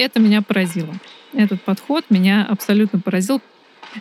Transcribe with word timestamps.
это 0.00 0.20
меня 0.20 0.42
поразило. 0.42 0.94
Этот 1.32 1.62
подход 1.62 2.04
меня 2.10 2.46
абсолютно 2.46 3.00
поразил. 3.00 3.40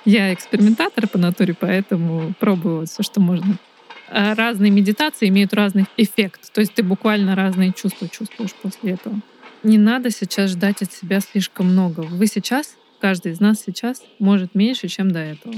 Я 0.06 0.33
экспериментатор 0.33 1.08
по 1.08 1.18
натуре, 1.18 1.56
поэтому 1.60 2.33
пробую 2.40 2.86
все, 2.88 3.04
что 3.04 3.20
можно. 3.20 3.58
А 4.07 4.33
разные 4.33 4.71
медитации 4.71 5.29
имеют 5.29 5.54
разный 5.54 5.85
эффект. 5.97 6.51
То 6.51 6.62
есть 6.62 6.73
ты 6.73 6.83
буквально 6.83 7.35
разные 7.35 7.73
чувства 7.73 8.07
чувствуешь 8.07 8.54
после 8.54 8.93
этого. 8.93 9.21
Не 9.62 9.77
надо 9.77 10.09
сейчас 10.09 10.51
ждать 10.51 10.81
от 10.81 10.91
себя 10.93 11.20
слишком 11.20 11.67
много. 11.67 12.02
Вы 12.02 12.27
сейчас, 12.27 12.75
каждый 13.00 13.34
из 13.34 13.39
нас 13.39 13.61
сейчас 13.61 14.02
может 14.18 14.55
меньше, 14.55 14.88
чем 14.88 15.11
до 15.11 15.20
этого. 15.20 15.55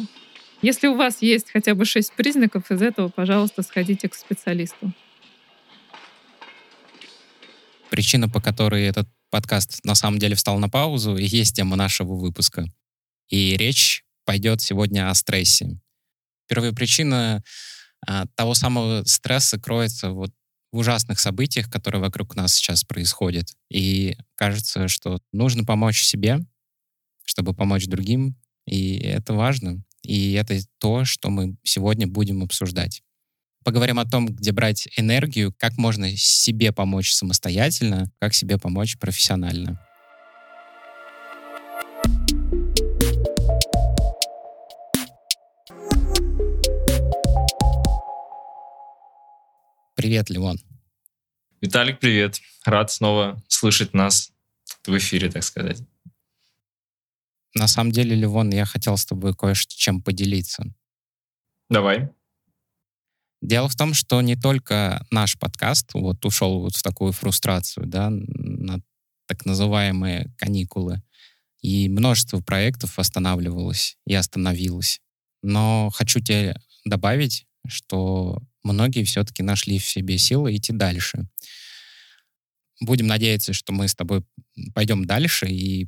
Если 0.62 0.88
у 0.88 0.96
вас 0.96 1.22
есть 1.22 1.52
хотя 1.52 1.76
бы 1.76 1.86
шесть 1.86 2.14
признаков 2.14 2.70
из 2.72 2.82
этого, 2.82 3.10
пожалуйста, 3.10 3.64
сходите 3.64 4.10
к 4.10 4.16
специалисту. 4.16 4.92
Причина, 7.90 8.30
по 8.30 8.42
которой 8.42 8.84
этот 8.86 9.08
подкаст 9.32 9.84
на 9.84 9.96
самом 9.96 10.20
деле 10.20 10.36
встал 10.36 10.60
на 10.60 10.70
паузу, 10.70 11.18
и 11.18 11.26
есть 11.26 11.56
тема 11.56 11.76
нашего 11.76 12.14
выпуска. 12.14 12.66
И 13.30 13.56
речь 13.58 14.04
пойдет 14.26 14.62
сегодня 14.62 15.10
о 15.10 15.16
стрессе. 15.16 15.80
Первая 16.48 16.74
причина 16.74 17.42
а, 18.06 18.26
того 18.36 18.54
самого 18.54 19.04
стресса 19.06 19.60
кроется 19.60 20.12
вот 20.12 20.32
в 20.72 20.78
ужасных 20.78 21.20
событиях, 21.20 21.70
которые 21.70 22.02
вокруг 22.02 22.36
нас 22.36 22.54
сейчас 22.54 22.84
происходят. 22.84 23.48
И 23.70 24.18
кажется, 24.36 24.88
что 24.88 25.20
нужно 25.32 25.64
помочь 25.64 26.04
себе, 26.04 26.40
чтобы 27.24 27.54
помочь 27.54 27.88
другим, 27.88 28.38
и 28.66 28.98
это 28.98 29.34
важно. 29.34 29.84
И 30.04 30.34
это 30.34 30.60
то, 30.78 31.06
что 31.06 31.30
мы 31.30 31.56
сегодня 31.64 32.08
будем 32.08 32.44
обсуждать. 32.44 33.02
Поговорим 33.64 34.00
о 34.00 34.06
том, 34.06 34.26
где 34.26 34.52
брать 34.52 34.88
энергию, 34.98 35.54
как 35.56 35.78
можно 35.78 36.16
себе 36.18 36.72
помочь 36.72 37.14
самостоятельно, 37.14 38.12
как 38.20 38.34
себе 38.34 38.58
помочь 38.58 38.98
профессионально. 38.98 39.80
Привет, 49.96 50.32
Леон. 50.32 50.58
Виталик, 51.62 52.00
привет. 52.00 52.40
Рад 52.66 52.90
снова 52.92 53.44
слышать 53.48 53.94
нас 53.94 54.32
в 54.84 54.98
эфире, 54.98 55.30
так 55.30 55.44
сказать. 55.44 55.78
На 57.54 57.68
самом 57.68 57.92
деле, 57.92 58.16
Ливон, 58.16 58.50
я 58.50 58.66
хотел 58.66 58.98
с 58.98 59.06
тобой 59.06 59.36
кое-чем 59.36 60.02
поделиться. 60.02 60.64
Давай. 61.70 62.10
Дело 63.42 63.68
в 63.68 63.76
том, 63.76 63.94
что 63.96 64.22
не 64.22 64.36
только 64.36 65.06
наш 65.10 65.38
подкаст 65.38 65.94
вот 65.94 66.24
ушел 66.26 66.60
вот 66.62 66.76
в 66.76 66.84
такую 66.84 67.12
фрустрацию, 67.12 67.88
да, 67.88 68.10
на 68.12 68.82
так 69.28 69.46
называемые 69.46 70.32
каникулы, 70.38 71.02
и 71.62 71.90
множество 71.90 72.40
проектов 72.42 73.00
останавливалось 73.00 73.98
и 74.06 74.14
остановилось. 74.14 75.00
Но 75.42 75.90
хочу 75.94 76.20
тебе 76.20 76.56
добавить, 76.86 77.46
что 77.68 78.42
многие 78.64 79.04
все-таки 79.04 79.44
нашли 79.44 79.80
в 79.80 79.86
себе 79.86 80.18
силы 80.18 80.56
идти 80.56 80.74
дальше. 80.74 81.28
Будем 82.80 83.08
надеяться, 83.08 83.54
что 83.54 83.74
мы 83.74 83.88
с 83.88 83.96
тобой 83.96 84.24
пойдем 84.74 85.06
дальше, 85.06 85.48
и, 85.48 85.88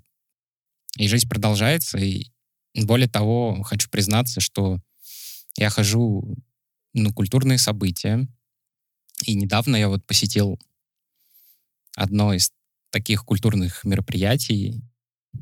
и 0.98 1.08
жизнь 1.08 1.28
продолжается. 1.28 1.98
И 1.98 2.32
более 2.76 3.10
того, 3.10 3.62
хочу 3.64 3.90
признаться, 3.90 4.42
что 4.42 4.80
я 5.58 5.70
хожу 5.70 6.36
на 6.94 7.12
культурные 7.12 7.58
события, 7.58 8.28
и 9.26 9.36
недавно 9.36 9.76
я 9.76 9.90
вот 9.90 10.06
посетил 10.06 10.60
одно 11.96 12.34
из 12.34 12.52
таких 12.92 13.26
культурных 13.26 13.84
мероприятий, 13.84 14.84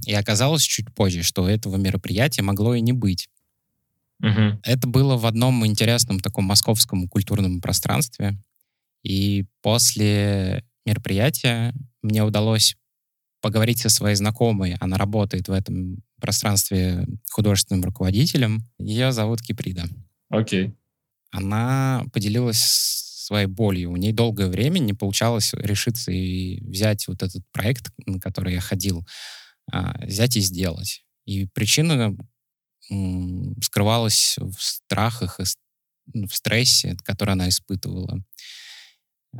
и 0.05 0.13
оказалось 0.13 0.63
чуть 0.63 0.93
позже, 0.93 1.23
что 1.23 1.47
этого 1.49 1.77
мероприятия 1.77 2.41
могло 2.41 2.75
и 2.75 2.81
не 2.81 2.93
быть. 2.93 3.29
Угу. 4.21 4.61
Это 4.63 4.87
было 4.87 5.17
в 5.17 5.25
одном 5.25 5.65
интересном 5.65 6.19
таком 6.19 6.45
московском 6.45 7.07
культурном 7.07 7.59
пространстве. 7.59 8.37
И 9.03 9.45
после 9.61 10.63
мероприятия 10.85 11.73
мне 12.01 12.23
удалось 12.23 12.75
поговорить 13.41 13.79
со 13.79 13.89
своей 13.89 14.15
знакомой. 14.15 14.75
Она 14.79 14.97
работает 14.97 15.47
в 15.47 15.51
этом 15.51 16.03
пространстве 16.19 17.07
художественным 17.31 17.83
руководителем. 17.83 18.61
Ее 18.77 19.11
зовут 19.11 19.41
Киприда. 19.41 19.85
Окей. 20.29 20.75
Она 21.31 22.03
поделилась 22.13 22.59
своей 22.59 23.47
болью. 23.47 23.91
У 23.91 23.97
нее 23.97 24.13
долгое 24.13 24.47
время 24.47 24.79
не 24.79 24.93
получалось 24.93 25.53
решиться 25.53 26.11
и 26.11 26.61
взять 26.61 27.07
вот 27.07 27.23
этот 27.23 27.43
проект, 27.51 27.91
на 28.05 28.19
который 28.19 28.53
я 28.53 28.59
ходил, 28.61 29.07
а, 29.71 30.05
взять 30.05 30.35
и 30.35 30.41
сделать. 30.41 31.05
И 31.25 31.45
причина 31.45 32.15
скрывалась 33.61 34.35
в 34.37 34.61
страхах 34.61 35.39
и 35.39 35.43
ну, 36.13 36.27
в 36.27 36.35
стрессе, 36.35 36.97
который 37.03 37.31
она 37.31 37.47
испытывала. 37.47 38.21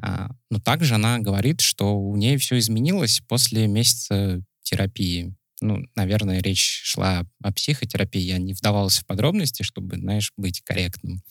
А, 0.02 0.30
но 0.50 0.60
также 0.60 0.96
она 0.96 1.20
говорит, 1.20 1.60
что 1.60 1.98
у 1.98 2.16
нее 2.16 2.38
все 2.38 2.58
изменилось 2.58 3.22
после 3.28 3.68
месяца 3.68 4.42
терапии. 4.64 5.36
Ну, 5.60 5.86
наверное, 5.96 6.42
речь 6.42 6.82
шла 6.84 7.26
о 7.44 7.52
психотерапии. 7.52 8.22
Я 8.22 8.38
не 8.38 8.54
вдавался 8.54 9.02
в 9.02 9.06
подробности, 9.06 9.64
чтобы, 9.64 9.98
знаешь, 9.98 10.32
быть 10.38 10.62
корректным. 10.62 11.22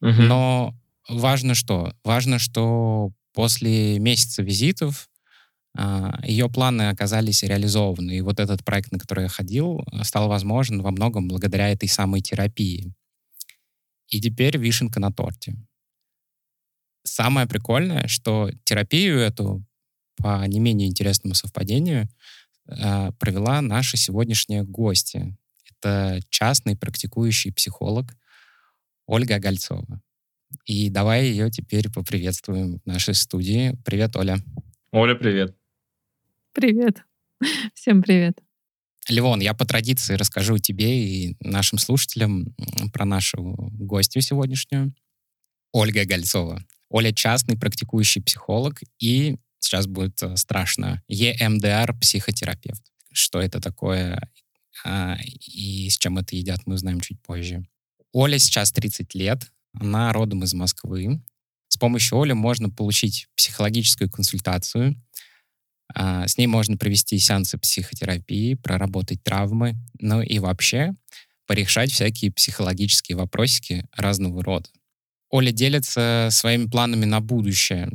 Но 0.00 0.74
важно 1.08 1.54
что? 1.54 1.94
Важно, 2.04 2.38
что 2.38 3.12
после 3.32 3.98
месяца 3.98 4.42
визитов 4.42 5.08
а, 5.76 6.18
ее 6.24 6.48
планы 6.48 6.88
оказались 6.88 7.42
реализованы. 7.42 8.16
И 8.16 8.20
вот 8.22 8.40
этот 8.40 8.64
проект, 8.64 8.92
на 8.92 8.98
который 8.98 9.24
я 9.24 9.28
ходил, 9.28 9.84
стал 10.02 10.28
возможен 10.28 10.80
во 10.80 10.90
многом 10.90 11.28
благодаря 11.28 11.68
этой 11.68 11.88
самой 11.88 12.22
терапии. 12.22 12.92
И 14.08 14.20
теперь 14.20 14.56
вишенка 14.56 15.00
на 15.00 15.12
торте. 15.12 15.56
Самое 17.02 17.46
прикольное, 17.46 18.06
что 18.08 18.50
терапию 18.64 19.18
эту, 19.18 19.64
по 20.16 20.46
не 20.46 20.60
менее 20.60 20.88
интересному 20.88 21.34
совпадению, 21.34 22.08
а, 22.68 23.12
провела 23.12 23.60
наша 23.60 23.96
сегодняшняя 23.96 24.62
гостья. 24.62 25.36
Это 25.70 26.20
частный 26.30 26.76
практикующий 26.76 27.52
психолог 27.52 28.16
Ольга 29.06 29.38
Гольцова. 29.38 30.02
И 30.64 30.90
давай 30.90 31.26
ее 31.26 31.50
теперь 31.50 31.90
поприветствуем 31.90 32.78
в 32.78 32.86
нашей 32.86 33.14
студии. 33.14 33.76
Привет, 33.84 34.16
Оля. 34.16 34.38
Оля, 34.92 35.14
привет. 35.14 35.56
Привет. 36.52 37.04
Всем 37.74 38.02
привет. 38.02 38.38
Левон, 39.08 39.40
я 39.40 39.54
по 39.54 39.64
традиции 39.64 40.14
расскажу 40.14 40.58
тебе 40.58 41.06
и 41.06 41.36
нашим 41.40 41.78
слушателям 41.78 42.54
про 42.92 43.04
нашу 43.04 43.40
гостью 43.72 44.22
сегодняшнюю. 44.22 44.94
Ольга 45.72 46.04
Гольцова. 46.04 46.64
Оля 46.88 47.12
частный 47.12 47.56
практикующий 47.56 48.22
психолог 48.22 48.80
и, 48.98 49.36
сейчас 49.58 49.86
будет 49.86 50.22
э, 50.22 50.36
страшно, 50.36 51.02
ЕМДР 51.08 51.96
психотерапевт. 52.00 52.82
Что 53.12 53.40
это 53.40 53.60
такое 53.60 54.20
а, 54.84 55.16
и 55.40 55.88
с 55.88 55.98
чем 55.98 56.18
это 56.18 56.36
едят, 56.36 56.60
мы 56.66 56.74
узнаем 56.74 57.00
чуть 57.00 57.20
позже. 57.22 57.66
Оля 58.18 58.38
сейчас 58.38 58.72
30 58.72 59.14
лет, 59.14 59.52
она 59.78 60.10
родом 60.10 60.42
из 60.42 60.54
Москвы. 60.54 61.20
С 61.68 61.76
помощью 61.76 62.18
Оли 62.18 62.32
можно 62.32 62.70
получить 62.70 63.26
психологическую 63.36 64.10
консультацию, 64.10 64.96
а, 65.94 66.26
с 66.26 66.38
ней 66.38 66.46
можно 66.46 66.78
провести 66.78 67.18
сеансы 67.18 67.58
психотерапии, 67.58 68.54
проработать 68.54 69.22
травмы, 69.22 69.74
ну 70.00 70.22
и 70.22 70.38
вообще 70.38 70.94
порешать 71.46 71.92
всякие 71.92 72.32
психологические 72.32 73.18
вопросики 73.18 73.84
разного 73.92 74.42
рода. 74.42 74.70
Оля 75.28 75.52
делится 75.52 76.28
своими 76.30 76.68
планами 76.68 77.04
на 77.04 77.20
будущее. 77.20 77.90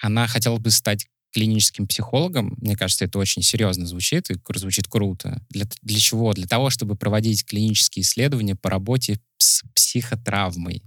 Она 0.00 0.28
хотела 0.28 0.56
бы 0.56 0.70
стать 0.70 1.08
клиническим 1.34 1.86
психологом. 1.86 2.54
Мне 2.56 2.74
кажется, 2.74 3.04
это 3.04 3.18
очень 3.18 3.42
серьезно 3.42 3.84
звучит 3.84 4.30
и 4.30 4.36
звучит 4.54 4.88
круто. 4.88 5.44
Для, 5.50 5.66
для 5.82 5.98
чего? 5.98 6.32
Для 6.32 6.46
того, 6.46 6.70
чтобы 6.70 6.96
проводить 6.96 7.44
клинические 7.44 8.02
исследования 8.02 8.56
по 8.56 8.70
работе 8.70 9.20
с 9.38 9.62
психотравмой. 9.74 10.82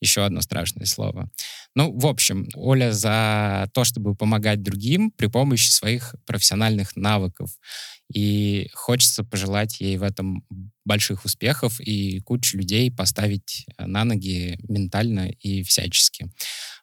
Еще 0.00 0.24
одно 0.24 0.42
страшное 0.42 0.86
слово. 0.86 1.30
Ну, 1.74 1.96
в 1.96 2.06
общем, 2.06 2.48
Оля 2.54 2.92
за 2.92 3.70
то, 3.72 3.84
чтобы 3.84 4.14
помогать 4.14 4.62
другим 4.62 5.10
при 5.10 5.28
помощи 5.28 5.70
своих 5.70 6.14
профессиональных 6.26 6.94
навыков. 6.94 7.50
И 8.12 8.68
хочется 8.74 9.24
пожелать 9.24 9.80
ей 9.80 9.96
в 9.96 10.02
этом 10.02 10.44
больших 10.84 11.24
успехов 11.24 11.80
и 11.80 12.20
кучу 12.20 12.58
людей 12.58 12.90
поставить 12.90 13.64
на 13.78 14.04
ноги 14.04 14.58
ментально 14.68 15.30
и 15.30 15.62
всячески. 15.62 16.30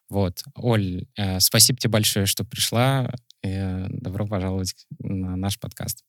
Вот. 0.08 0.42
Оль, 0.56 1.06
э, 1.16 1.40
спасибо 1.40 1.78
тебе 1.78 1.90
большое, 1.90 2.26
что 2.26 2.44
пришла. 2.44 3.14
Э, 3.42 3.86
добро 3.88 4.26
пожаловать 4.26 4.74
на 4.98 5.36
наш 5.36 5.58
подкаст. 5.58 6.04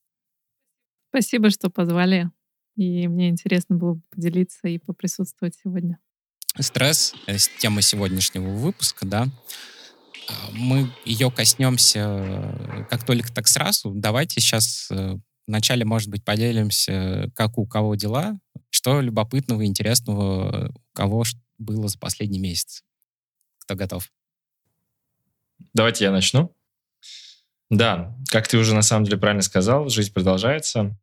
Спасибо, 1.10 1.50
что 1.50 1.70
позвали. 1.70 2.30
И 2.76 3.06
мне 3.08 3.28
интересно 3.28 3.76
было 3.76 4.00
поделиться 4.10 4.68
и 4.68 4.78
поприсутствовать 4.78 5.54
сегодня. 5.62 5.98
Стресс— 6.58 7.14
тема 7.58 7.82
сегодняшнего 7.82 8.48
выпуска, 8.48 9.06
да. 9.06 9.28
мы 10.52 10.88
ее 11.04 11.30
коснемся 11.30 12.00
э, 12.00 12.84
как 12.88 13.04
только 13.04 13.32
так 13.32 13.48
сразу. 13.48 13.92
Давайте 13.92 14.40
сейчас 14.40 14.88
э, 14.90 15.16
вначале, 15.46 15.84
может 15.84 16.10
быть, 16.10 16.24
поделимся, 16.24 17.30
как 17.34 17.58
у 17.58 17.66
кого 17.66 17.96
дела, 17.96 18.38
что 18.70 19.00
любопытного 19.00 19.62
и 19.62 19.66
интересного 19.66 20.72
у 20.74 20.96
кого 20.96 21.24
было 21.58 21.88
за 21.88 21.98
последний 21.98 22.38
месяц. 22.38 22.84
Кто 23.58 23.74
готов? 23.74 24.10
Давайте 25.72 26.04
я 26.04 26.12
начну. 26.12 26.54
Да, 27.70 28.16
как 28.30 28.46
ты 28.46 28.58
уже 28.58 28.74
на 28.74 28.82
самом 28.82 29.04
деле 29.04 29.16
правильно 29.16 29.42
сказал, 29.42 29.88
жизнь 29.88 30.12
продолжается. 30.12 30.96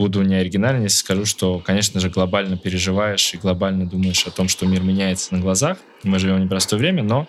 Буду 0.00 0.22
не 0.22 0.34
оригинальный, 0.34 0.84
если 0.84 0.96
скажу, 0.96 1.26
что, 1.26 1.58
конечно 1.58 2.00
же, 2.00 2.08
глобально 2.08 2.56
переживаешь 2.56 3.34
и 3.34 3.36
глобально 3.36 3.84
думаешь 3.86 4.26
о 4.26 4.30
том, 4.30 4.48
что 4.48 4.64
мир 4.64 4.80
меняется 4.80 5.34
на 5.34 5.42
глазах. 5.42 5.76
Мы 6.04 6.18
живем 6.18 6.36
в 6.36 6.40
непростое 6.40 6.80
время, 6.80 7.02
но 7.02 7.28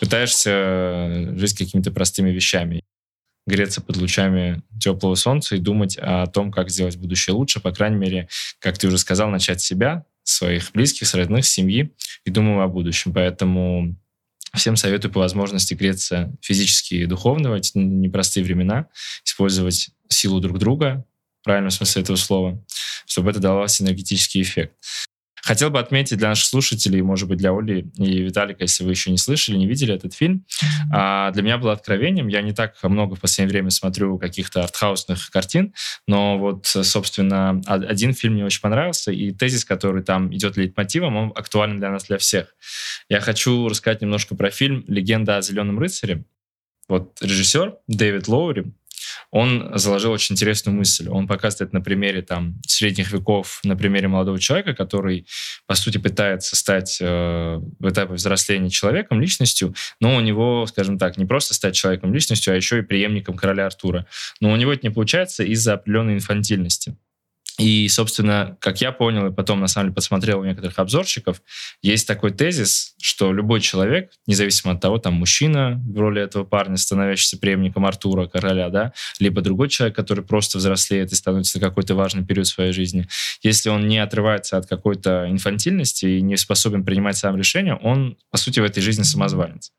пытаешься 0.00 1.32
жить 1.36 1.56
какими-то 1.56 1.92
простыми 1.92 2.30
вещами 2.30 2.82
греться 3.46 3.80
под 3.80 3.98
лучами 3.98 4.62
теплого 4.80 5.14
солнца 5.14 5.54
и 5.54 5.60
думать 5.60 5.96
о 5.96 6.26
том, 6.26 6.50
как 6.50 6.70
сделать 6.70 6.96
будущее 6.96 7.34
лучше, 7.34 7.60
по 7.60 7.70
крайней 7.70 7.98
мере, 7.98 8.28
как 8.58 8.78
ты 8.78 8.88
уже 8.88 8.98
сказал, 8.98 9.30
начать 9.30 9.60
себя, 9.60 10.04
своих 10.24 10.72
близких, 10.72 11.14
родных, 11.14 11.46
семьи 11.46 11.94
и 12.24 12.30
думаю 12.32 12.62
о 12.62 12.66
будущем. 12.66 13.12
Поэтому 13.14 13.94
всем 14.56 14.74
советую 14.74 15.12
по 15.12 15.20
возможности 15.20 15.74
греться 15.74 16.36
физически 16.40 16.94
и 16.94 17.06
духовно 17.06 17.50
в 17.50 17.54
эти 17.54 17.78
непростые 17.78 18.42
времена, 18.42 18.88
использовать 19.24 19.90
силу 20.08 20.40
друг 20.40 20.58
друга, 20.58 21.04
в 21.42 21.44
правильном 21.44 21.70
смысле 21.70 22.02
этого 22.02 22.16
слова, 22.16 22.64
чтобы 23.04 23.30
это 23.30 23.40
давалось 23.40 23.80
энергетический 23.82 24.42
эффект. 24.42 24.74
Хотел 25.42 25.70
бы 25.70 25.80
отметить 25.80 26.18
для 26.18 26.28
наших 26.28 26.46
слушателей, 26.46 27.02
может 27.02 27.28
быть, 27.28 27.38
для 27.38 27.50
Оли 27.50 27.90
и 27.96 28.22
Виталика, 28.22 28.62
если 28.62 28.84
вы 28.84 28.92
еще 28.92 29.10
не 29.10 29.18
слышали, 29.18 29.56
не 29.56 29.66
видели 29.66 29.92
этот 29.92 30.14
фильм, 30.14 30.46
а, 30.92 31.32
для 31.32 31.42
меня 31.42 31.58
было 31.58 31.72
откровением. 31.72 32.28
Я 32.28 32.42
не 32.42 32.52
так 32.52 32.76
много 32.84 33.16
в 33.16 33.20
последнее 33.20 33.50
время 33.50 33.70
смотрю 33.70 34.18
каких-то 34.18 34.62
артхаусных 34.62 35.30
картин, 35.30 35.74
но 36.06 36.38
вот, 36.38 36.66
собственно, 36.66 37.60
один 37.66 38.14
фильм 38.14 38.34
мне 38.34 38.44
очень 38.44 38.60
понравился, 38.60 39.10
и 39.10 39.32
тезис, 39.32 39.64
который 39.64 40.04
там 40.04 40.32
идет 40.32 40.56
лейтмотивом, 40.56 41.16
он 41.16 41.32
актуален 41.34 41.80
для 41.80 41.90
нас, 41.90 42.04
для 42.04 42.18
всех. 42.18 42.54
Я 43.08 43.20
хочу 43.20 43.68
рассказать 43.68 44.00
немножко 44.00 44.36
про 44.36 44.50
фильм 44.50 44.84
«Легенда 44.86 45.38
о 45.38 45.42
зеленом 45.42 45.80
рыцаре». 45.80 46.24
Вот 46.88 47.18
режиссер 47.20 47.78
Дэвид 47.88 48.28
Лоури, 48.28 48.72
он 49.30 49.70
заложил 49.74 50.12
очень 50.12 50.34
интересную 50.34 50.76
мысль. 50.76 51.08
Он 51.08 51.26
показывает 51.26 51.72
на 51.72 51.80
примере 51.80 52.22
там, 52.22 52.60
средних 52.66 53.12
веков, 53.12 53.60
на 53.64 53.76
примере 53.76 54.08
молодого 54.08 54.38
человека, 54.38 54.74
который, 54.74 55.26
по 55.66 55.74
сути, 55.74 55.98
пытается 55.98 56.56
стать 56.56 56.98
э, 57.00 57.60
в 57.78 57.88
этапе 57.88 58.14
взросления 58.14 58.70
человеком, 58.70 59.20
личностью, 59.20 59.74
но 60.00 60.16
у 60.16 60.20
него, 60.20 60.66
скажем 60.66 60.98
так, 60.98 61.16
не 61.16 61.24
просто 61.24 61.54
стать 61.54 61.74
человеком, 61.74 62.12
личностью, 62.12 62.52
а 62.52 62.56
еще 62.56 62.78
и 62.78 62.82
преемником 62.82 63.36
короля 63.36 63.66
Артура. 63.66 64.06
Но 64.40 64.52
у 64.52 64.56
него 64.56 64.72
это 64.72 64.86
не 64.86 64.92
получается 64.92 65.44
из-за 65.44 65.74
определенной 65.74 66.14
инфантильности. 66.14 66.96
И, 67.58 67.86
собственно, 67.88 68.56
как 68.60 68.80
я 68.80 68.92
понял, 68.92 69.26
и 69.26 69.32
потом, 69.32 69.60
на 69.60 69.66
самом 69.66 69.88
деле, 69.88 69.94
посмотрел 69.94 70.40
у 70.40 70.44
некоторых 70.44 70.78
обзорщиков, 70.78 71.42
есть 71.82 72.06
такой 72.08 72.30
тезис, 72.30 72.94
что 73.00 73.32
любой 73.32 73.60
человек, 73.60 74.10
независимо 74.26 74.72
от 74.72 74.80
того, 74.80 74.98
там, 74.98 75.14
мужчина 75.14 75.80
в 75.84 75.98
роли 75.98 76.22
этого 76.22 76.44
парня, 76.44 76.76
становящийся 76.76 77.38
преемником 77.38 77.84
Артура, 77.84 78.26
короля, 78.26 78.70
да, 78.70 78.92
либо 79.18 79.42
другой 79.42 79.68
человек, 79.68 79.94
который 79.94 80.24
просто 80.24 80.58
взрослеет 80.58 81.12
и 81.12 81.14
становится 81.14 81.58
на 81.60 81.66
какой-то 81.66 81.94
важный 81.94 82.24
период 82.24 82.46
своей 82.46 82.72
жизни, 82.72 83.06
если 83.42 83.68
он 83.68 83.86
не 83.86 83.98
отрывается 83.98 84.56
от 84.56 84.66
какой-то 84.66 85.26
инфантильности 85.28 86.06
и 86.06 86.22
не 86.22 86.36
способен 86.36 86.84
принимать 86.84 87.18
сам 87.18 87.36
решения, 87.36 87.74
он, 87.74 88.16
по 88.30 88.38
сути, 88.38 88.60
в 88.60 88.64
этой 88.64 88.82
жизни 88.82 89.02
самозванец. 89.02 89.72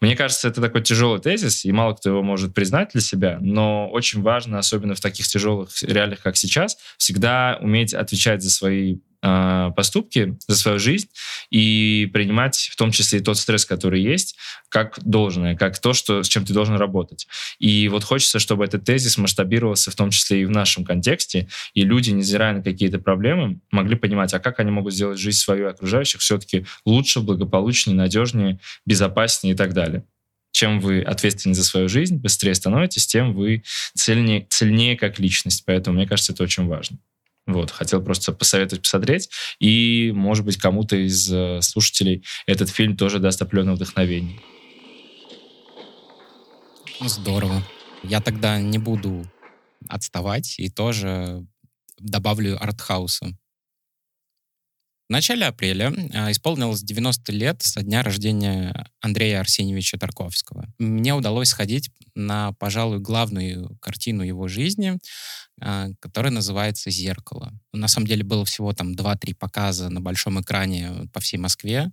Мне 0.00 0.14
кажется, 0.14 0.48
это 0.48 0.60
такой 0.60 0.82
тяжелый 0.82 1.20
тезис, 1.20 1.64
и 1.64 1.72
мало 1.72 1.94
кто 1.94 2.10
его 2.10 2.22
может 2.22 2.54
признать 2.54 2.90
для 2.92 3.00
себя, 3.00 3.38
но 3.40 3.88
очень 3.88 4.20
важно, 4.20 4.58
особенно 4.58 4.94
в 4.94 5.00
таких 5.00 5.26
тяжелых 5.26 5.70
реалиях, 5.82 6.20
как 6.20 6.36
сейчас, 6.36 6.76
всегда 6.98 7.58
уметь 7.60 7.94
отвечать 7.94 8.42
за 8.42 8.50
свои 8.50 8.98
э, 9.26 9.72
поступки, 9.74 10.36
за 10.46 10.56
свою 10.56 10.78
жизнь 10.78 11.08
и 11.50 12.08
принимать 12.12 12.70
в 12.72 12.76
том 12.76 12.92
числе 12.92 13.18
и 13.18 13.22
тот 13.22 13.38
стресс, 13.38 13.64
который 13.64 14.00
есть, 14.00 14.36
как 14.68 14.98
должное, 15.02 15.56
как 15.56 15.78
то, 15.78 15.92
что, 15.92 16.22
с 16.22 16.28
чем 16.28 16.44
ты 16.44 16.52
должен 16.52 16.76
работать. 16.76 17.26
И 17.58 17.88
вот 17.88 18.04
хочется, 18.04 18.38
чтобы 18.38 18.64
этот 18.64 18.84
тезис 18.84 19.18
масштабировался 19.18 19.90
в 19.90 19.94
том 19.94 20.10
числе 20.10 20.42
и 20.42 20.44
в 20.44 20.50
нашем 20.50 20.84
контексте, 20.84 21.48
и 21.74 21.82
люди, 21.82 22.10
невзирая 22.10 22.54
на 22.54 22.62
какие-то 22.62 22.98
проблемы, 22.98 23.58
могли 23.70 23.96
понимать, 23.96 24.32
а 24.34 24.38
как 24.38 24.60
они 24.60 24.70
могут 24.70 24.94
сделать 24.94 25.18
жизнь 25.18 25.38
свою 25.38 25.66
и 25.66 25.70
окружающих 25.70 26.20
все-таки 26.20 26.66
лучше, 26.84 27.20
благополучнее, 27.20 27.96
надежнее, 27.96 28.60
безопаснее 28.84 29.54
и 29.54 29.56
так 29.56 29.72
далее 29.72 30.04
чем 30.56 30.80
вы 30.80 31.02
ответственны 31.02 31.54
за 31.54 31.62
свою 31.62 31.86
жизнь, 31.86 32.16
быстрее 32.16 32.54
становитесь, 32.54 33.06
тем 33.06 33.34
вы 33.34 33.62
цельнее, 33.92 34.46
цельнее 34.48 34.96
как 34.96 35.18
личность. 35.18 35.64
Поэтому, 35.66 35.98
мне 35.98 36.06
кажется, 36.06 36.32
это 36.32 36.44
очень 36.44 36.66
важно. 36.66 36.96
Вот, 37.46 37.70
хотел 37.70 38.02
просто 38.02 38.32
посоветовать 38.32 38.82
посмотреть. 38.82 39.30
И, 39.60 40.12
может 40.14 40.44
быть, 40.44 40.56
кому-то 40.56 40.96
из 40.96 41.32
э, 41.32 41.60
слушателей 41.62 42.24
этот 42.46 42.68
фильм 42.70 42.96
тоже 42.96 43.20
даст 43.20 43.40
определенное 43.40 43.74
вдохновение. 43.74 44.40
Ну, 47.00 47.08
здорово. 47.08 47.62
Я 48.02 48.20
тогда 48.20 48.60
не 48.60 48.78
буду 48.78 49.24
отставать 49.88 50.58
и 50.58 50.68
тоже 50.68 51.46
добавлю 51.98 52.60
артхауса. 52.60 53.36
В 55.08 55.12
начале 55.12 55.46
апреля 55.46 55.92
э, 55.92 56.32
исполнилось 56.32 56.82
90 56.82 57.30
лет 57.30 57.62
со 57.62 57.82
дня 57.82 58.02
рождения 58.02 58.90
Андрея 59.00 59.38
Арсеньевича 59.38 59.98
Тарковского. 59.98 60.66
Мне 60.78 61.14
удалось 61.14 61.50
сходить 61.50 61.90
на, 62.16 62.52
пожалуй, 62.54 62.98
главную 62.98 63.78
картину 63.78 64.24
его 64.24 64.48
жизни, 64.48 64.98
которая 65.58 66.32
называется 66.32 66.90
«Зеркало». 66.90 67.52
На 67.72 67.88
самом 67.88 68.06
деле 68.06 68.24
было 68.24 68.44
всего 68.44 68.72
там 68.72 68.92
2-3 68.92 69.34
показа 69.34 69.88
на 69.88 70.00
большом 70.00 70.40
экране 70.40 71.08
по 71.12 71.20
всей 71.20 71.38
Москве 71.38 71.90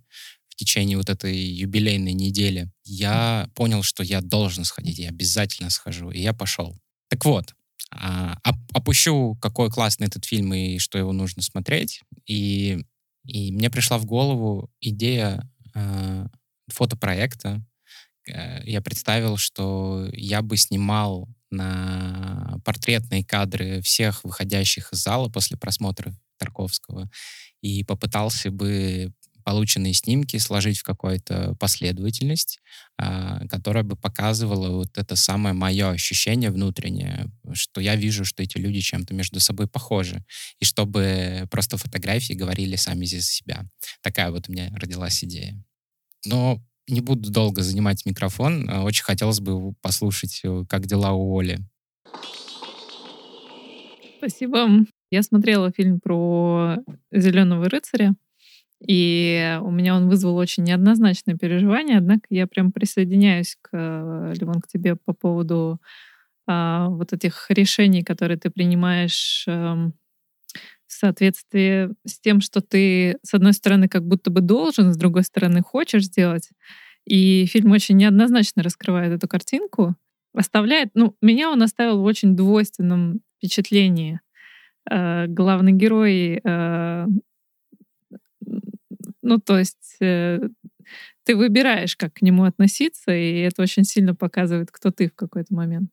в 0.48 0.56
течение 0.56 0.96
вот 0.96 1.10
этой 1.10 1.36
юбилейной 1.36 2.12
недели. 2.12 2.70
Я 2.84 3.48
понял, 3.54 3.82
что 3.82 4.02
я 4.02 4.20
должен 4.20 4.64
сходить, 4.64 4.98
я 4.98 5.08
обязательно 5.08 5.70
схожу, 5.70 6.10
и 6.10 6.20
я 6.20 6.32
пошел. 6.32 6.78
Так 7.08 7.24
вот, 7.24 7.54
а, 7.90 8.38
опущу, 8.72 9.36
какой 9.40 9.70
классный 9.70 10.06
этот 10.06 10.24
фильм 10.24 10.52
и 10.54 10.78
что 10.78 10.98
его 10.98 11.12
нужно 11.12 11.42
смотреть. 11.42 12.02
И 12.26 12.84
и 13.24 13.52
мне 13.52 13.70
пришла 13.70 13.98
в 13.98 14.04
голову 14.04 14.70
идея 14.80 15.50
э, 15.74 16.26
фотопроекта. 16.68 17.64
Я 18.26 18.80
представил, 18.80 19.36
что 19.36 20.08
я 20.12 20.40
бы 20.40 20.56
снимал 20.56 21.28
на 21.54 22.58
портретные 22.64 23.24
кадры 23.24 23.80
всех 23.82 24.24
выходящих 24.24 24.92
из 24.92 24.98
зала 25.02 25.28
после 25.28 25.56
просмотра 25.56 26.14
Тарковского 26.38 27.10
и 27.62 27.84
попытался 27.84 28.50
бы 28.50 29.12
полученные 29.44 29.92
снимки 29.92 30.38
сложить 30.38 30.78
в 30.78 30.82
какую-то 30.82 31.54
последовательность, 31.60 32.60
а, 32.96 33.46
которая 33.46 33.84
бы 33.84 33.94
показывала 33.94 34.70
вот 34.70 34.96
это 34.96 35.16
самое 35.16 35.54
мое 35.54 35.90
ощущение 35.90 36.50
внутреннее, 36.50 37.26
что 37.52 37.80
я 37.80 37.94
вижу, 37.94 38.24
что 38.24 38.42
эти 38.42 38.56
люди 38.56 38.80
чем-то 38.80 39.14
между 39.14 39.40
собой 39.40 39.68
похожи, 39.68 40.24
и 40.60 40.64
чтобы 40.64 41.46
просто 41.50 41.76
фотографии 41.76 42.32
говорили 42.32 42.76
сами 42.76 43.04
за 43.04 43.20
себя. 43.20 43.66
Такая 44.00 44.30
вот 44.30 44.48
у 44.48 44.52
меня 44.52 44.70
родилась 44.74 45.22
идея. 45.22 45.62
Но 46.24 46.62
не 46.88 47.00
буду 47.00 47.30
долго 47.30 47.62
занимать 47.62 48.04
микрофон. 48.06 48.68
А, 48.68 48.82
очень 48.82 49.04
хотелось 49.04 49.40
бы 49.40 49.72
послушать, 49.80 50.40
э, 50.44 50.64
как 50.68 50.86
дела 50.86 51.12
у 51.12 51.38
Оли. 51.38 51.58
Спасибо. 54.18 54.68
Я 55.10 55.22
смотрела 55.22 55.70
фильм 55.70 56.00
про 56.00 56.76
Зеленого 57.12 57.68
рыцаря. 57.68 58.14
И 58.86 59.58
у 59.62 59.70
меня 59.70 59.96
он 59.96 60.08
вызвал 60.08 60.36
очень 60.36 60.64
неоднозначное 60.64 61.36
переживание, 61.36 61.98
однако 61.98 62.26
я 62.28 62.46
прям 62.46 62.70
присоединяюсь 62.70 63.56
к, 63.62 63.70
Ливон, 63.72 64.60
к 64.60 64.66
тебе 64.66 64.96
по 64.96 65.14
поводу 65.14 65.80
а, 66.46 66.88
вот 66.88 67.12
этих 67.12 67.46
решений, 67.48 68.02
которые 68.02 68.36
ты 68.36 68.50
принимаешь 68.50 69.46
а, 69.48 69.90
в 70.86 70.92
соответствии 70.92 71.90
с 72.06 72.18
тем, 72.20 72.40
что 72.40 72.60
ты, 72.60 73.18
с 73.22 73.34
одной 73.34 73.52
стороны, 73.52 73.88
как 73.88 74.06
будто 74.06 74.30
бы 74.30 74.40
должен, 74.40 74.92
с 74.92 74.96
другой 74.96 75.24
стороны, 75.24 75.62
хочешь 75.62 76.04
сделать. 76.04 76.50
И 77.06 77.46
фильм 77.46 77.72
очень 77.72 77.96
неоднозначно 77.96 78.62
раскрывает 78.62 79.12
эту 79.12 79.28
картинку. 79.28 79.94
Оставляет, 80.34 80.90
ну, 80.94 81.16
меня 81.20 81.50
он 81.50 81.62
оставил 81.62 82.00
в 82.00 82.04
очень 82.04 82.36
двойственном 82.36 83.20
впечатлении. 83.36 84.20
Э, 84.90 85.26
главный 85.26 85.72
герой 85.72 86.40
э, 86.42 87.06
ну, 89.24 89.38
то 89.38 89.58
есть 89.58 89.96
э, 90.00 90.38
ты 91.24 91.34
выбираешь, 91.34 91.96
как 91.96 92.14
к 92.14 92.22
нему 92.22 92.44
относиться, 92.44 93.10
и 93.12 93.38
это 93.38 93.62
очень 93.62 93.84
сильно 93.84 94.14
показывает, 94.14 94.70
кто 94.70 94.90
ты 94.90 95.08
в 95.08 95.14
какой-то 95.14 95.54
момент. 95.54 95.90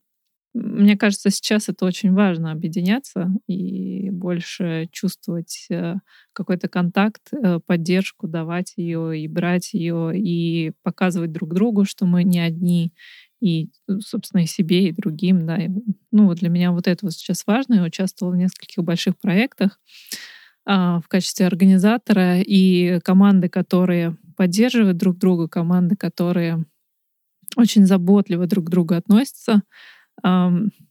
Мне 0.53 0.97
кажется, 0.97 1.29
сейчас 1.29 1.69
это 1.69 1.85
очень 1.85 2.13
важно 2.13 2.51
объединяться 2.51 3.29
и 3.47 4.09
больше 4.09 4.89
чувствовать 4.91 5.67
э, 5.69 5.95
какой-то 6.33 6.67
контакт, 6.67 7.21
э, 7.31 7.59
поддержку, 7.65 8.27
давать 8.27 8.73
ее 8.75 9.17
и 9.17 9.27
брать 9.27 9.73
ее 9.73 10.11
и 10.13 10.73
показывать 10.83 11.31
друг 11.31 11.53
другу, 11.53 11.85
что 11.85 12.05
мы 12.05 12.23
не 12.23 12.39
одни, 12.39 12.93
и, 13.39 13.69
э, 13.87 13.99
собственно, 14.01 14.41
и 14.41 14.45
себе, 14.45 14.89
и 14.89 14.91
другим. 14.91 15.45
Да. 15.45 15.55
И, 15.55 15.69
ну, 16.11 16.25
вот 16.25 16.39
для 16.39 16.49
меня 16.49 16.71
вот 16.73 16.87
это 16.87 17.05
вот 17.05 17.13
сейчас 17.13 17.43
важно. 17.47 17.75
Я 17.75 17.83
участвовала 17.83 18.33
в 18.33 18.37
нескольких 18.37 18.83
больших 18.83 19.17
проектах 19.17 19.79
а, 20.65 20.99
в 21.01 21.07
качестве 21.07 21.47
организатора, 21.47 22.39
и 22.41 22.99
команды, 23.03 23.49
которые 23.49 24.17
поддерживают 24.37 24.97
друг 24.97 25.17
друга, 25.17 25.47
команды, 25.47 25.95
которые 25.95 26.65
очень 27.57 27.85
заботливо 27.85 28.47
друг 28.47 28.67
к 28.67 28.69
другу 28.69 28.93
относятся, 28.95 29.63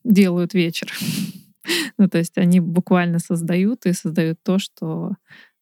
делают 0.04 0.54
вечер. 0.54 0.92
ну, 1.98 2.08
то 2.08 2.18
есть 2.18 2.38
они 2.38 2.60
буквально 2.60 3.18
создают 3.18 3.86
и 3.86 3.92
создают 3.92 4.42
то, 4.42 4.58
что 4.58 5.12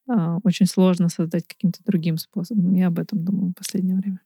а, 0.09 0.39
очень 0.43 0.67
сложно 0.67 1.09
создать 1.09 1.47
каким-то 1.47 1.81
другим 1.85 2.17
способом. 2.17 2.75
Я 2.75 2.89
об 2.89 2.99
этом 2.99 3.25
думаю 3.25 3.51
в 3.51 3.55
последнее 3.55 3.97
время. 3.97 4.21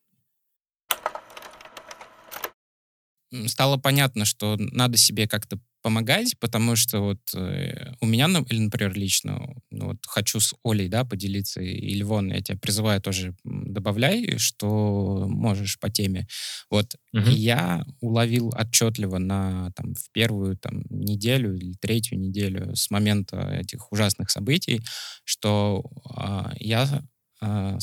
Стало 3.46 3.76
понятно, 3.76 4.24
что 4.24 4.56
надо 4.58 4.98
себе 4.98 5.26
как-то 5.26 5.58
помогать, 5.82 6.38
потому 6.38 6.76
что 6.76 7.00
вот 7.00 7.18
э, 7.34 7.92
у 8.00 8.06
меня, 8.06 8.28
например, 8.28 8.94
лично, 8.94 9.40
ну, 9.70 9.88
вот 9.88 9.98
хочу 10.06 10.38
с 10.38 10.54
Олей, 10.62 10.88
да, 10.88 11.04
поделиться, 11.04 11.60
и 11.60 11.94
Львон, 11.94 12.32
я 12.32 12.40
тебя 12.40 12.56
призываю 12.58 13.00
тоже 13.00 13.34
добавляй, 13.44 14.38
что 14.38 15.26
можешь 15.28 15.78
по 15.80 15.90
теме. 15.90 16.28
Вот 16.70 16.94
угу. 17.12 17.28
я 17.28 17.84
уловил 18.00 18.54
отчетливо 18.56 19.18
на, 19.18 19.72
там, 19.72 19.94
в 19.94 20.10
первую 20.12 20.56
там, 20.56 20.82
неделю 20.88 21.56
или 21.56 21.74
третью 21.74 22.18
неделю 22.18 22.74
с 22.76 22.90
момента 22.90 23.40
этих 23.60 23.90
ужасных 23.90 24.30
событий, 24.30 24.82
что 25.24 25.84
э, 26.16 26.52
я, 26.60 27.02
э, 27.40 27.78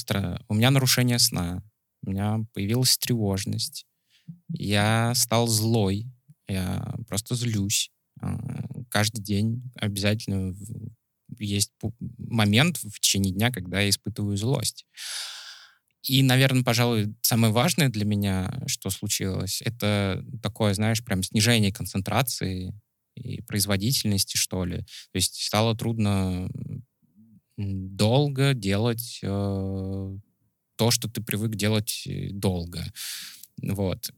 у 0.48 0.53
меня 0.53 0.72
нарушение 0.72 1.20
сна, 1.20 1.62
у 2.06 2.12
меня 2.12 2.39
появилась 2.53 2.98
тревожность, 2.98 3.86
я 4.50 5.13
стал 5.15 5.48
злой, 5.48 6.07
я 6.48 6.95
просто 7.07 7.36
злюсь. 7.36 7.91
А, 8.21 8.38
каждый 8.89 9.21
день 9.21 9.63
обязательно 9.75 10.55
есть 11.38 11.71
момент 12.17 12.77
в 12.77 13.00
течение 13.00 13.33
дня, 13.33 13.51
когда 13.51 13.81
я 13.81 13.89
испытываю 13.89 14.38
злость. 14.38 14.86
И, 16.03 16.24
наверное, 16.24 16.63
пожалуй, 16.63 17.13
самое 17.21 17.53
важное 17.53 17.89
для 17.89 18.05
меня, 18.05 18.63
что 18.67 18.89
случилось, 18.89 19.62
это 19.63 20.25
такое, 20.41 20.74
знаешь, 20.74 21.03
прям 21.03 21.24
снижение 21.24 21.74
концентрации 21.74 22.74
и 23.15 23.41
производительности, 23.41 24.38
что 24.38 24.63
ли. 24.65 24.77
То 24.77 25.15
есть 25.15 25.43
стало 25.43 25.75
трудно 25.75 26.50
долго 27.57 28.53
делать 28.53 29.19
э, 29.21 30.17
то, 30.77 30.91
что 30.91 31.09
ты 31.09 31.21
привык 31.21 31.55
делать 31.55 32.03
э, 32.07 32.29
долго. 32.31 32.86
Вот 33.62 34.12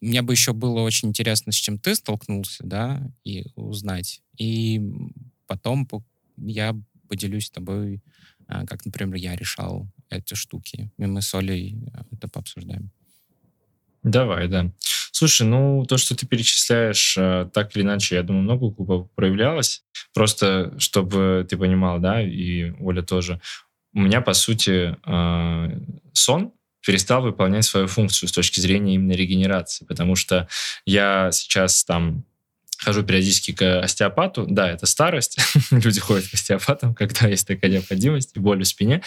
мне 0.00 0.22
бы 0.22 0.32
еще 0.32 0.52
было 0.52 0.80
очень 0.80 1.08
интересно, 1.08 1.52
с 1.52 1.56
чем 1.56 1.78
ты 1.78 1.94
столкнулся, 1.94 2.64
да, 2.64 3.02
и 3.24 3.46
узнать. 3.54 4.22
И 4.38 4.80
потом 5.46 5.88
я 6.36 6.74
поделюсь 7.08 7.46
с 7.46 7.50
тобой, 7.50 8.02
а, 8.46 8.66
как, 8.66 8.84
например, 8.84 9.16
я 9.16 9.36
решал 9.36 9.88
эти 10.10 10.34
штуки. 10.34 10.90
И 10.98 11.06
мы 11.06 11.22
с 11.22 11.34
Олей 11.34 11.78
а, 11.94 12.04
это 12.12 12.28
пообсуждаем. 12.28 12.90
Давай, 14.02 14.48
да. 14.48 14.70
Слушай, 15.12 15.46
ну, 15.46 15.84
то, 15.86 15.96
что 15.96 16.14
ты 16.14 16.26
перечисляешь, 16.26 17.16
а, 17.18 17.46
так 17.46 17.74
или 17.76 17.82
иначе, 17.82 18.16
я 18.16 18.22
думаю, 18.22 18.42
много 18.42 18.70
клубов 18.70 19.10
проявлялось. 19.12 19.84
Просто, 20.12 20.78
чтобы 20.78 21.46
ты 21.48 21.56
понимал, 21.56 21.98
да, 21.98 22.22
и 22.22 22.72
Оля 22.80 23.02
тоже. 23.02 23.40
У 23.94 24.00
меня, 24.00 24.20
по 24.20 24.34
сути, 24.34 24.94
сон 26.12 26.52
перестал 26.84 27.22
выполнять 27.22 27.64
свою 27.64 27.86
функцию 27.86 28.28
с 28.28 28.32
точки 28.32 28.60
зрения 28.60 28.94
именно 28.94 29.12
регенерации, 29.12 29.84
потому 29.84 30.16
что 30.16 30.48
я 30.84 31.30
сейчас 31.32 31.84
там 31.84 32.24
хожу 32.78 33.02
периодически 33.02 33.52
к 33.52 33.80
остеопату. 33.80 34.46
Да, 34.48 34.70
это 34.70 34.86
старость. 34.86 35.38
Люди 35.70 36.00
ходят 36.00 36.28
к 36.28 36.34
остеопатам, 36.34 36.94
когда 36.94 37.26
есть 37.26 37.46
такая 37.46 37.70
необходимость, 37.70 38.36
и 38.36 38.40
боль 38.40 38.62
в 38.62 38.66
спине. 38.66 39.02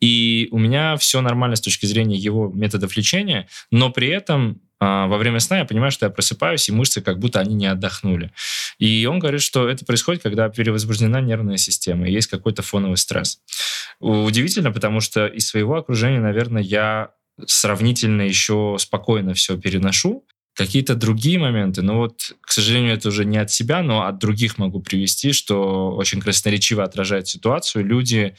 И 0.00 0.48
у 0.50 0.58
меня 0.58 0.96
все 0.96 1.20
нормально 1.20 1.56
с 1.56 1.60
точки 1.60 1.86
зрения 1.86 2.16
его 2.16 2.48
методов 2.48 2.96
лечения, 2.96 3.48
но 3.70 3.90
при 3.90 4.08
этом 4.08 4.60
во 4.82 5.16
время 5.16 5.38
сна 5.38 5.58
я 5.58 5.64
понимаю, 5.64 5.92
что 5.92 6.06
я 6.06 6.10
просыпаюсь, 6.10 6.68
и 6.68 6.72
мышцы 6.72 7.00
как 7.00 7.18
будто 7.18 7.38
они 7.38 7.54
не 7.54 7.66
отдохнули. 7.66 8.32
И 8.78 9.06
он 9.06 9.20
говорит, 9.20 9.42
что 9.42 9.68
это 9.68 9.84
происходит, 9.84 10.22
когда 10.22 10.48
перевозбуждена 10.48 11.20
нервная 11.20 11.56
система, 11.56 12.08
и 12.08 12.12
есть 12.12 12.28
какой-то 12.28 12.62
фоновый 12.62 12.96
стресс. 12.96 13.38
Удивительно, 14.00 14.72
потому 14.72 15.00
что 15.00 15.26
из 15.26 15.46
своего 15.46 15.76
окружения, 15.76 16.20
наверное, 16.20 16.62
я 16.62 17.10
сравнительно 17.46 18.22
еще 18.22 18.76
спокойно 18.78 19.34
все 19.34 19.56
переношу. 19.56 20.26
Какие-то 20.54 20.94
другие 20.94 21.38
моменты, 21.38 21.80
ну 21.80 21.96
вот, 21.96 22.34
к 22.42 22.50
сожалению, 22.50 22.92
это 22.92 23.08
уже 23.08 23.24
не 23.24 23.38
от 23.38 23.50
себя, 23.50 23.82
но 23.82 24.02
от 24.06 24.18
других 24.18 24.58
могу 24.58 24.82
привести, 24.82 25.32
что 25.32 25.92
очень 25.92 26.20
красноречиво 26.20 26.84
отражает 26.84 27.26
ситуацию. 27.28 27.86
Люди 27.86 28.36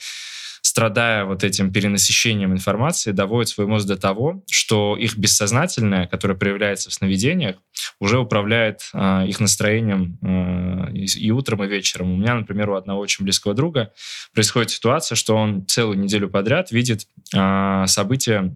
страдая 0.74 1.26
вот 1.26 1.44
этим 1.44 1.72
перенасыщением 1.72 2.52
информации, 2.52 3.12
доводят 3.12 3.48
свой 3.48 3.68
мозг 3.68 3.86
до 3.86 3.96
того, 3.96 4.44
что 4.50 4.98
их 4.98 5.16
бессознательное, 5.18 6.08
которое 6.08 6.34
проявляется 6.34 6.90
в 6.90 6.94
сновидениях, 6.96 7.58
уже 8.00 8.18
управляет 8.18 8.80
э, 8.92 9.28
их 9.28 9.40
настроением 9.40 10.18
э, 10.24 10.94
и, 10.96 11.30
утром, 11.30 11.64
и 11.64 11.68
вечером. 11.68 12.14
У 12.14 12.18
меня, 12.18 12.34
например, 12.34 12.72
у 12.72 12.76
одного 12.76 13.02
очень 13.02 13.24
близкого 13.24 13.54
друга 13.54 13.94
происходит 14.34 14.72
ситуация, 14.72 15.16
что 15.16 15.36
он 15.36 15.64
целую 15.68 16.00
неделю 16.00 16.28
подряд 16.28 16.72
видит 16.72 17.06
э, 17.36 17.84
события 17.86 18.56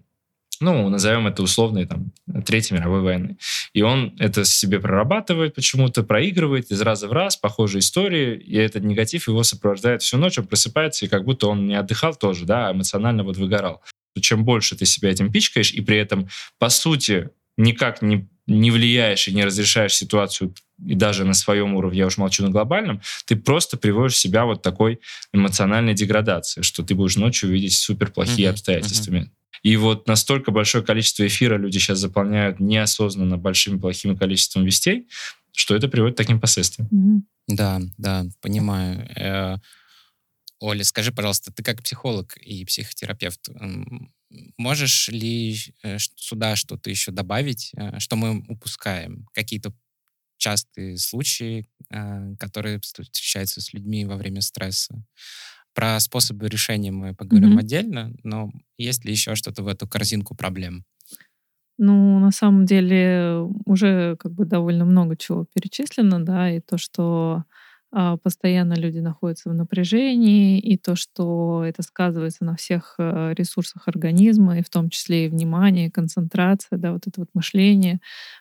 ну, 0.60 0.88
назовем 0.88 1.26
это 1.26 1.42
условной 1.42 1.86
там, 1.86 2.12
Третьей 2.44 2.76
мировой 2.76 3.00
войны. 3.00 3.38
И 3.72 3.82
он 3.82 4.14
это 4.18 4.44
себе 4.44 4.80
прорабатывает 4.80 5.54
почему-то, 5.54 6.02
проигрывает 6.02 6.70
из 6.70 6.80
раза 6.80 7.08
в 7.08 7.12
раз, 7.12 7.36
похожие 7.36 7.80
истории, 7.80 8.36
и 8.36 8.56
этот 8.56 8.82
негатив 8.84 9.28
его 9.28 9.42
сопровождает 9.42 10.02
всю 10.02 10.16
ночь, 10.18 10.38
он 10.38 10.46
просыпается, 10.46 11.04
и 11.04 11.08
как 11.08 11.24
будто 11.24 11.48
он 11.48 11.66
не 11.66 11.74
отдыхал 11.74 12.14
тоже, 12.14 12.44
да, 12.44 12.68
а 12.68 12.72
эмоционально 12.72 13.24
вот 13.24 13.36
выгорал. 13.36 13.82
Чем 14.20 14.44
больше 14.44 14.76
ты 14.76 14.84
себя 14.84 15.10
этим 15.10 15.30
пичкаешь, 15.30 15.72
и 15.72 15.80
при 15.80 15.98
этом, 15.98 16.28
по 16.58 16.68
сути, 16.68 17.30
никак 17.56 18.02
не, 18.02 18.28
не 18.46 18.70
влияешь 18.70 19.28
и 19.28 19.34
не 19.34 19.44
разрешаешь 19.44 19.94
ситуацию 19.94 20.54
и 20.84 20.94
даже 20.94 21.24
на 21.24 21.34
своем 21.34 21.74
уровне, 21.74 21.98
я 21.98 22.06
уж 22.06 22.18
молчу 22.18 22.44
на 22.44 22.50
глобальном, 22.50 23.00
ты 23.26 23.36
просто 23.36 23.76
приводишь 23.76 24.16
себя 24.16 24.44
вот 24.44 24.62
такой 24.62 25.00
эмоциональной 25.32 25.94
деградации, 25.94 26.62
что 26.62 26.82
ты 26.82 26.94
будешь 26.94 27.16
ночью 27.16 27.50
видеть 27.50 27.74
супер 27.74 28.10
плохие 28.10 28.48
uh-huh, 28.48 28.52
обстоятельства. 28.52 29.12
Uh-huh. 29.12 29.28
И 29.62 29.76
вот 29.76 30.06
настолько 30.06 30.50
большое 30.50 30.84
количество 30.84 31.26
эфира 31.26 31.56
люди 31.56 31.78
сейчас 31.78 31.98
заполняют 31.98 32.60
неосознанно 32.60 33.38
большим 33.38 33.80
плохим 33.80 34.16
количеством 34.16 34.64
вестей, 34.64 35.08
что 35.52 35.74
это 35.74 35.88
приводит 35.88 36.14
к 36.14 36.18
таким 36.18 36.40
последствиям. 36.40 36.88
Mm-hmm. 36.92 37.20
Да, 37.48 37.80
да, 37.96 38.26
понимаю. 38.40 39.08
Э, 39.16 39.56
Оля, 40.60 40.84
скажи, 40.84 41.12
пожалуйста, 41.12 41.52
ты 41.52 41.62
как 41.62 41.82
психолог 41.82 42.36
и 42.36 42.64
психотерапевт, 42.64 43.48
можешь 44.56 45.08
ли 45.08 45.56
э, 45.82 45.98
сюда 45.98 46.56
что-то 46.56 46.90
еще 46.90 47.10
добавить, 47.10 47.72
э, 47.74 47.98
что 47.98 48.16
мы 48.16 48.44
упускаем? 48.48 49.26
Какие-то 49.32 49.72
частые 50.36 50.98
случаи, 50.98 51.68
которые 52.38 52.78
встречаются 52.80 53.60
с 53.60 53.72
людьми 53.72 54.04
во 54.04 54.14
время 54.16 54.40
стресса? 54.40 55.04
Про 55.78 56.00
способы 56.00 56.48
решения 56.48 56.90
мы 56.90 57.14
поговорим 57.14 57.56
mm-hmm. 57.56 57.60
отдельно, 57.60 58.12
но 58.24 58.50
есть 58.78 59.04
ли 59.04 59.12
еще 59.12 59.36
что-то 59.36 59.62
в 59.62 59.68
эту 59.68 59.86
корзинку 59.86 60.34
проблем? 60.34 60.84
Ну, 61.78 62.18
на 62.18 62.32
самом 62.32 62.66
деле 62.66 63.46
уже 63.64 64.16
как 64.16 64.32
бы 64.32 64.44
довольно 64.44 64.84
много 64.84 65.16
чего 65.16 65.46
перечислено, 65.54 66.18
да, 66.18 66.50
и 66.50 66.58
то, 66.58 66.78
что 66.78 67.44
а, 67.92 68.16
постоянно 68.16 68.74
люди 68.74 68.98
находятся 68.98 69.50
в 69.50 69.54
напряжении, 69.54 70.58
и 70.58 70.76
то, 70.76 70.96
что 70.96 71.62
это 71.64 71.82
сказывается 71.82 72.44
на 72.44 72.56
всех 72.56 72.96
э, 72.98 73.32
ресурсах 73.34 73.86
организма, 73.86 74.58
и 74.58 74.62
в 74.64 74.68
том 74.68 74.90
числе 74.90 75.26
и 75.26 75.28
внимание, 75.28 75.92
концентрация, 75.92 76.76
да, 76.76 76.92
вот 76.92 77.06
это 77.06 77.20
вот 77.20 77.28
мышление, 77.34 78.00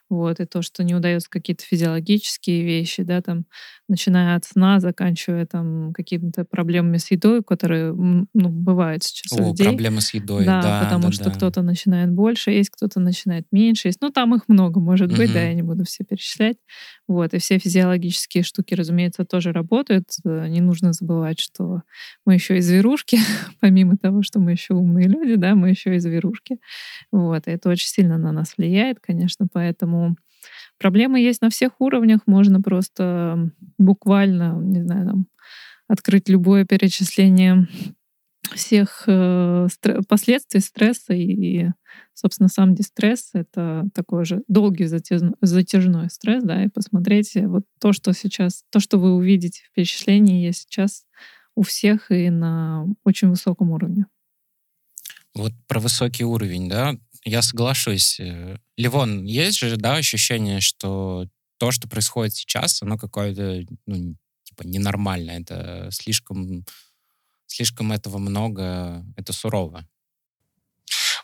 вот, 0.10 0.40
и 0.40 0.46
то, 0.46 0.62
что 0.62 0.84
не 0.84 0.96
удается 0.96 1.30
какие-то 1.30 1.64
физиологические 1.66 2.64
вещи, 2.64 3.04
да, 3.04 3.22
там, 3.22 3.46
начиная 3.90 4.36
от 4.36 4.46
сна, 4.46 4.80
заканчивая 4.80 5.46
там 5.46 5.94
какими-то 5.94 6.46
проблемами 6.46 6.98
с 6.98 7.12
едой, 7.12 7.44
которые, 7.44 7.94
ну, 7.94 8.28
бывают 8.50 9.04
сейчас 9.04 9.38
О, 9.38 9.44
у 9.44 9.48
людей. 9.50 9.68
проблемы 9.68 10.02
с 10.02 10.14
едой, 10.14 10.46
да. 10.46 10.62
Да, 10.62 10.84
потому 10.84 11.08
да, 11.08 11.12
что 11.12 11.26
да. 11.26 11.32
кто-то 11.32 11.62
начинает 11.62 12.12
больше 12.12 12.52
есть, 12.52 12.70
кто-то 12.70 13.00
начинает 13.00 13.46
меньше 13.52 13.90
есть. 13.90 14.02
Ну, 14.02 14.10
там 14.10 14.34
их 14.36 14.44
много, 14.48 14.80
может 14.80 15.16
быть, 15.16 15.34
да, 15.34 15.42
я 15.42 15.54
не 15.54 15.62
буду 15.62 15.84
все 15.84 16.04
перечислять. 16.06 16.58
Вот, 17.08 17.34
и 17.34 17.40
все 17.40 17.58
физиологические 17.58 18.44
штуки, 18.44 18.74
разумеется, 18.74 19.26
тоже 19.26 19.52
работают. 19.52 20.06
Не 20.24 20.62
нужно 20.62 20.94
забывать, 20.94 21.40
что 21.40 21.84
мы 22.26 22.34
еще 22.34 22.58
и 22.58 22.62
зверушки, 22.62 23.18
помимо 23.60 23.98
того, 23.98 24.24
что 24.24 24.40
мы 24.40 24.52
еще 24.52 24.74
умные 24.74 25.08
люди, 25.08 25.36
да, 25.36 25.56
мы 25.56 25.70
еще 25.70 25.96
и 25.96 26.00
зверушки. 26.00 26.60
Вот, 27.12 27.48
и 27.48 27.52
это 27.52 27.70
очень 27.70 27.88
сильно 27.88 28.18
на 28.18 28.32
нас 28.32 28.54
влияет, 28.58 29.00
конечно, 29.00 29.48
поэтому 29.52 29.97
Проблемы 30.77 31.20
есть 31.20 31.42
на 31.42 31.50
всех 31.50 31.80
уровнях. 31.80 32.22
Можно 32.25 32.62
просто 32.62 33.51
буквально, 33.77 34.60
не 34.62 34.82
знаю, 34.84 35.08
там, 35.08 35.27
открыть 35.88 36.30
любое 36.30 36.66
перечисление 36.66 37.68
всех 38.54 39.04
э, 39.08 39.68
стр- 39.70 40.04
последствий 40.08 40.62
стресса 40.62 41.13
и, 41.13 41.68
собственно, 42.13 42.50
сам 42.50 42.75
дистресс— 42.75 43.32
это 43.34 43.86
такой 43.94 44.25
же 44.25 44.44
долгий 44.48 44.86
затяжной, 44.86 45.34
затяжной 45.42 46.10
стресс, 46.10 46.44
да, 46.44 46.63
и 46.63 46.70
посмотрите 46.70 47.48
вот 47.48 47.63
то, 47.80 47.94
что 47.94 48.13
сейчас, 48.13 48.63
то, 48.70 48.80
что 48.80 49.00
вы 49.00 49.16
увидите 49.16 49.63
в 49.63 49.72
впечатлении, 49.72 50.46
есть 50.46 50.62
сейчас 50.62 51.06
у 51.56 51.63
всех 51.63 52.12
и 52.12 52.30
на 52.30 52.86
очень 53.04 53.30
высоком 53.30 53.72
уровне. 53.72 54.06
Вот 55.34 55.51
про 55.68 55.80
высокий 55.80 56.24
уровень, 56.24 56.70
да, 56.70 56.96
я 57.24 57.41
соглашусь. 57.41 58.19
Э, 58.19 58.57
Ливон, 58.75 59.24
есть 59.24 59.59
же, 59.59 59.77
да, 59.77 59.95
ощущение, 59.95 60.62
что 60.62 61.27
то, 61.57 61.71
что 61.71 61.88
происходит 61.88 62.36
сейчас, 62.36 62.81
оно 62.81 62.97
какое-то, 62.97 63.63
ну, 63.86 64.15
типа, 64.43 64.63
ненормальное, 64.63 65.41
это 65.41 65.89
слишком 65.91 66.65
слишком 67.47 67.91
этого 67.91 68.17
много, 68.17 69.03
это 69.15 69.33
сурово. 69.33 69.86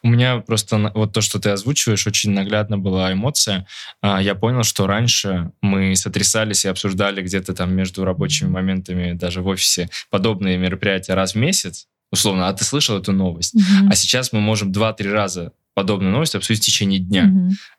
У 0.02 0.10
меня 0.10 0.40
просто 0.40 0.92
вот 0.96 1.14
то, 1.14 1.22
что 1.22 1.40
ты 1.40 1.50
озвучиваешь, 1.50 2.06
очень 2.08 2.32
наглядно 2.32 2.78
была 2.78 3.14
эмоция. 3.14 3.66
А, 4.02 4.22
я 4.22 4.36
понял, 4.36 4.64
что 4.64 4.86
раньше 4.86 5.52
мы 5.62 5.96
сотрясались 5.96 6.66
и 6.66 6.68
обсуждали 6.68 7.22
где-то 7.22 7.54
там 7.54 7.74
между 7.74 8.04
рабочими 8.04 8.50
моментами, 8.50 9.14
даже 9.14 9.42
в 9.42 9.48
офисе, 9.48 9.90
подобные 10.10 10.58
мероприятия 10.58 11.14
раз 11.14 11.36
в 11.36 11.38
месяц, 11.38 11.88
условно, 12.12 12.50
а 12.50 12.54
ты 12.54 12.66
слышал 12.66 12.98
эту 12.98 13.14
новость? 13.14 13.56
Mm-hmm. 13.56 13.88
А 13.92 13.96
сейчас 13.96 14.34
мы 14.34 14.42
можем 14.42 14.74
два-три 14.74 15.10
раза 15.10 15.54
подобную 15.74 16.12
новость 16.12 16.36
обсудить 16.36 16.62
в 16.62 16.66
течение 16.66 17.00
дня, 17.00 17.32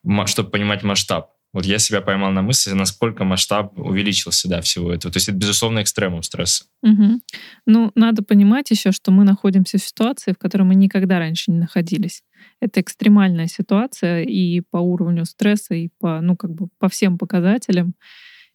mm-hmm. 0.04 0.26
чтобы 0.26 0.50
понимать 0.50 0.82
масштаб. 0.82 1.34
Вот 1.54 1.64
я 1.64 1.78
себя 1.78 2.00
поймал 2.00 2.32
на 2.32 2.42
мысли, 2.42 2.72
насколько 2.72 3.22
масштаб 3.22 3.78
увеличился, 3.78 4.48
да, 4.48 4.60
всего 4.60 4.92
этого. 4.92 5.12
То 5.12 5.18
есть 5.18 5.28
это, 5.28 5.38
безусловно, 5.38 5.82
экстремум 5.82 6.24
стресса. 6.24 6.64
Угу. 6.82 7.20
Ну, 7.66 7.92
надо 7.94 8.24
понимать 8.24 8.72
еще, 8.72 8.90
что 8.90 9.12
мы 9.12 9.22
находимся 9.22 9.78
в 9.78 9.84
ситуации, 9.84 10.32
в 10.32 10.38
которой 10.38 10.64
мы 10.64 10.74
никогда 10.74 11.20
раньше 11.20 11.52
не 11.52 11.58
находились. 11.58 12.24
Это 12.60 12.80
экстремальная 12.80 13.46
ситуация 13.46 14.24
и 14.24 14.62
по 14.62 14.78
уровню 14.78 15.24
стресса, 15.26 15.74
и 15.74 15.90
по, 16.00 16.20
ну, 16.20 16.36
как 16.36 16.52
бы 16.52 16.70
по 16.80 16.88
всем 16.88 17.18
показателям. 17.18 17.94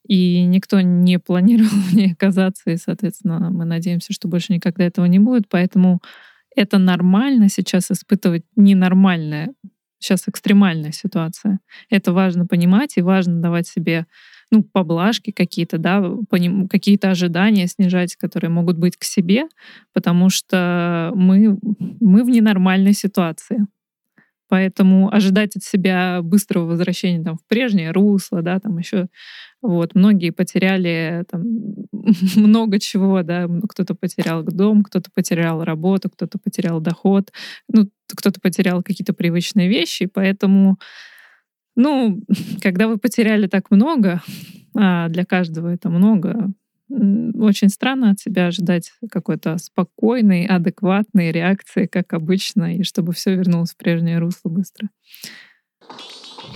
И 0.06 0.44
никто 0.44 0.82
не 0.82 1.20
планировал 1.20 1.70
в 1.90 1.94
ней 1.94 2.12
оказаться, 2.12 2.70
и, 2.70 2.76
соответственно, 2.76 3.50
мы 3.50 3.64
надеемся, 3.64 4.12
что 4.12 4.28
больше 4.28 4.52
никогда 4.52 4.84
этого 4.84 5.06
не 5.06 5.20
будет. 5.20 5.48
Поэтому 5.48 6.02
это 6.56 6.78
нормально 6.78 7.50
сейчас 7.50 7.92
испытывать 7.92 8.44
ненормальное 8.56 9.54
сейчас 10.00 10.28
экстремальная 10.28 10.92
ситуация. 10.92 11.60
Это 11.90 12.14
важно 12.14 12.48
понимать 12.48 12.98
и 12.98 13.02
важно 13.02 13.42
давать 13.42 13.68
себе 13.68 14.06
ну, 14.52 14.64
поблажки 14.64 15.32
какие-то, 15.32 15.78
да, 15.78 16.04
какие-то 16.70 17.12
ожидания 17.12 17.68
снижать, 17.68 18.16
которые 18.16 18.50
могут 18.50 18.78
быть 18.78 18.98
к 18.98 19.04
себе, 19.04 19.44
потому 19.94 20.30
что 20.30 21.12
мы, 21.16 21.60
мы 22.00 22.24
в 22.24 22.30
ненормальной 22.30 22.94
ситуации. 22.94 23.68
Поэтому 24.50 25.14
ожидать 25.14 25.56
от 25.56 25.64
себя 25.64 26.22
быстрого 26.24 26.66
возвращения 26.66 27.24
там, 27.24 27.38
в 27.38 27.46
прежнее 27.48 27.92
русло, 27.92 28.42
да, 28.42 28.60
там 28.60 28.80
еще 28.80 29.08
вот, 29.62 29.94
многие 29.94 30.32
потеряли 30.32 31.24
там, 31.30 31.44
много 32.36 32.80
чего, 32.80 33.22
да, 33.22 33.48
кто-то 33.70 33.94
потерял 33.94 34.44
дом, 34.44 34.84
кто-то 34.84 35.12
потерял 35.14 35.64
работу, 35.64 36.10
кто-то 36.10 36.40
потерял 36.40 36.82
доход, 36.82 37.32
ну, 37.68 37.90
кто-то 38.08 38.40
потерял 38.42 38.82
какие-то 38.82 39.14
привычные 39.14 39.70
вещи, 39.70 40.08
поэтому, 40.08 40.80
ну, 41.76 42.22
когда 42.62 42.88
вы 42.88 42.98
потеряли 42.98 43.48
так 43.48 43.70
много, 43.70 44.22
а 44.76 45.10
для 45.10 45.26
каждого 45.26 45.68
это 45.68 45.90
много, 45.90 46.52
очень 46.90 47.70
странно 47.70 48.12
от 48.12 48.20
себя 48.20 48.48
ожидать 48.48 48.92
какой-то 49.12 49.58
спокойной, 49.58 50.46
адекватной 50.46 51.32
реакции, 51.32 51.86
как 51.86 52.14
обычно, 52.14 52.76
и 52.76 52.84
чтобы 52.84 53.14
все 53.14 53.36
вернулось 53.36 53.72
в 53.72 53.78
прежнее 53.78 54.20
русло 54.20 54.50
быстро. 54.50 54.90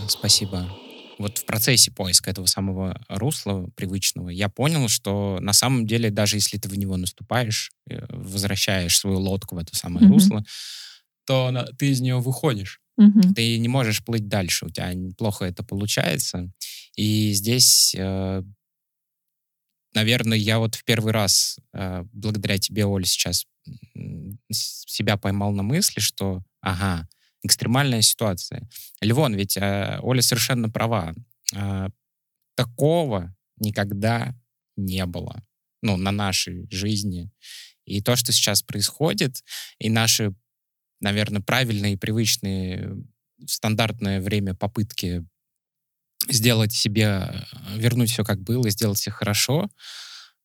Спасибо. 0.08 0.70
Вот 1.20 1.38
в 1.38 1.46
процессе 1.46 1.92
поиска 1.92 2.32
этого 2.32 2.48
самого 2.48 3.00
русла 3.08 3.70
привычного 3.76 4.30
я 4.30 4.50
понял, 4.50 4.88
что 4.88 5.38
на 5.42 5.54
самом 5.54 5.86
деле 5.86 6.10
даже 6.10 6.38
если 6.38 6.58
ты 6.58 6.68
в 6.68 6.78
него 6.78 6.98
наступаешь, 6.98 7.72
э, 7.90 8.06
возвращаешь 8.10 8.98
свою 8.98 9.20
лодку 9.20 9.56
в 9.56 9.60
это 9.60 9.76
самое 9.76 10.08
mm-hmm. 10.08 10.12
русло, 10.12 10.44
то 11.26 11.68
ты 11.78 11.92
из 11.92 12.02
нее 12.02 12.20
выходишь. 12.20 12.82
Mm-hmm. 13.00 13.34
Ты 13.36 13.58
не 13.60 13.68
можешь 13.68 14.04
плыть 14.04 14.28
дальше, 14.28 14.66
у 14.66 14.70
тебя 14.70 14.92
плохо 15.18 15.46
это 15.46 15.64
получается. 15.64 16.52
И 16.96 17.32
здесь 17.34 17.96
э, 17.98 18.44
наверное, 19.96 20.38
я 20.38 20.60
вот 20.60 20.76
в 20.76 20.84
первый 20.84 21.14
раз, 21.14 21.60
э, 21.74 22.04
благодаря 22.12 22.58
тебе, 22.58 22.86
Оля, 22.86 23.06
сейчас 23.06 23.46
себя 24.50 25.18
поймал 25.18 25.52
на 25.54 25.64
мысли, 25.64 26.00
что, 26.00 26.44
ага, 26.62 27.08
экстремальная 27.44 28.02
ситуация. 28.02 28.68
Львон, 29.02 29.36
ведь 29.36 29.58
э, 29.58 30.00
Оля 30.02 30.22
совершенно 30.22 30.70
права. 30.70 31.14
Э, 31.56 31.90
такого 32.56 33.36
никогда 33.58 34.36
не 34.76 35.06
было, 35.06 35.44
ну, 35.82 35.98
на 35.98 36.12
нашей 36.12 36.68
жизни. 36.72 37.30
И 37.86 38.02
то, 38.02 38.16
что 38.16 38.32
сейчас 38.32 38.64
происходит, 38.64 39.44
и 39.78 39.90
наши, 39.90 40.34
наверное, 41.02 41.42
правильные, 41.42 41.98
привычные, 41.98 42.96
стандартное 43.46 44.22
время 44.22 44.56
попытки 44.56 45.26
сделать 46.28 46.74
себе, 46.74 47.04
э, 47.04 47.78
вернуть 47.78 48.12
все 48.12 48.24
как 48.24 48.42
было, 48.42 48.70
сделать 48.70 49.00
все 49.00 49.12
хорошо, 49.12 49.70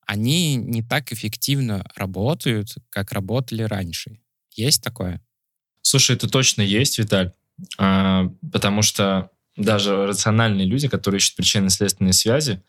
они 0.07 0.57
не 0.57 0.83
так 0.83 1.13
эффективно 1.13 1.85
работают, 1.95 2.75
как 2.91 3.13
работали 3.13 3.63
раньше. 3.63 4.19
Есть 4.55 4.83
такое? 4.83 5.21
Слушай, 5.83 6.17
это 6.17 6.29
точно 6.29 6.63
есть, 6.63 6.99
Виталь, 6.99 7.33
а, 7.79 8.31
потому 8.53 8.83
что 8.83 9.31
даже 9.57 10.07
рациональные 10.07 10.67
люди, 10.67 10.89
которые 10.89 11.19
ищут 11.19 11.37
причинно-следственные 11.37 12.13
связи, 12.13 12.63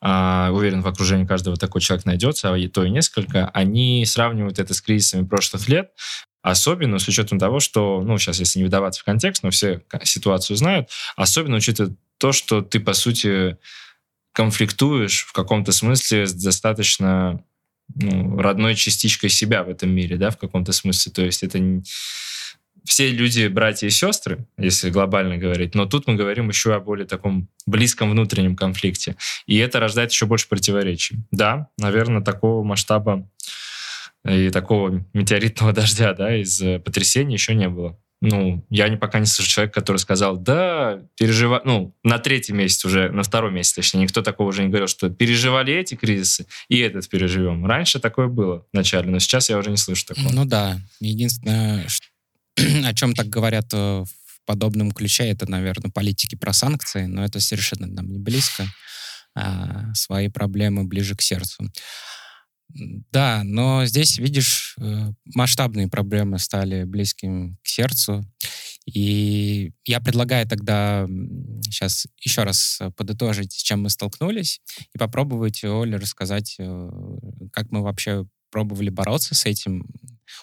а, 0.00 0.50
уверен, 0.52 0.82
в 0.82 0.86
окружении 0.86 1.24
каждого 1.24 1.56
такой 1.56 1.80
человек 1.80 2.04
найдется, 2.04 2.52
а 2.52 2.58
и 2.58 2.68
то 2.68 2.84
и 2.84 2.90
несколько, 2.90 3.48
они 3.48 4.04
сравнивают 4.06 4.58
это 4.58 4.74
с 4.74 4.80
кризисами 4.80 5.26
прошлых 5.26 5.68
лет, 5.68 5.90
особенно 6.42 6.98
с 6.98 7.08
учетом 7.08 7.38
того, 7.38 7.58
что, 7.58 8.02
ну, 8.02 8.18
сейчас, 8.18 8.38
если 8.38 8.58
не 8.58 8.66
вдаваться 8.66 9.00
в 9.00 9.04
контекст, 9.04 9.42
но 9.42 9.50
все 9.50 9.82
ситуацию 10.04 10.56
знают, 10.56 10.90
особенно 11.16 11.56
учитывая 11.56 11.96
то, 12.24 12.32
что 12.32 12.62
ты, 12.62 12.80
по 12.80 12.94
сути, 12.94 13.58
конфликтуешь 14.32 15.26
в 15.26 15.32
каком-то 15.34 15.72
смысле 15.72 16.26
с 16.26 16.32
достаточно 16.32 17.44
ну, 17.94 18.38
родной 18.38 18.76
частичкой 18.76 19.28
себя 19.28 19.62
в 19.62 19.68
этом 19.68 19.90
мире, 19.90 20.16
да, 20.16 20.30
в 20.30 20.38
каком-то 20.38 20.72
смысле. 20.72 21.12
То 21.12 21.22
есть 21.22 21.42
это 21.42 21.58
не... 21.58 21.82
все 22.86 23.10
люди 23.10 23.46
братья 23.48 23.88
и 23.88 23.90
сестры, 23.90 24.46
если 24.56 24.88
глобально 24.88 25.36
говорить, 25.36 25.74
но 25.74 25.84
тут 25.84 26.06
мы 26.06 26.14
говорим 26.14 26.48
еще 26.48 26.74
о 26.74 26.80
более 26.80 27.06
таком 27.06 27.50
близком 27.66 28.10
внутреннем 28.10 28.56
конфликте. 28.56 29.16
И 29.44 29.58
это 29.58 29.78
рождает 29.78 30.10
еще 30.10 30.24
больше 30.24 30.48
противоречий. 30.48 31.18
Да, 31.30 31.68
наверное, 31.76 32.22
такого 32.22 32.64
масштаба 32.64 33.28
и 34.26 34.48
такого 34.48 35.04
метеоритного 35.12 35.72
дождя, 35.74 36.14
да, 36.14 36.34
из 36.34 36.58
потрясений 36.86 37.34
еще 37.34 37.54
не 37.54 37.68
было 37.68 37.98
ну, 38.20 38.64
я 38.70 38.94
пока 38.96 39.18
не 39.18 39.26
слышу 39.26 39.50
человека, 39.50 39.80
который 39.80 39.98
сказал, 39.98 40.36
да, 40.36 41.02
переживай, 41.18 41.60
ну, 41.64 41.94
на 42.02 42.18
третий 42.18 42.52
месяц 42.52 42.84
уже, 42.84 43.10
на 43.10 43.22
второй 43.22 43.52
месяц, 43.52 43.74
точнее, 43.74 44.02
никто 44.02 44.22
такого 44.22 44.48
уже 44.48 44.62
не 44.62 44.68
говорил, 44.68 44.88
что 44.88 45.10
переживали 45.10 45.74
эти 45.74 45.94
кризисы, 45.94 46.46
и 46.68 46.78
этот 46.78 47.08
переживем. 47.08 47.66
Раньше 47.66 48.00
такое 48.00 48.28
было 48.28 48.66
в 48.72 48.76
начале, 48.76 49.10
но 49.10 49.18
сейчас 49.18 49.50
я 49.50 49.58
уже 49.58 49.70
не 49.70 49.76
слышу 49.76 50.06
такого. 50.06 50.30
Ну 50.30 50.44
да, 50.44 50.80
единственное, 51.00 51.86
о 52.84 52.94
чем 52.94 53.14
так 53.14 53.28
говорят 53.28 53.66
э, 53.74 53.76
в 53.76 54.46
подобном 54.46 54.92
ключе, 54.92 55.24
это, 55.24 55.50
наверное, 55.50 55.90
политики 55.90 56.34
про 56.34 56.52
санкции, 56.52 57.04
но 57.04 57.24
это 57.24 57.40
совершенно 57.40 57.86
нам 57.86 58.10
не 58.10 58.18
близко. 58.18 58.66
А 59.36 59.92
свои 59.94 60.28
проблемы 60.28 60.84
ближе 60.84 61.16
к 61.16 61.22
сердцу. 61.22 61.68
Да, 62.68 63.42
но 63.44 63.84
здесь, 63.86 64.18
видишь, 64.18 64.74
э, 64.80 65.12
масштабные 65.34 65.88
проблемы 65.88 66.38
стали 66.38 66.84
близким 66.84 67.56
к 67.62 67.68
сердцу. 67.68 68.24
И 68.86 69.72
я 69.86 70.00
предлагаю 70.00 70.46
тогда 70.46 71.06
сейчас 71.62 72.06
еще 72.20 72.42
раз 72.42 72.80
подытожить, 72.96 73.52
с 73.52 73.62
чем 73.62 73.82
мы 73.82 73.90
столкнулись, 73.90 74.60
и 74.94 74.98
попробовать 74.98 75.64
Оле 75.64 75.96
рассказать, 75.96 76.56
э, 76.58 76.90
как 77.52 77.70
мы 77.70 77.82
вообще 77.82 78.26
пробовали 78.54 78.88
бороться 78.88 79.34
с 79.34 79.46
этим. 79.46 79.84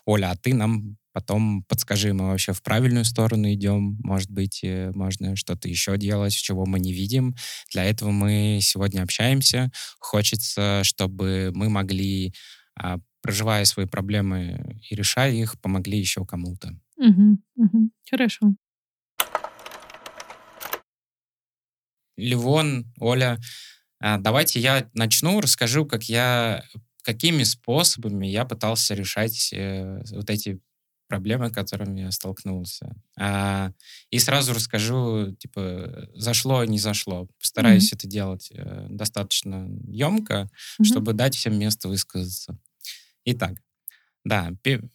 Оля, 0.06 0.32
а 0.32 0.36
ты 0.36 0.54
нам 0.54 0.98
потом 1.14 1.64
подскажи, 1.64 2.12
мы 2.12 2.28
вообще 2.28 2.52
в 2.52 2.62
правильную 2.62 3.06
сторону 3.06 3.50
идем, 3.54 3.98
может 4.04 4.30
быть, 4.30 4.60
э, 4.66 4.92
можно 4.94 5.38
что-то 5.38 5.70
еще 5.70 5.98
делать, 5.98 6.34
чего 6.34 6.66
мы 6.66 6.82
не 6.82 6.92
видим. 6.92 7.36
Для 7.72 7.86
этого 7.86 8.12
мы 8.12 8.60
сегодня 8.62 9.02
общаемся. 9.02 9.72
Хочется, 10.00 10.82
чтобы 10.84 11.54
мы 11.56 11.70
могли, 11.70 12.34
а, 12.76 12.98
проживая 13.22 13.64
свои 13.64 13.86
проблемы 13.86 14.82
и 14.90 14.94
решая 14.94 15.32
их, 15.32 15.58
помогли 15.62 15.98
еще 15.98 16.26
кому-то. 16.26 16.78
Угу, 16.98 17.38
угу. 17.56 17.90
Хорошо. 18.10 18.56
Ливон, 22.18 22.92
Оля, 23.00 23.40
а, 24.02 24.18
давайте 24.18 24.60
я 24.60 24.90
начну, 24.94 25.40
расскажу, 25.40 25.86
как 25.86 26.04
я, 26.10 26.66
какими 27.02 27.44
способами 27.44 28.28
я 28.28 28.46
пытался 28.46 28.94
решать 28.94 29.52
э, 29.54 30.02
вот 30.12 30.30
эти 30.30 30.60
проблемы, 31.08 31.50
с 31.50 31.52
которыми 31.52 32.02
я 32.02 32.12
столкнулся. 32.12 32.96
А, 33.20 33.72
и 34.12 34.20
сразу 34.20 34.54
расскажу, 34.54 35.36
типа, 35.38 36.08
зашло, 36.16 36.64
не 36.64 36.80
зашло. 36.80 37.28
Постараюсь 37.38 37.92
mm-hmm. 37.92 37.98
это 37.98 38.08
делать 38.08 38.52
э, 38.54 38.88
достаточно 38.90 39.68
емко, 39.88 40.34
mm-hmm. 40.34 40.86
чтобы 40.86 41.12
дать 41.12 41.36
всем 41.36 41.60
место 41.60 41.90
высказаться. 41.90 42.58
Итак, 43.26 43.58
да, 44.24 44.52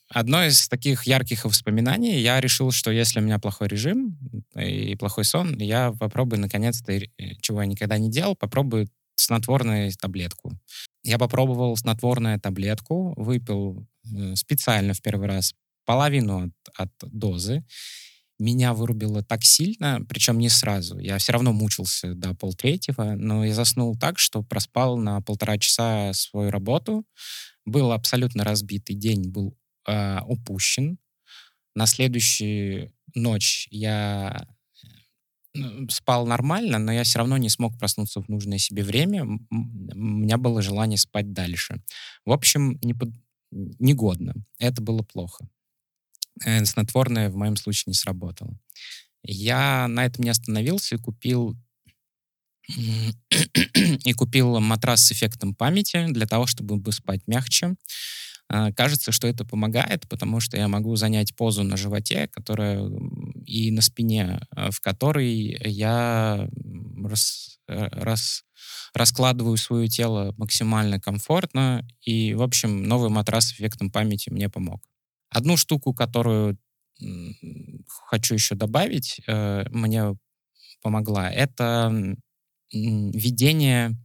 одно 0.08 0.44
из 0.44 0.68
таких 0.68 1.02
ярких 1.04 1.44
воспоминаний, 1.44 2.20
я 2.20 2.40
решил, 2.40 2.70
что 2.70 2.90
если 2.90 3.20
у 3.20 3.22
меня 3.22 3.38
плохой 3.38 3.68
режим 3.68 4.18
и 4.54 4.94
плохой 4.94 5.24
сон, 5.24 5.58
я 5.58 5.92
попробую 5.92 6.40
наконец-то, 6.40 6.92
э, 6.92 7.02
чего 7.42 7.60
я 7.60 7.66
никогда 7.66 7.98
не 7.98 8.10
делал, 8.10 8.36
попробую 8.36 8.88
снотворную 9.16 9.92
таблетку. 10.00 10.52
Я 11.02 11.18
попробовал 11.18 11.76
снотворную 11.76 12.40
таблетку, 12.40 13.14
выпил 13.16 13.86
э, 14.04 14.36
специально 14.36 14.94
в 14.94 15.02
первый 15.02 15.28
раз 15.28 15.54
половину 15.84 16.44
от, 16.44 16.52
от 16.76 17.12
дозы. 17.12 17.64
Меня 18.38 18.74
вырубило 18.74 19.22
так 19.22 19.44
сильно, 19.44 20.00
причем 20.08 20.38
не 20.38 20.50
сразу. 20.50 20.98
Я 20.98 21.16
все 21.16 21.32
равно 21.32 21.52
мучился 21.52 22.14
до 22.14 22.34
полтретьего, 22.34 23.14
но 23.14 23.44
я 23.44 23.54
заснул 23.54 23.96
так, 23.96 24.18
что 24.18 24.42
проспал 24.42 24.98
на 24.98 25.22
полтора 25.22 25.56
часа 25.58 26.12
свою 26.12 26.50
работу, 26.50 27.06
был 27.64 27.92
абсолютно 27.92 28.44
разбитый 28.44 28.94
день, 28.94 29.30
был 29.30 29.56
э, 29.88 30.20
упущен. 30.26 30.98
На 31.74 31.86
следующую 31.86 32.92
ночь 33.14 33.68
я 33.70 34.46
спал 35.90 36.26
нормально, 36.26 36.78
но 36.78 36.92
я 36.92 37.04
все 37.04 37.18
равно 37.18 37.36
не 37.36 37.48
смог 37.48 37.78
проснуться 37.78 38.20
в 38.20 38.28
нужное 38.28 38.58
себе 38.58 38.82
время. 38.82 39.24
У 39.24 39.54
меня 39.54 40.38
было 40.38 40.62
желание 40.62 40.98
спать 40.98 41.32
дальше. 41.32 41.82
В 42.24 42.32
общем, 42.32 42.78
не 42.82 42.94
под... 42.94 43.10
негодно. 43.50 44.34
Это 44.58 44.82
было 44.82 45.02
плохо. 45.02 45.48
Э, 46.44 46.64
снотворное 46.64 47.30
в 47.30 47.36
моем 47.36 47.56
случае 47.56 47.84
не 47.88 47.94
сработало. 47.94 48.58
Я 49.22 49.88
на 49.88 50.04
этом 50.04 50.24
не 50.24 50.30
остановился 50.30 50.96
и 50.96 50.98
купил 50.98 51.56
и 52.68 54.12
купил 54.12 54.58
матрас 54.60 55.06
с 55.06 55.12
эффектом 55.12 55.54
памяти 55.54 56.06
для 56.10 56.26
того, 56.26 56.46
чтобы 56.46 56.92
спать 56.92 57.22
мягче. 57.26 57.76
А, 58.48 58.72
кажется, 58.72 59.12
что 59.12 59.26
это 59.26 59.44
помогает, 59.44 60.08
потому 60.08 60.40
что 60.40 60.56
я 60.56 60.68
могу 60.68 60.94
занять 60.96 61.34
позу 61.34 61.62
на 61.64 61.76
животе, 61.76 62.28
которая 62.28 62.80
и 63.46 63.70
на 63.70 63.82
спине, 63.82 64.40
а, 64.50 64.70
в 64.70 64.80
которой 64.80 65.58
я 65.64 66.48
рас, 67.04 67.58
э, 67.68 67.88
рас, 67.92 68.44
раскладываю 68.94 69.56
свое 69.56 69.88
тело 69.88 70.34
максимально 70.36 71.00
комфортно. 71.00 71.86
И, 72.02 72.34
в 72.34 72.42
общем, 72.42 72.84
новый 72.84 73.10
матрас 73.10 73.48
с 73.48 73.52
эффектом 73.52 73.90
памяти 73.90 74.30
мне 74.30 74.48
помог. 74.48 74.82
Одну 75.30 75.56
штуку, 75.56 75.94
которую 75.94 76.58
хочу 78.06 78.34
еще 78.34 78.54
добавить, 78.54 79.20
э, 79.26 79.64
мне 79.70 80.16
помогла, 80.82 81.30
это 81.30 82.16
ведение 82.72 83.96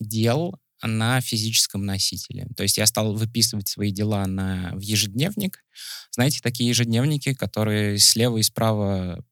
дел 0.00 0.54
на 0.82 1.20
физическом 1.20 1.84
носителе. 1.84 2.48
То 2.56 2.62
есть 2.62 2.76
я 2.76 2.86
стал 2.86 3.14
выписывать 3.14 3.68
свои 3.68 3.90
дела 3.90 4.26
на, 4.26 4.72
в 4.74 4.80
ежедневник. 4.80 5.64
Знаете, 6.10 6.40
такие 6.42 6.68
ежедневники, 6.68 7.34
которые 7.34 7.98
слева 7.98 8.38
и 8.38 8.42
справа 8.42 9.24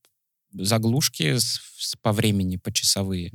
заглушки 0.52 1.38
с, 1.38 1.60
с, 1.78 1.96
по 2.02 2.12
времени, 2.12 2.56
по 2.56 2.72
часовые. 2.72 3.32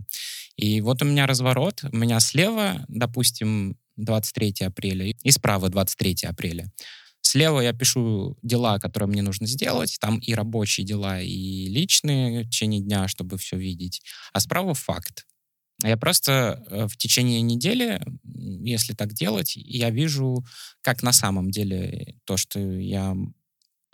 И 0.58 0.82
вот 0.82 1.02
у 1.02 1.06
меня 1.06 1.28
разворот. 1.28 1.84
У 1.92 1.96
меня 1.96 2.20
слева, 2.20 2.86
допустим, 2.88 3.78
23 3.98 4.66
апреля, 4.66 5.06
и 5.06 5.32
справа 5.32 5.70
23 5.70 6.28
апреля. 6.28 6.72
Слева 7.22 7.60
я 7.60 7.74
пишу 7.74 8.38
дела, 8.44 8.80
которые 8.80 9.10
мне 9.10 9.22
нужно 9.22 9.48
сделать. 9.48 9.98
Там 10.00 10.20
и 10.20 10.34
рабочие 10.34 10.86
дела, 10.86 11.22
и 11.22 11.68
личные 11.68 12.44
в 12.44 12.50
течение 12.50 12.82
дня, 12.82 13.08
чтобы 13.08 13.38
все 13.38 13.58
видеть. 13.58 14.02
А 14.32 14.40
справа 14.40 14.74
факт. 14.74 15.26
Я 15.84 15.98
просто 15.98 16.64
э, 16.70 16.88
в 16.88 16.98
течение 16.98 17.42
недели, 17.42 18.02
если 18.24 18.94
так 18.94 19.14
делать, 19.14 19.54
я 19.56 19.90
вижу, 19.90 20.46
как 20.82 21.04
на 21.04 21.12
самом 21.12 21.52
деле 21.52 22.16
то, 22.26 22.38
что 22.38 22.60
я 22.60 23.16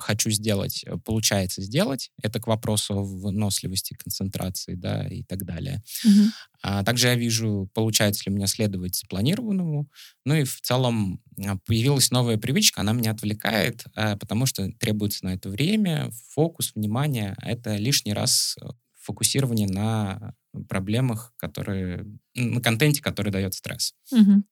хочу 0.01 0.29
сделать, 0.31 0.83
э, 0.85 0.97
получается 0.97 1.61
сделать. 1.61 2.11
Это 2.21 2.39
к 2.39 2.47
вопросу 2.47 2.95
о 2.95 3.03
выносливости, 3.03 3.93
концентрации, 3.93 4.75
да, 4.75 5.07
и 5.07 5.23
так 5.23 5.45
далее. 5.45 5.81
Угу. 6.03 6.29
А 6.63 6.83
также 6.83 7.07
я 7.07 7.15
вижу, 7.15 7.69
получается 7.73 8.23
ли 8.25 8.33
у 8.33 8.35
меня 8.35 8.47
следовать 8.47 8.95
запланированному. 8.95 9.89
Ну 10.25 10.35
и 10.35 10.43
в 10.43 10.59
целом 10.61 11.21
а, 11.43 11.57
появилась 11.65 12.11
новая 12.11 12.37
привычка, 12.37 12.81
она 12.81 12.93
меня 12.93 13.11
отвлекает, 13.11 13.85
а, 13.95 14.17
потому 14.17 14.45
что 14.45 14.69
требуется 14.73 15.25
на 15.25 15.33
это 15.33 15.49
время, 15.49 16.11
фокус, 16.29 16.73
внимание. 16.75 17.35
Это 17.41 17.75
лишний 17.77 18.13
раз 18.13 18.57
э, 18.61 18.67
фокусирование 19.01 19.67
на 19.67 20.33
проблемах, 20.67 21.33
которые, 21.37 22.05
на 22.35 22.61
контенте, 22.61 23.01
который 23.01 23.31
дает 23.31 23.53
стресс. 23.53 23.93
Угу. 24.11 24.43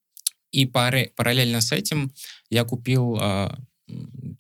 И 0.52 0.66
параллельно 0.66 1.62
с 1.62 1.72
этим 1.72 2.12
я 2.50 2.64
купил 2.64 3.20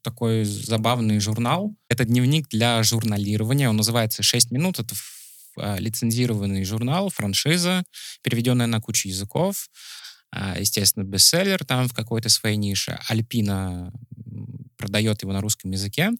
такой 0.01 0.43
забавный 0.43 1.19
журнал. 1.19 1.75
Это 1.87 2.05
дневник 2.05 2.47
для 2.49 2.81
журналирования. 2.83 3.69
Он 3.69 3.77
называется 3.77 4.21
«6 4.21 4.51
минут». 4.51 4.79
Это 4.79 4.95
а, 5.57 5.77
лицензированный 5.79 6.63
журнал, 6.63 7.09
франшиза, 7.09 7.83
переведенная 8.21 8.67
на 8.67 8.79
кучу 8.79 9.07
языков. 9.07 9.69
А, 10.31 10.59
естественно, 10.59 11.03
бестселлер 11.03 11.65
там 11.65 11.87
в 11.87 11.93
какой-то 11.93 12.29
своей 12.29 12.57
нише. 12.57 12.99
Альпина 13.07 13.91
продает 14.77 15.21
его 15.21 15.33
на 15.33 15.41
русском 15.41 15.71
языке. 15.71 16.11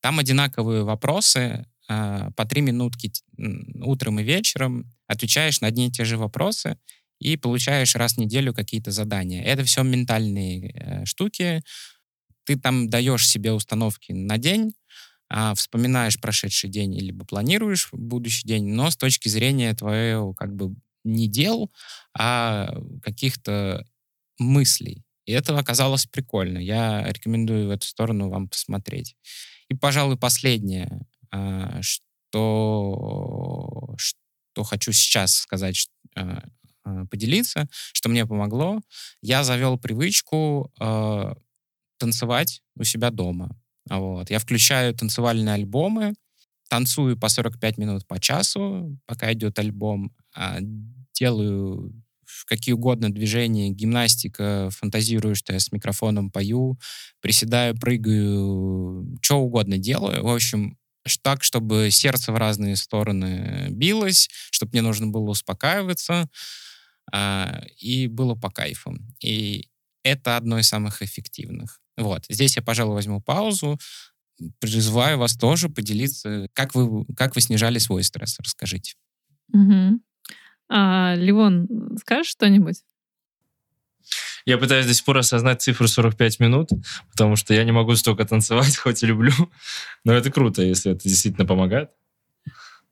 Там 0.00 0.18
одинаковые 0.18 0.82
вопросы 0.82 1.66
по 1.88 2.44
три 2.48 2.62
минутки 2.62 3.12
утром 3.82 4.20
и 4.20 4.22
вечером. 4.22 4.90
Отвечаешь 5.06 5.60
на 5.60 5.68
одни 5.68 5.88
и 5.88 5.90
те 5.90 6.04
же 6.04 6.16
вопросы 6.16 6.78
и 7.18 7.36
получаешь 7.36 7.94
раз 7.94 8.14
в 8.14 8.18
неделю 8.18 8.52
какие-то 8.52 8.90
задания. 8.90 9.42
Это 9.42 9.64
все 9.64 9.82
ментальные 9.82 10.70
э, 10.70 11.04
штуки, 11.04 11.62
ты 12.44 12.58
там 12.58 12.88
даешь 12.88 13.28
себе 13.28 13.52
установки 13.52 14.12
на 14.12 14.38
день, 14.38 14.74
а, 15.28 15.54
вспоминаешь 15.54 16.20
прошедший 16.20 16.68
день 16.68 16.94
или 16.94 17.12
планируешь 17.12 17.88
будущий 17.92 18.46
день, 18.46 18.66
но 18.66 18.90
с 18.90 18.96
точки 18.96 19.28
зрения 19.28 19.74
твоего 19.74 20.34
как 20.34 20.54
бы 20.54 20.74
не 21.04 21.28
дел, 21.28 21.70
а 22.16 22.74
каких-то 23.02 23.86
мыслей. 24.38 25.04
И 25.24 25.32
это 25.32 25.56
оказалось 25.56 26.06
прикольно. 26.06 26.58
Я 26.58 27.04
рекомендую 27.08 27.68
в 27.68 27.70
эту 27.70 27.86
сторону 27.86 28.28
вам 28.28 28.48
посмотреть. 28.48 29.16
И, 29.68 29.74
пожалуй, 29.74 30.18
последнее, 30.18 31.06
что, 31.80 33.94
что 33.96 34.64
хочу 34.64 34.92
сейчас 34.92 35.34
сказать, 35.34 35.88
а, 36.14 36.42
а, 36.84 37.06
поделиться, 37.06 37.68
что 37.92 38.08
мне 38.08 38.26
помогло. 38.26 38.80
Я 39.22 39.44
завел 39.44 39.78
привычку 39.78 40.72
танцевать 41.98 42.62
у 42.76 42.84
себя 42.84 43.10
дома. 43.10 43.56
Вот. 43.88 44.30
Я 44.30 44.38
включаю 44.38 44.94
танцевальные 44.94 45.54
альбомы, 45.54 46.14
танцую 46.68 47.18
по 47.18 47.28
45 47.28 47.78
минут 47.78 48.06
по 48.06 48.18
часу, 48.18 48.98
пока 49.06 49.32
идет 49.32 49.58
альбом, 49.58 50.12
а, 50.34 50.58
делаю 51.12 51.92
какие 52.46 52.74
угодно 52.74 53.12
движения, 53.12 53.70
гимнастика, 53.70 54.70
фантазирую, 54.72 55.34
что 55.34 55.52
я 55.52 55.60
с 55.60 55.70
микрофоном 55.70 56.30
пою, 56.30 56.78
приседаю, 57.20 57.78
прыгаю, 57.78 59.18
что 59.20 59.40
угодно 59.40 59.78
делаю. 59.78 60.24
В 60.24 60.28
общем, 60.28 60.78
так, 61.22 61.42
чтобы 61.42 61.90
сердце 61.90 62.32
в 62.32 62.36
разные 62.36 62.76
стороны 62.76 63.68
билось, 63.70 64.28
чтобы 64.50 64.72
мне 64.72 64.82
нужно 64.82 65.08
было 65.08 65.30
успокаиваться, 65.30 66.28
а, 67.12 67.62
и 67.78 68.06
было 68.06 68.34
по 68.34 68.50
кайфу. 68.50 68.96
И 69.22 69.68
это 70.02 70.36
одно 70.36 70.58
из 70.58 70.68
самых 70.68 71.02
эффективных. 71.02 71.80
Вот. 71.96 72.24
Здесь 72.28 72.56
я, 72.56 72.62
пожалуй, 72.62 72.94
возьму 72.94 73.20
паузу. 73.20 73.78
Призываю 74.58 75.18
вас 75.18 75.36
тоже 75.36 75.68
поделиться, 75.68 76.48
как 76.52 76.74
вы, 76.74 77.04
как 77.14 77.34
вы 77.34 77.40
снижали 77.40 77.78
свой 77.78 78.02
стресс. 78.02 78.38
Расскажите. 78.40 78.94
Угу. 79.52 80.00
А, 80.68 81.14
Ливон, 81.16 81.68
скажешь 82.00 82.30
что-нибудь? 82.30 82.82
Я 84.46 84.58
пытаюсь 84.58 84.86
до 84.86 84.94
сих 84.94 85.04
пор 85.04 85.18
осознать 85.18 85.62
цифру 85.62 85.88
45 85.88 86.40
минут, 86.40 86.70
потому 87.10 87.36
что 87.36 87.54
я 87.54 87.64
не 87.64 87.72
могу 87.72 87.94
столько 87.96 88.24
танцевать, 88.24 88.76
хоть 88.82 89.02
и 89.02 89.06
люблю. 89.06 89.32
Но 90.04 90.12
это 90.12 90.30
круто, 90.30 90.62
если 90.62 90.92
это 90.92 91.08
действительно 91.08 91.46
помогает. 91.46 91.90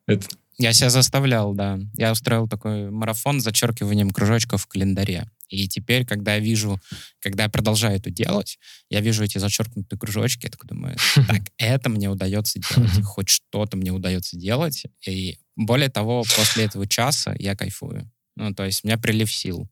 Это... 0.07 0.27
Я 0.59 0.73
себя 0.73 0.91
заставлял, 0.91 1.55
да. 1.55 1.79
Я 1.97 2.13
устроил 2.13 2.47
такой 2.47 2.91
марафон 2.91 3.41
с 3.41 3.45
зачеркиванием 3.45 4.11
кружочков 4.11 4.63
в 4.63 4.67
календаре. 4.67 5.31
И 5.51 5.67
теперь, 5.69 6.07
когда 6.07 6.35
я 6.35 6.41
вижу, 6.41 6.81
когда 7.21 7.45
я 7.45 7.49
продолжаю 7.49 7.97
это 7.97 8.11
делать, 8.11 8.59
я 8.89 9.01
вижу 9.01 9.25
эти 9.25 9.39
зачеркнутые 9.39 9.99
кружочки, 9.99 10.45
я 10.45 10.51
такой 10.51 10.69
думаю, 10.69 10.97
так, 11.15 11.43
это 11.59 11.91
мне 11.91 12.09
удается 12.09 12.61
делать, 12.61 13.03
хоть 13.05 13.29
что-то 13.29 13.77
мне 13.77 13.91
удается 13.91 14.37
делать. 14.37 14.85
И 15.07 15.41
более 15.57 15.89
того, 15.89 16.23
после 16.37 16.65
этого 16.65 16.87
часа 16.87 17.35
я 17.39 17.57
кайфую. 17.57 18.11
Ну, 18.37 18.55
то 18.55 18.65
есть 18.65 18.85
у 18.85 18.87
меня 18.87 18.97
прилив 18.97 19.31
сил. 19.33 19.69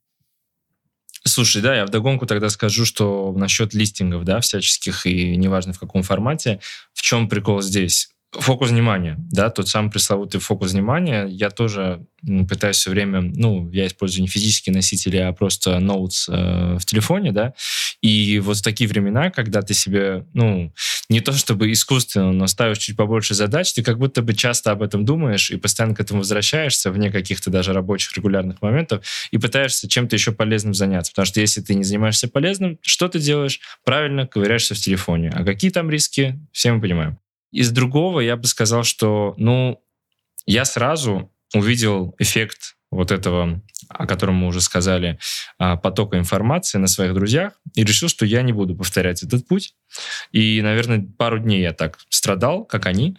Слушай, 1.25 1.63
да, 1.63 1.75
я 1.77 1.87
вдогонку 1.87 2.27
тогда 2.27 2.49
скажу, 2.49 2.85
что 2.85 3.33
насчет 3.37 3.75
листингов, 3.75 4.25
да, 4.25 4.41
всяческих, 4.41 5.07
и 5.07 5.37
неважно 5.37 5.73
в 5.73 5.79
каком 5.79 6.03
формате, 6.03 6.61
в 6.93 7.03
чем 7.03 7.29
прикол 7.29 7.61
здесь? 7.63 8.11
Фокус 8.33 8.69
внимания, 8.69 9.17
да, 9.31 9.49
тот 9.49 9.69
самый 9.69 9.91
пресловутый 9.91 10.39
фокус 10.39 10.73
внимания. 10.73 11.25
Я 11.25 11.49
тоже 11.49 12.05
пытаюсь 12.47 12.77
все 12.77 12.91
время, 12.91 13.23
ну, 13.23 13.71
я 13.71 13.87
использую 13.87 14.21
не 14.23 14.29
физические 14.29 14.75
носители, 14.75 15.17
а 15.17 15.33
просто 15.33 15.79
ноутс 15.79 16.29
э, 16.29 16.77
в 16.79 16.85
телефоне, 16.85 17.33
да, 17.33 17.55
и 18.03 18.39
вот 18.41 18.59
в 18.59 18.63
такие 18.63 18.89
времена, 18.89 19.31
когда 19.31 19.63
ты 19.63 19.73
себе, 19.73 20.27
ну, 20.35 20.75
не 21.09 21.21
то 21.21 21.33
чтобы 21.33 21.73
искусственно, 21.73 22.33
но 22.33 22.47
ставишь 22.47 22.79
чуть 22.79 22.97
побольше 22.97 23.35
задач, 23.35 23.73
ты 23.73 23.83
как 23.83 23.99
будто 23.99 24.21
бы 24.21 24.35
часто 24.35 24.73
об 24.73 24.83
этом 24.83 25.07
думаешь 25.07 25.51
и 25.51 25.57
постоянно 25.57 25.95
к 25.95 26.01
этому 26.01 26.21
возвращаешься 26.21 26.91
вне 26.91 27.11
каких-то 27.11 27.51
даже 27.51 27.73
рабочих 27.73 28.15
регулярных 28.17 28.61
моментов 28.61 29.05
и 29.31 29.39
пытаешься 29.39 29.89
чем-то 29.89 30.15
еще 30.15 30.33
полезным 30.33 30.75
заняться. 30.75 31.13
Потому 31.13 31.27
что 31.27 31.41
если 31.41 31.63
ты 31.63 31.75
не 31.75 31.85
занимаешься 31.85 32.29
полезным, 32.29 32.79
что 32.83 33.09
ты 33.09 33.21
делаешь? 33.21 33.61
Правильно, 33.85 34.27
ковыряешься 34.27 34.75
в 34.75 34.79
телефоне. 34.79 35.33
А 35.35 35.45
какие 35.45 35.71
там 35.71 35.91
риски, 35.91 36.39
все 36.53 36.73
мы 36.73 36.81
понимаем. 36.81 37.19
Из 37.51 37.71
другого 37.71 38.21
я 38.21 38.37
бы 38.37 38.47
сказал, 38.47 38.85
что, 38.85 39.35
ну, 39.37 39.83
я 40.47 40.65
сразу 40.65 41.31
увидел 41.55 42.15
эффект 42.19 42.77
вот 42.91 43.11
этого, 43.11 43.63
о 43.89 44.07
котором 44.07 44.37
мы 44.37 44.47
уже 44.47 44.61
сказали, 44.61 45.19
а, 45.59 45.77
потока 45.77 46.19
информации 46.19 46.79
на 46.79 46.87
своих 46.87 47.13
друзьях, 47.13 47.53
и 47.75 47.85
решил, 47.85 48.09
что 48.09 48.25
я 48.25 48.41
не 48.43 48.53
буду 48.53 48.75
повторять 48.75 49.23
этот 49.23 49.47
путь. 49.47 49.75
И, 50.33 50.61
наверное, 50.63 51.07
пару 51.19 51.39
дней 51.39 51.61
я 51.61 51.73
так 51.73 51.99
страдал, 52.09 52.65
как 52.65 52.87
они. 52.87 53.17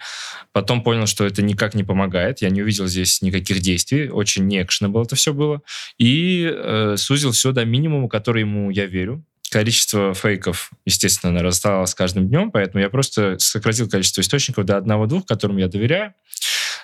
Потом 0.51 0.83
понял, 0.83 1.05
что 1.05 1.25
это 1.25 1.43
никак 1.43 1.75
не 1.75 1.83
помогает. 1.83 2.41
Я 2.41 2.49
не 2.49 2.63
увидел 2.63 2.87
здесь 2.87 3.21
никаких 3.21 3.59
действий. 3.61 4.09
Очень 4.09 4.47
не 4.47 4.63
было 4.87 5.03
это 5.03 5.15
все 5.15 5.33
было. 5.33 5.61
И 5.99 6.51
э, 6.51 6.95
сузил 6.97 7.31
все 7.31 7.51
до 7.51 7.63
минимума, 7.63 8.09
который 8.09 8.41
ему 8.41 8.71
я 8.71 8.85
верю 8.85 9.23
количество 9.51 10.13
фейков, 10.13 10.71
естественно, 10.85 11.31
нарастало 11.33 11.85
с 11.85 11.95
каждым 11.95 12.27
днем, 12.27 12.51
поэтому 12.51 12.83
я 12.83 12.89
просто 12.89 13.37
сократил 13.39 13.89
количество 13.89 14.21
источников 14.21 14.65
до 14.65 14.77
одного-двух, 14.77 15.25
которым 15.25 15.57
я 15.57 15.67
доверяю. 15.67 16.13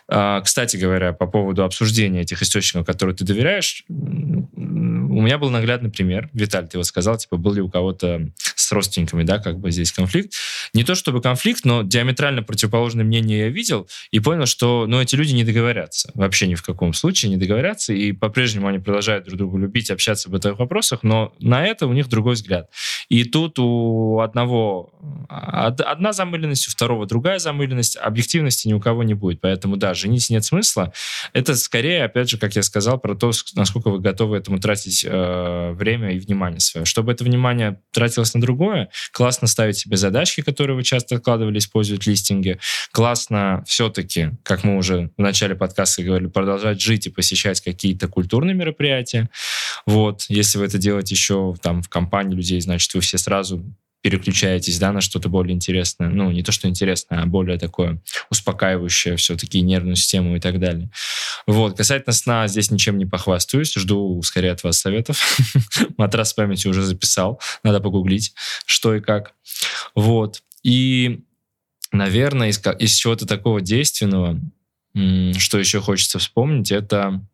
А, 0.07 0.41
кстати 0.41 0.77
говоря, 0.77 1.13
по 1.13 1.25
поводу 1.25 1.63
обсуждения 1.63 2.21
этих 2.21 2.41
источников, 2.41 2.85
которые 2.85 3.15
ты 3.15 3.25
доверяешь, 3.25 3.83
у 3.87 5.21
меня 5.21 5.37
был 5.37 5.49
наглядный 5.49 5.89
пример. 5.89 6.29
Виталий, 6.33 6.67
ты 6.67 6.77
вот 6.77 6.85
сказал, 6.85 7.17
типа, 7.17 7.37
был 7.37 7.53
ли 7.53 7.61
у 7.61 7.69
кого-то 7.69 8.29
с 8.65 8.71
родственниками, 8.71 9.23
да, 9.23 9.39
как 9.39 9.59
бы 9.59 9.71
здесь 9.71 9.91
конфликт. 9.91 10.33
Не 10.73 10.83
то 10.83 10.95
чтобы 10.95 11.21
конфликт, 11.21 11.65
но 11.65 11.83
диаметрально 11.83 12.43
противоположное 12.43 13.05
мнение 13.05 13.39
я 13.39 13.49
видел 13.49 13.87
и 14.11 14.19
понял, 14.19 14.45
что, 14.45 14.85
ну, 14.87 15.01
эти 15.01 15.15
люди 15.15 15.33
не 15.33 15.43
договорятся. 15.43 16.11
Вообще 16.13 16.47
ни 16.47 16.55
в 16.55 16.63
каком 16.63 16.93
случае 16.93 17.29
не 17.29 17.37
договорятся, 17.37 17.93
и 17.93 18.11
по-прежнему 18.11 18.67
они 18.67 18.79
продолжают 18.79 19.25
друг 19.25 19.37
друга 19.37 19.57
любить, 19.57 19.91
общаться 19.91 20.29
об 20.29 20.35
этих 20.35 20.57
вопросах, 20.57 21.03
но 21.03 21.33
на 21.39 21.65
это 21.65 21.87
у 21.87 21.93
них 21.93 22.07
другой 22.07 22.33
взгляд. 22.33 22.69
И 23.09 23.23
тут 23.23 23.59
у 23.59 24.19
одного 24.19 24.91
одна 25.29 26.13
замыленность, 26.13 26.67
у 26.67 26.71
второго 26.71 27.05
другая 27.05 27.39
замыленность, 27.39 27.97
объективности 27.97 28.67
ни 28.67 28.73
у 28.73 28.79
кого 28.79 29.03
не 29.03 29.13
будет. 29.13 29.41
Поэтому, 29.41 29.77
да, 29.77 29.93
женить 29.93 30.29
нет 30.29 30.43
смысла. 30.43 30.93
Это 31.33 31.55
скорее, 31.55 32.03
опять 32.05 32.29
же, 32.29 32.37
как 32.37 32.55
я 32.55 32.63
сказал, 32.63 32.99
про 32.99 33.15
то, 33.15 33.31
насколько 33.55 33.89
вы 33.89 33.99
готовы 33.99 34.37
этому 34.37 34.59
тратить 34.59 35.05
э, 35.07 35.71
время 35.73 36.11
и 36.11 36.19
внимание 36.19 36.59
свое. 36.59 36.85
Чтобы 36.85 37.11
это 37.11 37.23
внимание 37.23 37.81
тратилось 37.91 38.33
на 38.33 38.41
другое, 38.41 38.54
классно 39.11 39.47
ставить 39.47 39.77
себе 39.77 39.97
задачки, 39.97 40.41
которые 40.41 40.75
вы 40.75 40.83
часто 40.83 41.15
откладывали, 41.15 41.57
использовать 41.57 42.05
листинги. 42.07 42.59
Классно 42.91 43.63
все-таки, 43.67 44.31
как 44.43 44.63
мы 44.63 44.77
уже 44.77 45.11
в 45.17 45.21
начале 45.21 45.55
подкаста 45.55 46.03
говорили, 46.03 46.29
продолжать 46.29 46.81
жить 46.81 47.07
и 47.07 47.09
посещать 47.09 47.61
какие-то 47.61 48.07
культурные 48.07 48.55
мероприятия. 48.55 49.29
Вот, 49.85 50.25
если 50.29 50.57
вы 50.57 50.65
это 50.65 50.77
делаете 50.77 51.15
еще 51.15 51.55
там 51.61 51.81
в 51.81 51.89
компании 51.89 52.35
людей, 52.35 52.61
значит, 52.61 52.93
вы 52.93 53.01
все 53.01 53.17
сразу 53.17 53.63
переключаетесь, 54.05 54.77
да, 54.77 54.91
на 54.91 55.01
что-то 55.01 55.29
более 55.29 55.55
интересное. 55.55 56.09
Ну, 56.09 56.29
не 56.29 56.43
то, 56.43 56.51
что 56.51 56.67
интересное, 56.67 57.23
а 57.23 57.25
более 57.25 57.57
такое 57.57 58.03
успокаивающее 58.29 59.15
все-таки 59.15 59.61
нервную 59.61 59.95
систему 59.95 60.35
и 60.35 60.39
так 60.39 60.59
далее. 60.59 60.91
Вот. 61.47 61.75
Касательно 61.75 62.13
сна, 62.13 62.47
здесь 62.47 62.69
ничем 62.69 62.99
не 62.99 63.07
похвастаюсь. 63.07 63.73
Жду 63.73 64.21
скорее 64.21 64.51
от 64.51 64.63
вас 64.63 64.77
советов. 64.77 65.39
Матрас 65.97 66.33
памяти 66.33 66.67
уже 66.67 66.83
записал. 66.83 67.41
Надо 67.63 67.79
погуглить, 67.79 68.35
что 68.67 68.93
и 68.93 69.01
как. 69.01 69.33
Вот. 69.95 70.43
И, 70.61 71.21
наверное, 71.91 72.49
из, 72.49 72.61
из 72.77 72.93
чего-то 72.93 73.25
такого 73.25 73.59
действенного, 73.59 74.39
что 74.93 75.57
еще 75.57 75.81
хочется 75.81 76.19
вспомнить, 76.19 76.71
это 76.71 77.25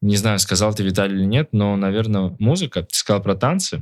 не 0.00 0.16
знаю, 0.16 0.38
сказал 0.38 0.74
ты, 0.74 0.82
Виталий, 0.82 1.16
или 1.16 1.24
нет, 1.24 1.50
но, 1.52 1.76
наверное, 1.76 2.36
музыка. 2.38 2.82
Ты 2.82 2.96
сказал 2.96 3.22
про 3.22 3.34
танцы. 3.34 3.80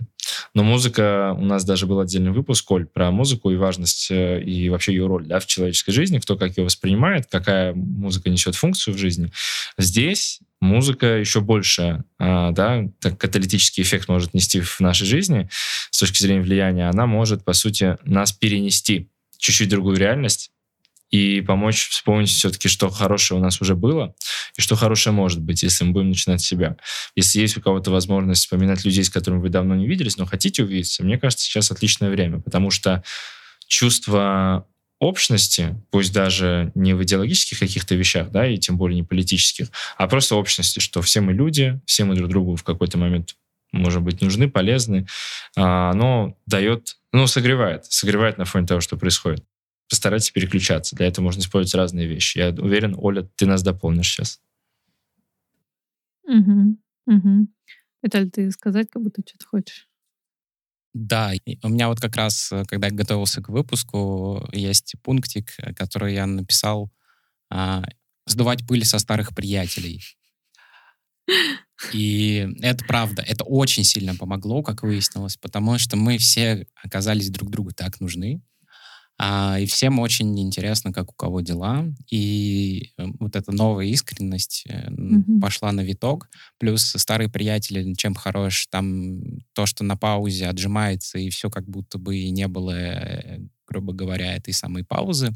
Но 0.54 0.62
музыка, 0.62 1.34
у 1.36 1.44
нас 1.44 1.64
даже 1.64 1.86
был 1.86 1.98
отдельный 1.98 2.30
выпуск, 2.30 2.64
Коль, 2.64 2.86
про 2.86 3.10
музыку 3.10 3.50
и 3.50 3.56
важность 3.56 4.10
э, 4.10 4.40
и 4.42 4.68
вообще 4.68 4.92
ее 4.92 5.06
роль 5.06 5.26
да, 5.26 5.40
в 5.40 5.46
человеческой 5.46 5.92
жизни, 5.92 6.18
кто 6.20 6.36
как 6.36 6.56
ее 6.56 6.64
воспринимает, 6.64 7.26
какая 7.26 7.74
музыка 7.74 8.30
несет 8.30 8.54
функцию 8.54 8.94
в 8.94 8.98
жизни. 8.98 9.32
Здесь 9.78 10.40
музыка 10.60 11.06
еще 11.18 11.40
больше, 11.40 12.04
а, 12.18 12.52
да, 12.52 12.84
так 13.00 13.18
каталитический 13.18 13.82
эффект 13.82 14.08
может 14.08 14.32
нести 14.32 14.60
в 14.60 14.80
нашей 14.80 15.06
жизни 15.06 15.48
с 15.90 15.98
точки 15.98 16.22
зрения 16.22 16.42
влияния. 16.42 16.88
Она 16.88 17.06
может, 17.06 17.44
по 17.44 17.52
сути, 17.52 17.98
нас 18.04 18.32
перенести 18.32 19.10
чуть-чуть 19.38 19.68
другую 19.68 19.96
реальность, 19.96 20.52
и 21.14 21.42
помочь 21.42 21.90
вспомнить 21.90 22.28
все-таки, 22.28 22.68
что 22.68 22.90
хорошее 22.90 23.38
у 23.38 23.42
нас 23.42 23.60
уже 23.60 23.76
было, 23.76 24.16
и 24.56 24.60
что 24.60 24.74
хорошее 24.74 25.14
может 25.14 25.40
быть, 25.40 25.62
если 25.62 25.84
мы 25.84 25.92
будем 25.92 26.08
начинать 26.08 26.40
с 26.40 26.46
себя. 26.46 26.76
Если 27.14 27.38
есть 27.38 27.56
у 27.56 27.60
кого-то 27.60 27.92
возможность 27.92 28.40
вспоминать 28.40 28.84
людей, 28.84 29.04
с 29.04 29.10
которыми 29.10 29.40
вы 29.40 29.48
давно 29.48 29.76
не 29.76 29.86
виделись, 29.86 30.16
но 30.16 30.26
хотите 30.26 30.64
увидеться, 30.64 31.04
мне 31.04 31.16
кажется, 31.16 31.44
сейчас 31.44 31.70
отличное 31.70 32.10
время, 32.10 32.40
потому 32.40 32.70
что 32.70 33.04
чувство 33.68 34.66
общности, 34.98 35.80
пусть 35.92 36.12
даже 36.12 36.72
не 36.74 36.94
в 36.94 37.02
идеологических 37.04 37.60
каких-то 37.60 37.94
вещах, 37.94 38.32
да, 38.32 38.48
и 38.48 38.56
тем 38.56 38.76
более 38.76 38.96
не 38.96 39.04
политических, 39.04 39.68
а 39.96 40.08
просто 40.08 40.34
общности, 40.34 40.80
что 40.80 41.00
все 41.00 41.20
мы 41.20 41.32
люди, 41.32 41.80
все 41.86 42.02
мы 42.04 42.16
друг 42.16 42.28
другу 42.28 42.56
в 42.56 42.64
какой-то 42.64 42.98
момент, 42.98 43.36
может 43.70 44.02
быть, 44.02 44.20
нужны, 44.20 44.50
полезны, 44.50 45.06
а, 45.56 45.90
оно 45.90 46.36
дает, 46.46 46.96
ну, 47.12 47.28
согревает, 47.28 47.84
согревает 47.84 48.36
на 48.36 48.46
фоне 48.46 48.66
того, 48.66 48.80
что 48.80 48.96
происходит 48.96 49.44
постарайтесь 49.88 50.30
переключаться. 50.30 50.96
Для 50.96 51.06
этого 51.06 51.24
можно 51.24 51.40
использовать 51.40 51.74
разные 51.74 52.06
вещи. 52.06 52.38
Я 52.38 52.48
уверен, 52.50 52.94
Оля, 52.96 53.28
ты 53.36 53.46
нас 53.46 53.62
дополнишь 53.62 54.10
сейчас. 54.10 54.40
Угу, 56.24 56.78
угу. 57.06 57.48
Виталий, 58.02 58.30
ты 58.30 58.50
сказать 58.50 58.88
как 58.90 59.02
будто 59.02 59.22
что-то 59.26 59.46
хочешь? 59.46 59.88
Да, 60.94 61.32
у 61.62 61.68
меня 61.68 61.88
вот 61.88 62.00
как 62.00 62.14
раз, 62.14 62.52
э, 62.52 62.62
когда 62.68 62.86
я 62.86 62.92
готовился 62.92 63.42
к 63.42 63.48
выпуску, 63.48 64.48
есть 64.52 64.94
пунктик, 65.02 65.52
э, 65.58 65.74
который 65.74 66.14
я 66.14 66.24
написал 66.24 66.92
а, 67.50 67.82
«Сдувать 68.26 68.64
пыль 68.66 68.84
со 68.84 69.00
старых 69.00 69.34
приятелей». 69.34 70.02
И 71.92 72.48
это 72.60 72.84
правда, 72.84 73.22
это 73.22 73.42
очень 73.44 73.82
сильно 73.82 74.14
помогло, 74.14 74.62
как 74.62 74.82
выяснилось, 74.82 75.36
потому 75.36 75.78
что 75.78 75.96
мы 75.96 76.18
все 76.18 76.66
оказались 76.76 77.30
друг 77.30 77.50
другу 77.50 77.72
так 77.72 78.00
нужны. 78.00 78.40
А, 79.16 79.58
и 79.60 79.66
всем 79.66 80.00
очень 80.00 80.38
интересно, 80.40 80.92
как 80.92 81.10
у 81.10 81.14
кого 81.14 81.40
дела. 81.40 81.86
И 82.10 82.92
э, 82.98 83.04
вот 83.20 83.36
эта 83.36 83.52
новая 83.52 83.86
искренность 83.86 84.66
mm-hmm. 84.68 85.40
пошла 85.40 85.70
на 85.72 85.82
виток. 85.82 86.28
Плюс 86.58 86.82
старые 86.82 87.28
приятели, 87.30 87.94
чем 87.94 88.14
хорош, 88.14 88.66
там 88.70 89.20
то, 89.52 89.66
что 89.66 89.84
на 89.84 89.96
паузе 89.96 90.48
отжимается, 90.48 91.18
и 91.18 91.30
все 91.30 91.48
как 91.48 91.64
будто 91.68 91.98
бы 91.98 92.16
и 92.16 92.30
не 92.30 92.48
было, 92.48 92.72
э, 92.72 93.40
грубо 93.68 93.92
говоря, 93.92 94.34
этой 94.34 94.52
самой 94.52 94.84
паузы. 94.84 95.32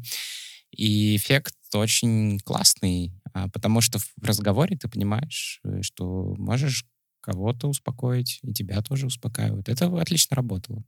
И 0.71 1.15
эффект 1.15 1.55
очень 1.73 2.37
классный, 2.39 3.13
а, 3.33 3.47
потому 3.49 3.81
что 3.81 3.97
в 3.99 4.23
разговоре 4.23 4.77
ты 4.77 4.89
понимаешь, 4.89 5.61
что 5.81 6.35
можешь 6.37 6.85
кого-то 7.21 7.67
успокоить, 7.67 8.39
и 8.43 8.53
тебя 8.53 8.81
тоже 8.81 9.07
успокаивают. 9.07 9.69
Это 9.69 9.85
отлично 9.99 10.35
работало 10.35 10.83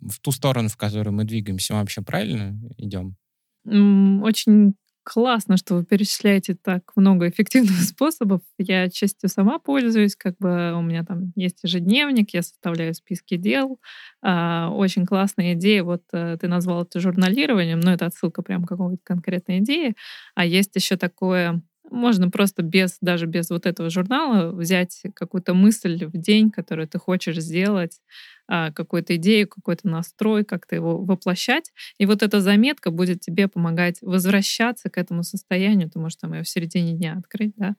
в 0.00 0.20
ту 0.20 0.30
сторону, 0.30 0.68
в 0.68 0.76
которую 0.76 1.14
мы 1.14 1.24
двигаемся, 1.24 1.74
мы 1.74 1.80
вообще 1.80 2.02
правильно 2.02 2.58
идем? 2.76 3.16
Очень 3.64 4.74
классно, 5.08 5.56
что 5.56 5.74
вы 5.74 5.86
перечисляете 5.86 6.54
так 6.54 6.82
много 6.94 7.28
эффективных 7.28 7.80
способов. 7.82 8.42
Я 8.58 8.90
частью 8.90 9.30
сама 9.30 9.58
пользуюсь, 9.58 10.14
как 10.14 10.36
бы 10.38 10.74
у 10.74 10.82
меня 10.82 11.02
там 11.02 11.32
есть 11.34 11.60
ежедневник, 11.62 12.34
я 12.34 12.42
составляю 12.42 12.92
списки 12.92 13.36
дел. 13.36 13.80
А, 14.22 14.70
очень 14.70 15.06
классная 15.06 15.54
идея. 15.54 15.82
Вот 15.82 16.02
э, 16.12 16.36
ты 16.38 16.46
назвал 16.46 16.82
это 16.82 17.00
журналированием, 17.00 17.80
но 17.80 17.92
это 17.92 18.06
отсылка 18.06 18.42
прям 18.42 18.64
к 18.64 18.68
какой-то 18.68 19.00
конкретной 19.02 19.60
идее. 19.60 19.94
А 20.34 20.44
есть 20.44 20.76
еще 20.76 20.96
такое 20.96 21.62
Можно 21.90 22.30
просто 22.30 22.62
без, 22.62 22.98
даже 23.00 23.26
без 23.26 23.50
вот 23.50 23.64
этого 23.66 23.88
журнала 23.90 24.52
взять 24.52 25.02
какую-то 25.14 25.54
мысль 25.54 26.04
в 26.06 26.12
день, 26.18 26.50
которую 26.50 26.86
ты 26.88 26.98
хочешь 26.98 27.38
сделать, 27.38 28.00
а, 28.46 28.72
какую-то 28.72 29.16
идею, 29.16 29.48
какой-то 29.48 29.88
настрой, 29.88 30.44
как-то 30.44 30.74
его 30.74 30.98
воплощать. 31.02 31.72
И 31.98 32.06
вот 32.06 32.22
эта 32.22 32.40
заметка 32.40 32.90
будет 32.90 33.20
тебе 33.20 33.48
помогать 33.48 33.98
возвращаться 34.02 34.90
к 34.90 34.98
этому 34.98 35.22
состоянию. 35.22 35.90
Ты 35.90 35.98
можешь 35.98 36.16
там 36.16 36.34
ее 36.34 36.42
в 36.42 36.48
середине 36.48 36.92
дня 36.94 37.16
открыть, 37.18 37.52
да? 37.56 37.74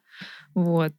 Вот. 0.56 0.94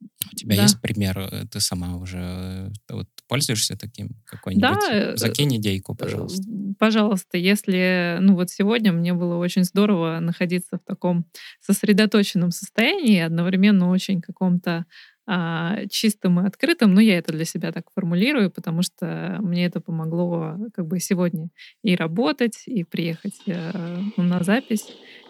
У 0.00 0.36
тебя 0.36 0.56
Да. 0.56 0.62
есть 0.62 0.80
пример? 0.80 1.18
э, 1.18 1.44
Ты 1.50 1.60
сама 1.60 1.96
уже 1.96 2.18
э, 2.18 2.70
вот, 2.90 3.08
пользуешься 3.28 3.76
таким 3.76 4.10
какой-нибудь? 4.26 4.62
Да, 4.68 4.78
э, 4.92 5.16
Закинь 5.16 5.56
идейку, 5.56 5.94
пожалуйста. 5.94 6.42
Пожалуйста, 6.78 7.38
если, 7.38 8.18
ну 8.20 8.34
вот 8.34 8.50
сегодня 8.50 8.92
мне 8.92 9.14
было 9.14 9.36
очень 9.36 9.64
здорово 9.64 10.18
находиться 10.20 10.78
в 10.78 10.84
таком 10.86 11.26
сосредоточенном 11.60 12.50
состоянии, 12.50 13.20
одновременно 13.20 13.90
очень 13.90 14.20
каком-то 14.20 14.84
а, 15.28 15.86
чистым 15.90 16.38
и 16.40 16.46
открытым, 16.46 16.94
но 16.94 17.00
я 17.00 17.18
это 17.18 17.32
для 17.32 17.44
себя 17.44 17.72
так 17.72 17.86
формулирую, 17.92 18.48
потому 18.48 18.82
что 18.82 19.38
мне 19.40 19.66
это 19.66 19.80
помогло 19.80 20.56
как 20.72 20.86
бы 20.86 21.00
сегодня 21.00 21.48
и 21.82 21.96
работать, 21.96 22.62
и 22.66 22.84
приехать 22.84 23.40
э, 23.46 23.72
ну, 24.16 24.22
на 24.22 24.44
запись, 24.44 24.86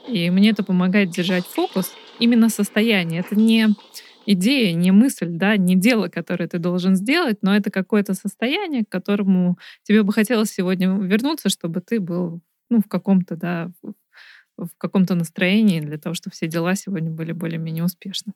и 0.07 0.29
мне 0.29 0.51
это 0.51 0.63
помогает 0.63 1.11
держать 1.11 1.47
фокус, 1.47 1.93
именно 2.19 2.51
состояние. 2.51 3.21
Это 3.21 3.37
не 3.37 3.69
идея, 4.27 4.75
не 4.75 4.91
мысль, 4.91 5.29
да, 5.31 5.57
не 5.57 5.77
дело, 5.77 6.09
которое 6.09 6.49
ты 6.49 6.59
должен 6.59 6.97
сделать, 6.97 7.39
но 7.43 7.57
это 7.57 7.71
какое-то 7.71 8.15
состояние, 8.15 8.85
к 8.85 8.89
которому 8.89 9.59
тебе 9.83 10.03
бы 10.03 10.13
хотелось 10.13 10.51
сегодня 10.51 10.89
вернуться, 10.89 11.49
чтобы 11.49 11.81
ты 11.81 12.01
был 12.01 12.41
ну, 12.69 12.81
в 12.81 12.89
каком-то, 12.89 13.37
да, 13.37 13.71
в 14.57 14.71
каком-то 14.79 15.15
настроении 15.15 15.81
для 15.81 15.99
того, 15.99 16.15
чтобы 16.15 16.35
все 16.35 16.47
дела 16.47 16.75
сегодня 16.75 17.11
были 17.11 17.33
более-менее 17.33 17.85
успешны. 17.85 18.33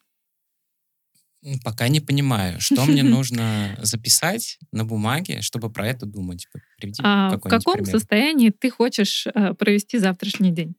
Пока 1.65 1.89
не 1.89 2.01
понимаю, 2.01 2.61
что 2.61 2.85
мне 2.85 3.03
нужно 3.03 3.79
записать 3.81 4.59
на 4.73 4.85
бумаге, 4.85 5.41
чтобы 5.41 5.71
про 5.71 5.87
это 5.89 6.05
думать. 6.05 6.47
Приведи 6.77 7.03
А 7.03 7.31
в 7.37 7.41
каком 7.41 7.75
пример. 7.75 7.91
состоянии 7.91 8.51
ты 8.51 8.71
хочешь 8.71 9.27
э, 9.27 9.55
провести 9.55 9.99
завтрашний 9.99 10.51
день? 10.51 10.75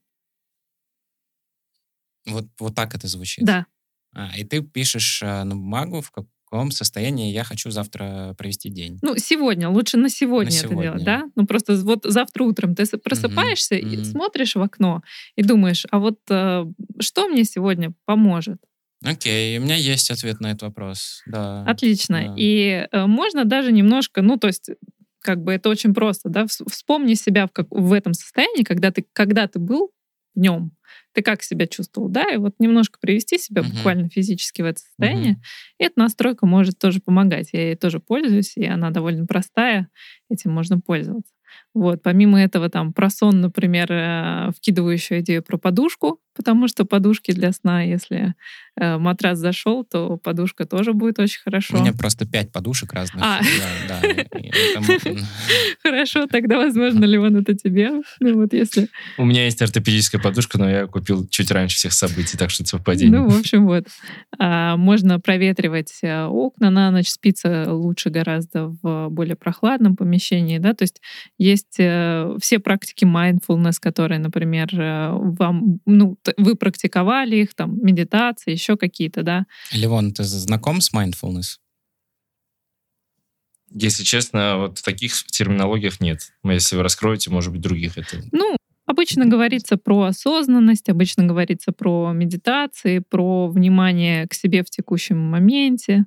Вот, 2.28 2.46
вот 2.60 2.76
так 2.76 2.94
это 2.94 3.08
звучит. 3.08 3.44
Да. 3.44 3.66
А, 4.14 4.32
и 4.38 4.44
ты 4.44 4.62
пишешь 4.62 5.22
э, 5.24 5.44
на 5.44 5.56
бумагу, 5.56 6.02
в 6.02 6.12
каком 6.12 6.72
состоянии 6.72 7.32
я 7.32 7.44
хочу 7.44 7.72
завтра 7.72 8.36
провести 8.38 8.70
день. 8.70 9.00
Ну, 9.02 9.16
сегодня, 9.18 9.70
лучше 9.70 9.98
на 9.98 10.10
сегодня, 10.10 10.52
На 10.52 10.66
это 10.66 10.76
делать, 10.76 11.04
да? 11.04 11.24
Ну, 11.36 11.46
просто 11.46 11.76
вот 11.76 12.04
завтра 12.04 12.44
утром 12.44 12.76
ты 12.76 12.86
просыпаешься 12.98 13.76
и 13.76 13.98
мгм. 13.98 14.06
смотришь 14.06 14.56
в 14.56 14.62
окно 14.62 15.02
и 15.36 15.44
думаешь, 15.44 15.86
а 15.92 16.00
вот 16.00 16.20
э, 16.30 16.66
что 17.00 17.28
мне 17.30 17.46
сегодня 17.46 17.94
поможет? 18.06 18.58
Окей, 19.04 19.58
у 19.58 19.62
меня 19.62 19.76
есть 19.76 20.12
ответ 20.12 20.42
на 20.42 20.52
этот 20.52 20.64
вопрос. 20.64 21.24
Да. 21.26 21.64
Отлично. 21.64 22.22
да. 22.28 22.36
И 22.38 22.88
э, 22.92 23.06
можно 23.08 23.46
даже 23.46 23.72
немножко, 23.72 24.22
ну, 24.22 24.38
то 24.38 24.48
есть 24.48 24.70
как 25.22 25.44
бы 25.44 25.54
это 25.54 25.70
очень 25.70 25.94
просто, 25.94 26.30
да, 26.30 26.44
вс- 26.44 26.70
вспомни 26.70 27.14
себя 27.14 27.48
в, 27.48 27.52
как, 27.52 27.68
в 27.70 27.94
этом 27.94 28.14
состоянии, 28.14 28.64
когда 28.64 28.92
ты, 28.92 29.06
когда 29.14 29.48
ты 29.48 29.60
был 29.60 29.92
в 30.36 30.40
нем, 30.40 30.72
ты 31.14 31.22
как 31.22 31.44
себя 31.44 31.68
чувствовал, 31.68 32.10
да, 32.10 32.26
и 32.34 32.38
вот 32.38 32.56
немножко 32.60 33.00
привести 33.00 33.38
себя 33.38 33.64
Мгм. 33.64 33.72
буквально 33.72 34.10
физически 34.10 34.62
в 34.62 34.66
это 34.66 34.80
состояние. 34.82 35.34
Мгм. 35.34 35.42
И 35.80 35.84
эта 35.86 36.00
настройка 36.00 36.46
может 36.46 36.80
тоже 36.80 37.02
помогать. 37.02 37.50
Я 37.54 37.68
ей 37.68 37.76
тоже 37.76 38.00
пользуюсь, 38.00 38.56
и 38.58 38.66
она 38.66 38.92
довольно 38.92 39.26
простая, 39.26 39.90
этим 40.30 40.52
можно 40.52 40.80
пользоваться. 40.80 41.34
Вот. 41.74 42.04
Помимо 42.04 42.42
этого, 42.42 42.70
там, 42.70 42.92
про 42.94 43.10
сон, 43.10 43.42
например, 43.42 43.92
э, 43.92 44.52
вкидываю 44.58 44.94
еще 44.94 45.20
идею 45.20 45.42
про 45.42 45.58
подушку, 45.58 46.20
потому 46.36 46.68
что 46.68 46.86
подушки 46.86 47.32
для 47.32 47.52
сна, 47.52 47.84
если 47.84 48.36
э, 48.80 48.98
матрас 48.98 49.38
зашел, 49.38 49.84
то 49.84 50.18
подушка 50.18 50.66
тоже 50.66 50.94
будет 50.94 51.20
очень 51.20 51.42
хорошо. 51.42 51.78
У 51.78 51.82
меня 51.82 51.94
просто 51.94 52.26
пять 52.26 52.52
подушек 52.52 52.94
разных. 52.94 53.24
А. 53.24 53.42
Да, 53.88 54.02
да, 54.02 54.82
Хорошо, 55.84 56.28
тогда, 56.28 56.58
возможно, 56.58 57.06
Леон, 57.06 57.38
это 57.38 57.54
тебе. 57.56 57.92
Ну 58.20 58.36
вот 58.36 58.54
если... 58.54 58.88
У 59.18 59.26
меня 59.26 59.46
есть 59.46 59.62
ортопедическая 59.62 60.22
подушка, 60.22 60.58
но 60.58 60.70
я 60.70 60.88
купил 60.88 61.28
чуть 61.28 61.52
раньше 61.52 61.78
всех 61.78 61.94
событий, 61.94 62.38
так 62.38 62.50
что 62.50 62.64
это 62.64 62.72
совпадение. 62.72 63.20
Ну, 63.20 63.30
в 63.30 63.40
общем, 63.40 63.66
вот. 63.66 63.88
А, 64.40 64.78
можно 64.78 65.20
проветривать 65.20 66.00
э, 66.02 66.26
окна 66.26 66.70
на 66.70 66.92
ночь, 66.92 67.10
спится 67.10 67.74
лучше 67.74 68.10
гораздо 68.10 68.76
в 68.82 69.10
более 69.10 69.36
прохладном 69.36 69.96
помещении, 69.96 70.58
да, 70.58 70.74
то 70.74 70.84
есть 70.84 71.02
есть 71.38 71.61
э, 71.78 72.38
все 72.42 72.60
практики 72.60 73.06
mindfulness, 73.06 73.76
которые, 73.80 74.20
например, 74.20 74.70
э, 74.74 75.10
вам, 75.12 75.80
ну, 75.86 76.18
вы 76.38 76.56
практиковали 76.56 77.38
их, 77.38 77.54
там, 77.54 77.78
медитация, 77.84 78.54
еще 78.54 78.78
какие-то, 78.78 79.24
да. 79.24 79.46
Левон, 79.72 80.14
ты 80.14 80.24
знаком 80.24 80.82
с 80.82 80.94
mindfulness? 80.94 81.60
Если 83.74 84.04
честно, 84.04 84.58
вот 84.58 84.80
в 84.80 84.84
таких 84.84 85.14
терминологиях 85.28 86.02
нет. 86.02 86.34
Но 86.44 86.52
Если 86.52 86.76
вы 86.76 86.84
раскроете, 86.84 87.30
может 87.30 87.52
быть, 87.52 87.62
других 87.62 87.98
это... 87.98 88.18
Ну, 88.32 88.58
обычно 88.86 89.26
говорится 89.26 89.78
про 89.78 90.04
осознанность, 90.04 90.90
обычно 90.90 91.26
говорится 91.26 91.72
про 91.72 92.12
медитации, 92.12 93.00
про 93.00 93.48
внимание 93.48 94.28
к 94.28 94.34
себе 94.34 94.64
в 94.64 94.70
текущем 94.70 95.18
моменте 95.18 96.06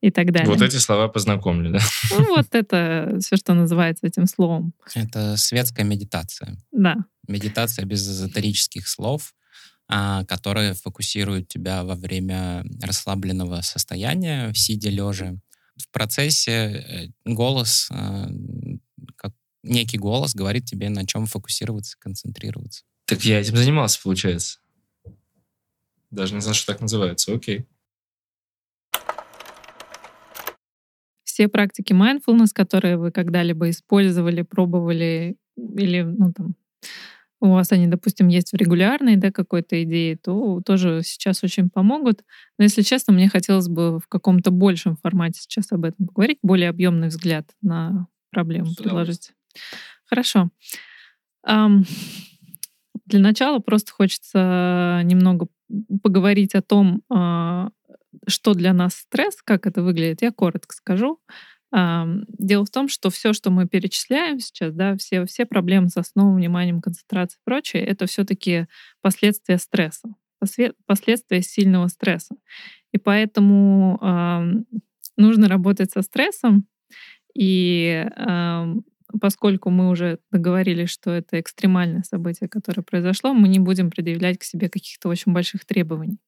и 0.00 0.10
так 0.10 0.32
далее. 0.32 0.48
Вот 0.48 0.62
эти 0.62 0.76
слова 0.76 1.08
познакомили, 1.08 1.72
да? 1.72 1.78
Ну, 2.10 2.36
вот 2.36 2.46
это 2.52 3.18
все, 3.20 3.36
что 3.36 3.54
называется 3.54 4.06
этим 4.06 4.26
словом. 4.26 4.72
Это 4.94 5.36
светская 5.36 5.84
медитация. 5.84 6.56
Да. 6.72 6.96
Медитация 7.28 7.84
без 7.84 8.08
эзотерических 8.08 8.88
слов, 8.88 9.34
а, 9.88 10.24
которые 10.24 10.74
фокусируют 10.74 11.48
тебя 11.48 11.84
во 11.84 11.96
время 11.96 12.64
расслабленного 12.82 13.60
состояния, 13.60 14.52
сидя 14.54 14.90
лежа. 14.90 15.34
В 15.76 15.88
процессе 15.90 16.52
э, 16.52 17.08
голос, 17.24 17.88
э, 17.90 18.26
как 19.16 19.32
некий 19.62 19.98
голос 19.98 20.34
говорит 20.34 20.64
тебе, 20.64 20.88
на 20.88 21.06
чем 21.06 21.26
фокусироваться, 21.26 21.96
концентрироваться. 21.98 22.84
Так 23.06 23.24
я 23.24 23.40
этим 23.40 23.56
занимался, 23.56 24.00
получается. 24.02 24.58
Даже 26.10 26.34
не 26.34 26.40
знал, 26.40 26.54
что 26.54 26.72
так 26.72 26.80
называется. 26.80 27.32
Окей. 27.34 27.66
Все 31.40 31.48
практики 31.48 31.94
mindfulness, 31.94 32.48
которые 32.52 32.98
вы 32.98 33.10
когда-либо 33.12 33.70
использовали, 33.70 34.42
пробовали, 34.42 35.38
или, 35.56 36.02
ну, 36.02 36.34
там, 36.34 36.54
у 37.40 37.52
вас 37.52 37.72
они, 37.72 37.86
допустим, 37.86 38.28
есть 38.28 38.52
в 38.52 38.56
регулярной, 38.56 39.16
да, 39.16 39.30
какой-то 39.32 39.82
идее, 39.82 40.18
то 40.18 40.60
тоже 40.60 41.00
сейчас 41.02 41.42
очень 41.42 41.70
помогут. 41.70 42.24
Но, 42.58 42.64
если 42.64 42.82
честно, 42.82 43.14
мне 43.14 43.30
хотелось 43.30 43.68
бы 43.68 44.00
в 44.00 44.06
каком-то 44.06 44.50
большем 44.50 44.96
формате 44.96 45.40
сейчас 45.40 45.72
об 45.72 45.86
этом 45.86 46.08
поговорить, 46.08 46.40
более 46.42 46.68
объемный 46.68 47.08
взгляд 47.08 47.46
на 47.62 48.08
проблему 48.30 48.74
предложить. 48.76 49.32
Хорошо. 50.04 50.50
Для 51.46 53.18
начала 53.18 53.60
просто 53.60 53.92
хочется 53.92 55.00
немного 55.04 55.46
поговорить 56.02 56.54
о 56.54 56.60
том, 56.60 57.00
а, 57.08 57.70
что 58.26 58.54
для 58.54 58.72
нас 58.72 58.94
стресс, 58.94 59.42
как 59.42 59.66
это 59.66 59.82
выглядит. 59.82 60.22
Я 60.22 60.32
коротко 60.32 60.74
скажу. 60.74 61.20
Дело 61.72 62.64
в 62.64 62.70
том, 62.70 62.88
что 62.88 63.10
все, 63.10 63.32
что 63.32 63.50
мы 63.50 63.68
перечисляем 63.68 64.40
сейчас, 64.40 64.74
да, 64.74 64.96
все, 64.96 65.24
все 65.24 65.46
проблемы 65.46 65.88
со 65.88 66.02
сном, 66.02 66.34
вниманием, 66.34 66.80
концентрацией 66.80 67.38
и 67.40 67.44
прочее, 67.44 67.84
это 67.84 68.06
все-таки 68.06 68.66
последствия 69.02 69.56
стресса, 69.58 70.08
последствия 70.86 71.42
сильного 71.42 71.86
стресса. 71.86 72.34
И 72.92 72.98
поэтому 72.98 73.98
ам, 74.00 74.64
нужно 75.16 75.48
работать 75.48 75.92
со 75.92 76.02
стрессом. 76.02 76.66
И 77.34 78.04
поскольку 79.20 79.70
мы 79.70 79.88
уже 79.88 80.18
договорились, 80.30 80.90
что 80.90 81.10
это 81.10 81.40
экстремальное 81.40 82.02
событие, 82.02 82.48
которое 82.48 82.82
произошло, 82.82 83.32
мы 83.32 83.48
не 83.48 83.58
будем 83.58 83.90
предъявлять 83.90 84.38
к 84.38 84.44
себе 84.44 84.68
каких-то 84.68 85.08
очень 85.08 85.32
больших 85.32 85.64
требований. 85.64 86.18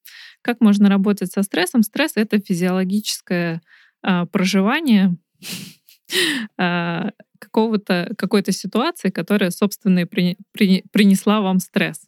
Как 0.43 0.61
можно 0.61 0.89
работать 0.89 1.33
со 1.33 1.43
стрессом? 1.43 1.83
Стресс— 1.83 2.13
это 2.17 2.39
физиологическое 2.41 3.61
а, 4.03 4.27
проживание 4.27 5.17
а, 6.59 7.11
какого-то, 7.39 8.15
какой-то 8.17 8.53
ситуации, 8.53 9.11
которая, 9.11 9.51
собственно, 9.51 10.01
и 10.01 10.05
при- 10.05 10.37
при- 10.53 10.85
принесла 10.93 11.41
вам 11.41 11.59
стресс. 11.59 12.07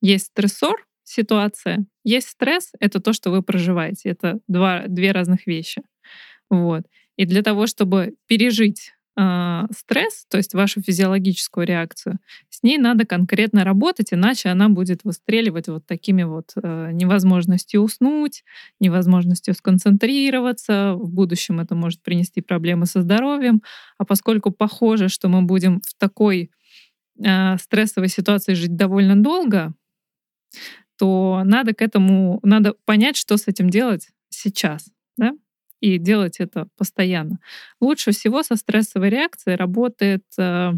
Есть 0.00 0.26
стрессор, 0.26 0.86
ситуация, 1.04 1.86
есть 2.04 2.28
стресс— 2.28 2.72
это 2.80 3.00
то, 3.00 3.12
что 3.12 3.30
вы 3.30 3.42
проживаете. 3.42 4.10
Это 4.10 4.40
два, 4.48 4.84
две 4.86 5.12
разных 5.12 5.46
вещи. 5.46 5.82
Вот. 6.50 6.84
И 7.16 7.24
для 7.26 7.42
того, 7.42 7.66
чтобы 7.66 8.14
пережить 8.26 8.94
а, 9.20 9.66
стресс, 9.76 10.26
то 10.30 10.36
есть 10.36 10.54
вашу 10.54 10.80
физиологическую 10.80 11.66
реакцию, 11.66 12.20
с 12.50 12.62
ней 12.62 12.78
надо 12.78 13.04
конкретно 13.04 13.64
работать, 13.64 14.12
иначе 14.12 14.48
она 14.48 14.68
будет 14.68 15.02
выстреливать 15.02 15.66
вот 15.66 15.84
такими 15.86 16.22
вот 16.22 16.52
э, 16.54 16.90
невозможностью 16.92 17.80
уснуть, 17.80 18.44
невозможностью 18.78 19.54
сконцентрироваться. 19.54 20.94
В 20.94 21.10
будущем 21.10 21.58
это 21.58 21.74
может 21.74 22.00
принести 22.00 22.42
проблемы 22.42 22.86
со 22.86 23.02
здоровьем. 23.02 23.60
А 23.98 24.04
поскольку 24.04 24.52
похоже, 24.52 25.08
что 25.08 25.28
мы 25.28 25.42
будем 25.42 25.80
в 25.80 25.94
такой 25.98 26.52
э, 27.20 27.56
стрессовой 27.58 28.08
ситуации 28.08 28.54
жить 28.54 28.76
довольно 28.76 29.20
долго, 29.20 29.74
то 30.96 31.42
надо 31.44 31.74
к 31.74 31.82
этому, 31.82 32.38
надо 32.44 32.74
понять, 32.84 33.16
что 33.16 33.36
с 33.36 33.48
этим 33.48 33.68
делать 33.68 34.10
сейчас, 34.28 34.92
и 35.80 35.98
делать 35.98 36.40
это 36.40 36.68
постоянно. 36.76 37.38
Лучше 37.80 38.12
всего 38.12 38.42
со 38.42 38.56
стрессовой 38.56 39.10
реакцией 39.10 39.56
работает, 39.56 40.24
э, 40.38 40.72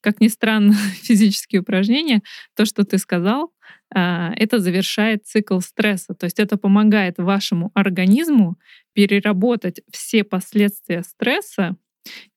как 0.00 0.20
ни 0.20 0.28
странно, 0.28 0.72
физические 1.02 1.62
упражнения. 1.62 2.22
То, 2.56 2.64
что 2.64 2.84
ты 2.84 2.98
сказал, 2.98 3.52
э, 3.94 4.30
это 4.36 4.58
завершает 4.58 5.26
цикл 5.26 5.60
стресса. 5.60 6.14
То 6.14 6.24
есть 6.24 6.38
это 6.38 6.56
помогает 6.56 7.18
вашему 7.18 7.70
организму 7.74 8.56
переработать 8.92 9.80
все 9.90 10.24
последствия 10.24 11.02
стресса 11.02 11.76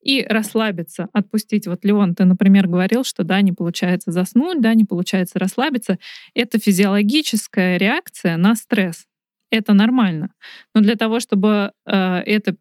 и 0.01 0.23
расслабиться, 0.23 1.09
отпустить. 1.13 1.67
Вот, 1.67 1.83
Леон, 1.83 2.15
ты, 2.15 2.25
например, 2.25 2.67
говорил, 2.67 3.03
что 3.03 3.23
да, 3.23 3.41
не 3.41 3.51
получается 3.51 4.11
заснуть, 4.11 4.61
да, 4.61 4.73
не 4.73 4.85
получается 4.85 5.39
расслабиться. 5.39 5.99
Это 6.33 6.57
физиологическая 6.59 7.77
реакция 7.77 8.37
на 8.37 8.55
стресс. 8.55 9.05
Это 9.51 9.73
нормально. 9.73 10.29
Но 10.75 10.81
для 10.81 10.95
того, 10.95 11.19
чтобы 11.19 11.71
э, 11.85 11.93
это 12.25 12.55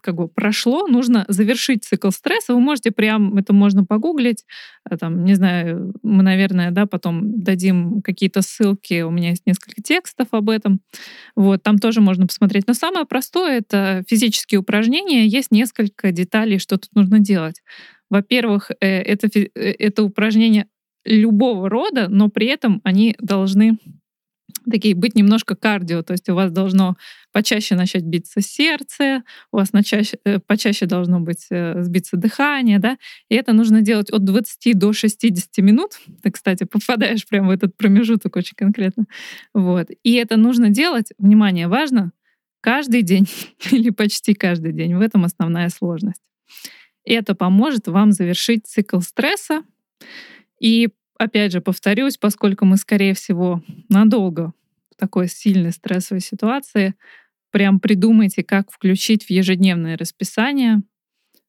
как 0.00 0.14
бы 0.14 0.28
прошло, 0.28 0.86
нужно 0.86 1.24
завершить 1.28 1.84
цикл 1.84 2.10
стресса. 2.10 2.54
Вы 2.54 2.60
можете 2.60 2.90
прям, 2.90 3.36
это 3.36 3.52
можно 3.52 3.84
погуглить, 3.84 4.44
э, 4.88 4.96
там, 4.96 5.24
не 5.24 5.34
знаю, 5.34 5.92
мы, 6.02 6.22
наверное, 6.22 6.70
да, 6.70 6.86
потом 6.86 7.40
дадим 7.40 8.00
какие-то 8.02 8.42
ссылки, 8.42 9.02
у 9.02 9.10
меня 9.10 9.30
есть 9.30 9.42
несколько 9.46 9.82
текстов 9.82 10.28
об 10.30 10.50
этом, 10.50 10.80
вот, 11.36 11.62
там 11.62 11.78
тоже 11.78 12.00
можно 12.00 12.26
посмотреть. 12.26 12.66
Но 12.66 12.74
самое 12.74 13.06
простое— 13.06 13.58
это 13.60 14.04
физические 14.08 14.60
упражнения, 14.60 15.26
есть 15.26 15.50
несколько 15.50 16.12
деталей, 16.12 16.58
что 16.58 16.78
тут 16.78 16.90
нужно 16.94 17.18
делать. 17.18 17.62
Во-первых, 18.10 18.70
э, 18.80 18.86
это, 18.86 19.26
э, 19.36 19.48
это 19.54 20.04
упражнения 20.04 20.68
любого 21.04 21.68
рода, 21.68 22.08
но 22.08 22.28
при 22.28 22.46
этом 22.46 22.80
они 22.84 23.16
должны 23.20 23.78
такие 24.70 24.94
быть 24.94 25.14
немножко 25.14 25.54
кардио, 25.56 26.02
то 26.02 26.12
есть 26.12 26.28
у 26.28 26.34
вас 26.34 26.50
должно 26.52 26.96
почаще 27.32 27.74
начать 27.74 28.04
биться 28.04 28.40
сердце, 28.40 29.22
у 29.52 29.56
вас 29.56 29.72
начаще, 29.72 30.18
э, 30.24 30.38
почаще 30.38 30.86
должно 30.86 31.20
быть 31.20 31.46
э, 31.50 31.82
сбиться 31.82 32.16
дыхание, 32.16 32.78
да, 32.78 32.98
и 33.28 33.34
это 33.34 33.52
нужно 33.52 33.82
делать 33.82 34.10
от 34.10 34.24
20 34.24 34.78
до 34.78 34.92
60 34.92 35.58
минут. 35.58 35.92
Ты, 36.22 36.30
кстати, 36.30 36.64
попадаешь 36.64 37.26
прямо 37.26 37.48
в 37.48 37.50
этот 37.50 37.76
промежуток 37.76 38.36
очень 38.36 38.56
конкретно. 38.56 39.04
Вот. 39.54 39.88
И 40.02 40.14
это 40.14 40.36
нужно 40.36 40.70
делать, 40.70 41.12
внимание, 41.18 41.68
важно, 41.68 42.12
каждый 42.60 43.02
день 43.02 43.28
или 43.70 43.90
почти 43.90 44.34
каждый 44.34 44.72
день. 44.72 44.96
В 44.96 45.00
этом 45.00 45.24
основная 45.24 45.68
сложность. 45.68 46.22
Это 47.04 47.34
поможет 47.34 47.88
вам 47.88 48.12
завершить 48.12 48.66
цикл 48.66 49.00
стресса 49.00 49.62
и 50.60 50.88
опять 51.18 51.52
же, 51.52 51.60
повторюсь, 51.60 52.16
поскольку 52.16 52.64
мы, 52.64 52.76
скорее 52.76 53.14
всего, 53.14 53.62
надолго 53.88 54.52
в 54.90 54.96
такой 54.96 55.28
сильной 55.28 55.72
стрессовой 55.72 56.20
ситуации, 56.20 56.94
прям 57.50 57.80
придумайте, 57.80 58.42
как 58.42 58.70
включить 58.70 59.24
в 59.24 59.30
ежедневное 59.30 59.96
расписание 59.96 60.82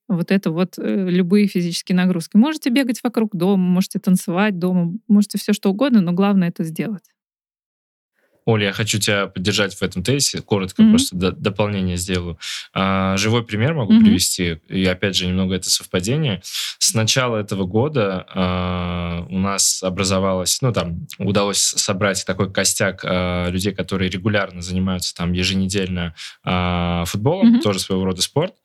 вот 0.07 0.31
это 0.31 0.51
вот 0.51 0.79
э, 0.79 1.09
любые 1.09 1.47
физические 1.47 1.95
нагрузки. 1.95 2.35
Можете 2.35 2.71
бегать 2.71 2.99
вокруг 3.03 3.35
дома, 3.35 3.63
можете 3.63 3.99
танцевать 3.99 4.57
дома, 4.57 4.97
можете 5.07 5.37
все 5.37 5.53
что 5.53 5.69
угодно, 5.69 6.01
но 6.01 6.13
главное 6.13 6.49
это 6.49 6.63
сделать. 6.63 7.03
Оля, 8.49 8.67
я 8.67 8.73
хочу 8.73 8.97
тебя 8.97 9.27
поддержать 9.27 9.75
в 9.75 9.83
этом 9.83 10.01
тезисе, 10.01 10.41
коротко 10.41 10.81
mm-hmm. 10.81 10.89
просто 10.89 11.15
до, 11.15 11.31
дополнение 11.31 11.97
сделаю. 11.97 12.39
А, 12.73 13.15
живой 13.15 13.45
пример 13.45 13.75
могу 13.75 13.93
mm-hmm. 13.93 14.03
привести, 14.03 14.57
и 14.67 14.85
опять 14.85 15.15
же 15.15 15.27
немного 15.27 15.53
это 15.53 15.69
совпадение. 15.69 16.41
С 16.79 16.95
начала 16.95 17.37
этого 17.37 17.65
года 17.65 18.25
а, 18.33 19.25
у 19.29 19.37
нас 19.37 19.83
образовалось, 19.83 20.63
ну 20.63 20.73
там 20.73 21.05
удалось 21.19 21.59
собрать 21.59 22.25
такой 22.25 22.51
костяк 22.51 23.01
а, 23.03 23.49
людей, 23.49 23.71
которые 23.71 24.09
регулярно 24.09 24.63
занимаются 24.63 25.13
там 25.13 25.33
еженедельно 25.33 26.15
а, 26.43 27.05
футболом, 27.05 27.57
mm-hmm. 27.57 27.61
тоже 27.61 27.79
своего 27.79 28.03
рода 28.03 28.23
спорт. 28.23 28.55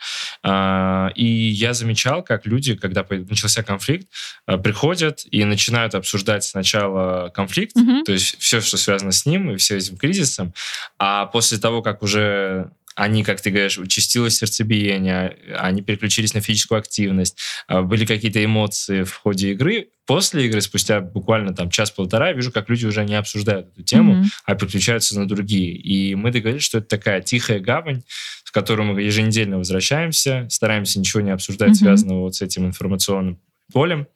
А, 0.42 1.10
и 1.14 1.26
я 1.26 1.74
замечал, 1.74 2.22
как 2.22 2.46
люди, 2.46 2.74
когда 2.74 3.04
начался 3.10 3.62
конфликт, 3.62 4.08
а, 4.46 4.56
приходят 4.56 5.26
и 5.30 5.44
начинают 5.44 5.94
обсуждать 5.94 6.44
сначала 6.44 7.28
конфликт, 7.28 7.76
mm-hmm. 7.76 8.04
то 8.04 8.12
есть 8.12 8.38
все, 8.38 8.62
что 8.62 8.78
связано 8.78 9.12
с 9.12 9.26
ним, 9.26 9.50
и 9.50 9.56
все 9.56 9.73
этим 9.76 9.96
кризисом, 9.96 10.54
а 10.98 11.26
после 11.26 11.58
того, 11.58 11.82
как 11.82 12.02
уже 12.02 12.70
они, 12.94 13.24
как 13.24 13.40
ты 13.40 13.50
говоришь, 13.50 13.78
участилось 13.78 14.36
сердцебиение, 14.36 15.36
они 15.58 15.82
переключились 15.82 16.34
на 16.34 16.40
физическую 16.40 16.78
активность, 16.78 17.38
а, 17.66 17.82
были 17.82 18.04
какие-то 18.06 18.44
эмоции 18.44 19.02
в 19.02 19.14
ходе 19.14 19.52
игры. 19.52 19.88
После 20.06 20.46
игры, 20.46 20.60
спустя 20.60 21.00
буквально 21.00 21.54
там 21.54 21.70
час-полтора, 21.70 22.32
вижу, 22.32 22.52
как 22.52 22.68
люди 22.68 22.86
уже 22.86 23.04
не 23.04 23.14
обсуждают 23.14 23.68
эту 23.72 23.82
тему, 23.82 24.14
mm-hmm. 24.14 24.28
а 24.44 24.54
переключаются 24.54 25.18
на 25.18 25.26
другие. 25.26 25.74
И 25.74 26.14
мы 26.14 26.30
договорились, 26.30 26.62
что 26.62 26.78
это 26.78 26.88
такая 26.88 27.20
тихая 27.20 27.58
гавань, 27.58 28.02
в 28.44 28.52
которую 28.52 28.92
мы 28.92 29.02
еженедельно 29.02 29.58
возвращаемся, 29.58 30.46
стараемся 30.50 31.00
ничего 31.00 31.22
не 31.22 31.30
обсуждать, 31.30 31.70
mm-hmm. 31.70 31.74
связанного 31.74 32.20
вот 32.20 32.36
с 32.36 32.42
этим 32.42 32.66
информационным 32.66 33.40
полем, 33.72 34.06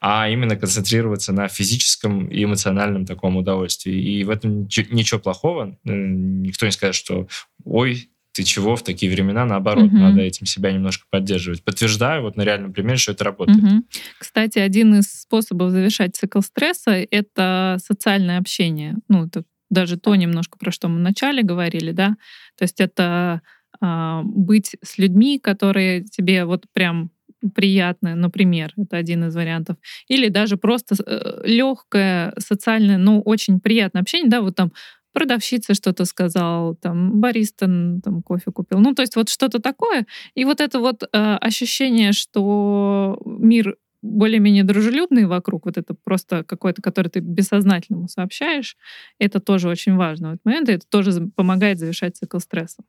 а 0.00 0.28
именно 0.28 0.56
концентрироваться 0.56 1.32
на 1.32 1.48
физическом 1.48 2.26
и 2.28 2.44
эмоциональном 2.44 3.06
таком 3.06 3.36
удовольствии. 3.36 3.94
И 3.94 4.24
в 4.24 4.30
этом 4.30 4.68
ничего 4.90 5.20
плохого. 5.20 5.78
Никто 5.84 6.66
не 6.66 6.72
скажет, 6.72 6.96
что 6.96 7.28
ой, 7.64 8.10
ты 8.36 8.42
чего 8.42 8.76
в 8.76 8.84
такие 8.84 9.10
времена, 9.10 9.46
наоборот, 9.46 9.86
угу. 9.86 9.96
надо 9.96 10.20
этим 10.20 10.44
себя 10.44 10.70
немножко 10.70 11.06
поддерживать. 11.10 11.64
Подтверждаю 11.64 12.22
вот 12.22 12.36
на 12.36 12.42
реальном 12.42 12.74
примере, 12.74 12.98
что 12.98 13.12
это 13.12 13.24
работает. 13.24 13.62
Угу. 13.62 13.84
Кстати, 14.18 14.58
один 14.58 14.94
из 14.96 15.06
способов 15.06 15.70
завершать 15.70 16.16
цикл 16.16 16.40
стресса— 16.40 16.90
это 17.10 17.78
социальное 17.82 18.38
общение. 18.38 18.96
Ну, 19.08 19.24
это 19.24 19.44
даже 19.70 19.96
то 19.96 20.14
немножко, 20.14 20.58
про 20.58 20.70
что 20.70 20.88
мы 20.88 20.98
вначале 20.98 21.42
говорили, 21.42 21.92
да. 21.92 22.16
То 22.58 22.64
есть 22.64 22.80
это 22.80 23.40
э, 23.80 24.20
быть 24.22 24.76
с 24.82 24.98
людьми, 24.98 25.38
которые 25.38 26.04
тебе 26.04 26.44
вот 26.44 26.64
прям 26.74 27.10
приятное, 27.54 28.14
например, 28.14 28.72
это 28.76 28.96
один 28.96 29.24
из 29.24 29.34
вариантов. 29.34 29.76
Или 30.08 30.28
даже 30.28 30.56
просто 30.56 30.96
э, 31.04 31.42
легкое, 31.44 32.34
социальное, 32.38 32.98
но 32.98 33.20
очень 33.20 33.60
приятное 33.60 34.02
общение, 34.02 34.30
да, 34.30 34.40
вот 34.40 34.56
там 34.56 34.72
продавщица 35.12 35.72
что-то 35.74 36.04
сказал, 36.04 36.74
там 36.74 37.20
бариста 37.20 37.66
там 38.04 38.22
кофе 38.22 38.50
купил. 38.52 38.80
Ну, 38.80 38.94
то 38.94 39.00
есть 39.00 39.16
вот 39.16 39.30
что-то 39.30 39.60
такое. 39.60 40.06
И 40.34 40.44
вот 40.44 40.60
это 40.60 40.78
вот 40.78 41.04
э, 41.04 41.36
ощущение, 41.36 42.12
что 42.12 43.18
мир 43.24 43.76
более-менее 44.02 44.64
дружелюбный 44.64 45.24
вокруг, 45.24 45.66
вот 45.66 45.78
это 45.78 45.94
просто 45.94 46.44
какой-то, 46.44 46.82
который 46.82 47.08
ты 47.08 47.20
бессознательному 47.20 48.08
сообщаешь, 48.08 48.76
это 49.18 49.40
тоже 49.40 49.68
очень 49.68 49.96
важно 49.96 50.36
в 50.36 50.44
момент, 50.44 50.68
и 50.68 50.72
это 50.72 50.86
тоже 50.86 51.28
помогает 51.34 51.78
завершать 51.78 52.16
цикл 52.16 52.38
стресса 52.38 52.82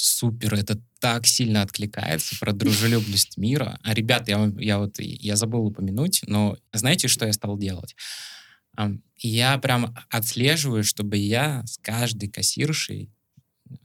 супер, 0.00 0.54
это 0.54 0.80
так 1.00 1.26
сильно 1.26 1.62
откликается 1.62 2.36
про 2.38 2.52
дружелюбность 2.52 3.36
мира. 3.36 3.78
А, 3.82 3.94
ребят, 3.94 4.28
я, 4.28 4.50
я 4.58 4.78
вот 4.78 4.98
я 4.98 5.36
забыл 5.36 5.66
упомянуть, 5.66 6.22
но 6.26 6.56
знаете, 6.72 7.08
что 7.08 7.26
я 7.26 7.32
стал 7.32 7.58
делать? 7.58 7.94
Я 9.16 9.58
прям 9.58 9.94
отслеживаю, 10.10 10.84
чтобы 10.84 11.16
я 11.16 11.64
с 11.66 11.78
каждой 11.78 12.28
кассиршей 12.28 13.10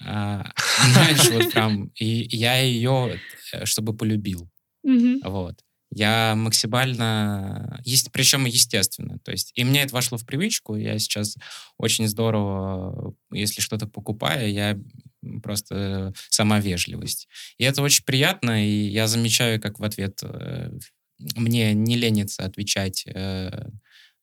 а, 0.04 0.52
знаешь, 0.94 1.30
вот 1.30 1.52
прям, 1.52 1.92
и 1.96 2.28
я 2.36 2.58
ее, 2.60 3.20
э, 3.54 3.66
чтобы 3.66 3.96
полюбил. 3.96 4.50
Вот. 5.24 5.56
Я 5.92 6.36
максимально, 6.36 7.80
есть, 7.86 8.12
причем 8.12 8.46
естественно, 8.46 9.18
то 9.20 9.32
есть, 9.32 9.52
и 9.56 9.64
мне 9.64 9.84
это 9.84 9.94
вошло 9.94 10.18
в 10.18 10.26
привычку, 10.26 10.76
я 10.76 11.00
сейчас 11.00 11.38
очень 11.78 12.08
здорово, 12.08 13.16
если 13.32 13.62
что-то 13.62 13.88
покупаю, 13.88 14.52
я 14.52 14.78
просто 15.42 16.14
сама 16.30 16.60
вежливость. 16.60 17.28
И 17.58 17.64
это 17.64 17.82
очень 17.82 18.04
приятно, 18.04 18.66
и 18.66 18.88
я 18.88 19.08
замечаю, 19.08 19.62
как 19.62 19.80
в 19.80 19.84
ответ 19.84 20.20
э, 20.24 20.72
мне 21.36 21.74
не 21.74 21.98
ленится 21.98 22.46
отвечать 22.46 23.06
э, 23.08 23.70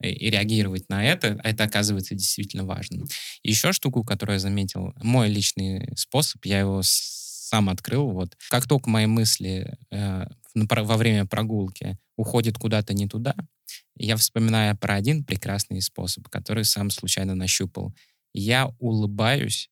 и 0.03 0.30
реагировать 0.30 0.88
на 0.88 1.05
это, 1.05 1.40
это 1.44 1.64
оказывается 1.64 2.14
действительно 2.14 2.64
важным. 2.64 3.07
Еще 3.42 3.72
штуку, 3.72 4.05
которую 4.05 4.34
я 4.34 4.40
заметил, 4.40 4.92
мой 5.03 5.28
личный 5.28 5.88
способ, 5.96 6.44
я 6.44 6.61
его 6.61 6.80
сам 6.82 7.68
открыл, 7.68 8.11
вот, 8.11 8.36
как 8.50 8.66
только 8.66 8.90
мои 8.90 9.07
мысли 9.07 9.76
э, 9.90 10.26
во 10.55 10.96
время 10.96 11.26
прогулки 11.26 11.98
уходят 12.16 12.59
куда-то 12.59 12.94
не 12.94 13.07
туда, 13.09 13.34
я 13.96 14.16
вспоминаю 14.16 14.76
про 14.76 14.94
один 14.94 15.24
прекрасный 15.24 15.80
способ, 15.82 16.28
который 16.28 16.64
сам 16.64 16.90
случайно 16.90 17.34
нащупал. 17.34 17.94
Я 18.34 18.72
улыбаюсь 18.78 19.70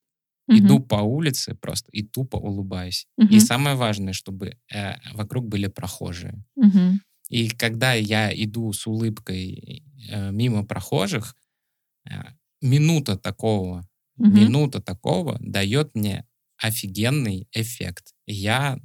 Угу. 0.50 0.58
Иду 0.58 0.80
по 0.80 0.96
улице 0.96 1.54
просто 1.54 1.88
и 1.92 2.02
тупо 2.02 2.36
улыбаюсь. 2.36 3.06
Угу. 3.16 3.28
И 3.28 3.38
самое 3.38 3.76
важное, 3.76 4.12
чтобы 4.12 4.56
э, 4.72 4.94
вокруг 5.14 5.46
были 5.46 5.68
прохожие. 5.68 6.44
Угу. 6.56 6.98
И 7.28 7.48
когда 7.50 7.94
я 7.94 8.32
иду 8.34 8.72
с 8.72 8.86
улыбкой 8.86 9.84
э, 10.10 10.32
мимо 10.32 10.64
прохожих, 10.64 11.36
э, 12.04 12.10
минута 12.60 13.16
такого, 13.16 13.88
угу. 14.16 14.28
минута 14.28 14.82
такого 14.82 15.38
дает 15.40 15.94
мне 15.94 16.26
офигенный 16.58 17.48
эффект. 17.52 18.12
Я 18.26 18.78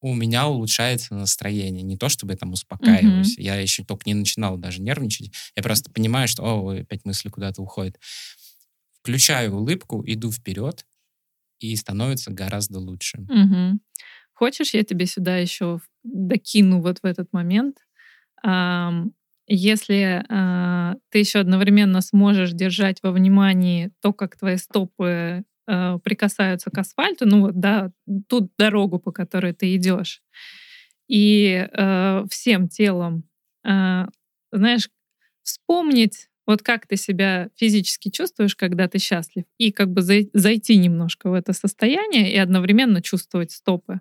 у 0.00 0.14
меня 0.14 0.48
улучшается 0.48 1.14
настроение. 1.14 1.82
Не 1.82 1.96
то, 1.96 2.08
чтобы 2.08 2.32
я 2.32 2.36
там 2.36 2.52
успокаиваюсь. 2.52 3.38
Mm-hmm. 3.38 3.42
Я 3.42 3.54
еще 3.54 3.84
только 3.84 4.02
не 4.06 4.14
начинал 4.14 4.56
даже 4.56 4.82
нервничать. 4.82 5.32
Я 5.54 5.62
просто 5.62 5.92
понимаю, 5.92 6.26
что, 6.26 6.42
о, 6.42 6.74
опять 6.74 7.04
мысли 7.04 7.28
куда-то 7.28 7.62
уходят. 7.62 8.00
Включаю 9.02 9.56
улыбку, 9.56 10.02
иду 10.06 10.30
вперед, 10.30 10.86
и 11.58 11.74
становится 11.74 12.32
гораздо 12.32 12.78
лучше. 12.78 13.18
Mm-hmm. 13.18 13.78
Хочешь, 14.32 14.74
я 14.74 14.84
тебе 14.84 15.06
сюда 15.06 15.38
еще 15.38 15.80
докину 16.04 16.80
вот 16.80 17.00
в 17.02 17.04
этот 17.04 17.32
момент? 17.32 17.78
Если 19.48 20.24
э, 20.28 20.94
ты 21.10 21.18
еще 21.18 21.40
одновременно 21.40 22.00
сможешь 22.00 22.52
держать 22.52 23.02
во 23.02 23.10
внимании 23.10 23.90
то, 24.00 24.12
как 24.12 24.36
твои 24.36 24.56
стопы 24.56 25.44
э, 25.66 25.98
прикасаются 25.98 26.70
к 26.70 26.78
асфальту, 26.78 27.26
ну 27.26 27.40
вот, 27.40 27.58
да, 27.58 27.90
ту 28.28 28.50
дорогу, 28.56 29.00
по 29.00 29.10
которой 29.10 29.52
ты 29.52 29.74
идешь, 29.74 30.22
и 31.08 31.68
э, 31.70 32.24
всем 32.30 32.68
телом, 32.68 33.24
знаешь, 33.64 34.88
вспомнить, 35.42 36.28
вот 36.52 36.62
как 36.62 36.86
ты 36.86 36.96
себя 36.96 37.48
физически 37.56 38.10
чувствуешь, 38.10 38.54
когда 38.54 38.86
ты 38.86 38.98
счастлив, 38.98 39.44
и 39.56 39.72
как 39.72 39.90
бы 39.90 40.02
зайти 40.02 40.76
немножко 40.76 41.30
в 41.30 41.32
это 41.32 41.54
состояние 41.54 42.30
и 42.30 42.36
одновременно 42.36 43.00
чувствовать 43.00 43.52
стопы. 43.52 44.00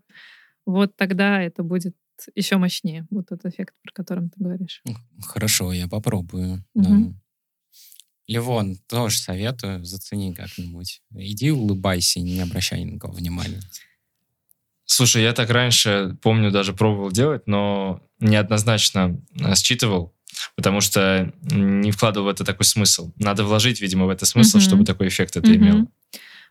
Вот 0.65 0.97
тогда 0.97 1.41
это 1.41 1.63
будет 1.63 1.95
еще 2.35 2.57
мощнее, 2.57 3.07
вот 3.09 3.31
этот 3.31 3.45
эффект, 3.53 3.73
про 3.81 3.93
который 3.93 4.25
ты 4.25 4.35
говоришь. 4.35 4.83
Хорошо, 5.21 5.71
я 5.71 5.87
попробую. 5.87 6.65
Угу. 6.73 6.83
Да. 6.83 7.13
Ливон, 8.27 8.75
тоже 8.87 9.17
советую, 9.17 9.85
зацени 9.85 10.33
как-нибудь. 10.33 11.01
Иди 11.15 11.51
улыбайся 11.51 12.19
и 12.19 12.23
не 12.23 12.41
обращай 12.41 12.83
ни 12.83 12.91
на 12.91 12.99
кого 12.99 13.13
внимания. 13.13 13.61
Слушай, 14.83 15.23
я 15.23 15.31
так 15.31 15.49
раньше, 15.49 16.17
помню, 16.21 16.51
даже 16.51 16.73
пробовал 16.73 17.11
делать, 17.11 17.47
но 17.47 18.01
неоднозначно 18.19 19.21
э, 19.39 19.55
считывал, 19.55 20.13
потому 20.55 20.81
что 20.81 21.33
не 21.41 21.91
вкладывал 21.91 22.27
в 22.27 22.29
это 22.29 22.43
такой 22.43 22.65
смысл. 22.65 23.11
Надо 23.17 23.43
вложить, 23.43 23.81
видимо, 23.81 24.05
в 24.05 24.09
это 24.09 24.25
смысл, 24.25 24.57
mm 24.57 24.61
чтобы 24.61 24.85
такой 24.85 25.07
эффект 25.07 25.37
это 25.37 25.49
mm 25.51 25.55
имело. 25.55 25.87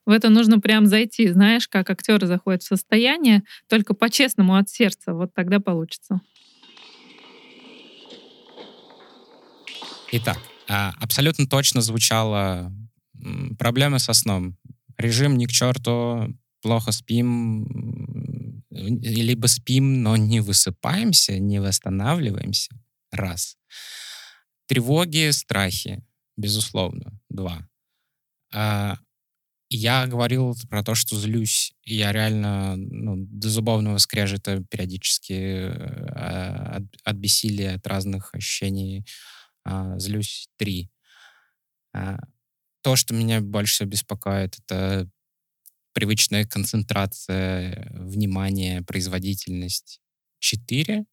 В 0.07 0.11
это 0.11 0.31
нужно 0.31 0.61
прям 0.61 0.87
зайти, 0.87 1.29
знаешь, 1.29 1.69
как 1.69 1.91
актеры 1.91 2.27
заходят 2.27 2.63
в 2.63 2.67
состояние, 2.67 3.43
только 3.69 3.95
по-честному 3.95 4.57
от 4.57 4.69
сердца, 4.69 5.13
вот 5.13 5.35
тогда 5.35 5.61
получится. 5.61 6.21
Итак, 10.13 10.39
а, 10.69 10.93
абсолютно 10.99 11.47
точно 11.47 11.81
звучало 11.83 12.73
проблемы 13.59 13.99
со 13.99 14.13
сном. 14.13 14.57
Режим 14.97 15.37
ни 15.37 15.47
к 15.47 15.51
черту, 15.51 16.35
плохо 16.63 16.93
спим, 16.93 18.65
либо 18.71 19.47
спим, 19.47 20.03
но 20.03 20.17
не 20.17 20.41
высыпаемся, 20.41 21.39
не 21.39 21.61
восстанавливаемся. 21.61 22.71
Раз. 23.11 23.57
Тревоги, 24.67 25.31
страхи, 25.31 26.05
безусловно. 26.37 27.19
Два. 27.29 27.69
А, 28.53 28.99
я 29.69 30.07
говорил 30.07 30.57
про 30.69 30.83
то, 30.83 30.95
что 30.97 31.17
злюсь. 31.17 31.73
Я 31.85 32.13
реально 32.13 32.77
ну, 32.77 33.15
до 33.17 33.49
зубовного 33.49 33.99
скрежета 33.99 34.65
периодически 34.69 35.33
э, 35.33 35.69
от, 35.69 36.83
от 37.05 37.17
бессилия, 37.17 37.77
от 37.77 37.87
разных 37.87 38.35
ощущений 38.35 39.07
э, 39.65 39.95
злюсь. 39.99 40.49
Три. 40.57 40.91
Э, 41.95 42.19
то, 42.83 42.97
что 42.97 43.15
меня 43.15 43.41
больше 43.41 43.75
всего 43.75 43.89
беспокоит, 43.91 44.59
это 44.59 45.09
привычная 45.93 46.45
концентрация, 46.47 47.93
внимание, 47.93 48.83
производительность. 48.83 50.01
Четыре. 50.41 51.05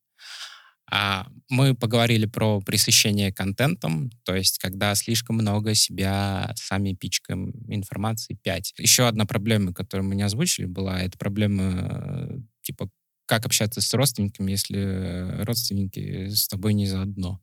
А 0.90 1.28
мы 1.50 1.76
поговорили 1.76 2.26
про 2.26 2.62
пресыщение 2.62 3.34
контентом, 3.34 4.10
то 4.24 4.36
есть 4.36 4.58
когда 4.58 4.96
слишком 4.96 5.36
много 5.36 5.76
себя 5.76 6.54
сами 6.56 6.94
пичкаем 6.94 7.52
информации 7.68 8.38
5. 8.42 8.76
Еще 8.78 9.08
одна 9.08 9.26
проблема, 9.26 9.74
которую 9.74 10.08
мы 10.08 10.16
не 10.16 10.24
озвучили, 10.24 10.66
была, 10.66 11.02
это 11.02 11.18
проблема 11.18 12.30
типа 12.62 12.90
как 13.26 13.46
общаться 13.46 13.82
с 13.82 13.94
родственниками, 13.94 14.52
если 14.52 15.44
родственники 15.44 16.30
с 16.30 16.48
тобой 16.48 16.74
не 16.74 16.88
заодно. 16.88 17.42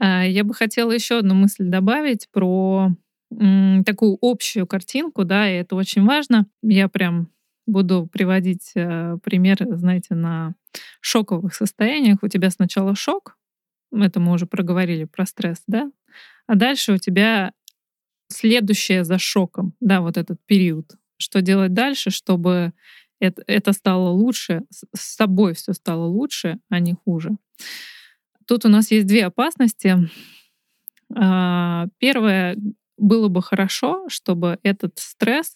А, 0.00 0.26
я 0.26 0.42
бы 0.42 0.54
хотела 0.54 0.90
еще 0.90 1.18
одну 1.18 1.34
мысль 1.34 1.64
добавить 1.64 2.28
про 2.30 2.90
такую 3.30 4.18
общую 4.20 4.66
картинку, 4.66 5.24
да, 5.24 5.50
и 5.50 5.56
это 5.56 5.76
очень 5.76 6.04
важно. 6.04 6.46
Я 6.62 6.88
прям 6.88 7.30
буду 7.66 8.06
приводить 8.06 8.72
э, 8.74 9.16
пример, 9.22 9.66
знаете, 9.76 10.14
на 10.14 10.54
шоковых 11.00 11.54
состояниях. 11.54 12.18
У 12.22 12.28
тебя 12.28 12.50
сначала 12.50 12.94
шок, 12.94 13.38
это 13.92 14.20
мы 14.20 14.32
уже 14.32 14.46
проговорили 14.46 15.04
про 15.04 15.26
стресс, 15.26 15.62
да, 15.66 15.90
а 16.46 16.54
дальше 16.56 16.92
у 16.92 16.98
тебя 16.98 17.52
следующее 18.28 19.04
за 19.04 19.18
шоком, 19.18 19.74
да, 19.80 20.00
вот 20.00 20.16
этот 20.16 20.38
период. 20.46 20.92
Что 21.16 21.40
делать 21.40 21.72
дальше, 21.72 22.10
чтобы 22.10 22.72
это, 23.20 23.42
это 23.46 23.72
стало 23.72 24.10
лучше, 24.10 24.62
с 24.70 25.16
собой 25.16 25.54
все 25.54 25.72
стало 25.72 26.04
лучше, 26.04 26.58
а 26.68 26.80
не 26.80 26.94
хуже. 26.94 27.36
Тут 28.46 28.64
у 28.64 28.68
нас 28.68 28.90
есть 28.90 29.06
две 29.06 29.26
опасности. 29.26 29.96
А, 31.14 31.86
первое 31.98 32.56
было 32.96 33.28
бы 33.28 33.42
хорошо, 33.42 34.08
чтобы 34.08 34.58
этот 34.62 34.98
стресс 34.98 35.54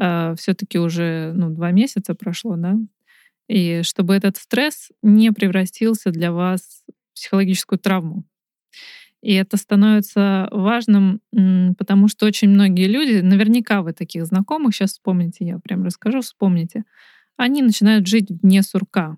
э, 0.00 0.34
все-таки 0.36 0.78
уже 0.78 1.32
ну, 1.34 1.50
два 1.50 1.70
месяца 1.70 2.14
прошло, 2.14 2.56
да, 2.56 2.76
и 3.48 3.82
чтобы 3.82 4.14
этот 4.14 4.36
стресс 4.36 4.90
не 5.02 5.32
превратился 5.32 6.10
для 6.10 6.32
вас 6.32 6.84
в 6.88 7.14
психологическую 7.14 7.78
травму. 7.78 8.24
И 9.20 9.34
это 9.34 9.56
становится 9.56 10.48
важным, 10.52 11.20
потому 11.76 12.06
что 12.06 12.26
очень 12.26 12.50
многие 12.50 12.86
люди, 12.86 13.20
наверняка 13.20 13.82
вы 13.82 13.92
таких 13.92 14.26
знакомых, 14.26 14.74
сейчас 14.74 14.92
вспомните, 14.92 15.44
я 15.44 15.58
прям 15.58 15.84
расскажу, 15.84 16.20
вспомните, 16.20 16.84
они 17.36 17.62
начинают 17.62 18.06
жить 18.06 18.30
вне 18.30 18.62
сурка. 18.62 19.16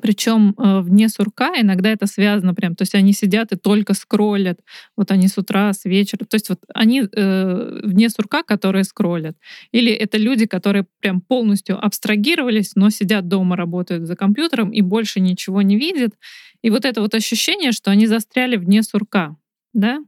Причем 0.00 0.54
э, 0.56 0.80
вне 0.80 1.08
сурка 1.08 1.52
иногда 1.60 1.90
это 1.90 2.06
связано 2.06 2.54
прям, 2.54 2.74
то 2.74 2.82
есть 2.82 2.94
они 2.94 3.12
сидят 3.12 3.52
и 3.52 3.56
только 3.56 3.94
скроллят, 3.94 4.60
вот 4.96 5.10
они 5.10 5.28
с 5.28 5.36
утра, 5.38 5.72
с 5.72 5.84
вечера, 5.84 6.24
то 6.24 6.36
есть 6.36 6.48
вот 6.48 6.60
они 6.74 7.02
э, 7.02 7.80
вне 7.84 8.08
сурка, 8.08 8.42
которые 8.42 8.84
скроллят. 8.84 9.36
Или 9.72 9.92
это 9.92 10.18
люди, 10.18 10.46
которые 10.46 10.86
прям 11.00 11.20
полностью 11.20 11.84
абстрагировались, 11.84 12.72
но 12.74 12.90
сидят 12.90 13.28
дома, 13.28 13.56
работают 13.56 14.06
за 14.06 14.16
компьютером 14.16 14.70
и 14.70 14.80
больше 14.80 15.20
ничего 15.20 15.62
не 15.62 15.76
видят. 15.76 16.14
И 16.62 16.70
вот 16.70 16.84
это 16.84 17.00
вот 17.00 17.14
ощущение, 17.14 17.72
что 17.72 17.90
они 17.90 18.06
застряли 18.06 18.56
вне 18.56 18.82
сурка, 18.82 19.36
да, 19.72 19.98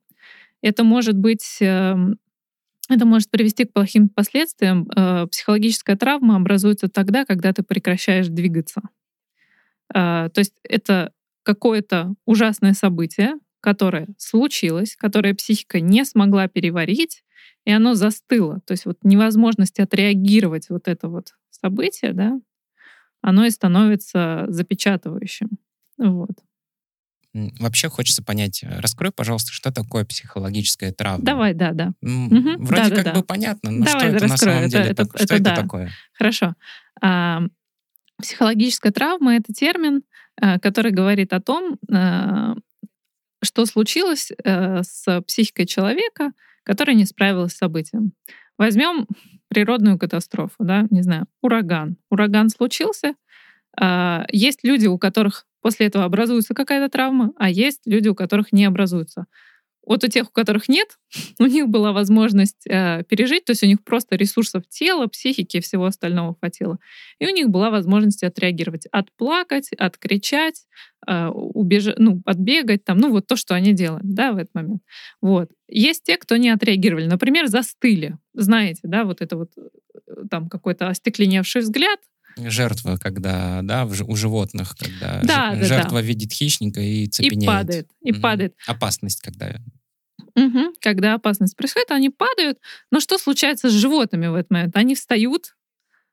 это 0.62 0.84
может 0.84 1.16
быть 1.16 1.58
э, 1.60 1.96
это 2.88 3.06
может 3.06 3.30
привести 3.30 3.64
к 3.64 3.72
плохим 3.72 4.08
последствиям. 4.08 4.88
Э, 4.94 5.26
психологическая 5.30 5.96
травма 5.96 6.36
образуется 6.36 6.88
тогда, 6.88 7.24
когда 7.24 7.52
ты 7.52 7.62
прекращаешь 7.62 8.28
двигаться. 8.28 8.82
А, 9.92 10.28
то 10.30 10.40
есть 10.40 10.54
это 10.62 11.12
какое-то 11.42 12.14
ужасное 12.24 12.72
событие, 12.72 13.34
которое 13.60 14.08
случилось, 14.18 14.96
которое 14.96 15.34
психика 15.34 15.80
не 15.80 16.04
смогла 16.04 16.48
переварить, 16.48 17.24
и 17.64 17.70
оно 17.70 17.94
застыло. 17.94 18.60
То 18.66 18.72
есть 18.72 18.84
вот 18.86 18.98
невозможность 19.02 19.80
отреагировать 19.80 20.68
вот 20.68 20.88
это 20.88 21.08
вот 21.08 21.34
событие, 21.50 22.12
да, 22.12 22.40
оно 23.22 23.46
и 23.46 23.50
становится 23.50 24.44
запечатывающим. 24.48 25.48
Вот. 25.96 26.38
Вообще 27.32 27.88
хочется 27.88 28.22
понять, 28.22 28.62
э, 28.62 28.80
раскрой, 28.80 29.10
пожалуйста, 29.10 29.52
что 29.52 29.72
такое 29.72 30.04
психологическая 30.04 30.92
травма. 30.92 31.24
Давай, 31.24 31.52
да, 31.52 31.72
да. 31.72 31.92
Вроде 32.00 32.90
да, 32.90 32.96
как 32.96 33.04
да, 33.04 33.10
бы 33.10 33.20
да. 33.20 33.22
понятно, 33.24 33.70
но 33.72 33.84
Давай, 33.84 34.00
что 34.00 34.16
это 34.16 34.26
на 34.28 34.36
самом 34.36 34.68
деле? 34.68 34.84
Это, 34.84 35.02
это, 35.02 35.24
что 35.24 35.34
это, 35.34 35.50
это 35.50 35.62
такое? 35.62 35.90
Хорошо. 36.12 36.54
А, 37.02 37.42
Психологическая 38.20 38.92
травма— 38.92 39.36
это 39.36 39.52
термин, 39.52 40.02
э, 40.40 40.58
который 40.58 40.92
говорит 40.92 41.32
о 41.32 41.40
том, 41.40 41.78
э, 41.92 42.54
что 43.42 43.66
случилось 43.66 44.30
э, 44.44 44.82
с 44.82 45.22
психикой 45.22 45.66
человека, 45.66 46.32
который 46.62 46.94
не 46.94 47.04
справился 47.04 47.56
с 47.56 47.58
событием. 47.58 48.12
Возьмем 48.56 49.06
природную 49.48 49.98
катастрофу, 49.98 50.56
да, 50.60 50.86
не 50.90 51.02
знаю, 51.02 51.26
ураган. 51.42 51.96
Ураган 52.10 52.48
случился. 52.48 53.14
Есть 54.30 54.60
люди, 54.62 54.86
у 54.86 54.98
которых 54.98 55.46
после 55.60 55.86
этого 55.86 56.04
образуется 56.04 56.54
какая-то 56.54 56.88
травма, 56.90 57.32
а 57.36 57.50
есть 57.50 57.80
люди, 57.84 58.08
у 58.08 58.14
которых 58.14 58.52
не 58.52 58.64
образуется. 58.64 59.26
Вот 59.86 60.04
у 60.04 60.08
тех, 60.08 60.28
у 60.28 60.32
которых 60.32 60.68
нет, 60.68 60.88
у 61.38 61.46
них 61.46 61.68
была 61.68 61.92
возможность 61.92 62.66
э, 62.66 63.04
пережить, 63.08 63.44
то 63.44 63.52
есть 63.52 63.62
у 63.62 63.66
них 63.66 63.82
просто 63.84 64.16
ресурсов 64.16 64.66
тела, 64.68 65.06
психики 65.06 65.58
и 65.58 65.60
всего 65.60 65.86
остального 65.86 66.36
хватило. 66.38 66.78
И 67.18 67.26
у 67.26 67.30
них 67.30 67.48
была 67.48 67.70
возможность 67.70 68.22
отреагировать, 68.22 68.86
отплакать, 68.90 69.70
откричать, 69.72 70.66
э, 71.06 71.28
убежать, 71.28 71.98
ну, 71.98 72.22
отбегать, 72.24 72.84
там, 72.84 72.98
ну, 72.98 73.10
вот 73.10 73.26
то, 73.26 73.36
что 73.36 73.54
они 73.54 73.72
делают, 73.72 74.04
да, 74.04 74.32
в 74.32 74.38
этот 74.38 74.54
момент. 74.54 74.82
Вот. 75.20 75.50
Есть 75.68 76.04
те, 76.04 76.16
кто 76.16 76.36
не 76.36 76.50
отреагировали, 76.50 77.06
например, 77.06 77.46
застыли. 77.46 78.16
Знаете, 78.34 78.80
да, 78.84 79.04
вот 79.04 79.20
это 79.20 79.36
вот 79.36 79.50
э, 79.56 80.26
там 80.30 80.48
какой-то 80.48 80.88
остекленевший 80.88 81.62
взгляд, 81.62 81.98
Жертва, 82.36 82.96
когда, 82.96 83.60
да, 83.62 83.86
у 83.86 84.16
животных, 84.16 84.76
когда 84.76 85.20
да, 85.22 85.54
ж, 85.54 85.58
да, 85.60 85.64
жертва 85.64 86.00
да. 86.00 86.02
видит 86.02 86.32
хищника 86.32 86.80
и 86.80 87.06
цепенеет. 87.06 87.42
И 87.42 87.46
падает, 87.46 87.88
и 88.02 88.12
Мгм. 88.12 88.20
падает. 88.20 88.54
Опасность, 88.66 89.20
когда... 89.20 89.56
Мгм. 90.34 90.72
Когда 90.80 91.14
опасность 91.14 91.56
происходит, 91.56 91.90
они 91.90 92.10
падают. 92.10 92.58
Но 92.90 93.00
что 93.00 93.18
случается 93.18 93.70
с 93.70 93.72
животными 93.72 94.26
в 94.26 94.34
этот 94.34 94.50
момент? 94.50 94.76
Они 94.76 94.94
встают, 94.94 95.54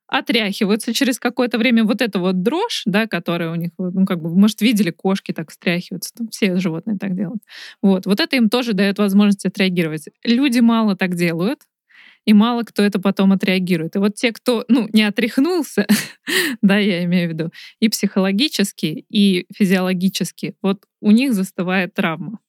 отряхиваются 0.07 0.93
через 0.93 1.19
какое-то 1.19 1.57
время. 1.57 1.85
Вот 1.85 2.01
эта 2.01 2.19
вот 2.19 2.43
дрожь, 2.43 2.83
да, 2.85 3.07
которая 3.07 3.49
у 3.51 3.55
них, 3.55 3.71
ну, 3.77 4.05
как 4.05 4.21
бы, 4.21 4.29
может, 4.29 4.61
видели, 4.61 4.91
кошки 4.91 5.31
так 5.31 5.49
встряхиваются, 5.49 6.13
там 6.13 6.27
все 6.27 6.57
животные 6.57 6.97
так 6.99 7.15
делают. 7.15 7.41
Вот. 7.81 8.05
Вот 8.05 8.19
это 8.19 8.35
им 8.35 8.49
тоже 8.49 8.73
дает 8.73 8.99
возможность 8.99 9.45
отреагировать. 9.45 10.05
Люди 10.23 10.59
мало 10.59 10.95
так 10.95 11.15
делают, 11.15 11.61
и 12.25 12.33
мало 12.33 12.63
кто 12.63 12.83
это 12.83 12.99
потом 12.99 13.31
отреагирует. 13.31 13.95
И 13.95 13.99
вот 13.99 14.15
те, 14.15 14.31
кто, 14.31 14.65
ну, 14.67 14.87
не 14.93 15.03
отряхнулся, 15.03 15.87
да, 16.61 16.77
я 16.77 17.03
имею 17.05 17.29
в 17.29 17.33
виду, 17.33 17.51
и 17.79 17.89
психологически, 17.89 19.05
и 19.09 19.45
физиологически, 19.53 20.55
вот 20.61 20.85
у 21.01 21.11
них 21.11 21.33
застывает 21.33 21.93
травма. 21.93 22.39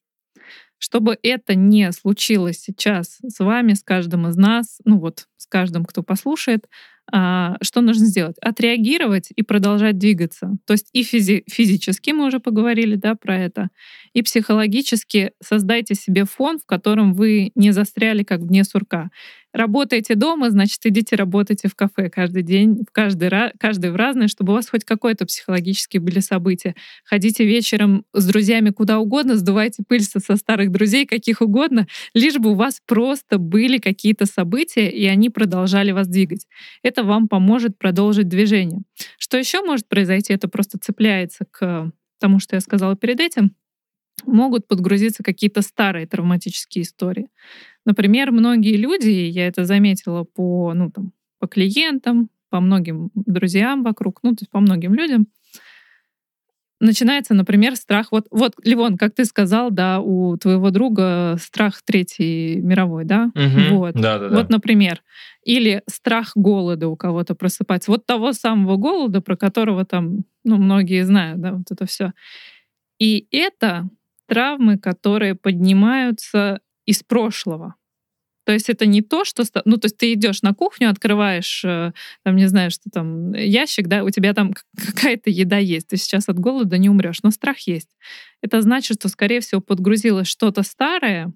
Чтобы 0.77 1.17
это 1.23 1.55
не 1.55 1.91
случилось 1.93 2.59
сейчас 2.59 3.19
с 3.25 3.39
вами, 3.39 3.73
с 3.73 3.83
каждым 3.83 4.27
из 4.27 4.35
нас, 4.35 4.79
ну 4.83 4.99
вот 4.99 5.27
с 5.37 5.47
каждым, 5.47 5.85
кто 5.85 6.03
послушает, 6.03 6.67
а, 7.11 7.57
что 7.61 7.81
нужно 7.81 8.05
сделать? 8.05 8.37
Отреагировать 8.39 9.29
и 9.35 9.43
продолжать 9.43 9.97
двигаться. 9.97 10.55
То 10.65 10.73
есть 10.73 10.89
и 10.93 11.03
физи- 11.03 11.43
физически 11.49 12.11
мы 12.11 12.25
уже 12.25 12.39
поговорили 12.39 12.95
да, 12.95 13.15
про 13.15 13.37
это, 13.37 13.69
и 14.13 14.21
психологически 14.21 15.31
создайте 15.41 15.95
себе 15.95 16.25
фон, 16.25 16.59
в 16.59 16.65
котором 16.65 17.13
вы 17.13 17.51
не 17.55 17.71
застряли 17.71 18.23
как 18.23 18.39
вне 18.39 18.63
сурка. 18.63 19.09
Работаете 19.53 20.15
дома, 20.15 20.49
значит, 20.49 20.79
идите 20.83 21.15
работайте 21.15 21.67
в 21.67 21.75
кафе 21.75 22.09
каждый 22.09 22.41
день, 22.41 22.83
в 22.89 22.91
каждый, 22.91 23.29
каждый 23.59 23.91
в 23.91 23.95
разное, 23.95 24.27
чтобы 24.27 24.51
у 24.51 24.55
вас 24.55 24.67
хоть 24.67 24.83
какое-то 24.83 25.27
психологические 25.27 26.01
были 26.01 26.19
события. 26.21 26.73
Ходите 27.05 27.45
вечером 27.45 28.03
с 28.13 28.25
друзьями 28.25 28.71
куда 28.71 28.97
угодно, 28.97 29.35
сдувайте 29.37 29.83
пыль 29.87 30.01
со 30.01 30.19
старых 30.35 30.71
друзей, 30.71 31.05
каких 31.05 31.41
угодно, 31.41 31.85
лишь 32.15 32.39
бы 32.39 32.51
у 32.51 32.55
вас 32.55 32.81
просто 32.87 33.37
были 33.37 33.77
какие-то 33.77 34.25
события, 34.25 34.89
и 34.89 35.05
они 35.05 35.29
продолжали 35.29 35.91
вас 35.91 36.07
двигать. 36.07 36.47
Это 36.81 37.03
вам 37.03 37.27
поможет 37.27 37.77
продолжить 37.77 38.27
движение. 38.27 38.81
Что 39.19 39.37
еще 39.37 39.61
может 39.61 39.87
произойти? 39.87 40.33
Это 40.33 40.47
просто 40.47 40.79
цепляется 40.79 41.45
к 41.51 41.91
тому, 42.19 42.39
что 42.39 42.55
я 42.55 42.59
сказала 42.59 42.95
перед 42.95 43.19
этим 43.19 43.55
могут 44.25 44.67
подгрузиться 44.67 45.23
какие-то 45.23 45.61
старые 45.61 46.07
травматические 46.07 46.83
истории. 46.83 47.27
Например, 47.85 48.31
многие 48.31 48.77
люди, 48.77 49.09
я 49.09 49.47
это 49.47 49.65
заметила 49.65 50.23
по, 50.23 50.73
ну, 50.73 50.89
там, 50.91 51.11
по 51.39 51.47
клиентам, 51.47 52.29
по 52.49 52.59
многим 52.59 53.09
друзьям 53.15 53.83
вокруг, 53.83 54.19
ну, 54.23 54.31
то 54.31 54.43
есть 54.43 54.51
по 54.51 54.59
многим 54.59 54.93
людям, 54.93 55.27
начинается, 56.79 57.33
например, 57.33 57.75
страх. 57.75 58.11
Вот, 58.11 58.27
вот, 58.29 58.53
Ливон, 58.63 58.97
как 58.97 59.15
ты 59.15 59.25
сказал, 59.25 59.71
да, 59.71 59.99
у 59.99 60.37
твоего 60.37 60.69
друга 60.69 61.37
страх 61.39 61.81
Третьей 61.83 62.57
мировой, 62.61 63.05
да? 63.05 63.31
Мгм. 63.33 63.77
Вот. 63.77 63.95
Да, 63.95 64.19
да, 64.19 64.29
да. 64.29 64.35
Вот, 64.35 64.49
например. 64.49 65.01
Или 65.43 65.81
страх 65.89 66.33
голода 66.35 66.87
у 66.87 66.95
кого-то 66.95 67.35
просыпается. 67.35 67.91
Вот 67.91 68.05
того 68.05 68.33
самого 68.33 68.75
голода, 68.75 69.21
про 69.21 69.35
которого 69.37 69.85
там, 69.85 70.25
ну, 70.43 70.57
многие 70.57 71.03
знают, 71.05 71.41
да, 71.41 71.53
вот 71.53 71.71
это 71.71 71.85
все. 71.85 72.11
И 72.99 73.27
это 73.31 73.89
травмы, 74.27 74.77
которые 74.77 75.35
поднимаются 75.35 76.59
из 76.85 77.03
прошлого. 77.03 77.75
То 78.45 78.51
есть 78.51 78.69
это 78.69 78.85
не 78.85 79.01
то, 79.01 79.23
что... 79.23 79.43
Ну, 79.63 79.77
то 79.77 79.85
есть 79.85 79.97
ты 79.97 80.13
идешь 80.13 80.41
на 80.41 80.53
кухню, 80.53 80.89
открываешь, 80.89 81.63
э, 81.63 81.93
там, 82.23 82.35
не 82.35 82.47
знаю, 82.47 82.71
что 82.71 82.89
там, 82.91 83.33
ящик, 83.33 83.87
да, 83.87 84.03
у 84.03 84.09
тебя 84.09 84.33
там 84.33 84.53
какая-то 84.77 85.29
еда 85.29 85.57
есть. 85.57 85.87
Ты 85.87 85.97
сейчас 85.97 86.27
от 86.27 86.39
голода 86.39 86.77
не 86.77 86.89
умрешь, 86.89 87.23
но 87.23 87.31
страх 87.31 87.59
есть. 87.59 87.89
Это 88.41 88.61
значит, 88.61 88.97
что, 88.99 89.07
скорее 89.07 89.39
всего, 89.39 89.61
подгрузилось 89.61 90.27
что-то 90.27 90.63
старое, 90.63 91.33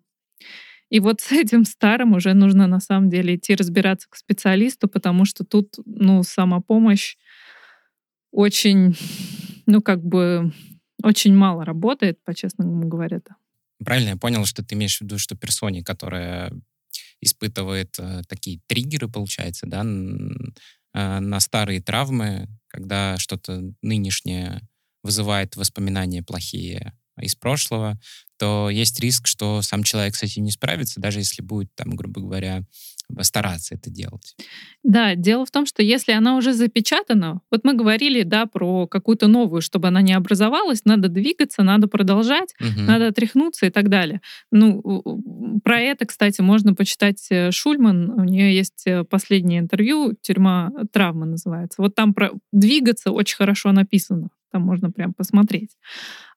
и 0.90 1.00
вот 1.00 1.22
с 1.22 1.32
этим 1.32 1.66
старым 1.66 2.14
уже 2.14 2.34
нужно 2.34 2.68
на 2.68 2.80
самом 2.80 3.10
деле 3.10 3.36
идти 3.36 3.56
разбираться 3.56 4.08
к 4.10 4.16
специалисту, 4.16 4.88
потому 4.88 5.26
что 5.26 5.44
тут, 5.44 5.76
ну, 5.86 6.24
самопомощь 6.24 7.18
очень, 8.32 8.96
ну, 9.66 9.82
как 9.82 10.04
бы, 10.04 10.54
очень 11.04 11.36
мало 11.36 11.66
работает, 11.66 12.24
по-честному 12.24 12.88
говоря. 12.88 13.18
-то. 13.18 13.34
Правильно 13.84 14.10
я 14.10 14.18
понял, 14.18 14.46
что 14.46 14.64
ты 14.64 14.76
имеешь 14.76 14.98
в 14.98 15.02
виду, 15.02 15.18
что 15.18 15.36
персоне, 15.36 15.84
которая 15.84 16.52
испытывает 17.22 17.96
э, 18.00 18.22
такие 18.28 18.60
триггеры, 18.68 19.08
получается, 19.08 19.68
да, 19.68 19.82
э, 19.82 21.20
на 21.20 21.40
старые 21.40 21.82
травмы, 21.82 22.48
когда 22.68 23.18
что-то 23.18 23.62
нынешнее 23.82 24.62
вызывает 25.04 25.56
воспоминания 25.56 26.24
плохие 26.24 26.94
из 27.20 27.36
прошлого, 27.36 28.00
то 28.38 28.70
есть 28.70 29.00
риск, 29.00 29.28
что 29.28 29.62
сам 29.62 29.84
человек 29.84 30.16
с 30.16 30.24
этим 30.24 30.44
не 30.44 30.52
справится, 30.52 31.00
даже 31.00 31.20
если 31.20 31.42
будет, 31.42 31.74
там, 31.76 31.96
грубо 31.96 32.22
говоря, 32.22 32.64
стараться 33.22 33.76
это 33.76 33.90
делать. 33.90 34.36
Да, 34.84 35.16
дело 35.16 35.46
в 35.46 35.52
том, 35.52 35.66
что 35.66 35.82
если 35.82 36.12
она 36.12 36.36
уже 36.38 36.54
запечатана, 36.54 37.42
вот 37.52 37.62
мы 37.64 37.74
говорили, 37.74 38.24
да, 38.24 38.46
про 38.46 38.88
какую-то 38.88 39.28
новую, 39.28 39.62
чтобы 39.62 39.88
она 39.88 40.02
не 40.02 40.14
образовалась, 40.14 40.86
надо 40.86 41.08
двигаться, 41.10 41.64
надо 41.64 41.88
продолжать, 41.88 42.54
Мгм. 42.60 42.86
надо 42.86 43.08
отряхнуться 43.08 43.66
и 43.66 43.70
так 43.70 43.90
далее. 43.90 44.22
Ну, 44.52 44.82
про 45.64 45.80
это, 45.80 46.06
кстати, 46.06 46.42
можно 46.42 46.74
почитать 46.74 47.26
э, 47.30 47.52
Шульман. 47.52 48.10
У 48.12 48.24
нее 48.24 48.56
есть 48.56 48.84
э, 48.86 49.04
последнее 49.04 49.60
интервью, 49.60 50.14
«Тюрьма 50.22 50.72
травмы» 50.92 51.26
называется. 51.26 51.82
Вот 51.82 51.96
там 51.96 52.14
про 52.14 52.32
двигаться 52.52 53.12
очень 53.12 53.38
хорошо 53.38 53.72
написано. 53.72 54.30
Там 54.52 54.62
можно 54.62 54.92
прям 54.92 55.14
посмотреть. 55.14 55.72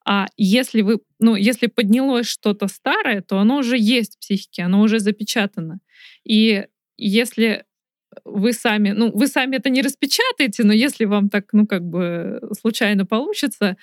А 0.07 0.27
если 0.37 0.83
вы, 0.83 1.01
ну, 1.19 1.37
если 1.37 1.67
поднялось 1.67 2.27
что-то 2.27 2.69
старое, 2.69 3.23
то 3.23 3.39
оно 3.39 3.59
уже 3.59 3.77
есть 3.79 4.17
в 4.17 4.21
психике, 4.21 4.63
оно 4.63 4.81
уже 4.81 4.99
запечатано. 4.99 5.81
И 6.25 6.65
если 6.97 7.65
вы 8.25 8.53
сами, 8.53 8.91
ну, 8.91 9.13
вы 9.13 9.27
сами 9.27 9.57
это 9.57 9.71
не 9.71 9.83
распечатаете, 9.83 10.65
но 10.65 10.73
если 10.73 11.05
вам 11.05 11.29
так, 11.29 11.53
ну, 11.53 11.67
как 11.67 11.85
бы 11.85 12.41
случайно 12.59 13.07
получится, 13.07 13.77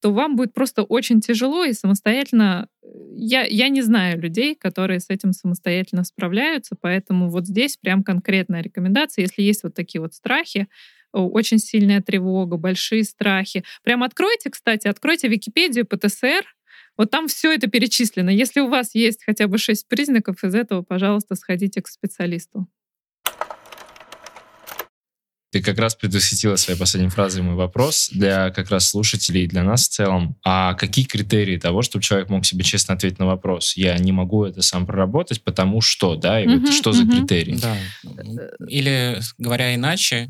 то 0.00 0.12
вам 0.12 0.36
будет 0.36 0.52
просто 0.52 0.82
очень 0.82 1.20
тяжело 1.20 1.64
и 1.64 1.72
самостоятельно... 1.72 2.68
Я, 3.16 3.44
я 3.44 3.68
не 3.68 3.82
знаю 3.82 4.20
людей, 4.20 4.54
которые 4.54 5.00
с 5.00 5.08
этим 5.08 5.32
самостоятельно 5.32 6.04
справляются, 6.04 6.76
поэтому 6.78 7.28
вот 7.28 7.46
здесь 7.46 7.76
прям 7.76 8.02
конкретная 8.02 8.62
рекомендация. 8.62 9.22
Если 9.22 9.42
есть 9.42 9.62
вот 9.62 9.74
такие 9.74 10.00
вот 10.00 10.14
страхи, 10.14 10.68
очень 11.20 11.58
сильная 11.58 12.00
тревога, 12.00 12.56
большие 12.56 13.04
страхи. 13.04 13.64
Прям 13.82 14.02
откройте, 14.02 14.50
кстати, 14.50 14.88
откройте 14.88 15.28
Википедию 15.28 15.86
ПТСР, 15.86 16.44
вот 16.96 17.10
там 17.10 17.28
все 17.28 17.52
это 17.52 17.66
перечислено. 17.66 18.30
Если 18.30 18.60
у 18.60 18.68
вас 18.68 18.94
есть 18.94 19.24
хотя 19.24 19.48
бы 19.48 19.58
шесть 19.58 19.88
признаков 19.88 20.44
из 20.44 20.54
этого, 20.54 20.82
пожалуйста, 20.82 21.34
сходите 21.34 21.82
к 21.82 21.88
специалисту. 21.88 22.68
Ты 25.50 25.62
как 25.62 25.78
раз 25.78 25.94
предвосхитила 25.94 26.56
своей 26.56 26.76
последней 26.76 27.10
фразой 27.10 27.42
мой 27.42 27.54
вопрос 27.54 28.10
для 28.10 28.50
как 28.50 28.70
раз 28.70 28.88
слушателей 28.88 29.44
и 29.44 29.46
для 29.46 29.62
нас 29.62 29.86
в 29.86 29.92
целом. 29.92 30.36
А 30.44 30.74
какие 30.74 31.04
критерии 31.04 31.58
того, 31.58 31.82
чтобы 31.82 32.02
человек 32.02 32.28
мог 32.28 32.44
себе 32.44 32.64
честно 32.64 32.94
ответить 32.94 33.20
на 33.20 33.26
вопрос? 33.26 33.76
Я 33.76 33.96
не 33.96 34.10
могу 34.10 34.44
это 34.44 34.62
сам 34.62 34.84
проработать, 34.84 35.44
потому 35.44 35.80
что, 35.80 36.16
да? 36.16 36.42
И 36.42 36.48
Мгм, 36.48 36.58
вот 36.58 36.72
что 36.72 36.90
за 36.90 37.04
мгм. 37.04 37.12
критерии? 37.12 37.56
Да. 37.60 37.76
Или, 38.66 39.20
говоря 39.38 39.76
иначе, 39.76 40.28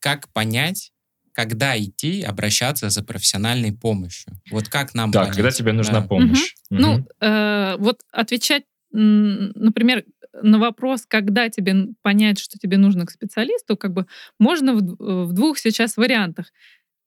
как 0.00 0.28
понять, 0.32 0.92
когда 1.32 1.78
идти 1.78 2.22
обращаться 2.22 2.90
за 2.90 3.04
профессиональной 3.04 3.72
помощью? 3.72 4.32
Вот 4.50 4.68
как 4.68 4.94
нам 4.94 5.12
Да, 5.12 5.20
понять? 5.20 5.36
когда 5.36 5.50
тебе 5.52 5.72
нужна 5.72 6.00
Да. 6.00 6.06
помощь. 6.06 6.54
Ну, 6.70 6.94
Мгм. 6.94 7.08
э, 7.20 7.76
вот 7.78 8.00
отвечать, 8.10 8.64
например, 8.92 10.04
на 10.42 10.58
вопрос, 10.58 11.04
когда 11.06 11.48
тебе 11.48 11.74
понять, 12.02 12.38
что 12.38 12.58
тебе 12.58 12.78
нужно 12.78 13.06
к 13.06 13.10
специалисту, 13.10 13.76
как 13.76 13.92
бы 13.92 14.06
можно 14.38 14.74
в, 14.74 15.26
в 15.26 15.32
двух 15.32 15.58
сейчас 15.58 15.96
вариантах. 15.96 16.52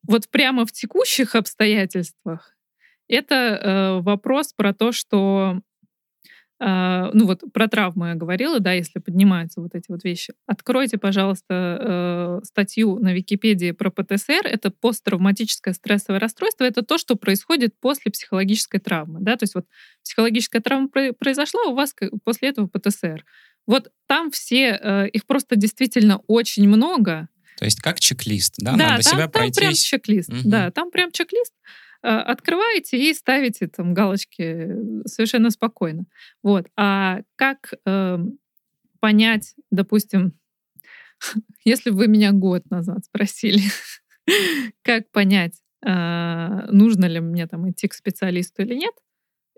Вот 0.07 0.29
прямо 0.29 0.65
в 0.65 0.71
текущих 0.71 1.35
обстоятельствах 1.35 2.55
это 3.07 3.35
э, 3.35 4.01
вопрос 4.01 4.53
про 4.53 4.73
то, 4.73 4.91
что 4.91 5.59
ну 6.65 7.25
вот 7.25 7.41
про 7.51 7.67
травму 7.67 8.05
я 8.07 8.15
говорила, 8.15 8.59
да, 8.59 8.71
если 8.71 8.99
поднимаются 8.99 9.59
вот 9.59 9.75
эти 9.75 9.85
вот 9.89 10.03
вещи. 10.03 10.33
Откройте, 10.45 10.97
пожалуйста, 10.97 12.39
э, 12.41 12.45
статью 12.45 12.99
на 12.99 13.13
Википедии 13.13 13.71
про 13.71 13.91
ПТСР. 13.91 14.45
Это 14.45 14.71
посттравматическое 14.71 15.73
стрессовое 15.73 16.19
расстройство. 16.19 16.63
Это 16.63 16.81
то, 16.81 16.97
что 16.97 17.15
происходит 17.15 17.77
после 17.79 18.11
психологической 18.11 18.79
травмы, 18.79 19.19
да, 19.21 19.35
то 19.35 19.43
есть 19.43 19.55
вот 19.55 19.65
психологическая 20.03 20.61
травма 20.61 20.87
произошла, 21.19 21.63
у 21.63 21.75
вас 21.75 21.93
после 22.23 22.49
этого 22.49 22.67
ПТСР. 22.67 23.25
Вот 23.65 23.91
там 24.07 24.31
все, 24.31 24.79
э, 24.81 25.09
их 25.09 25.25
просто 25.25 25.55
действительно 25.55 26.21
очень 26.27 26.67
много. 26.67 27.27
То 27.57 27.65
есть 27.65 27.81
как 27.81 27.99
чек-лист, 27.99 28.55
да? 28.57 28.71
Да, 28.71 28.77
Надо 28.77 29.03
там, 29.03 29.13
себя 29.13 29.23
там 29.23 29.31
пройтись. 29.31 29.57
прям 29.57 29.73
чек-лист. 29.73 30.29
Угу. 30.29 30.39
Да, 30.45 30.71
там 30.71 30.91
прям 30.91 31.11
чек-лист. 31.11 31.53
Э, 32.03 32.17
открываете 32.17 32.97
и 32.97 33.13
ставите 33.13 33.67
там 33.67 33.93
галочки 33.93 34.69
совершенно 35.07 35.49
спокойно. 35.49 36.05
Вот. 36.43 36.67
А 36.75 37.21
как 37.37 37.73
э, 37.85 38.17
понять, 38.99 39.55
допустим, 39.71 40.33
если 41.63 41.91
вы 41.91 42.07
меня 42.07 42.33
год 42.33 42.69
назад 42.69 43.05
спросили, 43.05 43.61
как 44.83 45.09
понять, 45.11 45.61
э, 45.85 46.67
нужно 46.71 47.05
ли 47.05 47.21
мне 47.21 47.47
там 47.47 47.69
идти 47.71 47.87
к 47.87 47.93
специалисту 47.93 48.63
или 48.63 48.75
нет, 48.75 48.93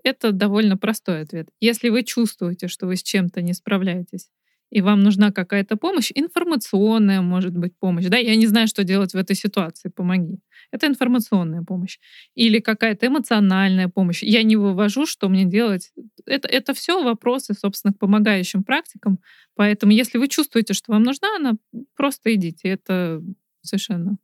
это 0.04 0.30
довольно 0.30 0.76
простой 0.76 1.22
ответ. 1.22 1.48
Если 1.58 1.88
вы 1.88 2.04
чувствуете, 2.04 2.68
что 2.68 2.86
вы 2.86 2.94
с 2.94 3.02
чем-то 3.02 3.42
не 3.42 3.54
справляетесь, 3.54 4.30
и 4.70 4.80
вам 4.80 5.00
нужна 5.00 5.30
какая-то 5.30 5.76
помощь, 5.76 6.10
информационная, 6.14 7.20
может 7.20 7.56
быть, 7.56 7.72
помощь. 7.78 8.06
Да, 8.06 8.16
я 8.16 8.36
не 8.36 8.46
знаю, 8.46 8.66
что 8.66 8.84
делать 8.84 9.12
в 9.12 9.16
этой 9.16 9.36
ситуации, 9.36 9.88
помоги. 9.88 10.38
Это 10.72 10.86
информационная 10.86 11.62
помощь. 11.62 11.98
Или 12.34 12.58
какая-то 12.58 13.06
эмоциональная 13.06 13.88
помощь. 13.88 14.22
Я 14.22 14.42
не 14.42 14.56
вывожу, 14.56 15.06
что 15.06 15.28
мне 15.28 15.44
делать. 15.44 15.92
Это, 16.26 16.48
это 16.48 16.74
все 16.74 17.02
вопросы, 17.02 17.54
собственно, 17.54 17.94
к 17.94 17.98
помогающим 17.98 18.64
практикам. 18.64 19.20
Поэтому, 19.54 19.92
если 19.92 20.18
вы 20.18 20.28
чувствуете, 20.28 20.74
что 20.74 20.92
вам 20.92 21.04
нужна 21.04 21.28
она, 21.36 21.54
просто 21.94 22.34
идите. 22.34 22.68
Это 22.68 23.22
совершенно 23.62 24.18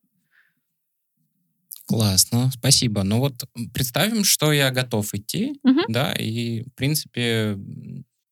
Классно, 1.86 2.50
спасибо. 2.52 3.02
Ну 3.02 3.18
вот 3.18 3.44
представим, 3.74 4.24
что 4.24 4.52
я 4.52 4.70
готов 4.70 5.12
идти, 5.14 5.58
угу. 5.62 5.80
да, 5.88 6.14
и, 6.14 6.62
в 6.62 6.72
принципе, 6.74 7.58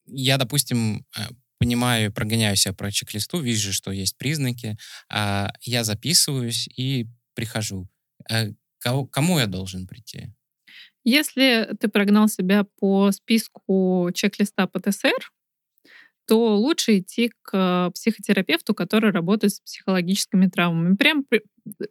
я, 0.06 0.38
допустим, 0.38 1.04
э, 1.16 1.22
понимаю, 1.61 2.12
прогоняю 2.12 2.56
себя 2.56 2.74
по 2.74 2.90
чек-листу, 2.90 3.38
вижу, 3.40 3.72
что 3.72 3.92
есть 3.92 4.16
признаки, 4.16 4.76
а 5.08 5.52
я 5.61 5.84
записываюсь 5.84 6.66
и 6.74 7.06
прихожу. 7.34 7.88
А 8.28 8.46
кому 8.80 9.38
я 9.38 9.46
должен 9.46 9.86
прийти? 9.86 10.32
Если 11.04 11.68
ты 11.78 11.88
прогнал 11.88 12.28
себя 12.28 12.64
по 12.78 13.12
списку 13.12 14.11
чек-листа 14.14 14.66
ПТСР, 14.66 15.32
то 16.31 16.57
лучше 16.57 16.99
идти 16.99 17.33
к 17.43 17.91
психотерапевту, 17.93 18.72
который 18.72 19.11
работает 19.11 19.53
с 19.53 19.61
психологическими 19.62 20.47
травмами. 20.47 20.95
Прям 20.95 21.26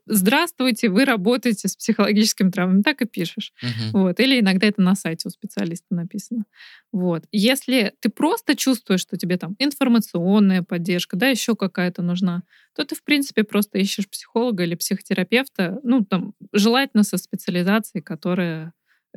здравствуйте, 0.06 0.88
вы 0.88 1.04
работаете 1.04 1.68
с 1.68 1.76
психологическими 1.76 2.50
травмами, 2.50 2.82
так 2.82 3.02
и 3.02 3.06
пишешь. 3.06 3.52
Uh-huh. 3.62 3.92
Вот. 3.92 4.22
Или 4.22 4.40
иногда 4.40 4.68
это 4.68 4.82
на 4.82 4.96
сайте 4.96 5.28
у 5.28 5.30
специалиста 5.30 5.94
написано. 5.94 6.46
Вот. 6.94 7.26
Если 7.34 7.92
ты 8.00 8.08
просто 8.08 8.56
чувствуешь, 8.56 9.02
что 9.02 9.18
тебе 9.18 9.36
там 9.36 9.58
информационная 9.60 10.64
поддержка, 10.64 11.18
да, 11.18 11.28
еще 11.28 11.58
какая-то 11.58 12.02
нужна, 12.02 12.44
то 12.74 12.86
ты, 12.86 12.96
в 12.96 13.04
принципе, 13.04 13.44
просто 13.44 13.78
ищешь 13.78 14.10
психолога 14.10 14.64
или 14.64 14.76
психотерапевта, 14.76 15.82
ну, 15.84 16.06
там, 16.06 16.34
желательно 16.54 17.04
со 17.04 17.18
специализацией, 17.18 18.02
которая 18.02 18.72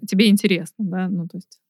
тебе 0.04 0.28
интересна, 0.28 0.84
да, 0.84 1.08
ну, 1.08 1.28
то 1.28 1.36
есть 1.36 1.60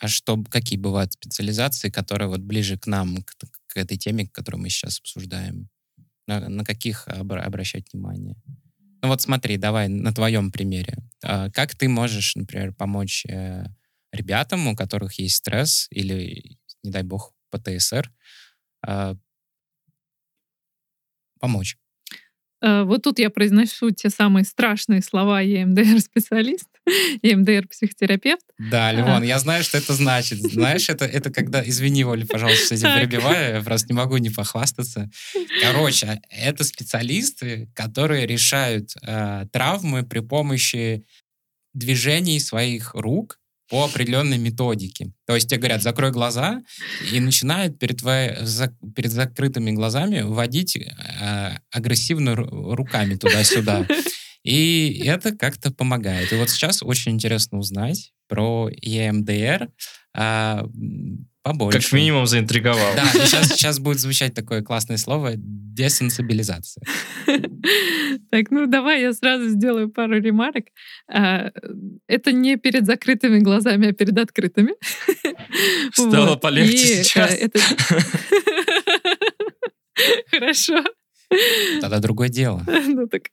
а 0.00 0.08
что, 0.08 0.42
какие 0.50 0.78
бывают 0.78 1.12
специализации, 1.12 1.90
которые 1.90 2.28
вот 2.28 2.40
ближе 2.40 2.78
к 2.78 2.86
нам, 2.86 3.22
к, 3.22 3.34
к 3.66 3.76
этой 3.76 3.96
теме, 3.96 4.26
которую 4.26 4.62
мы 4.62 4.68
сейчас 4.68 5.00
обсуждаем? 5.00 5.68
На, 6.26 6.48
на 6.48 6.64
каких 6.64 7.06
обращать 7.08 7.92
внимание? 7.92 8.36
Ну 9.02 9.08
вот 9.08 9.20
смотри, 9.20 9.58
давай 9.58 9.88
на 9.88 10.14
твоем 10.14 10.50
примере. 10.50 10.96
А, 11.22 11.50
как 11.50 11.74
ты 11.74 11.88
можешь, 11.88 12.36
например, 12.36 12.72
помочь 12.72 13.26
э, 13.26 13.64
ребятам, 14.12 14.66
у 14.66 14.74
которых 14.74 15.18
есть 15.18 15.36
стресс 15.36 15.88
или, 15.90 16.56
не 16.82 16.90
дай 16.90 17.02
бог, 17.02 17.34
ПТСР, 17.50 18.10
э, 18.86 19.14
помочь? 21.38 21.76
Э, 22.62 22.84
вот 22.84 23.02
тут 23.02 23.18
я 23.18 23.28
произношу 23.28 23.90
те 23.90 24.08
самые 24.08 24.44
страшные 24.44 25.02
слова 25.02 25.40
ЕМДР-специалист, 25.42 26.73
ЕМДР-психотерапевт. 27.22 28.44
Да, 28.58 28.92
Левон, 28.92 29.22
я 29.22 29.38
знаю, 29.38 29.64
что 29.64 29.78
это 29.78 29.94
значит. 29.94 30.38
Знаешь, 30.40 30.88
это, 30.88 31.04
это 31.04 31.30
когда... 31.30 31.66
Извини, 31.66 32.04
Оля, 32.04 32.26
пожалуйста, 32.26 32.74
этим 32.74 32.94
перебиваю, 32.98 33.56
я 33.56 33.62
просто 33.62 33.88
не 33.88 33.94
могу 33.94 34.16
не 34.18 34.30
похвастаться. 34.30 35.10
Короче, 35.62 36.20
это 36.30 36.64
специалисты, 36.64 37.68
которые 37.74 38.26
решают 38.26 38.90
э, 39.02 39.46
травмы 39.52 40.02
при 40.02 40.20
помощи 40.20 41.04
движений 41.72 42.38
своих 42.40 42.94
рук, 42.94 43.38
по 43.70 43.84
определенной 43.84 44.38
методике. 44.38 45.12
То 45.26 45.34
есть 45.34 45.48
тебе 45.48 45.58
говорят, 45.58 45.82
закрой 45.82 46.10
глаза, 46.10 46.62
и 47.12 47.18
начинают 47.18 47.78
перед, 47.78 47.98
твоей, 47.98 48.36
за, 48.42 48.68
перед 48.94 49.10
закрытыми 49.10 49.70
глазами 49.70 50.20
вводить 50.20 50.76
э, 50.76 51.56
агрессивно 51.70 52.36
руками 52.36 53.14
туда-сюда. 53.14 53.86
И 54.44 55.02
это 55.04 55.34
как-то 55.34 55.72
помогает. 55.72 56.32
И 56.32 56.36
вот 56.36 56.50
сейчас 56.50 56.82
очень 56.82 57.12
интересно 57.12 57.58
узнать 57.58 58.12
про 58.28 58.68
EMDR. 58.70 59.68
А, 60.16 60.66
побольше. 61.42 61.80
Как 61.80 61.92
минимум 61.92 62.26
заинтриговал. 62.26 62.94
Да, 62.94 63.06
сейчас, 63.06 63.48
сейчас 63.48 63.78
будет 63.78 64.00
звучать 64.00 64.34
такое 64.34 64.62
классное 64.62 64.98
слово 64.98 65.32
десенсибилизация. 65.36 66.82
Так, 68.30 68.50
ну 68.50 68.66
давай 68.66 69.00
я 69.00 69.12
сразу 69.12 69.48
сделаю 69.48 69.88
пару 69.88 70.20
ремарок. 70.20 70.66
А, 71.08 71.50
это 72.06 72.32
не 72.32 72.56
перед 72.56 72.84
закрытыми 72.84 73.38
глазами, 73.38 73.88
а 73.88 73.92
перед 73.92 74.18
открытыми. 74.18 74.74
Стало 75.92 76.36
полегче 76.36 77.00
э, 77.00 77.04
сейчас. 77.04 77.34
Хорошо. 80.30 80.84
Тогда 81.80 81.98
другое 82.00 82.28
дело. 82.28 82.62
ну 82.86 83.06
так, 83.08 83.24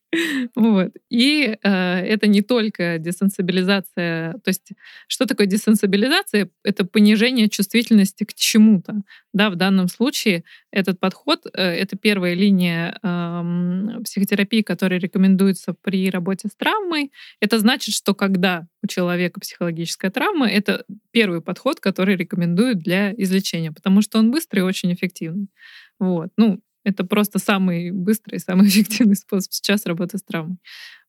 вот. 0.55 0.91
И 1.09 1.57
э, 1.61 1.69
это 1.69 2.27
не 2.27 2.41
только 2.41 2.97
десенсибилизация. 2.97 4.33
То 4.33 4.47
есть, 4.47 4.71
что 5.07 5.25
такое 5.25 5.47
десенсибилизация? 5.47 6.49
Это 6.63 6.85
понижение 6.85 7.49
чувствительности 7.49 8.23
к 8.23 8.33
чему-то. 8.33 9.01
Да, 9.33 9.49
в 9.49 9.55
данном 9.55 9.87
случае 9.87 10.43
этот 10.71 10.99
подход 10.99 11.45
э, 11.45 11.61
это 11.61 11.97
первая 11.97 12.33
линия 12.33 12.97
э, 13.01 14.03
психотерапии, 14.03 14.61
которая 14.61 14.99
рекомендуется 14.99 15.73
при 15.81 16.09
работе 16.09 16.47
с 16.47 16.55
травмой. 16.55 17.11
Это 17.39 17.59
значит, 17.59 17.95
что 17.95 18.13
когда 18.13 18.67
у 18.83 18.87
человека 18.87 19.39
психологическая 19.39 20.11
травма, 20.11 20.49
это 20.49 20.85
первый 21.11 21.41
подход, 21.41 21.79
который 21.79 22.15
рекомендуют 22.15 22.79
для 22.79 23.13
излечения, 23.13 23.71
потому 23.71 24.01
что 24.01 24.19
он 24.19 24.31
быстрый 24.31 24.59
и 24.59 24.63
очень 24.63 24.93
эффективный. 24.93 25.47
Вот. 25.99 26.29
Ну, 26.35 26.61
это 26.83 27.03
просто 27.03 27.39
самый 27.39 27.91
быстрый, 27.91 28.39
самый 28.39 28.67
эффективный 28.69 29.15
способ 29.15 29.51
сейчас 29.53 29.85
работы 29.85 30.17
с 30.17 30.23
травмой. 30.23 30.57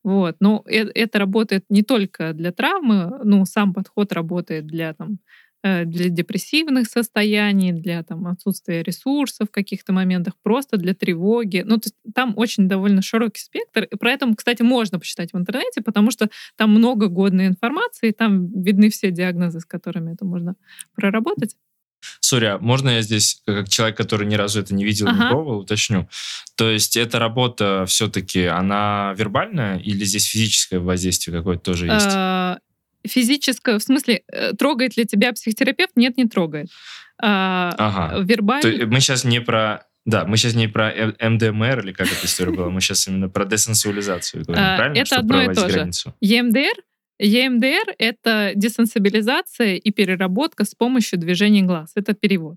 Вот. 0.04 0.36
Но 0.40 0.62
это, 0.66 0.90
это 0.94 1.18
работает 1.18 1.64
не 1.68 1.82
только 1.82 2.32
для 2.32 2.52
травмы, 2.52 3.20
ну, 3.24 3.44
сам 3.44 3.72
подход 3.72 4.12
работает 4.12 4.66
для 4.66 4.94
там, 4.94 5.18
э, 5.62 5.84
для 5.84 6.08
депрессивных 6.08 6.88
состояний, 6.88 7.72
для 7.72 8.02
там, 8.02 8.26
отсутствия 8.26 8.82
ресурсов 8.82 9.48
в 9.48 9.52
каких-то 9.52 9.92
моментах, 9.92 10.34
просто 10.42 10.76
для 10.76 10.94
тревоги. 10.94 11.62
Ну, 11.64 11.78
то 11.78 11.86
есть 11.86 11.96
там 12.14 12.34
очень 12.36 12.68
довольно 12.68 13.00
широкий 13.00 13.40
спектр. 13.40 13.84
И 13.84 13.96
про 13.96 14.12
это, 14.12 14.34
кстати, 14.36 14.62
можно 14.62 14.98
почитать 14.98 15.32
в 15.32 15.38
интернете, 15.38 15.82
потому 15.82 16.10
что 16.10 16.28
там 16.56 16.70
много 16.70 17.06
годной 17.06 17.46
информации, 17.46 18.10
там 18.10 18.48
видны 18.62 18.90
все 18.90 19.12
диагнозы, 19.12 19.60
с 19.60 19.64
которыми 19.64 20.14
это 20.14 20.24
можно 20.24 20.56
проработать. 20.96 21.56
Сори, 22.20 22.46
а 22.46 22.58
можно 22.58 22.90
я 22.90 23.02
здесь, 23.02 23.42
как 23.46 23.68
человек, 23.68 23.96
который 23.96 24.26
ни 24.26 24.34
разу 24.34 24.60
это 24.60 24.74
не 24.74 24.84
видел, 24.84 25.08
ага. 25.08 25.24
не 25.24 25.30
пробовал, 25.30 25.58
уточню? 25.60 26.08
То 26.56 26.70
есть 26.70 26.96
эта 26.96 27.18
работа 27.18 27.84
все-таки, 27.86 28.44
она 28.44 29.14
вербальная 29.16 29.78
или 29.78 30.04
здесь 30.04 30.24
физическое 30.26 30.78
воздействие 30.78 31.36
какое-то 31.36 31.62
тоже 31.62 31.86
есть? 31.86 32.06
А, 32.10 32.58
физическое, 33.06 33.78
в 33.78 33.82
смысле, 33.82 34.22
э, 34.32 34.52
трогает 34.52 34.96
ли 34.96 35.04
тебя 35.04 35.32
психотерапевт? 35.32 35.92
Нет, 35.96 36.16
не 36.16 36.26
трогает. 36.26 36.68
А, 37.20 37.74
ага. 37.78 38.22
Вербально... 38.22 38.86
Мы 38.86 39.00
сейчас 39.00 39.24
не 39.24 39.40
про 39.40 39.86
да, 40.04 40.24
мы 40.24 40.36
сейчас 40.36 40.54
не 40.54 40.66
про 40.66 40.92
МДМР 41.20 41.80
или 41.80 41.92
как 41.92 42.08
эта 42.08 42.26
история 42.26 42.52
была, 42.52 42.70
мы 42.70 42.80
сейчас 42.80 43.06
именно 43.06 43.28
про 43.28 43.44
десенсуализацию 43.44 44.44
говорим, 44.44 44.76
правильно? 44.76 44.98
Это 44.98 45.16
одно 45.16 45.42
и 45.42 45.54
то 45.54 45.68
же. 45.68 45.90
ЕМДР 46.20 46.82
EMDR— 47.20 47.94
это 47.98 48.52
десенсибилизация 48.54 49.76
и 49.76 49.90
переработка 49.90 50.64
с 50.64 50.74
помощью 50.74 51.18
движений 51.18 51.62
глаз. 51.62 51.92
Это 51.94 52.14
перевод. 52.14 52.56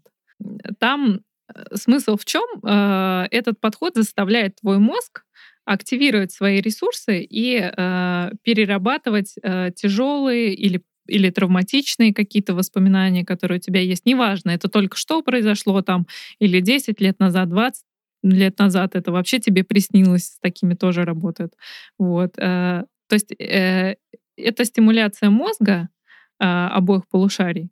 Там 0.80 1.22
э, 1.54 1.76
смысл 1.76 2.18
в 2.18 2.26
чем? 2.26 2.44
Э, 2.64 3.28
этот 3.32 3.60
подход 3.60 3.96
заставляет 3.96 4.58
твой 4.62 4.80
мозг 4.80 5.24
активировать 5.66 6.32
свои 6.32 6.62
ресурсы 6.62 7.22
и 7.22 7.58
э, 7.58 8.32
перерабатывать 8.44 9.36
тяжелые 9.76 10.54
или 10.54 10.84
или 11.08 11.30
травматичные 11.30 12.16
какие-то 12.16 12.56
воспоминания, 12.56 13.24
которые 13.24 13.60
у 13.60 13.62
тебя 13.62 13.80
есть. 13.80 14.08
Неважно, 14.08 14.50
это 14.50 14.70
только 14.70 14.98
что 14.98 15.22
произошло 15.22 15.84
там, 15.84 16.08
или 16.40 16.60
10 16.62 17.00
лет 17.00 17.20
назад, 17.20 17.50
20 17.50 17.84
лет 18.24 18.58
назад, 18.58 18.96
это 18.96 19.12
вообще 19.12 19.38
тебе 19.38 19.64
приснилось, 19.64 20.24
с 20.24 20.40
такими 20.40 20.74
тоже 20.74 21.06
работают. 21.06 21.54
Вот. 22.00 22.34
То 22.34 22.88
есть 23.12 23.36
это 24.38 24.66
стимуляция 24.66 25.30
мозга 25.30 25.90
а, 26.40 26.70
обоих 26.70 27.08
полушарий, 27.10 27.70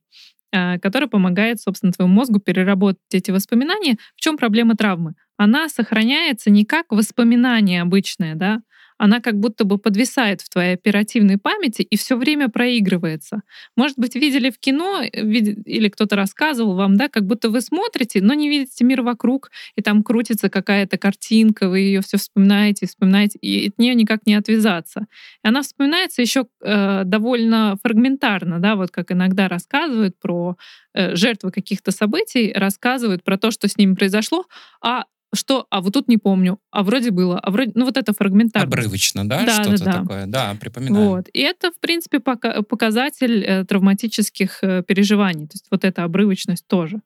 а, 0.54 0.80
которая 0.80 1.10
помогает, 1.10 1.60
собственно, 1.60 1.92
твоему 1.92 2.14
мозгу 2.14 2.40
переработать 2.40 3.02
эти 3.12 3.32
воспоминания. 3.32 3.98
В 4.16 4.22
чем 4.22 4.38
проблема 4.38 4.76
травмы? 4.76 5.14
Она 5.38 5.68
сохраняется 5.70 6.50
не 6.50 6.66
как 6.66 6.92
воспоминание 6.92 7.82
обычное, 7.82 8.36
да, 8.36 8.62
она 9.04 9.20
как 9.20 9.38
будто 9.38 9.66
бы 9.66 9.78
подвисает 9.78 10.40
в 10.40 10.48
твоей 10.48 10.76
оперативной 10.76 11.38
памяти 11.38 11.82
и 11.82 11.98
все 11.98 12.16
время 12.16 12.48
проигрывается. 12.48 13.42
Может 13.76 14.00
быть, 14.00 14.16
видели 14.16 14.50
в 14.50 14.60
кино 14.60 15.02
или 15.02 15.90
кто-то 15.90 16.16
рассказывал 16.16 16.76
вам, 16.76 16.96
да, 16.96 17.10
как 17.10 17.26
будто 17.26 17.50
вы 17.50 17.60
смотрите, 17.60 18.22
но 18.22 18.34
не 18.34 18.48
видите 18.48 18.86
мир 18.86 19.02
вокруг, 19.02 19.52
и 19.76 19.82
там 19.82 20.04
крутится 20.04 20.50
какая-то 20.50 20.98
картинка, 20.98 21.68
вы 21.68 21.80
ее 21.80 22.00
все 22.00 22.16
вспоминаете, 22.18 22.88
вспоминаете, 22.88 23.40
и 23.40 23.68
от 23.68 23.78
нее 23.78 23.94
никак 23.94 24.26
не 24.26 24.36
отвязаться. 24.36 25.08
И 25.44 25.50
она 25.50 25.64
вспоминается 25.64 26.22
еще 26.22 26.46
э, 26.62 27.02
довольно 27.04 27.76
фрагментарно, 27.84 28.60
да, 28.60 28.78
вот 28.78 28.92
как 28.92 29.12
иногда 29.12 29.50
рассказывают 29.50 30.18
про 30.18 30.56
э, 30.94 31.14
жертвы 31.18 31.52
каких-то 31.52 31.92
событий, 31.92 32.54
рассказывают 32.56 33.26
про 33.26 33.38
то, 33.38 33.52
что 33.52 33.68
с 33.68 33.76
ними 33.78 33.96
произошло, 33.96 34.46
а 34.82 35.04
что, 35.34 35.68
а 35.70 35.82
вот 35.82 35.94
тут 35.94 36.08
не 36.08 36.18
помню, 36.18 36.60
а 36.72 36.84
вроде 36.84 37.12
было, 37.12 37.40
а 37.40 37.52
вроде, 37.52 37.72
ну 37.76 37.86
вот 37.86 37.98
это 37.98 38.14
фрагментарно. 38.14 38.68
Обрывочно, 38.68 39.28
да, 39.28 39.46
да 39.46 39.64
что-то 39.64 39.84
да, 39.84 39.86
да. 39.86 40.02
такое, 40.02 40.26
да, 40.28 40.56
припоминаю. 40.60 41.10
Вот, 41.10 41.30
и 41.34 41.40
это, 41.40 41.72
в 41.72 41.80
принципе, 41.80 42.20
показатель 42.20 43.44
э, 43.44 43.66
травматических 43.66 44.60
э, 44.64 44.84
переживаний, 44.84 45.48
то 45.48 45.54
есть 45.56 45.68
вот 45.72 45.84
эта 45.84 46.04
обрывочность 46.04 46.68
тоже. 46.68 47.02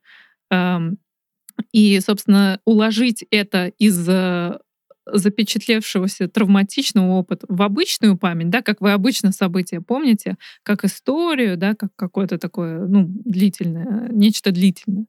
Эм, 0.49 0.97
и, 1.71 1.99
собственно, 1.99 2.59
уложить 2.65 3.25
это 3.31 3.67
из 3.79 4.07
э, 4.07 4.59
запечатлевшегося 5.13 6.27
травматичного 6.27 7.13
опыта 7.13 7.45
в 7.49 7.61
обычную 7.61 8.17
память, 8.17 8.49
да, 8.49 8.61
как 8.61 8.81
вы 8.81 8.91
обычно 8.91 9.31
события 9.31 9.81
помните, 9.81 10.35
как 10.63 10.83
историю, 10.83 11.57
да, 11.57 11.75
как 11.75 11.91
какое-то 11.95 12.37
такое, 12.37 12.79
ну, 12.85 13.05
длительное, 13.07 14.09
нечто 14.09 14.51
длительное, 14.51 15.05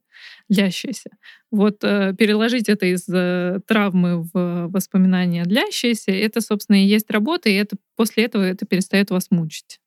длящееся. 0.49 1.11
Вот 1.51 1.83
э, 1.83 2.13
переложить 2.17 2.69
это 2.69 2.85
из 2.85 3.07
э, 3.09 3.59
травмы 3.67 4.23
в 4.33 4.67
воспоминания 4.67 5.45
длящиеся, 5.45 6.11
это, 6.11 6.41
собственно, 6.41 6.83
и 6.83 6.87
есть 6.87 7.09
работа, 7.11 7.49
и 7.49 7.53
это 7.53 7.77
после 7.95 8.25
этого 8.25 8.43
это 8.43 8.65
перестает 8.65 9.11
вас 9.11 9.31
мучить. 9.31 9.79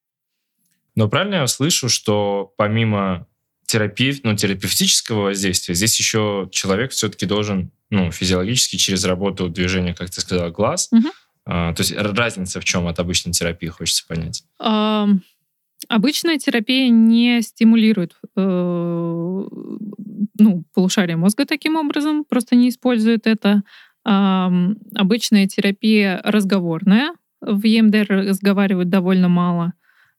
Но 0.95 1.09
правильно 1.09 1.37
я 1.37 1.47
слышу, 1.47 1.89
что 1.89 2.53
помимо 2.57 3.27
терапии, 3.73 4.14
ну, 4.23 4.37
терапевтического 4.37 5.23
воздействия, 5.23 5.75
здесь 5.75 5.99
еще 5.99 6.49
человек 6.53 6.91
все-таки 6.91 7.25
должен 7.25 7.70
ну, 7.89 8.11
физиологически 8.11 8.77
через 8.77 9.05
работу 9.05 9.49
движения, 9.49 9.95
как 9.95 10.11
ты 10.11 10.20
сказала, 10.20 10.51
глаз. 10.51 10.89
Угу. 10.93 11.09
А, 11.47 11.73
то 11.73 11.81
есть 11.81 11.95
разница 11.97 12.61
в 12.61 12.64
чем 12.64 12.87
от 12.87 12.99
обычной 13.01 13.33
терапии, 13.33 13.68
хочется 13.68 14.05
понять. 14.07 14.45
А, 14.61 15.09
обычная 15.89 16.39
терапия 16.39 16.91
не 16.91 17.41
стимулирует 17.41 18.12
э, 18.37 18.41
ну, 20.39 20.64
полушарие 20.75 21.16
мозга 21.16 21.47
таким 21.47 21.77
образом, 21.77 22.25
просто 22.25 22.57
не 22.57 22.68
использует 22.68 23.27
это. 23.27 23.62
А, 24.05 24.53
обычная 24.95 25.47
терапия 25.47 26.20
разговорная. 26.25 27.14
В 27.41 27.64
ЕМДР 27.64 28.07
разговаривают 28.09 28.91
довольно 28.91 29.29
мало 29.29 29.73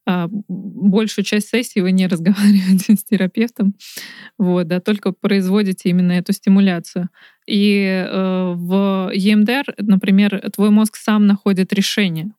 большую 0.06 1.26
часть 1.26 1.50
сессии 1.50 1.80
вы 1.80 1.92
не 1.92 2.08
разговариваете 2.08 2.96
с 2.96 3.04
терапевтом, 3.04 3.76
вот, 4.38 4.68
да, 4.68 4.80
только 4.80 5.12
производите 5.12 5.90
именно 5.90 6.14
эту 6.14 6.34
стимуляцию. 6.34 7.10
И 7.46 7.84
э, 7.84 8.54
в 8.56 9.12
EMDR, 9.14 9.74
например, 9.78 10.50
твой 10.54 10.70
мозг 10.70 10.96
сам 10.96 11.28
находит 11.28 11.74
решение. 11.74 12.32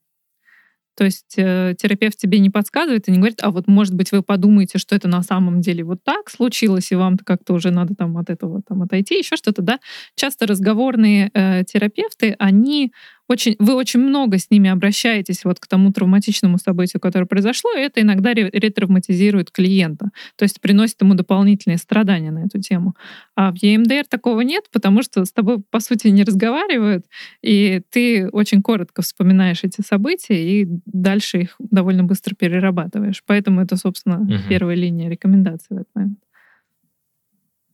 То 0.97 1.05
есть 1.05 1.35
э, 1.37 1.75
терапевт 1.77 2.17
тебе 2.17 2.39
не 2.39 2.51
подсказывает 2.51 3.09
и 3.09 3.11
не 3.11 3.19
говорит, 3.19 3.41
а 3.43 3.51
вот 3.51 3.67
может 3.67 3.95
быть 3.95 4.13
вы 4.13 4.23
подумаете, 4.23 4.79
что 4.79 4.95
это 4.95 5.09
на 5.09 5.23
самом 5.23 5.61
деле 5.61 5.83
вот 5.83 6.05
так 6.05 6.31
случилось, 6.31 6.93
и 6.93 6.95
вам 6.95 7.19
как-то 7.19 7.55
уже 7.55 7.71
надо 7.71 7.95
там 7.97 8.17
от 8.17 8.31
этого 8.31 8.63
там 8.63 8.83
отойти, 8.83 9.19
еще 9.19 9.37
что-то, 9.37 9.63
да. 9.63 9.81
Часто 10.15 10.47
разговорные 10.47 11.31
э, 11.35 11.65
терапевты, 11.65 12.37
они 12.39 12.93
очень, 13.29 13.57
вы 13.59 13.75
очень 13.75 14.01
много 14.01 14.39
с 14.39 14.51
ними 14.51 14.71
обращаетесь 14.71 15.45
вот 15.45 15.59
к 15.61 15.67
тому 15.67 15.93
травматичному 15.93 16.59
событию, 16.59 17.01
которое 17.01 17.27
произошло, 17.27 17.71
и 17.77 17.81
это 17.81 18.01
иногда 18.01 18.35
ретравматизирует 18.35 19.51
клиента, 19.51 20.11
то 20.37 20.43
есть 20.43 20.61
приносит 20.61 21.01
ему 21.01 21.15
дополнительные 21.15 21.79
страдания 21.79 22.31
на 22.31 22.45
эту 22.45 22.61
тему. 22.61 22.95
А 23.35 23.53
в 23.53 23.57
EMDR 23.63 24.05
такого 24.09 24.43
нет, 24.43 24.65
потому 24.73 25.03
что 25.03 25.25
с 25.25 25.33
тобой, 25.33 25.63
по 25.71 25.81
сути, 25.81 26.09
не 26.09 26.25
разговаривают, 26.25 27.07
и 27.43 27.83
ты 27.91 28.29
очень 28.29 28.63
коротко 28.63 29.03
вспоминаешь 29.03 29.65
эти 29.65 29.81
события 29.81 30.61
и 30.61 30.67
дальше 30.87 31.43
их 31.43 31.57
довольно 31.59 32.05
быстро 32.05 32.35
перерабатываешь. 32.35 33.23
Поэтому 33.27 33.61
это, 33.61 33.77
собственно, 33.77 34.21
угу. 34.21 34.35
первая 34.49 34.77
линия 34.77 35.09
рекомендаций 35.09 35.69
в 35.71 35.75
этот 35.75 35.89
момент. 35.95 36.19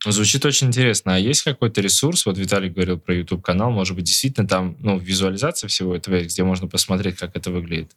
Звучит 0.06 0.44
очень 0.46 0.68
интересно. 0.68 1.14
А 1.14 1.18
есть 1.18 1.42
какой-то 1.42 1.80
ресурс? 1.80 2.24
Вот 2.24 2.38
Виталий 2.38 2.70
говорил 2.70 2.98
про 2.98 3.14
YouTube-канал. 3.14 3.70
Может 3.70 3.94
быть, 3.96 4.04
действительно 4.04 4.48
там 4.48 4.76
ну, 4.80 4.98
визуализация 4.98 5.68
всего 5.68 5.94
этого, 5.94 6.22
где 6.22 6.42
можно 6.42 6.68
посмотреть, 6.68 7.16
как 7.16 7.36
это 7.36 7.50
выглядит? 7.50 7.92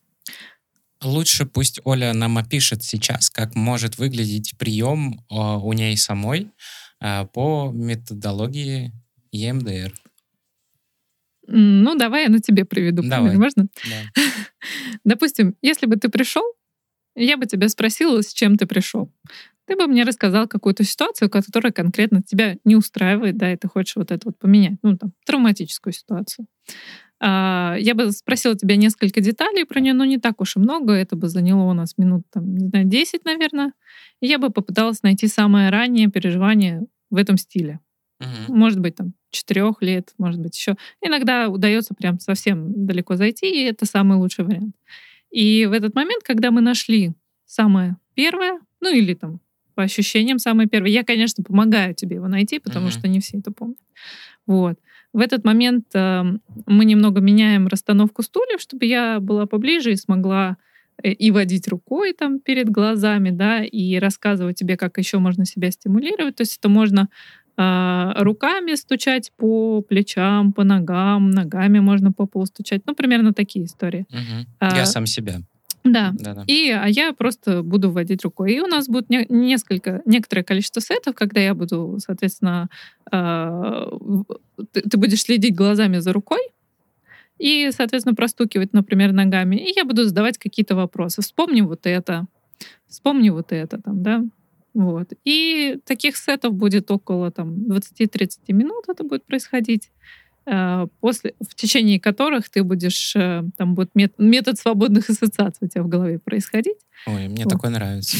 Лучше 1.02 1.46
пусть 1.46 1.80
Оля 1.84 2.14
нам 2.14 2.38
опишет 2.38 2.84
сейчас, 2.84 3.30
как 3.30 3.56
может 3.56 3.98
выглядеть 3.98 4.54
прием 4.58 5.22
а, 5.30 5.58
у 5.58 5.74
ней 5.74 5.98
самой 5.98 6.52
а, 7.00 7.26
по 7.26 7.72
методологии 7.74 8.92
EMDR. 9.34 9.94
Ну, 11.48 11.96
давай 11.96 12.24
я 12.24 12.30
на 12.30 12.40
тебе 12.40 12.64
приведу. 12.64 13.04
Давай. 13.04 13.36
Можно? 13.36 13.68
Да. 13.86 14.24
Допустим, 15.04 15.56
если 15.62 15.86
бы 15.86 15.98
ты 15.98 16.10
пришел, 16.10 16.44
я 17.16 17.38
бы 17.38 17.46
тебя 17.46 17.70
спросила, 17.70 18.22
с 18.22 18.34
чем 18.34 18.58
ты 18.58 18.66
пришел 18.66 19.12
ты 19.66 19.76
бы 19.76 19.88
мне 19.88 20.04
рассказал 20.04 20.48
какую-то 20.48 20.84
ситуацию, 20.84 21.30
которая 21.30 21.72
конкретно 21.72 22.22
тебя 22.22 22.58
не 22.66 22.76
устраивает, 22.76 23.38
да, 23.38 23.52
и 23.52 23.58
ты 23.58 23.68
хочешь 23.68 23.96
вот 23.96 24.12
это 24.12 24.22
вот 24.26 24.38
поменять, 24.38 24.78
ну, 24.82 24.98
там, 24.98 25.14
травматическую 25.26 25.94
ситуацию. 25.94 26.48
А, 27.20 27.78
я 27.80 27.96
бы 27.96 28.12
спросила 28.12 28.56
тебя 28.56 28.76
несколько 28.76 29.22
деталей 29.22 29.66
про 29.66 29.80
нее, 29.80 29.94
но 29.94 30.04
не 30.04 30.18
так 30.18 30.42
уж 30.42 30.58
и 30.58 30.60
много, 30.60 30.94
это 30.94 31.16
бы 31.16 31.30
заняло 31.30 31.70
у 31.70 31.74
нас 31.74 31.98
минут, 31.98 32.24
там, 32.32 32.54
не 32.56 32.68
знаю, 32.68 32.86
10, 32.86 33.24
наверное. 33.24 33.72
И 34.20 34.28
я 34.28 34.38
бы 34.38 34.50
попыталась 34.50 35.04
найти 35.04 35.28
самое 35.28 35.70
раннее 35.70 36.10
переживание 36.10 36.86
в 37.10 37.16
этом 37.16 37.38
стиле. 37.38 37.80
Угу. 38.20 38.54
Может 38.54 38.80
быть, 38.80 38.96
там, 38.96 39.14
четырех 39.30 39.82
лет, 39.82 40.14
может 40.18 40.42
быть, 40.42 40.58
еще. 40.58 40.76
Иногда 41.02 41.48
удается 41.48 41.94
прям 41.94 42.20
совсем 42.20 42.86
далеко 42.86 43.16
зайти, 43.16 43.50
и 43.50 43.64
это 43.64 43.86
самый 43.86 44.18
лучший 44.18 44.44
вариант. 44.44 44.76
И 45.34 45.66
в 45.66 45.72
этот 45.72 45.96
момент, 45.96 46.24
когда 46.24 46.52
мы 46.52 46.62
нашли 46.62 47.14
самое 47.46 47.98
первое, 48.14 48.60
ну 48.82 48.96
или 48.96 49.16
там 49.16 49.40
по 49.74 49.82
ощущениям 49.82 50.38
самый 50.38 50.68
первый. 50.68 50.92
Я, 50.92 51.04
конечно, 51.04 51.44
помогаю 51.44 51.96
тебе 51.96 52.18
его 52.18 52.28
найти, 52.28 52.60
потому 52.60 52.88
uh-huh. 52.88 52.92
что 52.92 53.08
не 53.08 53.20
все 53.20 53.40
это 53.40 53.52
помнят. 53.52 53.80
Вот. 54.46 54.78
В 55.14 55.20
этот 55.20 55.44
момент 55.44 55.86
э, 55.96 56.24
мы 56.68 56.86
немного 56.86 57.22
меняем 57.22 57.68
расстановку 57.68 58.22
стульев, 58.22 58.62
чтобы 58.62 58.86
я 58.86 59.20
была 59.20 59.48
поближе 59.48 59.92
и 59.92 59.96
смогла 59.96 60.58
э, 61.02 61.12
и 61.12 61.32
водить 61.32 61.68
рукой 61.68 62.14
там 62.14 62.40
перед 62.40 62.70
глазами, 62.70 63.32
да, 63.32 63.64
и 63.64 63.98
рассказывать 63.98 64.58
тебе, 64.58 64.78
как 64.78 64.98
еще 65.00 65.20
можно 65.20 65.46
себя 65.46 65.72
стимулировать. 65.72 66.36
То 66.36 66.42
есть 66.42 66.58
это 66.58 66.70
можно 66.70 67.10
руками 67.56 68.76
стучать 68.76 69.32
по 69.38 69.82
плечам, 69.82 70.54
по 70.54 70.64
ногам, 70.64 71.30
ногами 71.30 71.80
можно 71.80 72.12
по 72.12 72.26
полу 72.26 72.46
стучать. 72.46 72.82
Ну, 72.88 72.96
примерно 72.96 73.34
такие 73.34 73.66
истории. 73.66 74.08
Угу. 74.10 74.48
А, 74.60 74.76
я 74.76 74.86
сам 74.86 75.06
себя. 75.06 75.42
Да. 75.84 76.14
Да-да. 76.14 76.44
И 76.48 76.70
а 76.70 76.88
я 76.88 77.14
просто 77.14 77.62
буду 77.62 77.92
вводить 77.92 78.24
рукой. 78.24 78.54
И 78.54 78.60
у 78.62 78.68
нас 78.68 78.88
будет 78.88 79.10
не, 79.10 79.26
несколько, 79.30 80.02
некоторое 80.06 80.44
количество 80.44 80.82
сетов, 80.82 81.14
когда 81.16 81.42
я 81.42 81.54
буду, 81.54 81.98
соответственно, 82.00 82.70
э, 83.12 83.92
ты, 84.72 84.82
ты 84.82 84.98
будешь 84.98 85.22
следить 85.22 85.56
глазами 85.56 86.00
за 86.00 86.14
рукой 86.14 86.40
и, 87.38 87.70
соответственно, 87.72 88.16
простукивать, 88.16 88.72
например, 88.74 89.12
ногами. 89.12 89.58
И 89.58 89.74
я 89.76 89.84
буду 89.84 90.06
задавать 90.06 90.38
какие-то 90.38 90.76
вопросы. 90.76 91.22
Вспомни 91.22 91.62
вот 91.62 91.86
это, 91.86 92.26
вспомни 92.88 93.30
вот 93.30 93.52
это, 93.52 93.82
там, 93.82 94.02
да. 94.02 94.24
Вот. 94.74 95.14
И 95.24 95.80
таких 95.86 96.18
сетов 96.18 96.54
будет 96.54 96.90
около 96.90 97.32
там 97.32 97.54
20-30 97.68 98.40
минут 98.50 98.86
это 98.88 99.04
будет 99.04 99.26
происходить. 99.26 99.90
Э, 100.46 100.88
после, 101.00 101.36
в 101.40 101.56
течение 101.56 102.02
которых 102.02 102.50
ты 102.50 102.64
будешь, 102.64 103.16
э, 103.16 103.44
там 103.58 103.76
будет 103.76 103.96
мет, 103.96 104.14
метод 104.18 104.60
свободных 104.60 105.10
ассоциаций 105.10 105.68
у 105.68 105.70
тебя 105.70 105.84
в 105.84 105.88
голове 105.88 106.20
происходить. 106.20 106.78
Ой, 107.06 107.28
мне 107.28 107.46
вот. 107.46 107.54
такое 107.54 107.72
нравится. 107.72 108.18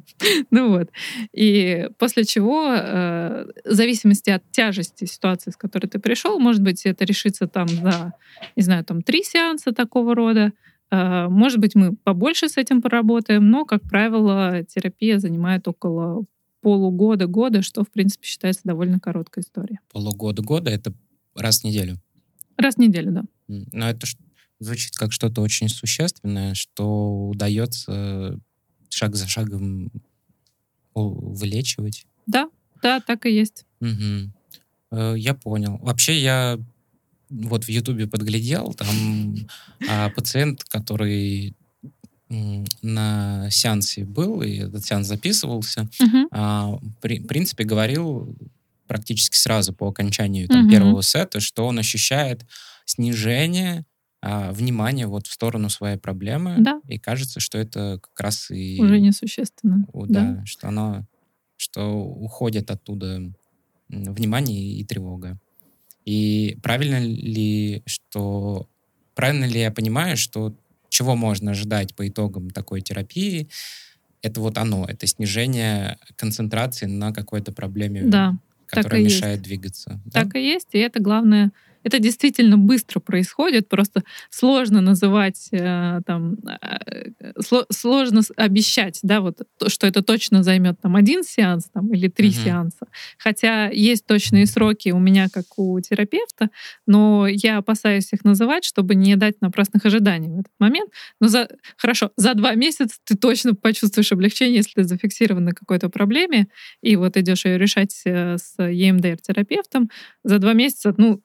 ну 0.50 0.70
вот. 0.70 0.90
И 1.34 1.88
после 1.98 2.24
чего, 2.24 2.72
э, 2.72 3.46
в 3.64 3.74
зависимости 3.74 4.30
от 4.30 4.42
тяжести 4.50 5.04
ситуации, 5.04 5.50
с 5.50 5.56
которой 5.56 5.86
ты 5.86 5.98
пришел, 5.98 6.38
может 6.38 6.62
быть, 6.62 6.86
это 6.86 7.04
решится 7.04 7.46
там 7.46 7.68
за, 7.68 8.14
не 8.56 8.62
знаю, 8.62 8.82
там 8.84 9.02
три 9.02 9.22
сеанса 9.22 9.72
такого 9.72 10.14
рода, 10.14 10.52
может 10.90 11.58
быть, 11.58 11.74
мы 11.74 11.96
побольше 11.96 12.48
с 12.48 12.56
этим 12.56 12.80
поработаем, 12.82 13.50
но, 13.50 13.64
как 13.64 13.82
правило, 13.82 14.62
терапия 14.64 15.18
занимает 15.18 15.66
около 15.68 16.24
полугода, 16.60 17.26
года, 17.26 17.62
что, 17.62 17.84
в 17.84 17.90
принципе, 17.90 18.26
считается 18.26 18.62
довольно 18.64 18.98
короткой 18.98 19.42
историей. 19.42 19.78
Полугода, 19.92 20.42
года— 20.42 20.70
это 20.72 20.92
раз 21.34 21.60
в 21.60 21.64
неделю? 21.64 22.00
Раз 22.56 22.76
в 22.76 22.78
неделю, 22.78 23.12
да. 23.12 23.24
Но 23.48 23.88
это 23.88 24.06
звучит 24.58 24.96
как 24.96 25.12
что-то 25.12 25.42
очень 25.42 25.68
существенное, 25.68 26.54
что 26.54 27.28
удается 27.28 28.40
шаг 28.88 29.14
за 29.14 29.28
шагом 29.28 29.92
вылечивать. 30.94 32.06
Да, 32.26 32.48
да, 32.82 33.00
так 33.00 33.26
и 33.26 33.34
есть. 33.34 33.66
Угу. 33.80 35.16
Я 35.16 35.34
понял. 35.34 35.78
Вообще 35.82 36.18
я 36.20 36.58
вот 37.28 37.64
в 37.64 37.68
Ютубе 37.68 38.06
подглядел, 38.06 38.74
там 38.74 39.36
а, 39.88 40.10
пациент, 40.10 40.64
который 40.64 41.54
на 42.28 43.48
сеансе 43.50 44.04
был, 44.04 44.42
и 44.42 44.56
этот 44.56 44.84
сеанс 44.84 45.06
записывался, 45.06 45.88
uh-huh. 46.02 46.26
а, 46.32 46.78
при, 47.00 47.20
в 47.20 47.26
принципе, 47.26 47.64
говорил 47.64 48.36
практически 48.88 49.36
сразу 49.36 49.72
по 49.72 49.88
окончанию 49.88 50.48
там, 50.48 50.66
uh-huh. 50.66 50.70
первого 50.70 51.02
сета, 51.02 51.40
что 51.40 51.66
он 51.66 51.78
ощущает 51.78 52.44
снижение 52.84 53.84
а, 54.22 54.52
внимания 54.52 55.06
вот 55.06 55.28
в 55.28 55.32
сторону 55.32 55.68
своей 55.68 55.98
проблемы, 55.98 56.56
да. 56.58 56.80
и 56.88 56.98
кажется, 56.98 57.38
что 57.38 57.58
это 57.58 58.00
как 58.02 58.18
раз 58.18 58.50
и... 58.50 58.80
Уже 58.80 58.98
несущественно. 58.98 59.86
Да, 59.92 60.32
да. 60.32 60.46
что 60.46 60.68
оно, 60.68 61.06
что 61.56 61.92
уходит 61.92 62.70
оттуда 62.72 63.22
внимание 63.88 64.72
и 64.72 64.84
тревога. 64.84 65.38
И 66.06 66.56
правильно 66.62 66.98
ли, 67.00 67.82
что... 67.84 68.68
Правильно 69.14 69.44
ли 69.44 69.60
я 69.60 69.70
понимаю, 69.70 70.16
что 70.16 70.54
чего 70.88 71.16
можно 71.16 71.50
ожидать 71.50 71.94
по 71.94 72.06
итогам 72.06 72.50
такой 72.50 72.80
терапии, 72.80 73.48
это 74.22 74.40
вот 74.40 74.58
оно, 74.58 74.84
это 74.86 75.06
снижение 75.06 75.98
концентрации 76.16 76.86
на 76.86 77.12
какой-то 77.12 77.52
проблеме, 77.52 78.02
да, 78.02 78.34
которая 78.66 79.02
мешает 79.02 79.38
есть. 79.38 79.44
двигаться. 79.44 80.00
Да? 80.04 80.22
Так 80.22 80.36
и 80.36 80.40
есть, 80.40 80.68
и 80.72 80.78
это 80.78 81.00
главное 81.00 81.52
это 81.86 82.00
действительно 82.00 82.58
быстро 82.58 82.98
происходит, 82.98 83.68
просто 83.68 84.02
сложно 84.28 84.80
называть, 84.80 85.48
э, 85.52 86.00
там, 86.04 86.34
э, 86.60 87.10
сложно 87.70 88.22
обещать, 88.36 88.98
да, 89.04 89.20
вот, 89.20 89.38
что 89.68 89.86
это 89.86 90.02
точно 90.02 90.42
займет 90.42 90.80
там 90.80 90.96
один 90.96 91.22
сеанс 91.22 91.70
там, 91.72 91.94
или 91.94 92.08
три 92.08 92.30
mm-hmm. 92.30 92.44
сеанса. 92.44 92.86
Хотя 93.18 93.68
есть 93.68 94.04
точные 94.04 94.46
сроки 94.46 94.88
у 94.88 94.98
меня, 94.98 95.28
как 95.32 95.44
у 95.58 95.78
терапевта, 95.80 96.50
но 96.88 97.28
я 97.28 97.58
опасаюсь 97.58 98.12
их 98.12 98.24
называть, 98.24 98.64
чтобы 98.64 98.96
не 98.96 99.14
дать 99.14 99.40
напрасных 99.40 99.86
ожиданий 99.86 100.28
в 100.28 100.40
этот 100.40 100.52
момент. 100.58 100.90
Но 101.20 101.28
за, 101.28 101.48
хорошо, 101.76 102.10
за 102.16 102.34
два 102.34 102.54
месяца 102.54 102.96
ты 103.04 103.16
точно 103.16 103.54
почувствуешь 103.54 104.10
облегчение, 104.10 104.56
если 104.56 104.72
ты 104.74 104.82
зафиксирован 104.82 105.44
на 105.44 105.52
какой-то 105.52 105.88
проблеме, 105.88 106.48
и 106.82 106.96
вот 106.96 107.16
идешь 107.16 107.44
ее 107.44 107.58
решать 107.58 108.02
э, 108.06 108.38
с 108.38 108.56
EMDR-терапевтом. 108.58 109.88
За 110.24 110.40
два 110.40 110.52
месяца, 110.52 110.92
ну, 110.96 111.22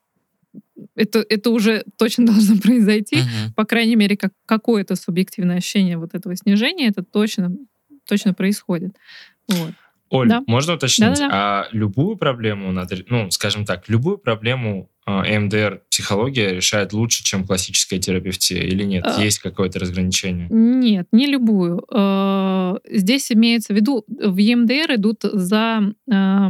это, 0.95 1.25
это 1.27 1.49
уже 1.49 1.83
точно 1.97 2.25
должно 2.27 2.57
произойти. 2.57 3.17
Uh-huh. 3.17 3.53
По 3.55 3.65
крайней 3.65 3.95
мере, 3.95 4.17
как 4.17 4.31
какое-то 4.45 4.95
субъективное 4.95 5.57
ощущение 5.57 5.97
вот 5.97 6.13
этого 6.13 6.35
снижения, 6.35 6.87
это 6.87 7.03
точно, 7.03 7.55
точно 8.07 8.33
происходит. 8.33 8.95
Вот. 9.47 9.73
Оль, 10.11 10.27
да? 10.27 10.43
можно 10.45 10.73
уточнить, 10.73 11.19
Да-да-да. 11.19 11.29
а 11.31 11.67
любую 11.71 12.17
проблему, 12.17 12.77
ну, 13.07 13.31
скажем 13.31 13.63
так, 13.65 13.87
любую 13.87 14.17
проблему 14.17 14.89
э, 15.07 15.39
МДР 15.39 15.83
психология 15.89 16.53
решает 16.53 16.91
лучше, 16.91 17.23
чем 17.23 17.47
классическая 17.47 17.97
терапевтия 17.97 18.61
или 18.61 18.83
нет? 18.83 19.05
А... 19.07 19.23
Есть 19.23 19.39
какое-то 19.39 19.79
разграничение? 19.79 20.47
Нет, 20.49 21.07
не 21.13 21.27
любую. 21.27 21.85
Э, 21.93 22.75
здесь 22.89 23.31
имеется 23.31 23.73
в 23.73 23.77
виду, 23.77 24.03
в 24.07 24.35
ЕМДР 24.35 24.95
идут 24.95 25.21
за 25.23 25.93
э, 26.11 26.47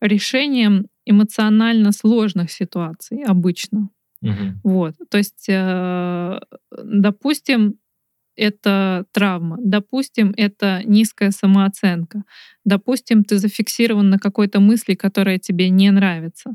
решением 0.00 0.86
эмоционально 1.06 1.92
сложных 1.92 2.50
ситуаций 2.50 3.22
обычно. 3.24 3.88
Угу. 4.22 4.60
Вот. 4.64 4.94
То 5.10 5.18
есть, 5.18 5.46
э, 5.48 6.40
допустим, 6.70 7.74
это 8.36 9.04
травма, 9.12 9.58
допустим, 9.60 10.32
это 10.36 10.82
низкая 10.84 11.32
самооценка, 11.32 12.22
допустим, 12.64 13.24
ты 13.24 13.38
зафиксирован 13.38 14.10
на 14.10 14.18
какой-то 14.18 14.60
мысли, 14.60 14.94
которая 14.94 15.38
тебе 15.38 15.70
не 15.70 15.90
нравится. 15.90 16.52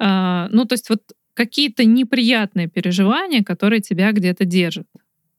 Э, 0.00 0.48
ну, 0.50 0.64
то 0.64 0.74
есть 0.74 0.90
вот 0.90 1.02
какие-то 1.34 1.84
неприятные 1.84 2.68
переживания, 2.68 3.42
которые 3.42 3.80
тебя 3.80 4.12
где-то 4.12 4.44
держат. 4.44 4.86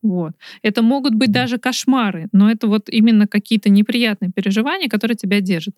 Вот. 0.01 0.33
Это 0.61 0.83
могут 0.83 1.15
быть 1.15 1.31
даже 1.31 1.57
кошмары, 1.57 2.27
но 2.31 2.51
это 2.51 2.67
вот 2.67 2.89
именно 2.89 3.27
какие-то 3.27 3.69
неприятные 3.69 4.31
переживания, 4.31 4.87
которые 4.87 5.17
тебя 5.17 5.41
держат. 5.41 5.75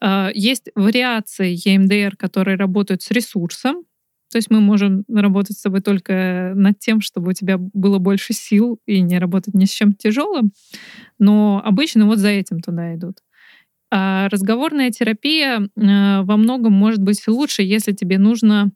А, 0.00 0.30
есть 0.34 0.70
вариации 0.74 1.54
EMDR, 1.54 2.16
которые 2.16 2.56
работают 2.56 3.02
с 3.02 3.10
ресурсом, 3.10 3.84
то 4.30 4.38
есть 4.38 4.50
мы 4.50 4.60
можем 4.60 5.04
работать 5.08 5.56
с 5.56 5.60
собой 5.60 5.80
только 5.80 6.54
над 6.56 6.80
тем, 6.80 7.00
чтобы 7.00 7.30
у 7.30 7.32
тебя 7.32 7.56
было 7.56 7.98
больше 7.98 8.32
сил 8.32 8.80
и 8.84 9.00
не 9.00 9.20
работать 9.20 9.54
ни 9.54 9.64
с 9.64 9.70
чем 9.70 9.92
тяжелым. 9.92 10.50
Но 11.20 11.62
обычно 11.64 12.06
вот 12.06 12.18
за 12.18 12.30
этим 12.30 12.60
туда 12.60 12.96
идут. 12.96 13.18
А 13.92 14.28
разговорная 14.30 14.90
терапия 14.90 15.68
а, 15.76 16.22
во 16.24 16.36
многом 16.36 16.72
может 16.72 17.00
быть 17.00 17.22
лучше, 17.28 17.62
если 17.62 17.92
тебе 17.92 18.18
нужно 18.18 18.72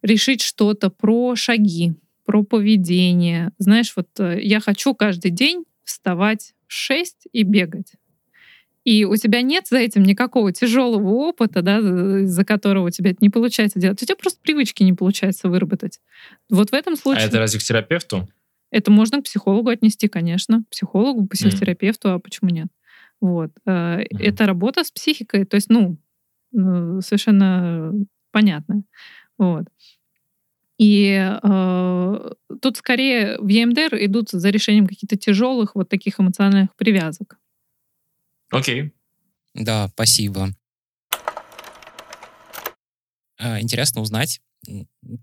решить 0.00 0.42
что-то 0.42 0.90
про 0.90 1.34
шаги, 1.34 1.94
про 2.24 2.44
поведение. 2.44 3.50
Знаешь, 3.58 3.92
вот 3.96 4.08
э, 4.20 4.38
я 4.42 4.60
хочу 4.60 4.94
каждый 4.94 5.32
день 5.32 5.64
вставать 5.84 6.54
в 6.68 6.72
6 6.72 7.26
и 7.32 7.42
бегать 7.42 7.94
и 8.84 9.04
у 9.04 9.16
тебя 9.16 9.42
нет 9.42 9.66
за 9.68 9.78
этим 9.78 10.02
никакого 10.02 10.52
тяжелого 10.52 11.08
опыта, 11.08 11.62
да, 11.62 11.78
из-за 11.78 12.44
которого 12.44 12.86
у 12.88 12.90
тебя 12.90 13.10
это 13.10 13.18
не 13.20 13.30
получается 13.30 13.78
делать, 13.78 14.02
у 14.02 14.06
тебя 14.06 14.16
просто 14.16 14.40
привычки 14.42 14.82
не 14.82 14.92
получается 14.92 15.48
выработать. 15.48 16.00
Вот 16.50 16.70
в 16.70 16.74
этом 16.74 16.96
случае... 16.96 17.24
А 17.24 17.28
это 17.28 17.38
разве 17.38 17.60
к 17.60 17.62
терапевту? 17.62 18.28
Это 18.70 18.90
можно 18.90 19.20
к 19.20 19.24
психологу 19.24 19.68
отнести, 19.68 20.08
конечно. 20.08 20.64
К 20.64 20.70
психологу, 20.70 21.26
к 21.26 21.32
психотерапевту, 21.32 22.08
mm. 22.08 22.14
а 22.14 22.18
почему 22.18 22.50
нет? 22.50 22.68
Вот. 23.20 23.50
Mm. 23.66 24.06
Это 24.18 24.46
работа 24.46 24.82
с 24.82 24.90
психикой, 24.90 25.44
то 25.44 25.56
есть, 25.56 25.68
ну, 25.68 25.98
э, 26.56 27.00
совершенно 27.02 27.92
понятная. 28.32 28.82
Вот. 29.38 29.66
И 30.78 31.38
э, 31.42 32.30
тут 32.60 32.76
скорее 32.78 33.38
в 33.38 33.46
ЕМДР 33.46 33.96
идут 34.00 34.30
за 34.30 34.50
решением 34.50 34.86
каких-то 34.86 35.16
тяжелых 35.16 35.74
вот 35.74 35.88
таких 35.88 36.18
эмоциональных 36.18 36.74
привязок. 36.74 37.38
Окей. 38.52 38.92
Да, 39.54 39.88
спасибо. 39.88 40.50
А, 43.38 43.60
интересно 43.60 44.02
узнать, 44.02 44.40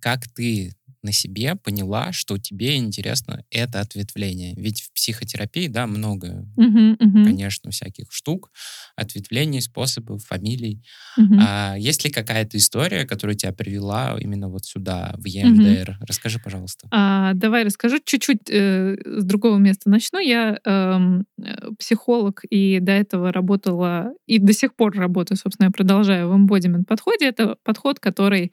как 0.01 0.27
ты 0.34 0.73
на 1.03 1.11
себе 1.11 1.55
поняла, 1.55 2.11
что 2.11 2.37
тебе 2.37 2.77
интересно 2.77 3.43
это 3.51 3.79
ответвление. 3.79 4.53
Ведь 4.55 4.81
в 4.81 4.93
психотерапии, 4.93 5.67
да, 5.67 5.87
много, 5.87 6.45
uh-huh, 6.57 6.97
uh-huh. 6.97 7.23
конечно, 7.23 7.71
всяких 7.71 8.11
штук, 8.11 8.51
ответвлений, 8.95 9.61
способов, 9.61 10.23
фамилий. 10.25 10.83
Uh-huh. 11.17 11.37
А 11.39 11.75
есть 11.77 12.03
ли 12.03 12.11
какая-то 12.11 12.57
история, 12.57 13.05
которая 13.05 13.35
тебя 13.35 13.53
привела 13.53 14.17
именно 14.19 14.49
вот 14.49 14.65
сюда, 14.65 15.15
в 15.17 15.25
ЕМДР? 15.25 15.91
Uh-huh. 15.91 16.05
Расскажи, 16.05 16.39
пожалуйста. 16.39 16.87
А, 16.91 17.33
давай 17.33 17.63
расскажу. 17.63 17.99
Чуть-чуть 18.03 18.49
э, 18.49 18.97
с 19.05 19.23
другого 19.23 19.57
места 19.57 19.89
начну. 19.89 20.19
Я 20.19 20.59
эм, 20.65 21.25
э, 21.41 21.69
психолог 21.79 22.41
и 22.49 22.79
до 22.79 22.91
этого 22.91 23.31
работала, 23.31 24.11
и 24.25 24.39
до 24.39 24.53
сих 24.53 24.75
пор 24.75 24.95
работаю, 24.97 25.37
собственно, 25.37 25.67
я 25.67 25.71
продолжаю 25.71 26.29
в 26.29 26.35
embodiment 26.35 26.83
подходе. 26.85 27.27
Это 27.27 27.55
подход, 27.63 27.99
который 27.99 28.51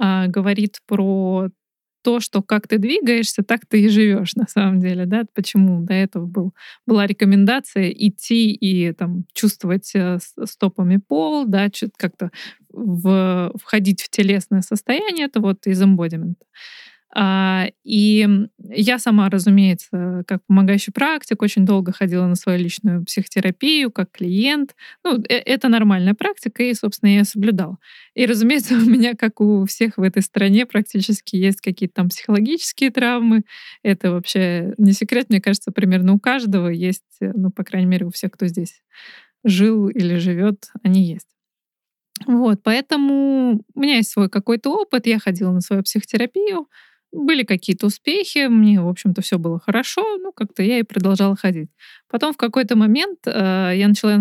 э, 0.00 0.26
говорит 0.26 0.78
про 0.86 1.48
то, 2.04 2.20
что 2.20 2.42
как 2.42 2.68
ты 2.68 2.76
двигаешься, 2.76 3.42
так 3.42 3.62
ты 3.66 3.80
и 3.82 3.88
живешь 3.88 4.34
на 4.34 4.46
самом 4.46 4.78
деле, 4.78 5.06
да, 5.06 5.24
почему 5.34 5.80
до 5.80 5.94
этого 5.94 6.26
был, 6.26 6.54
была 6.86 7.06
рекомендация 7.06 7.88
идти 7.90 8.52
и 8.52 8.92
там 8.92 9.24
чувствовать 9.32 9.90
э, 9.94 10.18
стопами 10.44 10.98
пол, 10.98 11.46
да, 11.46 11.70
как-то 11.96 12.30
в, 12.70 13.52
входить 13.58 14.02
в 14.02 14.10
телесное 14.10 14.60
состояние, 14.60 15.26
это 15.26 15.40
вот 15.40 15.66
из 15.66 15.82
эмбодимента. 15.82 16.44
А, 17.16 17.68
и 17.84 18.28
я 18.58 18.98
сама, 18.98 19.30
разумеется, 19.30 20.24
как 20.26 20.44
помогающий 20.46 20.92
практик, 20.92 21.40
очень 21.42 21.64
долго 21.64 21.92
ходила 21.92 22.26
на 22.26 22.34
свою 22.34 22.58
личную 22.58 23.04
психотерапию, 23.04 23.92
как 23.92 24.10
клиент. 24.10 24.74
Ну, 25.04 25.18
э, 25.28 25.36
это 25.36 25.68
нормальная 25.68 26.14
практика, 26.14 26.64
и, 26.64 26.74
собственно, 26.74 27.10
я 27.10 27.24
соблюдала. 27.24 27.78
И, 28.14 28.26
разумеется, 28.26 28.74
у 28.74 28.84
меня, 28.84 29.14
как 29.14 29.40
у 29.40 29.64
всех 29.64 29.96
в 29.96 30.02
этой 30.02 30.22
стране, 30.22 30.66
практически 30.66 31.36
есть 31.36 31.60
какие-то 31.60 31.94
там 31.94 32.08
психологические 32.08 32.90
травмы. 32.90 33.42
Это 33.84 34.10
вообще 34.10 34.74
не 34.76 34.92
секрет, 34.92 35.26
мне 35.28 35.40
кажется, 35.40 35.70
примерно 35.70 36.14
у 36.14 36.18
каждого 36.18 36.68
есть, 36.68 37.04
э, 37.20 37.30
ну, 37.32 37.50
по 37.50 37.62
крайней 37.62 37.86
мере, 37.86 38.06
у 38.06 38.10
всех, 38.10 38.32
кто 38.32 38.48
здесь 38.48 38.82
жил 39.44 39.88
или 39.88 40.16
живет, 40.16 40.66
они 40.82 41.04
есть. 41.04 41.28
Вот, 42.26 42.60
поэтому 42.62 43.62
у 43.74 43.80
меня 43.80 43.96
есть 43.96 44.10
свой 44.10 44.28
какой-то 44.28 44.70
опыт, 44.70 45.06
я 45.06 45.18
ходила 45.18 45.52
на 45.52 45.60
свою 45.60 45.82
психотерапию, 45.82 46.68
были 47.14 47.44
какие-то 47.44 47.86
успехи, 47.86 48.48
мне, 48.48 48.80
в 48.80 48.88
общем-то, 48.88 49.22
все 49.22 49.38
было 49.38 49.60
хорошо, 49.60 50.02
ну, 50.18 50.32
как-то 50.32 50.62
я 50.62 50.80
и 50.80 50.82
продолжала 50.82 51.36
ходить. 51.36 51.70
Потом 52.10 52.32
в 52.32 52.36
какой-то 52.36 52.76
момент 52.76 53.20
э, 53.26 53.72
я 53.76 53.88
начала, 53.88 54.20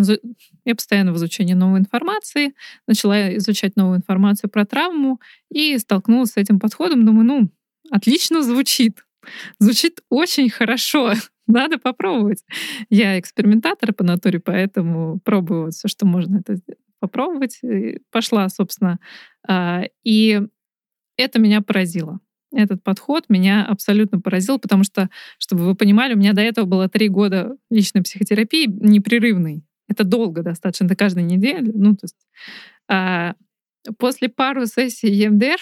я 0.66 0.76
постоянно 0.76 1.12
в 1.12 1.18
изучении 1.18 1.54
новой 1.54 1.80
информации, 1.80 2.54
начала 2.88 3.36
изучать 3.38 3.76
новую 3.76 3.98
информацию 3.98 4.50
про 4.50 4.66
травму 4.66 5.20
и 5.52 5.78
столкнулась 5.80 6.32
с 6.32 6.38
этим 6.38 6.60
подходом, 6.60 7.06
думаю, 7.06 7.26
ну, 7.26 7.50
отлично 7.90 8.44
звучит, 8.44 9.04
звучит 9.58 10.02
очень 10.10 10.50
хорошо, 10.50 11.14
надо 11.48 11.80
попробовать. 11.80 12.44
Я 12.90 13.20
экспериментатор 13.20 13.94
по 13.94 14.04
натуре, 14.04 14.40
поэтому 14.40 15.20
пробую 15.20 15.72
все, 15.72 15.88
что 15.88 16.06
можно 16.06 16.38
это 16.38 16.60
попробовать. 17.00 17.60
И 17.64 18.00
пошла, 18.12 18.48
собственно, 18.50 19.00
э, 19.50 19.88
и 20.04 20.42
это 21.18 21.40
меня 21.40 21.62
поразило 21.62 22.20
этот 22.54 22.84
подход 22.84 23.26
меня 23.30 23.66
абсолютно 23.66 24.20
поразил, 24.20 24.60
потому 24.60 24.84
что, 24.84 25.10
чтобы 25.38 25.66
вы 25.66 25.76
понимали, 25.76 26.14
у 26.14 26.18
меня 26.18 26.34
до 26.34 26.42
этого 26.42 26.66
было 26.66 26.88
три 26.88 27.10
года 27.10 27.58
личной 27.70 28.04
психотерапии 28.04 28.68
непрерывной. 28.68 29.64
Это 29.88 30.04
долго 30.04 30.44
достаточно, 30.44 30.86
это 30.86 30.96
каждую 30.96 31.26
неделю. 31.26 31.72
Ну, 31.76 31.96
то 31.96 32.06
есть, 32.06 32.28
а, 32.88 33.36
после 33.98 34.30
пару 34.30 34.66
сессий 34.66 35.12
ЕМДР 35.12 35.58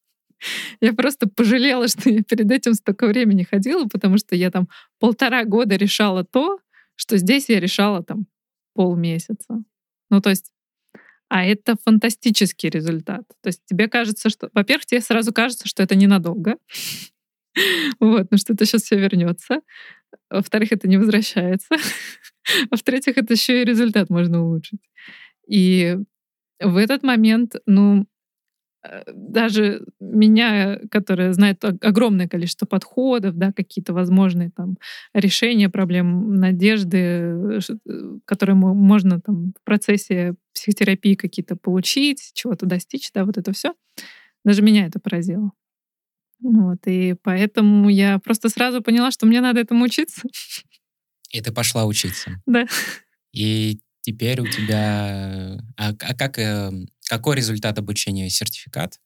я 0.80 0.92
просто 0.92 1.28
пожалела, 1.28 1.88
что 1.88 2.10
я 2.10 2.22
перед 2.22 2.50
этим 2.50 2.74
столько 2.74 3.06
времени 3.06 3.44
ходила, 3.44 3.86
потому 3.86 4.18
что 4.18 4.36
я 4.36 4.50
там 4.50 4.68
полтора 4.98 5.44
года 5.44 5.76
решала 5.76 6.24
то, 6.24 6.58
что 6.96 7.16
здесь 7.16 7.48
я 7.48 7.60
решала 7.60 8.02
там 8.02 8.26
полмесяца. 8.74 9.62
Ну, 10.10 10.20
то 10.20 10.30
есть 10.30 10.52
а 11.28 11.44
это 11.44 11.76
фантастический 11.84 12.70
результат. 12.70 13.22
То 13.42 13.48
есть 13.48 13.62
тебе 13.66 13.88
кажется, 13.88 14.30
что, 14.30 14.50
во-первых, 14.54 14.86
тебе 14.86 15.00
сразу 15.00 15.32
кажется, 15.32 15.68
что 15.68 15.82
это 15.82 15.94
ненадолго, 15.94 16.56
вот, 18.00 18.28
ну 18.30 18.38
что 18.38 18.54
это 18.54 18.64
сейчас 18.64 18.82
все 18.82 18.96
вернется. 18.96 19.60
Во-вторых, 20.30 20.72
это 20.72 20.88
не 20.88 20.96
возвращается. 20.96 21.68
А 22.70 22.76
в-третьих, 22.76 23.18
это 23.18 23.34
еще 23.34 23.60
и 23.60 23.64
результат 23.66 24.08
можно 24.08 24.42
улучшить. 24.42 24.80
И 25.46 25.98
в 26.60 26.76
этот 26.78 27.02
момент, 27.02 27.56
ну, 27.66 28.06
даже 29.06 29.84
меня, 30.00 30.78
которая 30.90 31.32
знает 31.32 31.62
огромное 31.64 32.28
количество 32.28 32.66
подходов, 32.66 33.36
да, 33.36 33.52
какие-то 33.52 33.92
возможные 33.92 34.50
там 34.50 34.76
решения 35.12 35.68
проблем, 35.68 36.34
надежды, 36.34 36.98
э, 36.98 37.58
которые 38.24 38.56
можно 38.56 39.20
там 39.20 39.52
в 39.60 39.64
процессе 39.64 40.34
психотерапии 40.54 41.14
какие-то 41.14 41.56
получить, 41.56 42.30
чего-то 42.34 42.66
достичь, 42.66 43.10
да, 43.12 43.24
вот 43.24 43.36
это 43.36 43.52
все. 43.52 43.74
Даже 44.44 44.62
меня 44.62 44.86
это 44.86 45.00
поразило. 45.00 45.52
Вот, 46.40 46.78
и 46.86 47.14
поэтому 47.22 47.88
я 47.88 48.18
просто 48.18 48.48
сразу 48.48 48.80
поняла, 48.80 49.10
что 49.10 49.26
мне 49.26 49.40
надо 49.40 49.60
этому 49.60 49.84
учиться. 49.84 50.22
И 51.30 51.40
ты 51.40 51.52
пошла 51.52 51.84
учиться. 51.84 52.40
Да. 52.46 52.66
И 53.32 53.80
теперь 54.02 54.40
у 54.40 54.46
тебя... 54.46 55.58
А, 55.76 55.90
а 55.90 56.14
как, 56.14 56.38
э, 56.38 56.70
какой 57.08 57.36
результат 57.36 57.78
обучения? 57.78 58.30
Сертификат? 58.30 58.98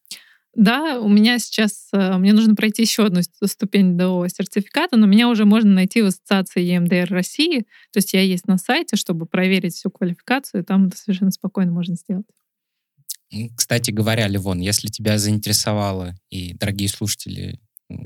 Да, 0.55 1.01
у 1.01 1.09
меня 1.09 1.39
сейчас... 1.39 1.89
Э, 1.93 2.19
мне 2.19 2.35
нужно 2.35 2.55
пройти 2.55 2.83
еще 2.83 3.07
одну 3.07 3.23
ступень 3.45 3.97
до 3.97 4.27
сертификата, 4.29 4.97
но 4.97 5.07
меня 5.07 5.29
уже 5.29 5.47
можно 5.47 5.73
найти 5.73 6.03
в 6.03 6.07
ассоциации 6.07 6.63
ЕМДР 6.63 7.07
России. 7.11 7.61
То 7.91 7.99
есть 7.99 8.13
я 8.13 8.21
есть 8.21 8.47
на 8.47 8.59
сайте, 8.59 8.97
чтобы 8.97 9.25
проверить 9.25 9.75
всю 9.75 9.91
квалификацию, 9.91 10.63
и 10.63 10.65
там 10.65 10.89
это 10.89 10.97
совершенно 10.99 11.31
спокойно 11.31 11.73
можно 11.73 11.97
сделать. 11.97 12.27
Кстати 13.57 13.91
говоря, 13.91 14.29
Ливон, 14.29 14.61
если 14.61 14.89
тебя 14.89 15.17
заинтересовало, 15.17 16.15
и, 16.29 16.53
дорогие 16.53 16.91
слушатели, 16.91 17.59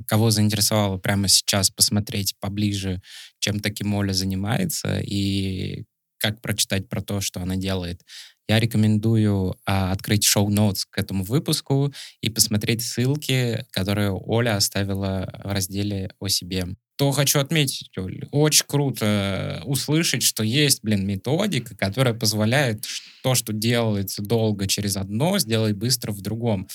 кого 0.06 0.30
заинтересовало 0.30 0.98
прямо 0.98 1.26
сейчас 1.26 1.70
посмотреть 1.70 2.36
поближе, 2.38 3.02
чем 3.40 3.58
таким 3.58 3.92
Оля 3.94 4.12
занимается, 4.12 5.00
и 5.00 5.84
как 6.18 6.40
прочитать 6.40 6.88
про 6.88 7.02
то, 7.02 7.20
что 7.20 7.40
она 7.40 7.56
делает, 7.56 8.02
я 8.48 8.60
рекомендую 8.60 9.56
а, 9.64 9.92
открыть 9.92 10.24
шоу-ноутс 10.24 10.86
к 10.86 10.98
этому 10.98 11.24
выпуску 11.24 11.92
и 12.20 12.30
посмотреть 12.30 12.82
ссылки, 12.82 13.66
которые 13.70 14.12
Оля 14.12 14.56
оставила 14.56 15.28
в 15.44 15.52
разделе 15.52 16.10
о 16.20 16.28
себе. 16.28 16.66
То 16.96 17.10
хочу 17.10 17.40
отметить, 17.40 17.90
Оль, 17.98 18.26
очень 18.30 18.64
круто 18.66 19.62
услышать, 19.66 20.22
что 20.22 20.42
есть, 20.42 20.82
блин, 20.82 21.06
методика, 21.06 21.76
которая 21.76 22.14
позволяет 22.14 22.86
то, 23.22 23.34
что 23.34 23.52
делается 23.52 24.22
долго 24.22 24.66
через 24.66 24.96
одно, 24.96 25.38
сделать 25.38 25.74
быстро 25.74 26.12
в 26.12 26.22
другом. 26.22 26.68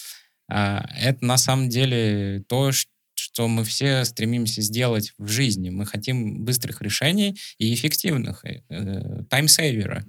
А, 0.47 0.86
это 0.99 1.26
на 1.26 1.38
самом 1.38 1.69
деле 1.69 2.43
то, 2.47 2.72
что 2.72 3.47
мы 3.47 3.63
все 3.63 4.03
стремимся 4.03 4.61
сделать 4.61 5.13
в 5.17 5.28
жизни. 5.28 5.69
Мы 5.69 5.86
хотим 5.86 6.43
быстрых 6.43 6.82
решений 6.82 7.39
и 7.57 7.74
эффективных, 7.74 8.43
э, 8.45 8.61
э, 8.69 9.24
таймсейвера. 9.30 10.05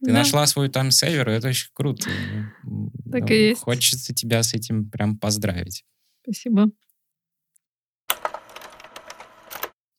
Ты 0.00 0.06
да. 0.06 0.18
нашла 0.18 0.46
свой 0.46 0.68
таймсейвер, 0.68 1.30
и 1.30 1.32
это 1.34 1.48
очень 1.48 1.70
круто. 1.72 2.08
Так 3.10 3.22
ну, 3.22 3.26
и 3.26 3.48
есть. 3.48 3.60
Хочется 3.60 4.14
тебя 4.14 4.42
с 4.42 4.54
этим 4.54 4.90
прям 4.90 5.18
поздравить. 5.18 5.84
Спасибо. 6.22 6.70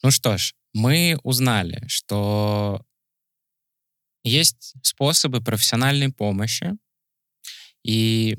Ну 0.03 0.09
что 0.09 0.37
ж, 0.37 0.55
мы 0.73 1.17
узнали, 1.23 1.83
что 1.87 2.83
есть 4.23 4.73
способы 4.81 5.41
профессиональной 5.41 6.11
помощи, 6.11 6.75
и 7.83 8.37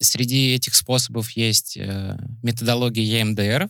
Среди 0.00 0.54
этих 0.54 0.76
способов 0.76 1.32
есть 1.32 1.76
э, 1.76 2.16
методология 2.42 3.24
EMDR, 3.24 3.68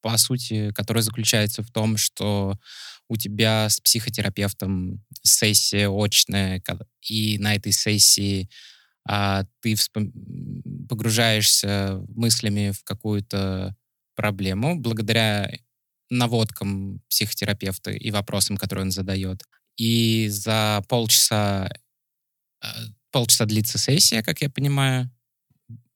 по 0.00 0.16
сути, 0.18 0.72
которая 0.72 1.02
заключается 1.02 1.62
в 1.62 1.70
том, 1.70 1.96
что 1.96 2.58
у 3.08 3.16
тебя 3.16 3.68
с 3.68 3.80
психотерапевтом 3.80 5.04
сессия 5.22 5.88
очная, 5.88 6.62
и 7.08 7.38
на 7.38 7.54
этой 7.54 7.72
сессии 7.72 8.48
а, 9.08 9.44
ты 9.60 9.74
вспом... 9.74 10.12
погружаешься 10.88 12.00
мыслями 12.08 12.70
в 12.70 12.84
какую-то 12.84 13.76
проблему 14.14 14.78
благодаря 14.78 15.50
наводкам 16.10 17.00
психотерапевта 17.08 17.90
и 17.90 18.10
вопросам, 18.10 18.56
которые 18.56 18.84
он 18.84 18.90
задает. 18.90 19.42
И 19.76 20.28
за 20.28 20.84
полчаса 20.88 21.70
э, 22.62 22.66
полчаса 23.10 23.46
длится 23.46 23.78
сессия, 23.78 24.22
как 24.22 24.42
я 24.42 24.50
понимаю, 24.50 25.10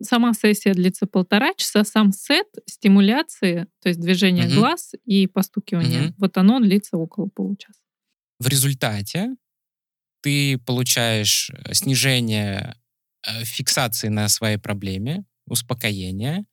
Сама 0.03 0.35
сессия 0.35 0.75
длится 0.75 1.07
полтора 1.07 1.55
часа, 1.55 1.85
сам 1.85 2.13
сет 2.13 2.47
стимуляции, 2.67 3.67
то 3.81 3.89
есть 3.89 4.01
движение 4.01 4.47
угу. 4.47 4.57
глаз 4.57 4.93
и 5.05 5.27
постукивание, 5.27 6.09
угу. 6.09 6.15
вот 6.19 6.37
оно 6.37 6.61
длится 6.61 6.97
около 6.97 7.29
получаса. 7.29 7.81
В 8.41 8.49
результате 8.49 9.37
ты 10.23 10.59
получаешь 10.59 11.51
э, 11.51 11.75
снижение 11.75 12.77
э, 13.27 13.45
фиксации 13.45 14.09
на 14.09 14.29
своей 14.29 14.57
проблеме, 14.57 15.25
успокоение, 15.47 16.45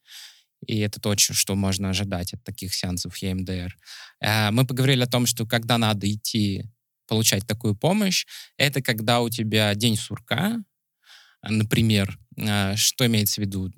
и 0.67 0.79
это 0.79 0.99
то, 0.99 1.15
что 1.17 1.55
можно 1.55 1.89
ожидать 1.89 2.33
от 2.33 2.43
таких 2.43 2.73
сеансов 2.75 3.21
EMDR. 3.23 3.69
Э, 4.19 4.51
мы 4.51 4.67
поговорили 4.67 5.03
о 5.03 5.07
том, 5.07 5.25
что 5.25 5.45
когда 5.45 5.77
надо 5.77 6.11
идти 6.11 6.65
получать 7.07 7.47
такую 7.47 7.75
помощь, 7.75 8.25
это 8.57 8.81
когда 8.81 9.21
у 9.21 9.29
тебя 9.29 9.73
день 9.75 9.97
сурка, 9.97 10.63
например, 11.49 12.17
а, 12.39 12.75
что 12.75 13.05
имеется 13.07 13.41
в 13.41 13.45
виду? 13.45 13.71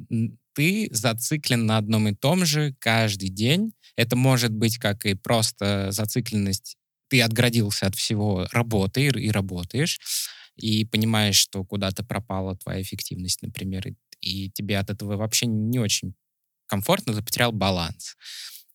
Ты 0.53 0.87
зациклен 0.91 1.65
на 1.65 1.77
одном 1.77 2.07
и 2.07 2.15
том 2.15 2.45
же 2.45 2.75
каждый 2.79 3.29
день. 3.29 3.73
Это 3.95 4.15
может 4.15 4.51
быть 4.51 4.77
как 4.77 5.05
и 5.05 5.15
просто 5.15 5.91
зацикленность. 5.91 6.77
Ты 7.09 7.21
отградился 7.21 7.87
от 7.87 7.95
всего 7.95 8.47
работы 8.51 9.07
и 9.07 9.31
работаешь, 9.31 9.99
и 10.55 10.85
понимаешь, 10.85 11.37
что 11.37 11.63
куда-то 11.63 12.03
пропала 12.03 12.55
твоя 12.55 12.81
эффективность, 12.81 13.41
например, 13.41 13.87
и, 13.87 13.95
и 14.21 14.51
тебе 14.51 14.77
от 14.77 14.89
этого 14.89 15.15
вообще 15.17 15.45
не 15.47 15.79
очень 15.79 16.13
комфортно, 16.67 17.13
ты 17.13 17.21
потерял 17.23 17.51
баланс. 17.51 18.15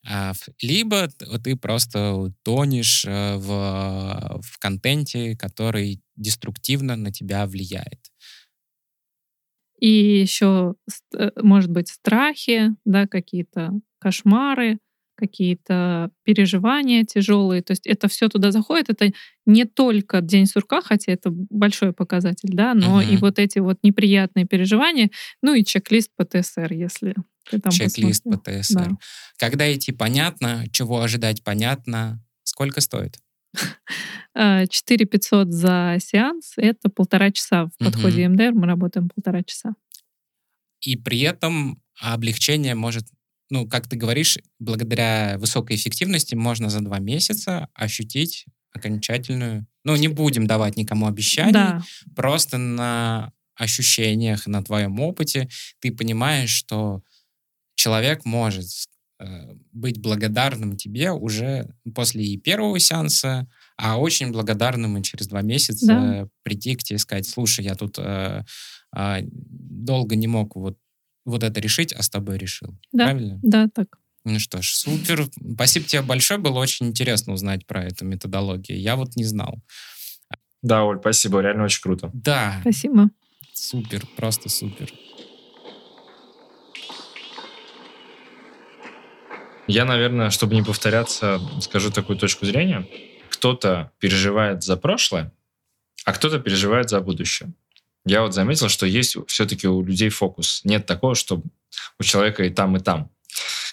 А, 0.07 0.32
либо 0.62 1.09
ты 1.43 1.57
просто 1.57 2.32
тонешь 2.43 3.05
э, 3.05 3.36
в, 3.36 4.41
в 4.41 4.59
контенте, 4.59 5.36
который 5.36 6.01
деструктивно 6.16 6.97
на 6.97 7.12
тебя 7.12 7.47
влияет. 7.47 8.01
И 9.79 10.20
еще, 10.20 10.74
э, 11.16 11.31
может 11.37 11.70
быть, 11.70 11.89
страхи, 11.89 12.74
да, 12.85 13.07
какие-то 13.07 13.72
кошмары, 14.01 14.79
какие-то 15.18 16.11
переживания 16.22 17.05
тяжелые. 17.05 17.62
То 17.62 17.72
есть 17.72 17.87
это 17.87 18.09
все 18.09 18.29
туда 18.29 18.53
заходит. 18.53 18.89
Это 18.89 19.11
не 19.47 19.64
только 19.64 20.21
день 20.21 20.46
сурка, 20.46 20.80
хотя 20.80 21.13
это 21.13 21.30
большой 21.30 21.92
показатель, 21.92 22.50
да, 22.53 22.75
но 22.75 23.03
uh-huh. 23.03 23.14
и 23.14 23.17
вот 23.17 23.38
эти 23.38 23.59
вот 23.59 23.79
неприятные 23.83 24.46
переживания, 24.46 25.11
ну 25.42 25.55
и 25.55 25.64
чек-лист 25.64 26.11
по 26.17 26.25
ТСР, 26.25 26.72
если 26.72 27.17
ты 27.50 27.59
там 27.59 27.72
Чек-лист 27.72 28.25
по 28.25 28.37
ТСР. 28.37 28.91
Да. 28.91 28.99
Когда 29.38 29.72
идти 29.72 29.91
понятно, 29.91 30.64
чего 30.71 31.00
ожидать 31.00 31.42
понятно, 31.42 32.22
сколько 32.45 32.80
стоит? 32.80 33.18
4 34.34 35.07
500 35.07 35.53
за 35.53 35.96
сеанс— 36.00 36.53
это 36.57 36.88
полтора 36.88 37.30
часа. 37.30 37.66
В 37.66 37.84
подходе 37.84 38.26
угу. 38.26 38.34
МДР 38.34 38.53
мы 38.53 38.66
работаем 38.66 39.08
полтора 39.08 39.42
часа. 39.42 39.75
И 40.80 40.96
при 40.96 41.20
этом 41.20 41.83
облегчение 42.00 42.75
может, 42.75 43.07
ну, 43.50 43.68
как 43.68 43.88
ты 43.88 43.96
говоришь, 43.96 44.38
благодаря 44.58 45.37
высокой 45.38 45.76
эффективности 45.76 46.34
можно 46.34 46.70
за 46.70 46.80
два 46.80 46.99
месяца 46.99 47.68
ощутить 47.75 48.46
окончательную... 48.72 49.66
Ну, 49.84 49.96
не 49.96 50.08
будем 50.08 50.46
давать 50.46 50.76
никому 50.76 51.07
обещаний, 51.07 51.53
Да. 51.53 51.83
просто 52.14 52.58
на 52.58 53.33
ощущениях, 53.54 54.46
на 54.46 54.62
твоем 54.62 55.00
опыте 55.00 55.49
ты 55.80 55.91
понимаешь, 55.91 56.50
что 56.50 57.03
человек 57.75 58.25
может 58.25 58.66
э, 58.66 58.97
быть 59.72 60.00
благодарным 60.00 60.76
тебе 60.76 61.11
уже 61.12 61.74
после 61.95 62.24
и 62.24 62.36
первого 62.36 62.78
сеанса, 62.78 63.49
а 63.76 63.99
очень 63.99 64.30
благодарным 64.32 64.96
и 64.99 65.03
через 65.03 65.26
два 65.26 65.42
месяца 65.42 65.86
Да. 65.86 66.28
прийти 66.42 66.74
к 66.76 66.82
тебе 66.82 66.96
и 66.96 66.99
сказать, 67.00 67.28
слушай, 67.28 67.64
я 67.64 67.74
тут 67.74 67.99
э, 67.99 68.45
а, 68.92 69.18
долго 69.22 70.16
не 70.16 70.26
мог 70.26 70.57
вот, 70.57 70.78
вот 71.24 71.42
это 71.42 71.61
решить, 71.61 71.92
а 71.92 72.03
с 72.03 72.08
тобой 72.08 72.38
решил. 72.38 72.78
Да. 72.92 73.04
Правильно? 73.04 73.38
Да, 73.42 73.68
так. 73.72 73.99
Ну 74.24 74.38
что 74.38 74.62
ж, 74.62 74.68
супер. 74.74 75.28
Спасибо 75.54 75.86
тебе 75.86 76.03
большое. 76.03 76.40
Было 76.40 76.58
очень 76.58 76.86
интересно 76.86 77.32
узнать 77.32 77.66
про 77.66 77.84
эту 77.84 78.04
методологию. 78.04 78.80
Я 78.80 78.96
вот 78.96 79.16
не 79.16 79.24
знал. 79.24 79.58
Да, 80.62 80.84
Оль, 80.84 80.99
спасибо, 80.99 81.40
реально 81.40 81.64
очень 81.64 81.82
круто. 81.82 82.11
Да, 82.12 82.58
Спасибо. 82.62 83.11
супер, 83.54 84.04
просто 84.16 84.49
супер. 84.49 84.92
Я, 89.68 89.84
наверное, 89.84 90.30
чтобы 90.30 90.54
не 90.54 90.62
повторяться, 90.62 91.40
скажу 91.61 91.90
такую 91.90 92.18
точку 92.18 92.46
зрения. 92.46 92.88
Кто-то 93.28 93.92
переживает 93.99 94.62
за 94.62 94.78
прошлое, 94.78 95.30
а 96.04 96.14
кто-то 96.14 96.38
переживает 96.38 96.88
за 96.88 97.00
будущее. 97.00 97.53
Я 98.07 98.22
вот 98.22 98.32
заметил, 98.32 98.70
что 98.70 98.86
есть 98.86 99.16
все-таки 99.26 99.68
у 99.68 99.84
людей 99.84 100.08
фокус. 100.08 100.62
Нет 100.64 100.86
такого, 100.86 101.14
что 101.14 101.42
у 101.99 102.03
человека 102.03 102.45
и 102.45 102.50
там, 102.50 102.76
и 102.76 102.80
там. 102.80 103.11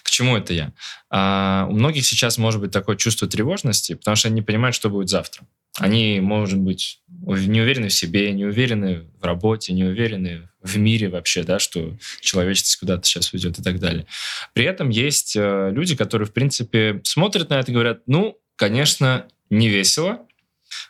К 0.02 0.10
чему 0.10 0.36
это 0.36 0.52
я? 0.52 0.72
А, 1.08 1.66
у 1.70 1.72
многих 1.72 2.04
сейчас 2.04 2.36
может 2.36 2.60
быть 2.60 2.72
такое 2.72 2.96
чувство 2.96 3.26
тревожности, 3.26 3.94
потому 3.94 4.16
что 4.16 4.28
они 4.28 4.36
не 4.36 4.42
понимают, 4.42 4.76
что 4.76 4.90
будет 4.90 5.08
завтра. 5.08 5.46
Они, 5.78 6.20
может 6.20 6.58
быть, 6.58 7.00
не 7.08 7.60
уверены 7.60 7.88
в 7.88 7.92
себе, 7.92 8.32
не 8.32 8.44
уверены 8.44 9.04
в 9.20 9.24
работе, 9.24 9.72
не 9.72 9.84
уверены 9.84 10.48
в 10.62 10.78
мире 10.78 11.08
вообще, 11.08 11.42
да, 11.42 11.58
что 11.58 11.96
человечество 12.20 12.80
куда-то 12.80 13.06
сейчас 13.06 13.32
уйдет 13.32 13.58
и 13.58 13.62
так 13.62 13.78
далее. 13.78 14.06
При 14.52 14.64
этом 14.64 14.88
есть 14.88 15.36
э, 15.36 15.70
люди, 15.72 15.94
которые, 15.94 16.26
в 16.26 16.32
принципе, 16.32 17.00
смотрят 17.04 17.50
на 17.50 17.60
это 17.60 17.70
и 17.70 17.74
говорят, 17.74 18.02
ну, 18.06 18.38
конечно, 18.56 19.28
не 19.50 19.68
весело, 19.68 20.26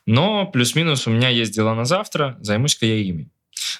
но 0.06 0.46
плюс-минус 0.46 1.06
у 1.06 1.10
меня 1.10 1.28
есть 1.28 1.52
дела 1.52 1.74
на 1.74 1.84
завтра, 1.84 2.36
займусь-ка 2.40 2.86
я 2.86 2.96
ими. 2.96 3.28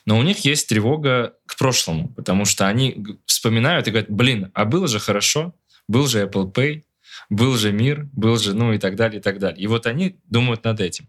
Но 0.04 0.18
у 0.18 0.22
них 0.22 0.40
есть 0.40 0.68
тревога 0.68 1.34
к 1.46 1.56
прошлому, 1.56 2.08
потому 2.08 2.44
что 2.44 2.66
они 2.66 3.04
вспоминают 3.26 3.86
и 3.86 3.90
говорят, 3.90 4.10
блин, 4.10 4.50
а 4.54 4.64
было 4.64 4.88
же 4.88 4.98
хорошо, 4.98 5.54
был 5.88 6.06
же 6.06 6.22
Apple 6.22 6.52
Pay, 6.52 6.82
был 7.30 7.56
же 7.56 7.72
мир, 7.72 8.08
был 8.12 8.38
же, 8.38 8.54
ну 8.54 8.72
и 8.72 8.78
так 8.78 8.96
далее, 8.96 9.20
и 9.20 9.22
так 9.22 9.38
далее. 9.38 9.62
И 9.62 9.66
вот 9.66 9.86
они 9.86 10.18
думают 10.24 10.64
над 10.64 10.80
этим. 10.80 11.08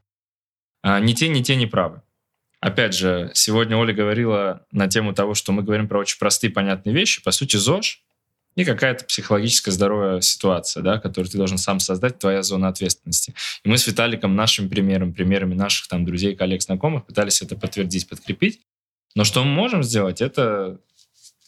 А 0.82 1.00
ни 1.00 1.14
те, 1.14 1.28
ни 1.30 1.42
те 1.42 1.56
не 1.56 1.68
правы. 1.68 2.02
Опять 2.60 2.96
же, 2.96 3.32
сегодня 3.34 3.78
Оля 3.78 3.94
говорила 3.94 4.66
на 4.72 4.88
тему 4.88 5.14
того, 5.14 5.36
что 5.36 5.52
мы 5.52 5.62
говорим 5.62 5.88
про 5.88 6.00
очень 6.00 6.18
простые, 6.18 6.52
понятные 6.52 6.94
вещи. 6.94 7.24
По 7.24 7.32
сути, 7.32 7.56
ЗОЖ 7.56 8.04
и 8.56 8.66
какая-то 8.66 9.06
психологическая 9.06 9.72
здоровая 9.72 10.22
ситуация, 10.22 10.82
да, 10.82 10.98
которую 10.98 11.30
ты 11.30 11.38
должен 11.38 11.60
сам 11.60 11.80
создать, 11.80 12.18
твоя 12.18 12.42
зона 12.42 12.70
ответственности. 12.70 13.36
И 13.64 13.70
мы 13.70 13.78
с 13.78 13.86
Виталиком 13.86 14.36
нашим 14.36 14.68
примером, 14.68 15.14
примерами 15.14 15.54
наших 15.54 15.88
там 15.88 16.06
друзей, 16.06 16.36
коллег, 16.36 16.64
знакомых 16.64 17.06
пытались 17.06 17.44
это 17.44 17.56
подтвердить, 17.56 18.10
подкрепить. 18.10 18.62
Но 19.14 19.24
что 19.24 19.44
мы 19.44 19.52
можем 19.52 19.84
сделать, 19.84 20.22
это 20.22 20.80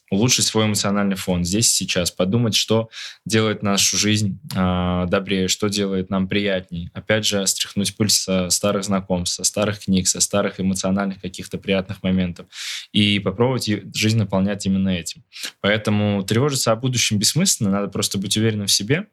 улучшить 0.09 0.45
свой 0.45 0.65
эмоциональный 0.65 1.15
фон 1.15 1.43
здесь 1.43 1.71
сейчас, 1.71 2.11
подумать, 2.11 2.55
что 2.55 2.89
делает 3.25 3.63
нашу 3.63 3.97
жизнь 3.97 4.39
э, 4.55 5.05
добрее, 5.07 5.47
что 5.47 5.67
делает 5.67 6.09
нам 6.09 6.27
приятней. 6.27 6.89
Опять 6.93 7.25
же, 7.25 7.45
стряхнуть 7.45 7.95
пыль 7.95 8.09
со 8.09 8.49
старых 8.49 8.83
знакомств, 8.83 9.35
со 9.35 9.43
старых 9.43 9.79
книг, 9.79 10.07
со 10.07 10.19
старых 10.19 10.59
эмоциональных 10.59 11.21
каких-то 11.21 11.57
приятных 11.57 12.03
моментов 12.03 12.47
и 12.91 13.19
попробовать 13.19 13.69
жизнь 13.95 14.17
наполнять 14.17 14.65
именно 14.65 14.89
этим. 14.89 15.23
Поэтому 15.61 16.23
тревожиться 16.23 16.71
о 16.71 16.75
будущем 16.75 17.19
бессмысленно, 17.19 17.69
надо 17.69 17.87
просто 17.87 18.17
быть 18.17 18.35
уверенным 18.37 18.67
в 18.67 18.71
себе, 18.71 19.07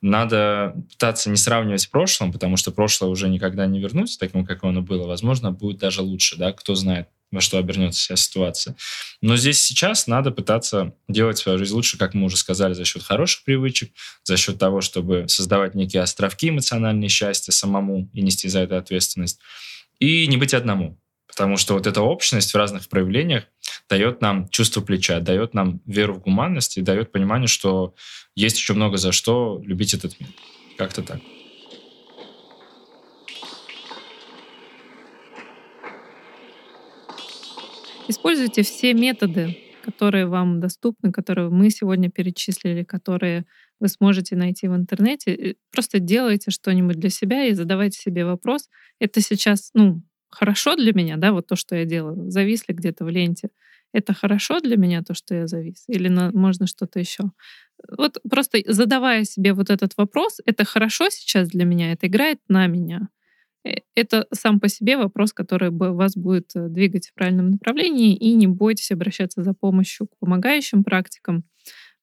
надо 0.00 0.74
пытаться 0.92 1.30
не 1.30 1.36
сравнивать 1.36 1.80
с 1.80 1.86
прошлым, 1.86 2.32
потому 2.32 2.56
что 2.56 2.70
прошлое 2.70 3.10
уже 3.10 3.28
никогда 3.28 3.66
не 3.66 3.80
вернуть 3.80 4.16
таким, 4.18 4.44
как 4.46 4.62
оно 4.64 4.82
было. 4.82 5.06
Возможно, 5.06 5.50
будет 5.50 5.78
даже 5.78 6.02
лучше, 6.02 6.36
да, 6.36 6.52
кто 6.52 6.74
знает, 6.74 7.08
во 7.30 7.40
что 7.40 7.58
обернется 7.58 8.00
вся 8.00 8.16
ситуация. 8.16 8.76
Но 9.20 9.36
здесь 9.36 9.62
сейчас 9.62 10.06
надо 10.06 10.30
пытаться 10.30 10.94
делать 11.08 11.38
свою 11.38 11.58
жизнь 11.58 11.74
лучше, 11.74 11.98
как 11.98 12.14
мы 12.14 12.26
уже 12.26 12.36
сказали, 12.36 12.72
за 12.72 12.84
счет 12.84 13.02
хороших 13.02 13.44
привычек, 13.44 13.92
за 14.24 14.36
счет 14.36 14.58
того, 14.58 14.80
чтобы 14.80 15.26
создавать 15.28 15.74
некие 15.74 16.02
островки 16.02 16.48
эмоциональные 16.48 17.08
счастья 17.08 17.52
самому 17.52 18.08
и 18.12 18.22
нести 18.22 18.48
за 18.48 18.60
это 18.60 18.78
ответственность. 18.78 19.40
И 19.98 20.26
не 20.26 20.36
быть 20.36 20.54
одному. 20.54 20.98
Потому 21.26 21.56
что 21.56 21.74
вот 21.74 21.86
эта 21.86 22.00
общность 22.00 22.52
в 22.52 22.56
разных 22.56 22.88
проявлениях 22.88 23.44
дает 23.88 24.20
нам 24.20 24.48
чувство 24.48 24.80
плеча, 24.80 25.20
дает 25.20 25.54
нам 25.54 25.80
веру 25.86 26.14
в 26.14 26.20
гуманность 26.20 26.78
и 26.78 26.82
дает 26.82 27.12
понимание, 27.12 27.48
что 27.48 27.94
есть 28.34 28.56
еще 28.56 28.72
много 28.72 28.96
за 28.96 29.12
что 29.12 29.60
любить 29.64 29.94
этот 29.94 30.18
мир. 30.18 30.30
Как-то 30.76 31.02
так. 31.02 31.20
Используйте 38.08 38.62
все 38.62 38.94
методы, 38.94 39.56
которые 39.84 40.26
вам 40.26 40.60
доступны, 40.60 41.12
которые 41.12 41.50
мы 41.50 41.70
сегодня 41.70 42.10
перечислили, 42.10 42.82
которые 42.82 43.44
вы 43.80 43.88
сможете 43.88 44.36
найти 44.36 44.68
в 44.68 44.74
интернете. 44.74 45.56
Просто 45.70 45.98
делайте 45.98 46.50
что-нибудь 46.50 46.96
для 46.96 47.10
себя 47.10 47.44
и 47.44 47.54
задавайте 47.54 47.98
себе 47.98 48.24
вопрос. 48.24 48.68
Это 48.98 49.20
сейчас, 49.20 49.70
ну, 49.74 50.02
хорошо 50.30 50.76
для 50.76 50.92
меня, 50.92 51.16
да, 51.16 51.32
вот 51.32 51.46
то, 51.46 51.56
что 51.56 51.76
я 51.76 51.84
делаю. 51.84 52.30
Зависли 52.30 52.72
где-то 52.72 53.04
в 53.04 53.08
ленте. 53.08 53.50
Это 53.92 54.12
хорошо 54.12 54.60
для 54.60 54.76
меня, 54.76 55.02
то, 55.02 55.14
что 55.14 55.34
я 55.34 55.46
завис? 55.46 55.84
Или 55.88 56.08
на- 56.08 56.30
можно 56.32 56.66
что-то 56.66 56.98
еще? 56.98 57.24
Вот 57.96 58.18
просто 58.28 58.58
задавая 58.66 59.24
себе 59.24 59.54
вот 59.54 59.70
этот 59.70 59.96
вопрос, 59.96 60.40
это 60.44 60.64
хорошо 60.64 61.08
сейчас 61.10 61.48
для 61.48 61.64
меня, 61.64 61.92
это 61.92 62.06
играет 62.06 62.40
на 62.48 62.66
меня. 62.66 63.08
Э, 63.68 63.80
Это 63.94 64.26
сам 64.32 64.60
по 64.60 64.68
себе 64.68 64.96
вопрос, 64.96 65.32
который 65.32 65.70
бы 65.70 65.92
вас 65.92 66.16
будет 66.16 66.50
э, 66.54 66.68
двигать 66.68 67.08
в 67.08 67.14
правильном 67.14 67.50
направлении, 67.52 68.16
и 68.16 68.34
не 68.34 68.46
бойтесь 68.46 68.90
обращаться 68.92 69.42
за 69.42 69.54
помощью 69.54 70.06
к 70.06 70.16
помогающим 70.20 70.84
практикам, 70.84 71.44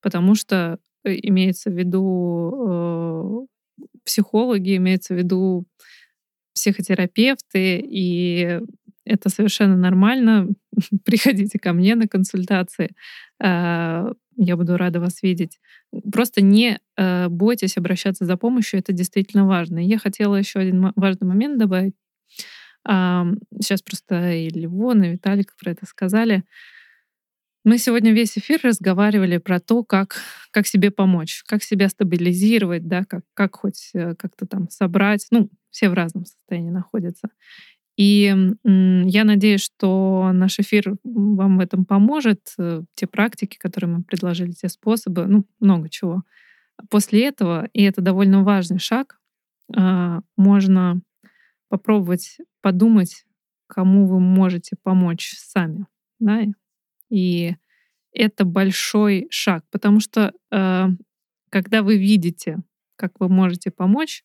потому 0.01 0.35
что 0.35 0.79
э, 1.03 1.13
имеется 1.23 1.69
в 1.69 1.73
виду 1.73 3.47
э, 3.79 3.85
психологи, 4.05 4.77
имеется 4.77 5.13
в 5.13 5.17
виду 5.17 5.65
психотерапевты, 6.53 7.79
и 7.79 8.59
это 9.05 9.29
совершенно 9.29 9.77
нормально. 9.77 10.49
Приходите 11.05 11.59
ко 11.59 11.73
мне 11.73 11.95
на 11.95 12.07
консультации. 12.07 12.95
Э, 13.43 14.11
Я 14.37 14.57
буду 14.57 14.77
рада 14.77 14.99
вас 14.99 15.23
видеть. 15.23 15.59
Просто 16.11 16.41
не 16.41 16.79
э, 16.97 17.27
бойтесь 17.29 17.77
обращаться 17.77 18.25
за 18.25 18.37
помощью, 18.37 18.79
это 18.79 18.93
действительно 18.93 19.45
важно. 19.45 19.79
Я 19.79 19.97
хотела 19.97 20.35
еще 20.35 20.59
один 20.59 20.91
важный 20.95 21.27
момент 21.27 21.57
добавить. 21.57 21.95
Сейчас 22.87 23.81
просто 23.81 24.33
и 24.33 24.47
Ливон, 24.49 25.03
и 25.03 25.09
Виталик 25.09 25.55
про 25.57 25.71
это 25.71 25.87
сказали. 25.87 26.43
Мы 27.63 27.79
сегодня 27.79 28.13
весь 28.13 28.37
эфир 28.37 28.59
разговаривали 28.61 29.39
про 29.39 29.59
то, 29.59 29.83
как, 29.83 30.17
как 30.51 30.67
себе 30.67 30.91
помочь, 30.91 31.41
как 31.47 31.63
себя 31.63 31.89
стабилизировать, 31.89 32.87
да, 32.87 33.05
как, 33.05 33.23
как 33.33 33.55
хоть 33.55 33.89
э, 33.95 34.13
как-то 34.13 34.45
там 34.45 34.69
собрать. 34.69 35.25
Ну, 35.31 35.49
все 35.71 35.89
в 35.89 35.95
разном 35.95 36.25
состоянии 36.25 36.69
находятся. 36.69 37.29
И 37.97 38.35
я 38.65 39.23
надеюсь, 39.23 39.61
что 39.61 40.31
наш 40.33 40.59
эфир 40.59 40.95
вам 41.03 41.57
в 41.57 41.61
этом 41.61 41.85
поможет. 41.85 42.53
Э, 42.57 42.81
Те 42.95 43.07
практики, 43.07 43.57
которые 43.57 43.89
мы 43.89 44.03
предложили, 44.03 44.51
те 44.51 44.67
способы, 44.67 45.25
ну, 45.27 45.45
много 45.59 45.89
чего. 45.89 46.23
После 46.89 47.25
этого, 47.25 47.69
и 47.71 47.83
это 47.83 48.01
довольно 48.01 48.43
важный 48.43 48.79
шаг, 48.79 49.17
а, 49.73 50.21
можно 50.35 51.01
попробовать 51.69 52.37
подумать, 52.61 53.25
кому 53.67 54.07
вы 54.07 54.19
можете 54.19 54.75
помочь 54.81 55.33
сами. 55.37 55.85
Да? 56.19 56.41
И 57.09 57.55
это 58.11 58.45
большой 58.45 59.27
шаг, 59.29 59.63
потому 59.71 59.99
что 59.99 60.33
э, 60.51 60.87
когда 61.49 61.83
вы 61.83 61.97
видите, 61.97 62.57
как 62.95 63.19
вы 63.19 63.29
можете 63.29 63.71
помочь, 63.71 64.23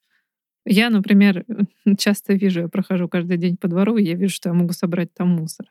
я, 0.66 0.90
например, 0.90 1.44
часто 1.98 2.34
вижу, 2.34 2.60
я 2.62 2.68
прохожу 2.68 3.08
каждый 3.08 3.38
день 3.38 3.56
по 3.56 3.68
двору, 3.68 3.96
и 3.96 4.04
я 4.04 4.14
вижу, 4.14 4.34
что 4.34 4.50
я 4.50 4.54
могу 4.54 4.72
собрать 4.72 5.12
там 5.14 5.28
мусор. 5.30 5.66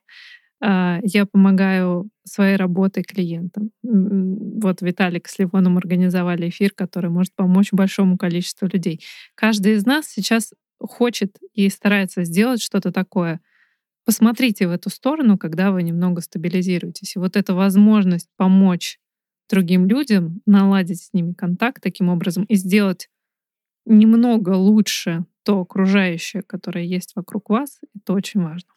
А, 0.62 1.00
Я 1.04 1.26
помогаю 1.26 2.10
своей 2.26 2.58
работой 2.58 3.04
клиентам. 3.04 3.72
Вот 3.84 4.82
Виталик 4.82 5.28
с 5.28 5.40
Ливоном 5.40 5.78
организовали 5.78 6.50
эфир, 6.50 6.72
который 6.76 7.10
может 7.10 7.34
помочь 7.36 7.72
большому 7.72 8.18
количеству 8.18 8.68
людей. 8.68 9.02
Каждый 9.36 9.74
из 9.76 9.86
нас 9.86 10.08
сейчас 10.08 10.54
хочет 10.80 11.38
и 11.54 11.70
старается 11.70 12.24
сделать 12.24 12.62
что-то 12.62 12.92
такое. 12.92 13.40
Посмотрите 14.06 14.68
в 14.68 14.72
эту 14.72 14.90
сторону, 14.90 15.38
когда 15.38 15.72
вы 15.72 15.84
немного 15.84 16.22
стабилизируетесь. 16.22 17.16
И 17.16 17.20
вот 17.20 17.38
эта 17.38 17.54
возможность 17.54 18.28
помочь 18.38 19.00
другим 19.50 19.86
людям, 19.88 20.42
наладить 20.46 21.02
с 21.04 21.14
ними 21.14 21.34
контакт 21.34 21.82
таким 21.82 22.10
образом 22.10 22.44
и 22.46 22.56
сделать 22.56 23.10
немного 23.90 24.52
лучше 24.52 25.26
то 25.44 25.62
окружающее, 25.62 26.44
которое 26.44 26.86
есть 26.86 27.16
вокруг 27.16 27.50
вас, 27.50 27.80
это 27.96 28.14
очень 28.14 28.42
важно. 28.42 28.70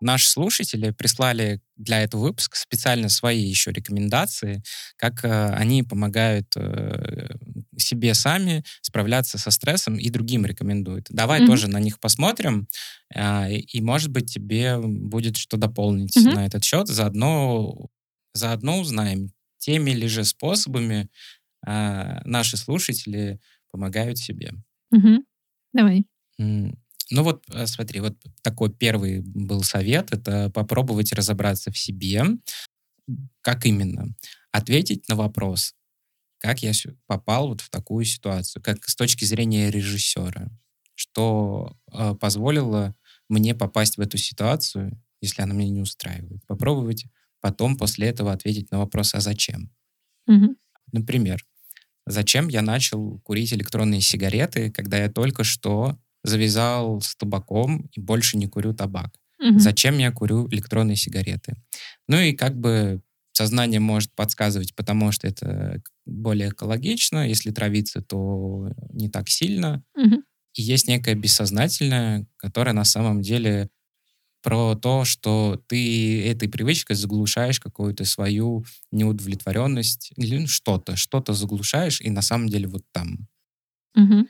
Наши 0.00 0.28
слушатели 0.28 0.90
прислали 0.90 1.60
для 1.76 2.02
этого 2.02 2.22
выпуска 2.22 2.56
специально 2.56 3.08
свои 3.08 3.40
еще 3.40 3.72
рекомендации, 3.72 4.62
как 4.96 5.24
э, 5.24 5.48
они 5.54 5.82
помогают 5.82 6.46
э, 6.56 7.28
себе 7.78 8.14
сами 8.14 8.64
справляться 8.82 9.38
со 9.38 9.50
стрессом 9.50 9.96
и 9.96 10.10
другим 10.10 10.44
рекомендуют. 10.44 11.06
Давай 11.10 11.40
mm-hmm. 11.40 11.46
тоже 11.46 11.68
на 11.68 11.80
них 11.80 12.00
посмотрим, 12.00 12.68
э, 13.14 13.52
и, 13.52 13.80
может 13.80 14.10
быть, 14.10 14.32
тебе 14.32 14.78
будет 14.78 15.36
что 15.36 15.56
дополнить 15.56 16.16
mm-hmm. 16.16 16.34
на 16.34 16.46
этот 16.46 16.64
счет. 16.64 16.88
Заодно, 16.88 17.88
заодно 18.34 18.80
узнаем, 18.80 19.32
теми 19.58 19.90
ли 19.92 20.06
же 20.08 20.24
способами 20.24 21.08
э, 21.66 22.20
наши 22.24 22.56
слушатели 22.56 23.40
помогают 23.70 24.18
себе. 24.18 24.52
Mm-hmm. 24.94 25.18
Давай. 25.72 26.06
Ну 27.10 27.22
вот, 27.22 27.44
э, 27.52 27.66
смотри, 27.66 28.00
вот 28.00 28.16
такой 28.42 28.72
первый 28.72 29.20
был 29.20 29.62
совет, 29.62 30.12
это 30.12 30.50
попробовать 30.50 31.12
разобраться 31.12 31.70
в 31.70 31.78
себе. 31.78 32.24
Как 33.40 33.64
именно? 33.64 34.14
Ответить 34.52 35.08
на 35.08 35.16
вопрос, 35.16 35.74
как 36.38 36.62
я 36.62 36.72
попал 37.06 37.48
вот 37.48 37.60
в 37.60 37.70
такую 37.70 38.04
ситуацию, 38.04 38.62
как 38.62 38.88
с 38.88 38.96
точки 38.96 39.24
зрения 39.24 39.70
режиссера, 39.70 40.48
что 40.94 41.76
э, 41.92 42.14
позволило 42.14 42.94
мне 43.28 43.54
попасть 43.54 43.96
в 43.96 44.00
эту 44.00 44.16
ситуацию, 44.18 45.00
если 45.20 45.42
она 45.42 45.54
меня 45.54 45.70
не 45.70 45.80
устраивает. 45.80 46.46
Попробовать 46.46 47.06
потом 47.40 47.76
после 47.76 48.08
этого 48.08 48.32
ответить 48.32 48.70
на 48.70 48.78
вопрос, 48.78 49.14
а 49.14 49.20
зачем? 49.20 49.70
Угу. 50.26 50.56
Например, 50.92 51.44
зачем 52.06 52.48
я 52.48 52.62
начал 52.62 53.20
курить 53.20 53.52
электронные 53.52 54.00
сигареты, 54.00 54.70
когда 54.70 54.98
я 54.98 55.10
только 55.10 55.44
что 55.44 55.98
завязал 56.24 57.00
с 57.00 57.14
табаком 57.16 57.88
и 57.92 58.00
больше 58.00 58.36
не 58.36 58.46
курю 58.46 58.74
табак. 58.74 59.14
Угу. 59.40 59.58
Зачем 59.58 59.98
я 59.98 60.10
курю 60.10 60.48
электронные 60.48 60.96
сигареты? 60.96 61.54
Ну 62.08 62.18
и 62.18 62.32
как 62.32 62.58
бы 62.58 63.02
сознание 63.38 63.78
может 63.78 64.12
подсказывать, 64.14 64.74
потому 64.74 65.12
что 65.12 65.28
это 65.28 65.80
более 66.06 66.48
экологично. 66.48 67.28
Если 67.28 67.52
травиться, 67.52 68.02
то 68.02 68.72
не 68.90 69.08
так 69.08 69.28
сильно. 69.28 69.84
Угу. 69.94 70.16
И 70.54 70.62
есть 70.62 70.88
некое 70.88 71.14
бессознательное, 71.14 72.26
которое 72.36 72.72
на 72.72 72.84
самом 72.84 73.22
деле 73.22 73.70
про 74.42 74.74
то, 74.74 75.04
что 75.04 75.62
ты 75.68 76.26
этой 76.26 76.48
привычкой 76.48 76.96
заглушаешь 76.96 77.60
какую-то 77.60 78.04
свою 78.04 78.64
неудовлетворенность 78.90 80.10
или 80.16 80.46
что-то, 80.46 80.96
что-то 80.96 81.32
заглушаешь, 81.32 82.00
и 82.00 82.10
на 82.10 82.22
самом 82.22 82.48
деле 82.48 82.66
вот 82.66 82.82
там. 82.90 83.28
Угу. 83.94 84.26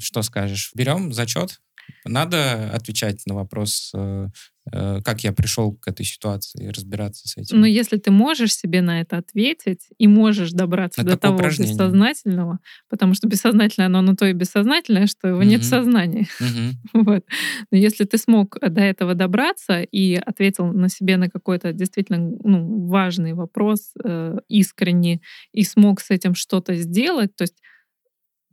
Что 0.00 0.22
скажешь? 0.22 0.72
Берем 0.74 1.12
зачет? 1.12 1.60
Надо 2.04 2.70
отвечать 2.72 3.22
на 3.26 3.34
вопрос, 3.34 3.92
э, 3.94 4.26
э, 4.72 5.00
как 5.04 5.22
я 5.22 5.32
пришел 5.32 5.72
к 5.74 5.86
этой 5.86 6.04
ситуации, 6.04 6.64
и 6.64 6.68
разбираться 6.68 7.28
с 7.28 7.36
этим. 7.36 7.60
Но 7.60 7.66
если 7.66 7.96
ты 7.96 8.10
можешь 8.10 8.54
себе 8.54 8.80
на 8.82 9.00
это 9.00 9.18
ответить 9.18 9.88
и 9.98 10.08
можешь 10.08 10.50
добраться 10.50 11.02
это 11.02 11.12
до 11.12 11.16
того 11.16 11.38
бессознательного, 11.38 12.58
потому 12.88 13.14
что 13.14 13.28
бессознательное, 13.28 13.86
оно 13.86 14.02
на 14.02 14.16
то 14.16 14.26
и 14.26 14.32
бессознательное, 14.32 15.06
что 15.06 15.28
его 15.28 15.38
угу. 15.38 15.46
нет 15.46 15.64
сознания. 15.64 16.26
Угу. 16.40 17.02
вот. 17.04 17.24
Но 17.70 17.78
если 17.78 18.04
ты 18.04 18.18
смог 18.18 18.58
до 18.60 18.80
этого 18.80 19.14
добраться 19.14 19.82
и 19.82 20.14
ответил 20.14 20.66
на 20.66 20.88
себе 20.88 21.16
на 21.16 21.30
какой-то 21.30 21.72
действительно 21.72 22.18
ну, 22.18 22.86
важный 22.86 23.34
вопрос 23.34 23.92
э, 24.02 24.38
искренне 24.48 25.20
и 25.52 25.62
смог 25.62 26.00
с 26.00 26.10
этим 26.10 26.34
что-то 26.34 26.74
сделать, 26.74 27.36
то 27.36 27.42
есть 27.42 27.62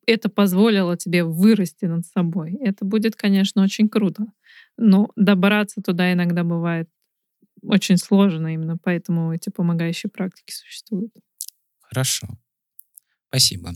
это 0.05 0.30
позволило 0.30 0.97
тебе 0.97 1.23
вырасти 1.23 1.85
над 1.85 2.05
собой. 2.05 2.57
Это 2.61 2.85
будет, 2.85 3.15
конечно, 3.15 3.63
очень 3.63 3.89
круто. 3.89 4.26
Но 4.77 5.09
добраться 5.15 5.81
туда 5.81 6.13
иногда 6.13 6.43
бывает 6.43 6.89
очень 7.61 7.97
сложно, 7.97 8.53
именно 8.53 8.77
поэтому 8.77 9.34
эти 9.34 9.49
помогающие 9.49 10.09
практики 10.09 10.51
существуют. 10.51 11.11
Хорошо. 11.81 12.27
Спасибо. 13.27 13.73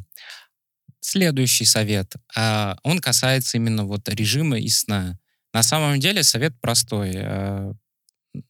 Следующий 0.99 1.65
совет. 1.65 2.15
А, 2.35 2.77
он 2.83 2.99
касается 2.99 3.57
именно 3.57 3.85
вот 3.85 4.07
режима 4.07 4.57
и 4.57 4.69
сна. 4.69 5.19
На 5.53 5.63
самом 5.63 5.99
деле 5.99 6.23
совет 6.23 6.59
простой. 6.61 7.11
А, 7.15 7.73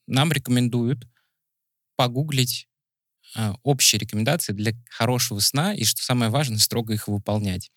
нам 0.08 0.32
рекомендуют 0.32 1.08
погуглить 1.96 2.68
общие 3.64 4.00
рекомендации 4.00 4.54
для 4.54 4.74
хорошего 4.90 5.40
сна 5.40 5.74
и, 5.74 5.84
что 5.84 6.02
самое 6.02 6.32
важное, 6.32 6.60
строго 6.60 6.94
их 6.94 7.08
выполнять. 7.08 7.72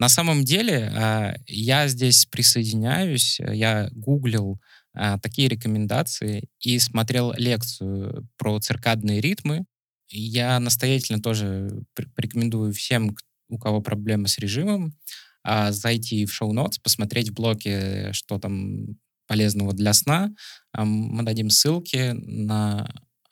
На 0.00 0.08
самом 0.08 0.44
деле 0.44 0.90
а, 0.94 1.34
я 1.46 1.86
здесь 1.86 2.24
присоединяюсь, 2.24 3.38
я 3.38 3.90
гуглил 3.92 4.58
а, 4.94 5.18
такие 5.18 5.46
рекомендации 5.46 6.48
и 6.58 6.78
смотрел 6.78 7.34
лекцию 7.36 8.26
про 8.38 8.58
циркадные 8.58 9.20
ритмы. 9.20 9.66
Я 10.08 10.58
настоятельно 10.58 11.20
тоже 11.20 11.84
рекомендую 12.16 12.72
всем, 12.72 13.14
у 13.50 13.58
кого 13.58 13.82
проблемы 13.82 14.26
с 14.28 14.38
режимом, 14.38 14.96
зайти 15.44 16.24
в 16.24 16.32
шоу-нотс, 16.32 16.78
посмотреть 16.78 17.30
в 17.30 17.34
блоке, 17.34 18.12
что 18.12 18.38
там 18.38 18.96
полезного 19.26 19.72
для 19.72 19.92
сна. 19.92 20.30
Мы 20.76 21.22
дадим 21.22 21.50
ссылки 21.50 22.12
на 22.14 22.90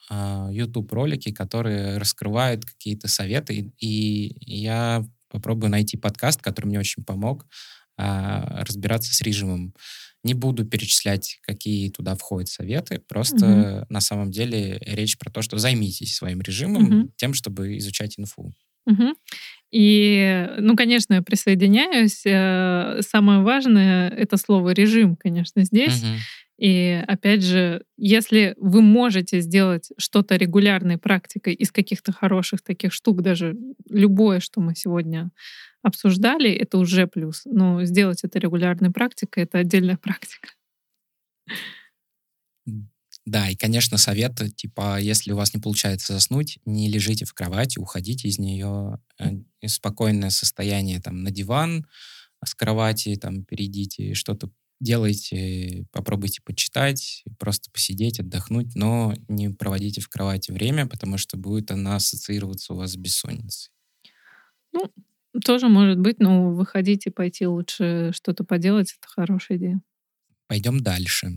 а, 0.09 0.49
YouTube-ролики, 0.51 1.31
которые 1.31 1.97
раскрывают 1.97 2.65
какие-то 2.65 3.07
советы, 3.07 3.71
и 3.79 4.35
я 4.41 5.05
попробую 5.29 5.69
найти 5.69 5.97
подкаст, 5.97 6.41
который 6.41 6.65
мне 6.65 6.79
очень 6.79 7.03
помог 7.03 7.45
а, 7.97 8.63
разбираться 8.65 9.13
с 9.13 9.21
режимом. 9.21 9.73
Не 10.23 10.33
буду 10.33 10.65
перечислять, 10.65 11.39
какие 11.43 11.89
туда 11.89 12.15
входят 12.15 12.49
советы, 12.49 13.01
просто 13.07 13.45
mm-hmm. 13.45 13.85
на 13.89 14.01
самом 14.01 14.31
деле 14.31 14.79
речь 14.81 15.17
про 15.17 15.29
то, 15.29 15.41
что 15.41 15.57
займитесь 15.57 16.15
своим 16.15 16.41
режимом, 16.41 16.91
mm-hmm. 16.91 17.11
тем, 17.15 17.33
чтобы 17.33 17.77
изучать 17.77 18.19
инфу. 18.19 18.51
Угу. 18.85 19.13
И, 19.71 20.47
ну, 20.57 20.75
конечно, 20.75 21.15
я 21.15 21.21
присоединяюсь. 21.21 22.23
Э, 22.25 23.01
самое 23.01 23.41
важное— 23.41 24.09
это 24.17 24.37
слово 24.37 24.71
«режим», 24.71 25.15
конечно, 25.15 25.63
здесь. 25.63 26.01
Угу. 26.01 26.11
И 26.59 27.01
опять 27.07 27.41
же, 27.41 27.85
если 27.95 28.53
вы 28.57 28.81
можете 28.81 29.39
сделать 29.39 29.91
что-то 29.97 30.35
регулярной 30.35 30.97
практикой 30.97 31.53
из 31.53 31.71
каких-то 31.71 32.11
хороших 32.11 32.61
таких 32.61 32.91
штук, 32.91 33.21
даже 33.21 33.55
любое, 33.89 34.41
что 34.41 34.59
мы 34.59 34.75
сегодня 34.75 35.31
обсуждали, 35.81 36.51
это 36.51 36.77
уже 36.77 37.07
плюс. 37.07 37.43
Но 37.45 37.85
сделать 37.85 38.25
это 38.25 38.39
регулярной 38.39 38.91
практикой— 38.91 39.43
это 39.45 39.59
отдельная 39.59 39.95
практика. 40.01 40.49
Да, 43.25 43.47
и, 43.47 43.55
конечно, 43.55 43.97
совет, 43.97 44.41
типа, 44.57 44.99
если 44.99 45.31
у 45.31 45.37
вас 45.37 45.53
не 45.53 45.61
получается 45.61 46.13
заснуть, 46.13 46.59
не 46.65 46.89
лежите 46.89 47.23
в 47.23 47.33
кровати, 47.33 47.79
уходите 47.79 48.27
из 48.27 48.37
нее, 48.37 48.99
э, 49.17 49.67
спокойное 49.67 50.29
состояние 50.29 50.99
там 50.99 51.23
на 51.23 51.31
диван, 51.31 51.85
с 52.43 52.53
кровати 52.53 53.15
там 53.15 53.45
перейдите, 53.45 54.13
что-то 54.13 54.49
делайте, 54.79 55.85
попробуйте 55.91 56.41
почитать, 56.43 57.23
просто 57.37 57.69
посидеть, 57.71 58.19
отдохнуть, 58.19 58.75
но 58.75 59.13
не 59.27 59.49
проводите 59.49 60.01
в 60.01 60.09
кровати 60.09 60.51
время, 60.51 60.87
потому 60.87 61.17
что 61.17 61.37
будет 61.37 61.71
она 61.71 61.95
ассоциироваться 61.95 62.73
у 62.73 62.77
вас 62.77 62.91
с 62.91 62.97
бессонницей. 62.97 63.71
Ну, 64.71 64.91
тоже 65.43 65.67
может 65.67 65.99
быть, 65.99 66.19
но 66.19 66.51
выходить 66.51 67.07
и 67.07 67.09
пойти 67.09 67.45
лучше 67.45 68.11
что-то 68.13 68.43
поделать, 68.43 68.95
это 68.97 69.07
хорошая 69.07 69.57
идея. 69.57 69.81
Пойдем 70.47 70.79
дальше. 70.79 71.29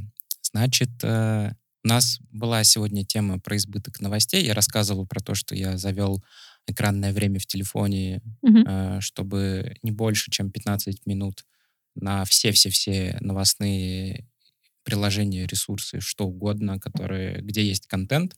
Значит, 0.43 0.91
э, 1.03 1.53
у 1.85 1.89
нас 1.89 2.21
была 2.31 2.63
сегодня 2.65 3.05
тема 3.05 3.41
про 3.41 3.57
избыток 3.57 4.01
новостей. 4.01 4.45
Я 4.45 4.55
рассказывал 4.55 5.07
про 5.07 5.21
то, 5.21 5.35
что 5.35 5.55
я 5.55 5.77
завел 5.77 6.23
экранное 6.67 7.13
время 7.13 7.41
в 7.41 7.47
телефоне, 7.47 8.23
угу. 8.41 9.01
чтобы 9.01 9.77
не 9.83 9.91
больше, 9.91 10.31
чем 10.31 10.53
15 10.53 11.07
минут 11.07 11.45
на 11.95 12.25
все-все-все 12.25 13.17
новостные 13.21 14.27
приложения, 14.85 15.47
ресурсы, 15.47 16.01
что 16.01 16.27
угодно, 16.27 16.79
которые, 16.79 17.41
где 17.41 17.65
есть 17.65 17.87
контент, 17.87 18.37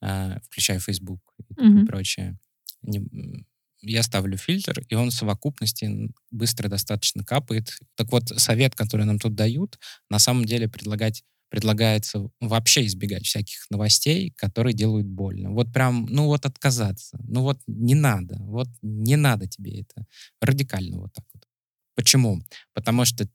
э, 0.00 0.38
включая 0.44 0.78
Facebook 0.78 1.20
и 1.38 1.54
mm-hmm. 1.54 1.86
прочее. 1.86 2.38
Не, 2.82 3.44
я 3.82 4.02
ставлю 4.02 4.36
фильтр, 4.36 4.84
и 4.88 4.94
он 4.94 5.10
в 5.10 5.14
совокупности 5.14 5.90
быстро 6.30 6.68
достаточно 6.68 7.24
капает. 7.24 7.78
Так 7.96 8.12
вот, 8.12 8.28
совет, 8.28 8.74
который 8.74 9.06
нам 9.06 9.18
тут 9.18 9.34
дают, 9.34 9.78
на 10.08 10.18
самом 10.18 10.44
деле 10.44 10.68
предлагать 10.68 11.24
предлагается 11.52 12.30
вообще 12.40 12.86
избегать 12.86 13.26
всяких 13.26 13.66
новостей, 13.68 14.32
которые 14.38 14.72
делают 14.72 15.06
больно. 15.06 15.50
Вот 15.50 15.70
прям, 15.70 16.06
ну 16.06 16.24
вот 16.24 16.46
отказаться. 16.46 17.18
Ну 17.28 17.42
вот 17.42 17.60
не 17.66 17.94
надо. 17.94 18.36
Вот 18.38 18.68
не 18.80 19.16
надо 19.16 19.46
тебе 19.46 19.82
это. 19.82 20.06
Радикально 20.40 20.96
вот 21.00 21.12
так. 21.12 21.26
Почему? 21.94 22.42
Потому 22.72 23.04
что 23.04 23.28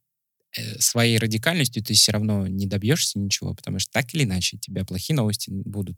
э, 0.56 0.80
своей 0.80 1.18
радикальностью 1.18 1.84
ты 1.84 1.94
все 1.94 2.12
равно 2.12 2.48
не 2.48 2.68
добьешься 2.68 3.20
ничего, 3.20 3.54
потому 3.54 3.80
что 3.80 3.92
так 3.92 4.14
или 4.14 4.24
иначе 4.24 4.58
тебя 4.58 4.86
плохие 4.86 5.16
новости 5.16 5.50
будут 5.50 5.98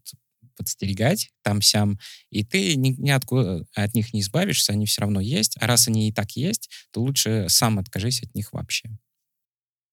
подстерегать 0.56 1.30
там-сям, 1.42 1.98
и 2.28 2.44
ты 2.44 2.76
ни, 2.76 2.90
ни 2.90 3.10
откуда 3.10 3.64
от 3.74 3.94
них 3.94 4.12
не 4.12 4.20
избавишься, 4.20 4.72
они 4.72 4.86
все 4.86 5.00
равно 5.00 5.20
есть. 5.20 5.56
А 5.58 5.66
раз 5.66 5.88
они 5.88 6.08
и 6.08 6.12
так 6.12 6.32
есть, 6.32 6.68
то 6.90 7.00
лучше 7.00 7.46
сам 7.48 7.78
откажись 7.78 8.22
от 8.22 8.34
них 8.34 8.52
вообще. 8.52 8.90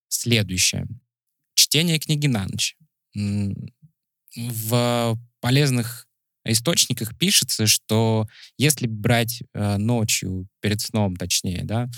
Следующее. 0.09 0.87
Чтение 1.53 1.99
книги 1.99 2.27
на 2.27 2.47
ночь. 2.47 2.77
В 4.35 5.17
полезных 5.39 6.06
источниках 6.51 7.17
пишется, 7.17 7.67
что 7.67 8.27
если 8.57 8.87
брать 8.87 9.43
э, 9.53 9.77
ночью, 9.77 10.47
перед 10.61 10.81
сном 10.81 11.15
точнее, 11.15 11.63
да, 11.63 11.89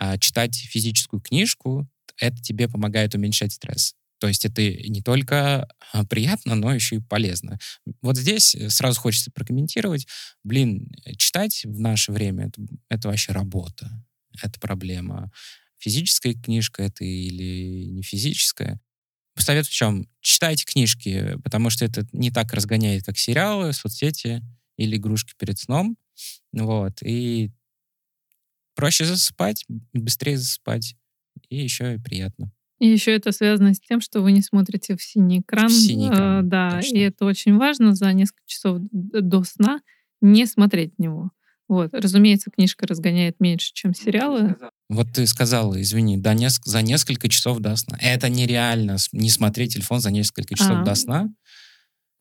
э, 0.00 0.18
читать 0.18 0.54
физическую 0.56 1.20
книжку, 1.20 1.88
это 2.18 2.36
тебе 2.42 2.68
помогает 2.68 3.14
уменьшать 3.14 3.52
стресс. 3.52 3.94
То 4.20 4.28
есть 4.28 4.44
это 4.44 4.62
не 4.62 5.02
только 5.02 5.68
а, 5.92 6.06
приятно, 6.06 6.54
но 6.54 6.72
еще 6.72 6.96
и 6.96 7.00
полезно. 7.00 7.58
Вот 8.00 8.16
здесь 8.16 8.54
э, 8.54 8.70
сразу 8.70 9.00
хочется 9.00 9.30
прокомментировать. 9.30 10.06
Блин, 10.42 10.88
читать 11.18 11.62
в 11.64 11.80
наше 11.80 12.12
время 12.12 12.46
это, 12.46 12.62
это 12.88 13.08
вообще 13.08 13.32
работа, 13.32 13.90
это 14.42 14.58
проблема. 14.60 15.30
Физическая 15.78 16.32
книжка 16.34 16.82
это 16.82 17.04
или 17.04 17.84
не 17.90 18.02
физическая. 18.02 18.80
Совет 19.36 19.66
в 19.66 19.70
чем? 19.72 20.06
Читайте 20.20 20.64
книжки, 20.64 21.36
потому 21.42 21.70
что 21.70 21.84
это 21.84 22.06
не 22.12 22.30
так 22.30 22.52
разгоняет, 22.52 23.04
как 23.04 23.18
сериалы, 23.18 23.72
соцсети 23.72 24.42
или 24.76 24.96
игрушки 24.96 25.34
перед 25.38 25.58
сном. 25.58 25.96
Вот. 26.52 27.02
И 27.02 27.50
проще 28.74 29.04
засыпать, 29.04 29.64
быстрее 29.92 30.38
засыпать. 30.38 30.96
И 31.48 31.56
еще 31.56 31.94
и 31.94 31.98
приятно. 31.98 32.52
И 32.78 32.88
еще 32.88 33.14
это 33.14 33.32
связано 33.32 33.74
с 33.74 33.80
тем, 33.80 34.00
что 34.00 34.20
вы 34.20 34.32
не 34.32 34.42
смотрите 34.42 34.96
в 34.96 35.02
синий 35.02 35.40
экран. 35.40 35.68
В 35.68 35.72
синий 35.72 36.08
экран. 36.08 36.44
Э, 36.44 36.48
да, 36.48 36.70
точно. 36.70 36.96
и 36.96 37.00
это 37.00 37.24
очень 37.24 37.56
важно 37.56 37.94
за 37.94 38.12
несколько 38.12 38.42
часов 38.46 38.78
до 38.90 39.42
сна 39.44 39.80
не 40.20 40.46
смотреть 40.46 40.94
в 40.96 41.00
него. 41.00 41.30
Вот. 41.74 41.90
Разумеется, 41.92 42.50
книжка 42.50 42.86
разгоняет 42.86 43.36
меньше, 43.40 43.70
чем 43.74 43.94
сериалы. 43.94 44.56
Вот 44.88 45.12
ты 45.12 45.26
сказала, 45.26 45.80
извини, 45.80 46.16
да, 46.18 46.34
неск- 46.34 46.64
за 46.66 46.82
несколько 46.82 47.28
часов 47.28 47.58
до 47.58 47.74
сна. 47.76 47.98
Это 48.00 48.28
нереально, 48.28 48.96
не 49.12 49.30
смотреть 49.30 49.74
телефон 49.74 50.00
за 50.00 50.10
несколько 50.10 50.54
часов 50.54 50.78
а, 50.80 50.84
до 50.84 50.94
сна. 50.94 51.28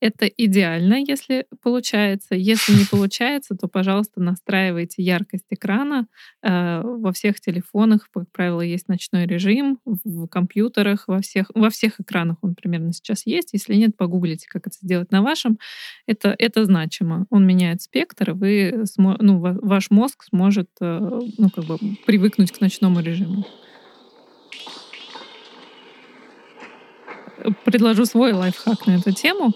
Это 0.03 0.25
идеально, 0.25 0.95
если 0.95 1.45
получается. 1.61 2.35
Если 2.35 2.73
не 2.73 2.85
получается, 2.91 3.55
то, 3.55 3.69
пожалуйста, 3.69 4.19
настраивайте 4.19 5.01
яркость 5.01 5.45
экрана. 5.49 6.07
Э, 6.41 6.81
во 6.83 7.13
всех 7.13 7.39
телефонах, 7.39 8.09
как 8.13 8.29
правило, 8.33 8.59
есть 8.59 8.89
ночной 8.89 9.25
режим, 9.25 9.79
в 9.85 10.27
компьютерах, 10.27 11.05
во 11.07 11.21
всех, 11.21 11.51
во 11.55 11.69
всех 11.69 12.01
экранах 12.01 12.35
он 12.41 12.53
примерно 12.53 12.91
сейчас 12.91 13.25
есть. 13.25 13.53
Если 13.53 13.75
нет, 13.75 13.95
погуглите, 13.95 14.45
как 14.49 14.67
это 14.67 14.75
сделать 14.81 15.09
на 15.11 15.21
вашем. 15.21 15.57
Это, 16.05 16.35
это 16.37 16.65
значимо. 16.65 17.25
Он 17.29 17.47
меняет 17.47 17.81
спектр, 17.81 18.31
и 18.31 18.33
вы, 18.33 18.83
ну, 18.97 19.39
ваш 19.39 19.89
мозг 19.89 20.25
сможет 20.25 20.67
э, 20.81 20.99
ну, 21.37 21.49
как 21.49 21.63
бы 21.63 21.77
привыкнуть 22.05 22.51
к 22.51 22.59
ночному 22.59 22.99
режиму. 22.99 23.45
предложу 27.65 28.05
свой 28.05 28.33
лайфхак 28.33 28.87
на 28.87 28.95
эту 28.95 29.11
тему 29.11 29.53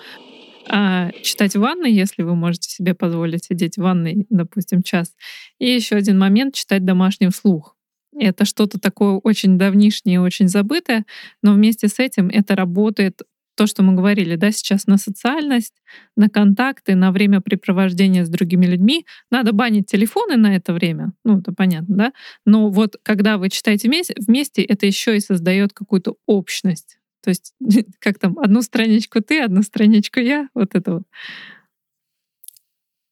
а, 0.69 1.11
читать 1.23 1.55
в 1.55 1.59
ванной, 1.59 1.91
если 1.91 2.23
вы 2.23 2.35
можете 2.35 2.69
себе 2.69 2.93
позволить 2.93 3.45
сидеть 3.45 3.77
в 3.77 3.81
ванной, 3.81 4.25
допустим, 4.29 4.83
час. 4.83 5.15
И 5.59 5.69
еще 5.69 5.95
один 5.95 6.19
момент— 6.19 6.55
читать 6.55 6.85
домашний 6.85 7.29
вслух. 7.29 7.75
Это 8.19 8.45
что-то 8.45 8.79
такое 8.79 9.19
очень 9.23 9.57
давнишнее, 9.57 10.21
очень 10.21 10.47
забытое, 10.47 11.05
но 11.43 11.53
вместе 11.53 11.87
с 11.87 11.99
этим 11.99 12.29
это 12.29 12.55
работает 12.55 13.21
то, 13.57 13.65
что 13.65 13.81
мы 13.83 13.95
говорили, 13.95 14.35
да, 14.35 14.51
сейчас 14.51 14.85
на 14.85 14.97
социальность, 14.97 15.73
на 16.15 16.29
контакты, 16.29 16.95
на 16.95 17.11
времяпрепровождение 17.11 18.23
с 18.23 18.29
другими 18.29 18.67
людьми. 18.67 19.05
Надо 19.31 19.51
банить 19.51 19.87
телефоны 19.87 20.37
на 20.37 20.55
это 20.55 20.73
время, 20.73 21.13
ну, 21.25 21.39
это 21.39 21.51
понятно, 21.51 21.95
да? 21.97 22.13
Но 22.45 22.69
вот 22.69 22.97
когда 23.03 23.37
вы 23.37 23.49
читаете 23.49 23.89
вместе, 23.89 24.61
это 24.61 24.85
еще 24.85 25.17
и 25.17 25.19
создает 25.19 25.73
какую-то 25.73 26.15
общность. 26.27 26.96
То 27.21 27.29
есть 27.29 27.53
как 27.99 28.19
там, 28.19 28.37
одну 28.39 28.61
страничку 28.61 29.21
ты, 29.21 29.41
одну 29.41 29.63
страничку 29.63 30.19
я, 30.19 30.49
вот 30.53 30.75
это 30.75 30.93
вот. 30.93 31.03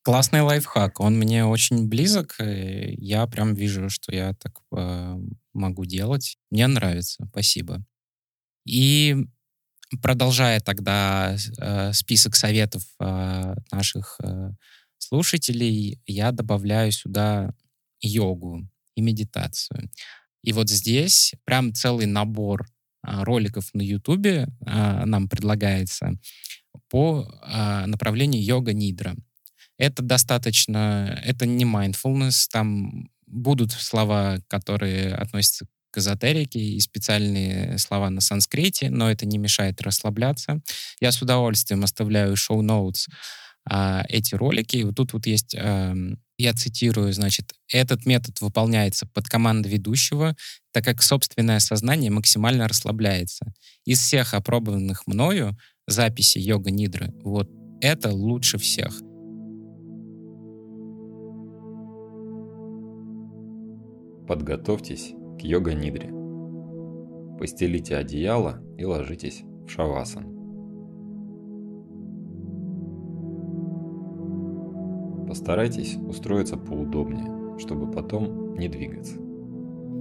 Классный 0.04 0.42
лайфхак, 0.42 1.00
он 1.00 1.18
мне 1.18 1.46
очень 1.46 1.88
близок, 1.88 2.36
я 2.40 3.26
прям 3.26 3.56
вижу, 3.56 3.90
что 3.90 4.14
я 4.14 4.34
так 4.36 4.60
э, 4.72 5.18
могу 5.54 5.86
делать. 5.86 6.38
Мне 6.52 6.68
нравится, 6.68 7.28
спасибо. 7.32 7.84
И 8.68 9.16
продолжая 10.02 10.60
тогда 10.60 11.36
э, 11.36 11.94
список 11.94 12.36
советов 12.36 12.84
э, 13.00 13.56
наших 13.72 14.20
э, 14.22 14.52
слушателей, 14.98 16.00
я 16.06 16.32
добавляю 16.32 16.92
сюда 16.92 17.54
йогу 18.02 18.68
и 18.96 19.02
медитацию. 19.02 19.90
И 20.42 20.54
вот 20.54 20.70
здесь 20.70 21.34
прям 21.46 21.74
целый 21.74 22.06
набор 22.06 22.68
роликов 23.06 23.70
на 23.74 23.82
Ютубе 23.82 24.48
а, 24.66 25.06
нам 25.06 25.30
предлагается 25.30 26.18
по 26.90 27.28
а, 27.42 27.86
направлению 27.88 28.44
йога-нидра. 28.44 29.16
Это 29.78 30.02
достаточно, 30.04 31.20
это 31.24 31.46
не 31.46 31.66
mindfulness, 31.66 32.48
там 32.52 33.10
будут 33.28 33.72
слова, 33.72 34.40
которые 34.48 35.14
относятся 35.14 35.66
к 35.92 35.98
эзотерике 35.98 36.60
и 36.60 36.80
специальные 36.80 37.78
слова 37.78 38.10
на 38.10 38.22
санскрите, 38.22 38.90
но 38.90 39.10
это 39.10 39.26
не 39.26 39.38
мешает 39.38 39.82
расслабляться. 39.82 40.62
Я 41.00 41.12
с 41.12 41.22
удовольствием 41.22 41.84
оставляю 41.84 42.36
шоу-ноутс 42.36 43.08
эти 44.10 44.36
ролики. 44.36 44.78
И 44.78 44.84
вот 44.84 44.96
тут 44.96 45.14
вот 45.14 45.26
есть 45.26 45.56
я 46.38 46.54
цитирую, 46.54 47.14
значит, 47.14 47.54
этот 47.72 48.06
метод 48.06 48.42
выполняется 48.42 49.08
под 49.08 49.28
командой 49.28 49.70
ведущего, 49.70 50.36
так 50.72 50.84
как 50.84 51.02
собственное 51.02 51.60
сознание 51.60 52.12
максимально 52.12 52.68
расслабляется. 52.68 53.54
Из 53.86 54.00
всех 54.00 54.34
опробованных 54.34 55.08
мною 55.08 55.58
записей 55.88 56.42
йога-нидры, 56.42 57.14
вот 57.24 57.50
это 57.82 58.12
лучше 58.12 58.58
всех. 58.58 59.00
Подготовьтесь 64.28 65.14
к 65.40 65.44
йога-нидре. 65.44 66.10
Постелите 67.38 67.96
одеяло 67.96 68.62
и 68.78 68.84
ложитесь 68.84 69.42
в 69.44 69.70
шавасан. 69.70 70.35
Постарайтесь 75.36 75.96
устроиться 75.96 76.56
поудобнее, 76.56 77.60
чтобы 77.60 77.92
потом 77.92 78.56
не 78.58 78.70
двигаться. 78.70 79.16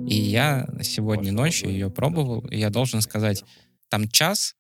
И 0.07 0.15
я 0.15 0.65
сегодня 0.81 1.33
ночью 1.33 1.71
ее 1.71 1.91
пробовал, 1.91 2.47
и 2.47 2.57
я 2.57 2.71
должен 2.71 3.01
сказать, 3.01 3.43
там 3.89 4.09
час, 4.09 4.55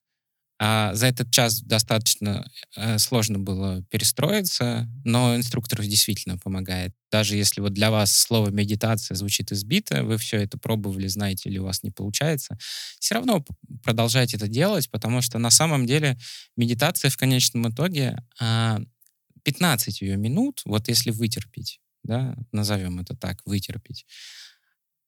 а 0.58 0.92
за 0.94 1.06
этот 1.06 1.30
час 1.30 1.62
достаточно 1.62 2.50
э, 2.76 2.98
сложно 2.98 3.38
было 3.38 3.84
перестроиться, 3.88 4.88
но 5.04 5.36
инструктор 5.36 5.80
действительно 5.80 6.38
помогает. 6.38 6.92
Даже 7.12 7.36
если 7.36 7.60
вот 7.60 7.72
для 7.72 7.92
вас 7.92 8.12
слово 8.12 8.50
медитация 8.50 9.14
звучит 9.14 9.52
избито, 9.52 10.02
вы 10.02 10.18
все 10.18 10.38
это 10.38 10.58
пробовали, 10.58 11.06
знаете, 11.06 11.50
или 11.50 11.58
у 11.58 11.64
вас 11.64 11.84
не 11.84 11.92
получается, 11.92 12.58
все 12.98 13.14
равно 13.14 13.44
продолжайте 13.84 14.38
это 14.38 14.48
делать, 14.48 14.90
потому 14.90 15.22
что 15.22 15.38
на 15.38 15.50
самом 15.50 15.86
деле 15.86 16.18
медитация 16.56 17.12
в 17.12 17.16
конечном 17.16 17.68
итоге 17.68 18.16
а, 18.40 18.80
15 19.44 20.00
ее 20.00 20.16
минут, 20.16 20.62
вот 20.64 20.88
если 20.88 21.10
вытерпеть, 21.10 21.80
да, 22.02 22.36
назовем 22.52 23.00
это 23.00 23.16
так, 23.16 23.38
вытерпеть, 23.46 24.06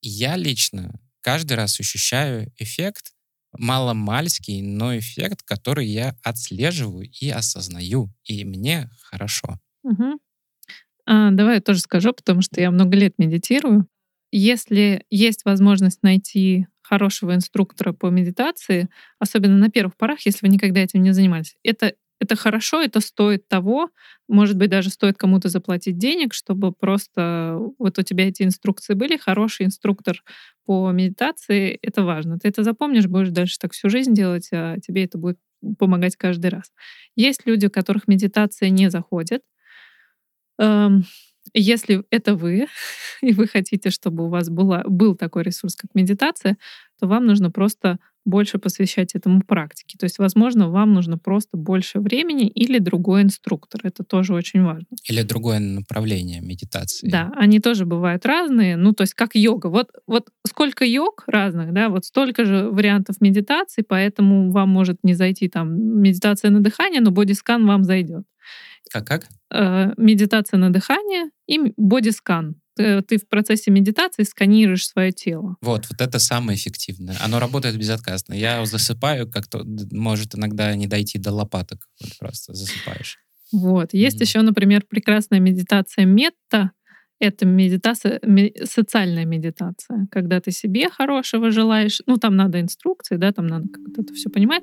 я 0.00 0.36
лично 0.36 1.00
каждый 1.20 1.54
раз 1.54 1.80
ощущаю 1.80 2.52
эффект, 2.58 3.12
маломальский, 3.58 4.62
но 4.62 4.96
эффект, 4.96 5.42
который 5.42 5.86
я 5.86 6.14
отслеживаю 6.22 7.10
и 7.10 7.30
осознаю, 7.30 8.12
и 8.24 8.44
мне 8.44 8.90
хорошо. 9.02 9.58
Угу. 9.82 10.18
А, 11.06 11.30
давай 11.30 11.56
я 11.56 11.60
тоже 11.60 11.80
скажу, 11.80 12.12
потому 12.12 12.42
что 12.42 12.60
я 12.60 12.70
много 12.70 12.96
лет 12.96 13.14
медитирую. 13.18 13.88
Если 14.32 15.04
есть 15.10 15.44
возможность 15.44 16.02
найти 16.02 16.66
хорошего 16.82 17.34
инструктора 17.34 17.92
по 17.92 18.10
медитации, 18.10 18.88
особенно 19.18 19.56
на 19.56 19.70
первых 19.70 19.96
порах, 19.96 20.20
если 20.26 20.46
вы 20.46 20.52
никогда 20.52 20.80
этим 20.80 21.02
не 21.02 21.12
занимались, 21.12 21.56
это 21.62 21.94
это 22.20 22.36
хорошо, 22.36 22.82
это 22.82 23.00
стоит 23.00 23.48
того, 23.48 23.90
может 24.28 24.56
быть, 24.56 24.70
даже 24.70 24.90
стоит 24.90 25.18
кому-то 25.18 25.48
заплатить 25.48 25.98
денег, 25.98 26.34
чтобы 26.34 26.72
просто 26.72 27.58
вот 27.78 27.98
у 27.98 28.02
тебя 28.02 28.28
эти 28.28 28.42
инструкции 28.42 28.94
были, 28.94 29.16
хороший 29.16 29.66
инструктор 29.66 30.22
по 30.64 30.90
медитации, 30.90 31.78
это 31.82 32.04
важно. 32.04 32.38
Ты 32.38 32.48
это 32.48 32.62
запомнишь, 32.62 33.06
будешь 33.06 33.30
дальше 33.30 33.58
так 33.58 33.72
всю 33.72 33.90
жизнь 33.90 34.14
делать, 34.14 34.48
а 34.52 34.76
тебе 34.80 35.04
это 35.04 35.18
будет 35.18 35.38
помогать 35.78 36.16
каждый 36.16 36.50
раз. 36.50 36.72
Есть 37.14 37.42
люди, 37.46 37.66
у 37.66 37.70
которых 37.70 38.08
медитация 38.08 38.70
не 38.70 38.90
заходит. 38.90 39.42
Эм, 40.58 41.04
если 41.54 42.04
это 42.10 42.34
вы, 42.34 42.66
и 43.22 43.32
вы 43.32 43.46
хотите, 43.46 43.90
чтобы 43.90 44.24
у 44.26 44.28
вас 44.28 44.48
была, 44.48 44.82
был 44.86 45.14
такой 45.14 45.42
ресурс, 45.42 45.76
как 45.76 45.94
медитация, 45.94 46.56
то 46.98 47.06
вам 47.06 47.26
нужно 47.26 47.50
просто 47.50 47.98
больше 48.26 48.58
посвящать 48.58 49.14
этому 49.14 49.40
практике. 49.40 49.96
То 49.98 50.04
есть, 50.04 50.18
возможно, 50.18 50.68
вам 50.68 50.92
нужно 50.92 51.16
просто 51.16 51.56
больше 51.56 52.00
времени 52.00 52.48
или 52.48 52.78
другой 52.78 53.22
инструктор. 53.22 53.80
Это 53.84 54.04
тоже 54.04 54.34
очень 54.34 54.62
важно. 54.62 54.86
Или 55.08 55.22
другое 55.22 55.60
направление 55.60 56.40
медитации. 56.40 57.08
Да, 57.08 57.32
они 57.36 57.60
тоже 57.60 57.86
бывают 57.86 58.26
разные. 58.26 58.76
Ну, 58.76 58.92
то 58.92 59.02
есть, 59.02 59.14
как 59.14 59.34
йога. 59.34 59.68
Вот, 59.68 59.90
вот 60.06 60.28
сколько 60.46 60.84
йог 60.84 61.24
разных, 61.26 61.72
да, 61.72 61.88
вот 61.88 62.04
столько 62.04 62.44
же 62.44 62.68
вариантов 62.68 63.20
медитации, 63.20 63.82
поэтому 63.88 64.50
вам 64.50 64.68
может 64.68 64.98
не 65.04 65.14
зайти 65.14 65.48
там 65.48 66.00
медитация 66.02 66.50
на 66.50 66.60
дыхание, 66.60 67.00
но 67.00 67.12
бодискан 67.12 67.64
вам 67.66 67.84
зайдет. 67.84 68.24
Как-как? 68.90 69.26
Э, 69.52 69.92
медитация 69.96 70.58
на 70.58 70.70
дыхание 70.70 71.30
и 71.46 71.72
бодискан 71.76 72.56
ты 72.76 73.18
в 73.18 73.28
процессе 73.28 73.70
медитации 73.70 74.22
сканируешь 74.22 74.86
свое 74.86 75.12
тело. 75.12 75.56
Вот, 75.60 75.86
вот 75.90 76.00
это 76.00 76.18
самое 76.18 76.56
эффективное. 76.56 77.16
Оно 77.20 77.38
работает 77.40 77.76
безотказно. 77.76 78.34
Я 78.34 78.64
засыпаю, 78.66 79.28
как-то 79.28 79.64
может 79.90 80.34
иногда 80.34 80.74
не 80.74 80.86
дойти 80.86 81.18
до 81.18 81.32
лопаток. 81.32 81.88
Вот 82.00 82.18
просто 82.18 82.54
засыпаешь. 82.54 83.18
Вот. 83.52 83.94
Есть 83.94 84.18
mm-hmm. 84.18 84.24
еще, 84.24 84.42
например, 84.42 84.84
прекрасная 84.88 85.40
медитация 85.40 86.04
метта. 86.04 86.72
Это 87.18 87.46
медитация, 87.46 88.20
социальная 88.64 89.24
медитация, 89.24 90.06
когда 90.10 90.38
ты 90.40 90.50
себе 90.50 90.90
хорошего 90.90 91.50
желаешь. 91.50 92.02
Ну, 92.06 92.18
там 92.18 92.36
надо 92.36 92.60
инструкции, 92.60 93.16
да, 93.16 93.32
там 93.32 93.46
надо 93.46 93.68
как-то 93.68 94.02
это 94.02 94.12
все 94.12 94.28
понимать. 94.28 94.62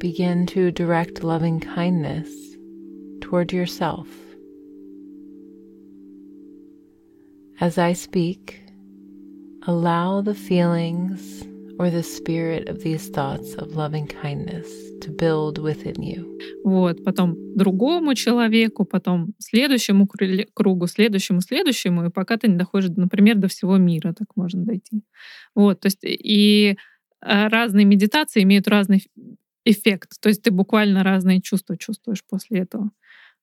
Begin 0.00 0.46
to 0.46 0.72
direct 0.72 1.22
loving 1.22 1.60
kindness 1.60 2.28
toward 3.20 3.52
yourself. 3.52 4.08
As 7.60 7.76
I 7.76 7.92
speak, 7.92 8.62
allow 9.66 10.22
the 10.22 10.34
feelings 10.34 11.44
or 11.78 11.90
the 11.90 12.02
spirit 12.02 12.68
of 12.68 12.82
these 12.82 13.08
thoughts 13.10 13.54
of 13.54 13.76
loving 13.76 14.06
kindness 14.06 14.66
to 15.02 15.10
build 15.10 15.58
within 15.58 16.02
you. 16.02 16.38
Вот, 16.64 17.04
потом 17.04 17.36
другому 17.54 18.14
человеку, 18.14 18.84
потом 18.86 19.34
следующему 19.38 20.08
кругу, 20.54 20.86
следующему, 20.86 21.40
следующему, 21.42 22.06
и 22.06 22.10
пока 22.10 22.38
ты 22.38 22.48
не 22.48 22.56
доходишь, 22.56 22.90
например, 22.96 23.36
до 23.36 23.48
всего 23.48 23.76
мира, 23.76 24.14
так 24.14 24.28
можно 24.36 24.64
дойти. 24.64 25.02
Вот, 25.54 25.80
то 25.80 25.86
есть 25.86 26.00
и 26.02 26.76
разные 27.20 27.84
медитации 27.84 28.42
имеют 28.42 28.68
разный 28.68 29.06
эффект. 29.64 30.20
То 30.20 30.28
есть 30.28 30.42
ты 30.42 30.50
буквально 30.50 31.02
разные 31.02 31.40
чувства 31.40 31.76
чувствуешь 31.76 32.24
после 32.24 32.60
этого. 32.60 32.90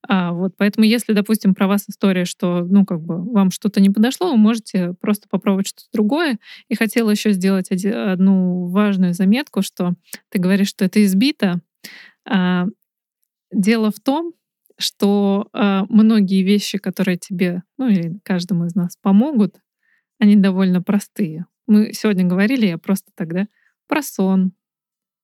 А, 0.08 0.32
вот, 0.32 0.54
поэтому, 0.58 0.86
если, 0.86 1.14
допустим, 1.14 1.54
про 1.56 1.68
вас 1.68 1.86
история, 1.90 2.26
что, 2.26 2.64
ну, 2.64 2.86
как 2.86 3.02
бы 3.02 3.24
вам 3.32 3.52
что-то 3.52 3.82
не 3.82 3.90
подошло, 3.90 4.32
вы 4.32 4.38
можете 4.38 4.94
просто 5.02 5.28
попробовать 5.28 5.68
что-то 5.68 5.90
другое. 5.92 6.38
И 6.70 6.76
хотела 6.76 7.10
еще 7.10 7.32
сделать 7.32 7.72
один, 7.72 7.96
одну 7.96 8.68
важную 8.68 9.14
заметку, 9.14 9.62
что 9.62 9.96
ты 10.30 10.40
говоришь, 10.40 10.70
что 10.70 10.86
это 10.86 11.04
избито. 11.04 11.62
А, 12.26 12.68
дело 13.52 13.92
в 13.92 14.00
том, 14.00 14.34
что 14.78 15.50
а, 15.54 15.86
многие 15.90 16.44
вещи, 16.44 16.78
которые 16.78 17.18
тебе, 17.18 17.64
ну, 17.78 17.90
или 17.90 18.20
каждому 18.24 18.66
из 18.66 18.76
нас 18.76 18.96
помогут, 19.02 19.56
они 20.20 20.36
довольно 20.36 20.82
простые. 20.82 21.46
Мы 21.66 21.92
сегодня 21.94 22.24
говорили, 22.26 22.68
я 22.68 22.78
просто 22.78 23.12
тогда 23.16 23.48
про 23.88 24.02
сон, 24.02 24.54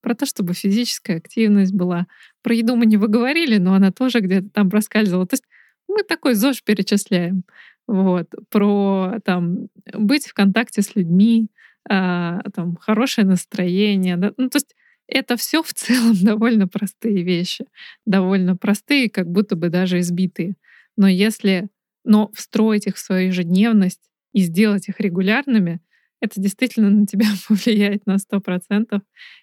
про 0.04 0.16
то, 0.16 0.26
чтобы 0.26 0.54
физическая 0.54 1.18
активность 1.18 1.74
была. 1.74 2.06
Про 2.44 2.54
еду 2.54 2.76
мы 2.76 2.86
не 2.86 2.98
выговорили, 2.98 3.58
но 3.58 3.74
она 3.74 3.92
тоже 3.92 4.20
где-то 4.20 4.50
там 4.50 4.70
проскальзывала. 4.70 5.26
То 5.26 5.36
есть 5.36 5.46
мы 5.88 6.04
такой 6.04 6.36
ЗОЖ 6.36 6.62
перечисляем. 6.62 7.44
Вот. 7.88 8.28
Про 8.50 9.16
там, 9.24 9.70
быть 9.94 10.28
в 10.28 10.34
контакте 10.34 10.82
с 10.82 10.96
людьми, 10.96 11.48
а, 11.90 12.42
там, 12.54 12.76
хорошее 12.76 13.26
настроение. 13.26 14.18
Да? 14.18 14.34
Ну, 14.38 14.50
то 14.50 14.58
есть 14.58 14.76
это 15.08 15.38
все 15.38 15.64
в 15.64 15.74
целом 15.74 16.16
довольно 16.22 16.68
простые 16.68 17.24
вещи. 17.24 17.66
Довольно 18.06 18.58
простые, 18.58 19.10
как 19.10 19.32
будто 19.32 19.56
бы 19.56 19.70
даже 19.70 20.00
избитые. 20.00 20.56
Но 20.98 21.08
если 21.08 21.70
но 22.06 22.30
встроить 22.34 22.86
их 22.86 22.98
в 22.98 23.00
свою 23.00 23.28
ежедневность 23.28 24.12
и 24.34 24.42
сделать 24.42 24.90
их 24.90 25.00
регулярными— 25.00 25.80
это 26.24 26.40
действительно 26.40 26.90
на 26.90 27.06
тебя 27.06 27.26
повлияет 27.50 28.06
на 28.06 28.18
сто 28.18 28.40
процентов. 28.40 29.02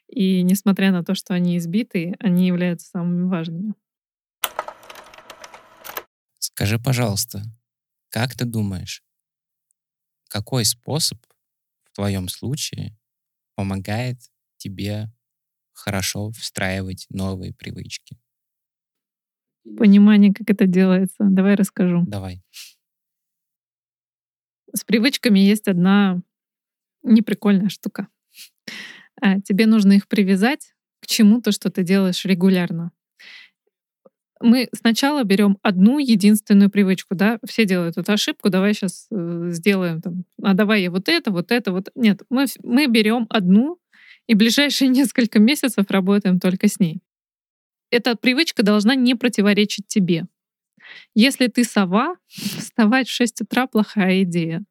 И 0.08 0.42
несмотря 0.42 0.90
на 0.92 1.04
то, 1.04 1.14
что 1.14 1.34
они 1.34 1.58
избитые, 1.58 2.16
они 2.18 2.46
являются 2.46 2.88
самыми 2.88 3.28
важными. 3.28 3.74
Скажи, 6.38 6.78
пожалуйста, 6.78 7.42
как 8.08 8.34
ты 8.34 8.46
думаешь, 8.46 9.04
какой 10.28 10.64
способ 10.64 11.18
в 11.84 11.94
твоем 11.94 12.28
случае 12.28 12.96
помогает 13.56 14.16
тебе 14.56 15.12
хорошо 15.72 16.30
встраивать 16.30 17.06
новые 17.10 17.52
привычки? 17.52 18.18
Понимание, 19.76 20.32
как 20.32 20.48
это 20.48 20.66
делается. 20.66 21.24
Давай 21.30 21.56
расскажу. 21.56 22.04
Давай. 22.06 22.42
С 24.72 24.82
привычками 24.84 25.40
есть 25.40 25.68
одна 25.68 26.22
неприкольная 27.02 27.68
штука. 27.68 28.08
А, 29.20 29.40
тебе 29.40 29.66
нужно 29.66 29.92
их 29.92 30.08
привязать 30.08 30.74
к 31.00 31.06
чему-то, 31.06 31.52
что 31.52 31.70
ты 31.70 31.82
делаешь 31.82 32.24
регулярно. 32.24 32.92
Мы 34.42 34.68
сначала 34.72 35.22
берем 35.22 35.58
одну 35.62 35.98
единственную 35.98 36.70
привычку, 36.70 37.14
да, 37.14 37.38
все 37.46 37.66
делают 37.66 37.98
эту 37.98 38.12
ошибку, 38.12 38.48
давай 38.48 38.72
сейчас 38.72 39.06
э, 39.10 39.48
сделаем 39.50 40.00
там, 40.00 40.24
а 40.42 40.54
давай 40.54 40.88
вот 40.88 41.10
это, 41.10 41.30
вот 41.30 41.52
это, 41.52 41.72
вот. 41.72 41.90
Нет, 41.94 42.22
мы, 42.30 42.46
мы 42.62 42.86
берем 42.86 43.26
одну 43.28 43.78
и 44.26 44.34
ближайшие 44.34 44.88
несколько 44.88 45.38
месяцев 45.38 45.90
работаем 45.90 46.40
только 46.40 46.68
с 46.68 46.80
ней. 46.80 47.00
Эта 47.90 48.16
привычка 48.16 48.62
должна 48.62 48.94
не 48.94 49.14
противоречить 49.14 49.86
тебе. 49.88 50.24
Если 51.14 51.48
ты 51.48 51.64
сова, 51.64 52.16
вставать 52.28 53.08
в 53.08 53.12
6 53.12 53.42
утра 53.42 53.66
плохая 53.66 54.22
идея. 54.22 54.64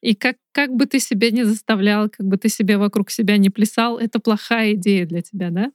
И 0.00 0.14
как, 0.14 0.36
как 0.52 0.74
бы 0.74 0.86
ты 0.86 0.98
себя 0.98 1.30
не 1.30 1.44
заставлял, 1.44 2.08
как 2.08 2.26
бы 2.26 2.36
ты 2.36 2.48
себе 2.48 2.76
вокруг 2.76 3.10
себя 3.10 3.36
не 3.36 3.50
плясал, 3.50 3.98
это 3.98 4.18
плохая 4.18 4.74
идея 4.74 5.06
для 5.06 5.22
тебя, 5.22 5.50
да? 5.50 5.72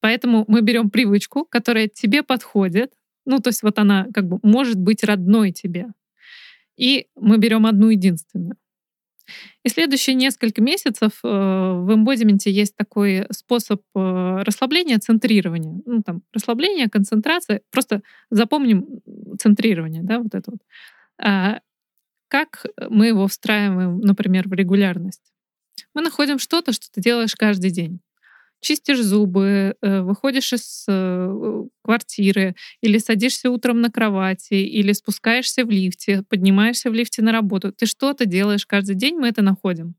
Поэтому 0.00 0.44
мы 0.48 0.60
берем 0.60 0.90
привычку, 0.90 1.46
которая 1.46 1.88
тебе 1.88 2.22
подходит, 2.22 2.92
ну, 3.24 3.40
то 3.40 3.48
есть 3.48 3.62
вот 3.62 3.78
она 3.78 4.06
как 4.12 4.28
бы 4.28 4.38
может 4.42 4.78
быть 4.78 5.02
родной 5.02 5.50
тебе. 5.50 5.86
И 6.76 7.06
мы 7.16 7.38
берем 7.38 7.66
одну 7.66 7.88
единственную. 7.88 8.56
И 9.62 9.68
следующие 9.70 10.14
несколько 10.14 10.60
месяцев 10.60 11.12
э, 11.22 11.26
в 11.26 11.94
эмбодименте 11.94 12.50
есть 12.50 12.76
такой 12.76 13.26
способ 13.30 13.80
э, 13.94 14.42
расслабления, 14.44 14.98
центрирования. 14.98 15.80
Ну, 15.86 16.02
там, 16.02 16.22
расслабление, 16.34 16.90
концентрация. 16.90 17.62
Просто 17.70 18.02
запомним 18.30 19.00
центрирование, 19.38 20.02
да, 20.02 20.18
вот 20.18 20.34
это 20.34 20.50
вот. 20.50 20.60
Как 22.34 22.66
мы 22.90 23.06
его 23.06 23.28
встраиваем, 23.28 24.00
например, 24.00 24.48
в 24.48 24.52
регулярность? 24.54 25.22
Мы 25.94 26.02
находим 26.02 26.40
что-то, 26.40 26.72
что 26.72 26.88
ты 26.90 27.00
делаешь 27.00 27.36
каждый 27.36 27.70
день. 27.70 28.00
Чистишь 28.60 29.00
зубы, 29.02 29.76
э, 29.80 30.00
выходишь 30.00 30.52
из 30.52 30.84
э, 30.88 31.62
квартиры, 31.84 32.56
или 32.80 32.98
садишься 32.98 33.50
утром 33.50 33.80
на 33.80 33.88
кровати, 33.88 34.54
или 34.54 34.90
спускаешься 34.90 35.64
в 35.64 35.70
лифте, 35.70 36.24
поднимаешься 36.28 36.90
в 36.90 36.94
лифте 36.94 37.22
на 37.22 37.30
работу. 37.30 37.70
Ты 37.70 37.86
что-то 37.86 38.26
делаешь 38.26 38.66
каждый 38.66 38.96
день, 38.96 39.14
мы 39.14 39.28
это 39.28 39.42
находим. 39.42 39.94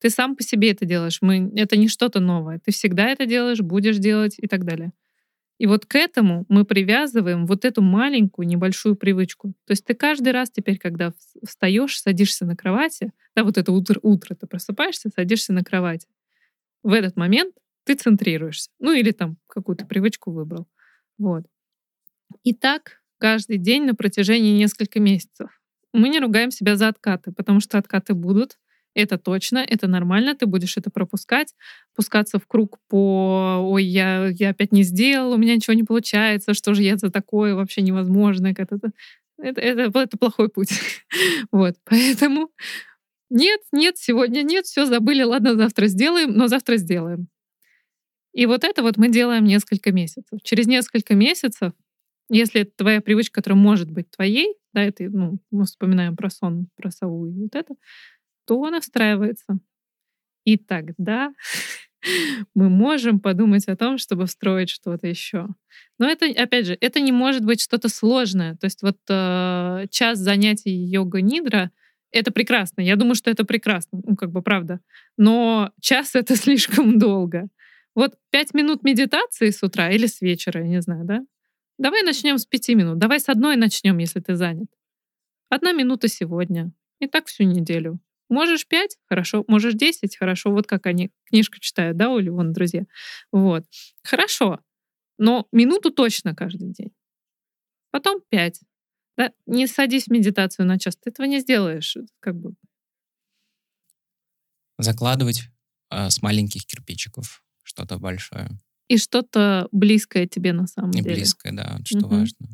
Ты 0.00 0.10
сам 0.10 0.34
по 0.34 0.42
себе 0.42 0.72
это 0.72 0.84
делаешь. 0.84 1.18
Мы, 1.20 1.48
это 1.54 1.76
не 1.76 1.86
что-то 1.86 2.18
новое. 2.18 2.58
Ты 2.58 2.72
всегда 2.72 3.06
это 3.08 3.24
делаешь, 3.24 3.60
будешь 3.60 3.98
делать 3.98 4.34
и 4.36 4.48
так 4.48 4.64
далее. 4.64 4.90
И 5.58 5.66
вот 5.66 5.86
к 5.86 5.96
этому 5.96 6.46
мы 6.48 6.64
привязываем 6.64 7.46
вот 7.46 7.64
эту 7.64 7.82
маленькую 7.82 8.46
небольшую 8.46 8.94
привычку. 8.94 9.54
То 9.66 9.72
есть 9.72 9.84
ты 9.84 9.94
каждый 9.94 10.32
раз 10.32 10.50
теперь, 10.50 10.78
когда 10.78 11.12
встаешь, 11.44 12.00
садишься 12.00 12.46
на 12.46 12.56
кровати, 12.56 13.12
да, 13.34 13.42
вот 13.42 13.58
это 13.58 13.72
утро, 13.72 13.98
утро 14.02 14.36
ты 14.36 14.46
просыпаешься, 14.46 15.10
садишься 15.14 15.52
на 15.52 15.64
кровати. 15.64 16.06
В 16.84 16.92
этот 16.92 17.16
момент 17.16 17.54
ты 17.84 17.96
центрируешься. 17.96 18.70
Ну 18.78 18.92
или 18.92 19.10
там 19.10 19.36
какую-то 19.48 19.84
привычку 19.84 20.30
выбрал. 20.30 20.68
Вот. 21.18 21.44
И 22.44 22.54
так 22.54 23.02
каждый 23.18 23.58
день 23.58 23.84
на 23.84 23.94
протяжении 23.94 24.56
нескольких 24.56 25.00
месяцев. 25.00 25.60
Мы 25.92 26.08
не 26.08 26.20
ругаем 26.20 26.52
себя 26.52 26.76
за 26.76 26.88
откаты, 26.88 27.32
потому 27.32 27.60
что 27.60 27.78
откаты 27.78 28.14
будут, 28.14 28.58
это 28.98 29.18
точно, 29.18 29.58
это 29.58 29.86
нормально, 29.86 30.34
ты 30.34 30.46
будешь 30.46 30.76
это 30.76 30.90
пропускать, 30.90 31.54
пускаться 31.94 32.38
в 32.38 32.46
круг 32.46 32.78
по 32.88 33.58
«Ой, 33.62 33.84
я, 33.84 34.28
я 34.28 34.50
опять 34.50 34.72
не 34.72 34.82
сделал, 34.82 35.32
у 35.32 35.36
меня 35.36 35.54
ничего 35.54 35.74
не 35.74 35.84
получается, 35.84 36.54
что 36.54 36.74
же 36.74 36.82
я 36.82 36.96
за 36.96 37.10
такое, 37.10 37.54
вообще 37.54 37.82
невозможно». 37.82 38.48
Это, 38.48 38.78
это, 39.38 39.60
это, 39.60 39.98
это 39.98 40.18
плохой 40.18 40.48
путь. 40.48 40.70
вот, 41.52 41.76
поэтому 41.84 42.50
нет, 43.30 43.60
нет, 43.72 43.98
сегодня 43.98 44.42
нет, 44.42 44.66
все 44.66 44.86
забыли, 44.86 45.22
ладно, 45.22 45.54
завтра 45.54 45.86
сделаем, 45.86 46.32
но 46.32 46.48
завтра 46.48 46.76
сделаем. 46.76 47.28
И 48.32 48.46
вот 48.46 48.64
это 48.64 48.82
вот 48.82 48.96
мы 48.96 49.08
делаем 49.08 49.44
несколько 49.44 49.92
месяцев. 49.92 50.40
Через 50.42 50.66
несколько 50.66 51.14
месяцев, 51.14 51.72
если 52.30 52.62
это 52.62 52.72
твоя 52.76 53.00
привычка, 53.00 53.40
которая 53.40 53.58
может 53.58 53.90
быть 53.90 54.10
твоей, 54.10 54.54
да, 54.72 54.82
это, 54.82 55.04
ну, 55.04 55.38
мы 55.50 55.64
вспоминаем 55.64 56.16
про 56.16 56.30
сон, 56.30 56.68
про 56.76 56.90
сову 56.90 57.26
и 57.26 57.32
вот 57.32 57.54
это, 57.54 57.74
то 58.48 58.64
она 58.64 58.80
встраивается. 58.80 59.58
И 60.44 60.56
тогда 60.56 61.32
мы 62.54 62.70
можем 62.70 63.20
подумать 63.20 63.68
о 63.68 63.76
том, 63.76 63.98
чтобы 63.98 64.24
встроить 64.24 64.70
что-то 64.70 65.06
еще. 65.06 65.48
Но 65.98 66.08
это, 66.08 66.26
опять 66.26 66.66
же, 66.66 66.78
это 66.80 66.98
не 67.00 67.12
может 67.12 67.44
быть 67.44 67.60
что-то 67.60 67.90
сложное. 67.90 68.56
То 68.56 68.64
есть 68.64 68.82
вот 68.82 68.96
э, 69.10 69.86
час 69.90 70.18
занятий 70.18 70.70
йога-нидра— 70.70 71.70
это 72.10 72.32
прекрасно. 72.32 72.80
Я 72.80 72.96
думаю, 72.96 73.14
что 73.14 73.30
это 73.30 73.44
прекрасно, 73.44 74.00
ну, 74.02 74.16
как 74.16 74.30
бы 74.30 74.42
правда. 74.42 74.80
Но 75.18 75.70
час— 75.82 76.12
это 76.14 76.34
слишком 76.44 76.98
долго. 76.98 77.48
Вот 77.94 78.14
пять 78.30 78.54
минут 78.54 78.82
медитации 78.84 79.50
с 79.50 79.62
утра 79.62 79.90
или 79.90 80.06
с 80.06 80.22
вечера, 80.22 80.62
я 80.62 80.68
не 80.68 80.80
знаю, 80.80 81.04
да? 81.04 81.20
Давай 81.76 82.02
начнем 82.02 82.38
с 82.38 82.46
пяти 82.46 82.74
минут. 82.74 82.98
Давай 82.98 83.20
с 83.20 83.28
одной 83.28 83.56
начнем, 83.56 83.98
если 83.98 84.20
ты 84.20 84.34
занят. 84.34 84.68
Одна 85.50 85.72
минута 85.72 86.08
сегодня. 86.08 86.72
И 87.00 87.06
так 87.06 87.26
всю 87.26 87.44
неделю. 87.44 88.00
Можешь 88.28 88.66
пять, 88.66 88.96
хорошо. 89.08 89.44
Можешь 89.48 89.74
десять, 89.74 90.16
хорошо. 90.16 90.50
Вот 90.50 90.66
как 90.66 90.86
они 90.86 91.10
книжку 91.24 91.58
читают, 91.60 91.96
да, 91.96 92.10
у 92.10 92.18
Ливона, 92.18 92.52
друзья. 92.52 92.84
Вот. 93.32 93.64
Хорошо. 94.04 94.60
Но 95.18 95.46
минуту 95.52 95.90
точно 95.90 96.34
каждый 96.34 96.72
день. 96.72 96.92
Потом 97.90 98.20
пять. 98.28 98.60
Да? 99.16 99.32
Не 99.46 99.66
садись 99.66 100.04
в 100.04 100.10
медитацию 100.12 100.66
на 100.66 100.78
час. 100.78 100.96
Ты 100.96 101.10
этого 101.10 101.26
не 101.26 101.40
сделаешь. 101.40 101.96
Как 102.20 102.36
бы. 102.36 102.54
Закладывать 104.78 105.48
э, 105.90 106.10
с 106.10 106.22
маленьких 106.22 106.64
кирпичиков 106.66 107.42
что-то 107.64 107.98
большое. 107.98 108.48
И 108.88 108.96
что-то 108.96 109.68
близкое 109.72 110.26
тебе 110.26 110.52
на 110.52 110.66
самом 110.66 110.92
И 110.92 111.02
деле. 111.02 111.16
близкое, 111.16 111.52
да, 111.52 111.78
что 111.84 111.98
Мгм. 112.06 112.08
важно. 112.08 112.48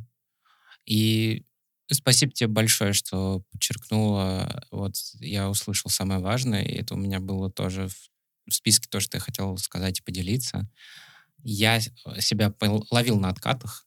И 0.87 1.45
спасибо 1.93 2.32
тебе 2.32 2.48
большое, 2.48 2.93
что 2.93 3.43
подчеркнула. 3.52 4.65
Вот 4.70 4.94
я 5.20 5.48
услышал 5.51 5.90
самое 5.90 6.20
важное, 6.20 6.62
и 6.62 6.74
это 6.74 6.94
у 6.94 6.98
меня 6.98 7.20
было 7.20 7.51
тоже 7.51 7.89
в, 7.89 8.11
списке 8.52 8.89
то, 8.90 9.01
что 9.01 9.16
я 9.16 9.20
хотел 9.20 9.56
сказать 9.56 10.01
и 10.01 10.02
поделиться. 10.02 10.69
Я 11.43 11.81
с- 11.81 11.90
себя 12.20 12.52
ловил 12.90 13.19
на 13.19 13.28
откатах, 13.31 13.86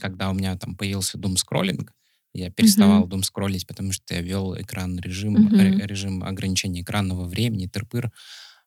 когда 0.00 0.30
у 0.30 0.34
меня 0.34 0.56
там 0.58 0.76
появился 0.76 1.18
дум-скроллинг. 1.18 1.92
Я 2.34 2.50
переставал 2.50 3.06
дум-скроллить, 3.06 3.66
потому 3.66 3.92
что 3.92 4.14
я 4.14 4.20
вел 4.20 4.54
экран 4.60 4.98
режим, 4.98 5.48
ре- 5.48 5.86
режим 5.86 6.22
ограничения 6.24 6.82
экранного 6.82 7.24
времени, 7.26 7.66
тырпыр. 7.66 8.10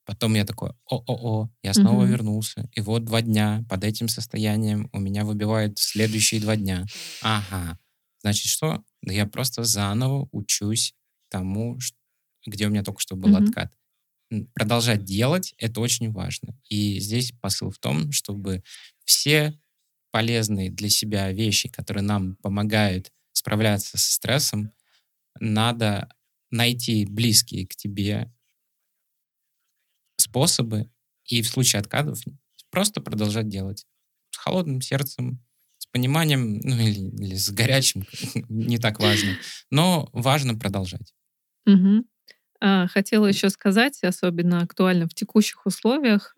Потом 0.06 0.36
я 0.36 0.46
такой, 0.46 0.72
о-о-о, 0.90 1.50
я 1.64 1.74
снова 1.74 2.04
Мгм. 2.04 2.12
вернулся. 2.12 2.70
И 2.74 2.80
вот 2.82 3.04
два 3.04 3.22
дня 3.22 3.64
под 3.70 3.84
этим 3.84 4.08
состоянием 4.08 4.90
у 4.94 5.00
меня 5.00 5.26
выбивают 5.26 5.78
следующие 5.80 6.40
два 6.40 6.56
дня. 6.56 6.86
Ага. 7.22 7.78
Значит, 8.22 8.48
что? 8.48 8.84
Да 9.02 9.14
я 9.14 9.26
просто 9.26 9.64
заново 9.64 10.28
учусь 10.32 10.96
тому, 11.30 11.78
где 12.46 12.68
у 12.68 12.70
меня 12.70 12.84
только 12.84 13.02
что 13.02 13.16
был 13.16 13.30
Мгм. 13.30 13.38
откат. 13.38 13.74
Продолжать 14.54 15.06
делать— 15.06 15.54
это 15.58 15.82
очень 15.82 16.12
важно. 16.12 16.60
И 16.70 17.00
здесь 17.00 17.32
посыл 17.42 17.72
в 17.72 17.80
том, 17.80 18.12
чтобы 18.12 18.64
все 19.06 19.60
полезные 20.12 20.72
для 20.72 20.90
себя 20.90 21.32
вещи, 21.32 21.70
которые 21.70 22.04
нам 22.04 22.36
помогают 22.38 23.12
справляться 23.34 23.98
со 23.98 24.12
стрессом, 24.14 24.74
надо 25.40 26.10
найти 26.52 27.06
близкие 27.06 27.68
к 27.68 27.76
тебе 27.76 28.32
способы 30.18 30.90
и 31.26 31.42
в 31.42 31.48
случае 31.48 31.80
откатов 31.82 32.22
просто 32.70 33.02
продолжать 33.02 33.50
делать. 33.50 33.86
С 34.32 34.38
холодным 34.38 34.82
сердцем, 34.82 35.44
пониманием, 35.98 36.60
ну 36.64 36.76
или, 36.78 37.00
или 37.26 37.36
с 37.36 37.50
горячим, 37.50 38.04
не 38.50 38.78
так 38.78 39.00
важно. 39.00 39.38
Но 39.72 40.10
важно 40.14 40.56
продолжать. 40.56 41.14
Мгм. 41.66 42.06
А, 42.62 42.88
Хотела 42.88 43.26
еще 43.26 43.50
сказать, 43.50 44.04
особенно 44.04 44.62
актуально 44.62 45.08
в 45.08 45.14
текущих 45.14 45.66
условиях, 45.66 46.36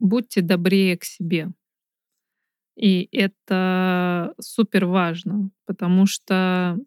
будьте 0.00 0.40
добрее 0.40 0.96
к 0.96 1.04
себе. 1.04 1.50
И 2.76 3.08
это 3.12 4.34
супер 4.40 4.86
важно, 4.86 5.50
потому 5.66 6.06
что 6.06 6.78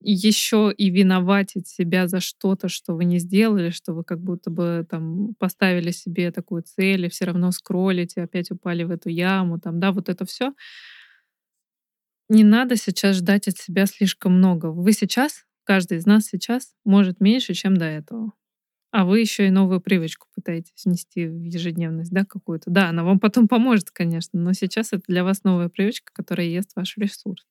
еще 0.00 0.72
и 0.76 0.90
виноватить 0.90 1.68
себя 1.68 2.08
за 2.08 2.20
что-то, 2.20 2.68
что 2.68 2.94
вы 2.94 3.04
не 3.04 3.18
сделали, 3.18 3.70
что 3.70 3.92
вы 3.92 4.04
как 4.04 4.20
будто 4.20 4.50
бы 4.50 4.86
там 4.88 5.34
поставили 5.38 5.90
себе 5.90 6.32
такую 6.32 6.62
цель 6.62 7.06
и 7.06 7.08
все 7.10 7.26
равно 7.26 7.50
скроллите, 7.52 8.22
опять 8.22 8.50
упали 8.50 8.84
в 8.84 8.90
эту 8.90 9.08
яму, 9.10 9.58
там, 9.60 9.80
да, 9.80 9.92
вот 9.92 10.08
это 10.08 10.24
все. 10.24 10.52
Не 12.28 12.44
надо 12.44 12.76
сейчас 12.76 13.16
ждать 13.16 13.48
от 13.48 13.58
себя 13.58 13.86
слишком 13.86 14.34
много. 14.38 14.66
Вы 14.66 14.92
сейчас, 14.92 15.44
каждый 15.64 15.98
из 15.98 16.06
нас 16.06 16.26
сейчас 16.26 16.74
может 16.84 17.20
меньше, 17.20 17.54
чем 17.54 17.76
до 17.76 17.86
этого. 17.86 18.32
А 18.92 19.04
вы 19.04 19.20
еще 19.20 19.46
и 19.48 19.50
новую 19.50 19.80
привычку 19.80 20.28
пытаетесь 20.34 20.84
внести 20.84 21.26
в 21.26 21.44
ежедневность, 21.44 22.12
да, 22.12 22.24
какую-то. 22.24 22.70
Да, 22.70 22.88
она 22.90 23.04
вам 23.04 23.20
потом 23.20 23.48
поможет, 23.48 23.90
конечно, 23.92 24.40
но 24.40 24.52
сейчас 24.52 24.92
это 24.92 25.02
для 25.08 25.24
вас 25.24 25.44
новая 25.44 25.68
привычка, 25.68 26.12
которая 26.14 26.46
ест 26.48 26.72
ваш 26.76 26.96
ресурс. 26.98 27.46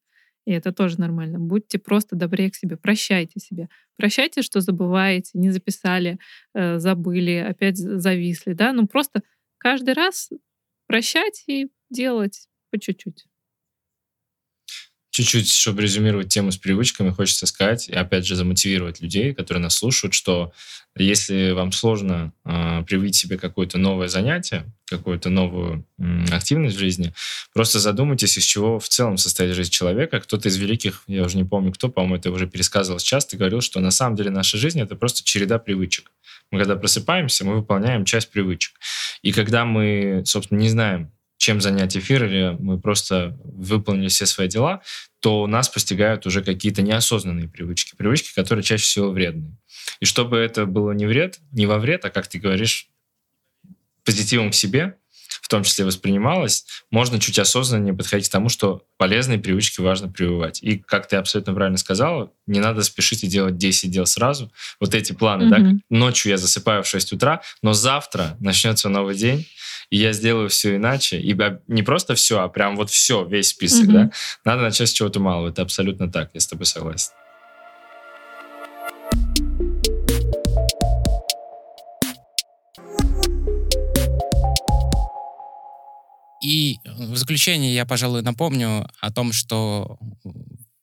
И 0.49 0.51
это 0.51 0.71
тоже 0.73 0.99
нормально. 0.99 1.37
Будьте 1.37 1.77
просто 1.77 2.15
добрее 2.15 2.49
к 2.49 2.55
себе, 2.55 2.75
прощайте 2.75 3.39
себе. 3.39 3.69
Прощайте, 3.97 4.41
что 4.41 4.61
забываете, 4.61 5.29
не 5.35 5.51
записали, 5.51 6.17
э, 6.55 6.79
забыли, 6.79 7.35
опять 7.35 7.77
зависли, 7.77 8.53
да. 8.53 8.73
Ну 8.73 8.87
просто 8.87 9.21
каждый 9.59 9.93
раз 9.93 10.31
прощать 10.87 11.43
и 11.45 11.69
делать 11.91 12.47
по 12.71 12.79
чуть-чуть. 12.79 13.28
Чуть-чуть, 15.19 15.51
чтобы 15.51 15.81
резюмировать 15.81 16.29
тему 16.29 16.49
с 16.49 16.55
привычками, 16.55 17.09
хочется 17.09 17.45
сказать, 17.45 17.89
и 17.89 17.93
опять 17.93 18.25
же 18.25 18.37
замотивировать 18.37 19.01
людей, 19.01 19.33
которые 19.33 19.61
нас 19.61 19.75
слушают, 19.75 20.13
что 20.13 20.53
если 20.95 21.51
вам 21.51 21.73
сложно 21.73 22.31
э, 22.45 22.83
привить 22.87 23.17
себе 23.17 23.37
какое-то 23.37 23.77
новое 23.77 24.07
занятие, 24.07 24.63
какую-то 24.85 25.29
новую 25.29 25.85
м, 25.99 26.25
активность 26.31 26.77
в 26.77 26.79
жизни, 26.79 27.13
просто 27.53 27.79
задумайтесь, 27.79 28.37
из 28.37 28.45
чего 28.45 28.79
в 28.79 28.87
целом 28.87 29.17
состоит 29.17 29.53
жизнь 29.55 29.71
человека. 29.71 30.21
Кто-то 30.21 30.47
из 30.47 30.55
великих, 30.55 31.03
я 31.07 31.25
уже 31.25 31.35
не 31.35 31.43
помню 31.43 31.73
кто, 31.73 31.89
по-моему, 31.89 32.15
это 32.15 32.31
уже 32.31 32.47
пересказывал 32.47 32.99
часто, 32.99 33.35
говорил, 33.35 33.59
что 33.59 33.81
на 33.81 33.91
самом 33.91 34.15
деле 34.15 34.29
наша 34.29 34.57
жизнь— 34.57 34.79
это 34.81 34.95
просто 34.95 35.25
череда 35.25 35.59
привычек. 35.59 36.13
Мы 36.49 36.59
когда 36.59 36.77
просыпаемся, 36.77 37.43
мы 37.43 37.55
выполняем 37.55 38.05
часть 38.05 38.31
привычек. 38.31 38.79
И 39.21 39.33
когда 39.33 39.65
мы, 39.65 40.23
собственно, 40.25 40.59
не 40.59 40.69
знаем, 40.69 41.11
чем 41.39 41.61
занять 41.61 41.95
эфир, 41.95 42.25
или 42.25 42.57
мы 42.59 42.79
просто 42.79 43.37
выполнили 43.45 44.09
все 44.09 44.25
свои 44.25 44.49
дела, 44.49 44.81
то 45.21 45.47
нас 45.47 45.69
постигают 45.69 46.27
уже 46.27 46.43
какие-то 46.43 46.81
неосознанные 46.81 47.47
привычки, 47.47 47.95
привычки, 47.95 48.35
которые 48.35 48.61
чаще 48.61 48.83
всего 48.83 49.09
вредные. 49.09 49.57
И 50.01 50.05
чтобы 50.05 50.37
это 50.37 50.65
было 50.65 50.91
не 50.91 51.05
вред, 51.05 51.39
не 51.53 51.65
во 51.65 51.79
вред, 51.79 52.03
а, 52.03 52.09
как 52.09 52.27
ты 52.27 52.39
говоришь, 52.39 52.89
позитивом 54.03 54.51
к 54.51 54.53
себе, 54.53 54.97
в 55.41 55.47
том 55.47 55.63
числе 55.63 55.85
воспринималось, 55.85 56.65
можно 56.91 57.19
чуть 57.19 57.39
осознаннее 57.39 57.93
подходить 57.93 58.27
к 58.27 58.31
тому, 58.31 58.49
что 58.49 58.83
полезные 58.97 59.39
привычки 59.39 59.79
важно 59.79 60.09
прививать. 60.09 60.61
И, 60.61 60.77
как 60.77 61.07
ты 61.07 61.15
абсолютно 61.15 61.53
правильно 61.53 61.77
сказала, 61.77 62.31
не 62.47 62.59
надо 62.59 62.83
спешить 62.83 63.23
и 63.23 63.27
делать 63.27 63.57
10 63.57 63.89
дел 63.91 64.05
сразу. 64.05 64.51
Вот 64.79 64.93
эти 64.93 65.13
планы, 65.13 65.45
Мгм. 65.45 65.77
да, 65.89 65.97
ночью 65.97 66.31
я 66.31 66.37
засыпаю 66.37 66.83
в 66.83 66.87
6 66.87 67.13
утра, 67.13 67.41
но 67.61 67.73
завтра 67.73 68.35
начнется 68.39 68.89
новый 68.89 69.15
день, 69.15 69.47
и 69.89 69.97
я 69.97 70.13
сделаю 70.13 70.49
все 70.49 70.75
иначе. 70.75 71.19
И 71.19 71.35
не 71.67 71.83
просто 71.83 72.15
все, 72.15 72.39
а 72.39 72.47
прям 72.49 72.75
вот 72.75 72.89
все, 72.89 73.25
весь 73.25 73.49
список, 73.49 73.85
Мгм. 73.85 73.93
да. 73.93 74.11
Надо 74.45 74.61
начать 74.63 74.89
с 74.89 74.93
чего-то 74.93 75.19
малого. 75.19 75.49
Это 75.49 75.61
абсолютно 75.61 76.11
так, 76.11 76.29
я 76.33 76.39
с 76.39 76.47
тобой 76.47 76.65
согласен. 76.65 77.11
И 86.41 86.77
в 86.85 87.17
заключение 87.17 87.73
я, 87.73 87.85
пожалуй, 87.85 88.21
напомню 88.21 88.87
о 89.01 89.11
том, 89.11 89.33
что 89.33 89.97
в 90.23 90.33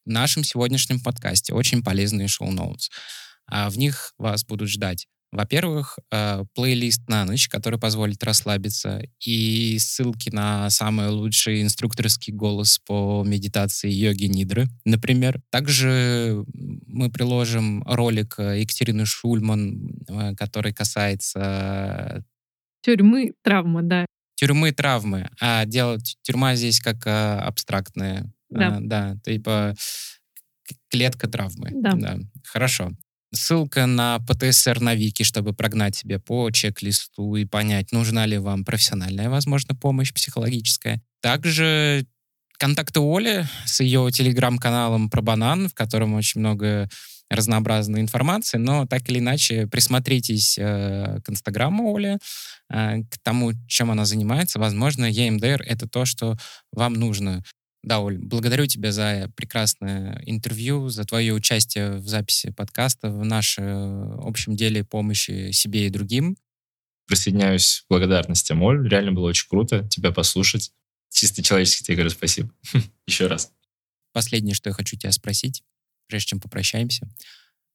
нашем 0.04 0.44
сегодняшнем 0.44 1.00
подкасте 1.00 1.54
очень 1.54 1.82
полезные 1.82 2.28
шоу-ноутс. 2.28 2.90
А 3.48 3.70
В 3.70 3.78
них 3.78 4.12
вас 4.18 4.44
будут 4.44 4.68
ждать 4.68 5.06
во-первых, 5.32 5.98
э, 6.10 6.44
плейлист 6.54 7.08
на 7.08 7.24
ночь, 7.24 7.48
который 7.48 7.78
позволит 7.78 8.22
расслабиться, 8.24 9.02
и 9.24 9.78
ссылки 9.78 10.30
на 10.30 10.70
самый 10.70 11.08
лучший 11.08 11.62
инструкторский 11.62 12.32
голос 12.32 12.78
по 12.86 13.22
медитации 13.24 13.90
йоги 13.90 14.24
Нидры, 14.26 14.68
например. 14.84 15.40
Также 15.50 16.44
мы 16.54 17.10
приложим 17.10 17.82
ролик 17.84 18.36
э, 18.38 18.60
Екатерины 18.60 19.04
Шульман, 19.04 19.90
э, 20.08 20.34
который 20.36 20.72
касается 20.72 22.24
Тюрьмы, 22.82 23.32
травмы, 23.42 23.82
да. 23.82 24.06
тюрьмы, 24.36 24.70
травмы. 24.70 25.28
А 25.40 25.64
дело 25.64 25.98
тю- 25.98 26.16
тюрьма 26.22 26.54
здесь 26.54 26.80
как 26.80 27.04
э, 27.06 27.10
абстрактная. 27.10 28.32
Да. 28.48 28.78
Да, 28.80 29.16
типа 29.24 29.74
клетка 30.88 31.28
травмы. 31.28 31.70
Да. 31.74 32.18
Хорошо. 32.44 32.92
Ссылка 33.32 33.86
на 33.86 34.18
ПТСР 34.20 34.80
на 34.80 34.94
Вики, 34.94 35.22
чтобы 35.22 35.52
прогнать 35.52 35.96
себе 35.96 36.18
по 36.18 36.50
чек-листу 36.50 37.36
и 37.36 37.44
понять, 37.44 37.92
нужна 37.92 38.26
ли 38.26 38.38
вам 38.38 38.64
профессиональная, 38.64 39.28
возможно, 39.28 39.74
помощь 39.74 40.12
психологическая. 40.12 41.02
Также 41.20 42.06
контакты 42.58 43.00
Оли 43.00 43.46
с 43.64 43.80
ее 43.80 44.10
телеграм-каналом 44.10 45.10
про 45.10 45.22
банан, 45.22 45.68
в 45.68 45.74
котором 45.74 46.14
очень 46.14 46.40
много 46.40 46.88
разнообразной 47.28 48.00
информации, 48.00 48.58
но 48.58 48.86
так 48.86 49.08
или 49.08 49.18
иначе 49.18 49.66
присмотритесь 49.66 50.56
э, 50.58 51.18
к 51.24 51.30
инстаграму 51.30 51.94
Оли, 51.94 52.18
э, 52.70 53.02
к 53.02 53.18
тому, 53.22 53.52
чем 53.66 53.90
она 53.90 54.04
занимается. 54.04 54.60
Возможно, 54.60 55.10
EMDR— 55.10 55.62
это 55.66 55.88
то, 55.88 56.04
что 56.04 56.36
вам 56.72 56.94
нужно. 56.94 57.42
Да, 57.82 58.00
Оль, 58.00 58.18
благодарю 58.18 58.66
тебя 58.66 58.90
за 58.90 59.30
прекрасное 59.36 60.20
интервью, 60.26 60.88
за 60.88 61.04
твое 61.04 61.32
участие 61.32 61.98
в 61.98 62.08
записи 62.08 62.50
подкаста, 62.50 63.10
в 63.10 63.24
нашем 63.24 64.20
общем 64.20 64.56
деле 64.56 64.84
помощи 64.84 65.52
себе 65.52 65.86
и 65.86 65.90
другим. 65.90 66.36
Присоединяюсь 67.06 67.84
к 67.86 67.90
благодарностям, 67.90 68.62
Оль. 68.62 68.88
Реально 68.88 69.12
было 69.12 69.28
очень 69.28 69.48
круто 69.48 69.86
тебя 69.88 70.10
послушать. 70.10 70.72
Чисто 71.10 71.42
человечески 71.42 71.84
тебе 71.84 71.96
говорю 71.96 72.10
спасибо. 72.10 72.50
Еще 73.06 73.28
раз. 73.28 73.52
Последнее, 74.12 74.54
что 74.54 74.70
я 74.70 74.74
хочу 74.74 74.96
тебя 74.96 75.12
спросить 75.12 75.62
прежде 76.06 76.28
чем 76.30 76.40
попрощаемся, 76.40 77.08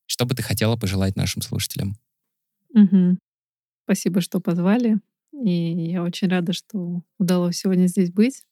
что 0.05 0.25
бы 0.25 0.35
ты 0.35 0.43
хотела 0.43 0.75
пожелать 0.75 1.15
нашим 1.15 1.41
слушателям? 1.41 1.95
Угу. 2.73 3.17
Спасибо, 3.85 4.21
что 4.21 4.39
позвали. 4.39 4.99
И 5.33 5.91
я 5.91 6.03
очень 6.03 6.27
рада, 6.27 6.53
что 6.53 7.01
удалось 7.17 7.57
сегодня 7.57 7.87
здесь 7.87 8.11
быть. 8.11 8.43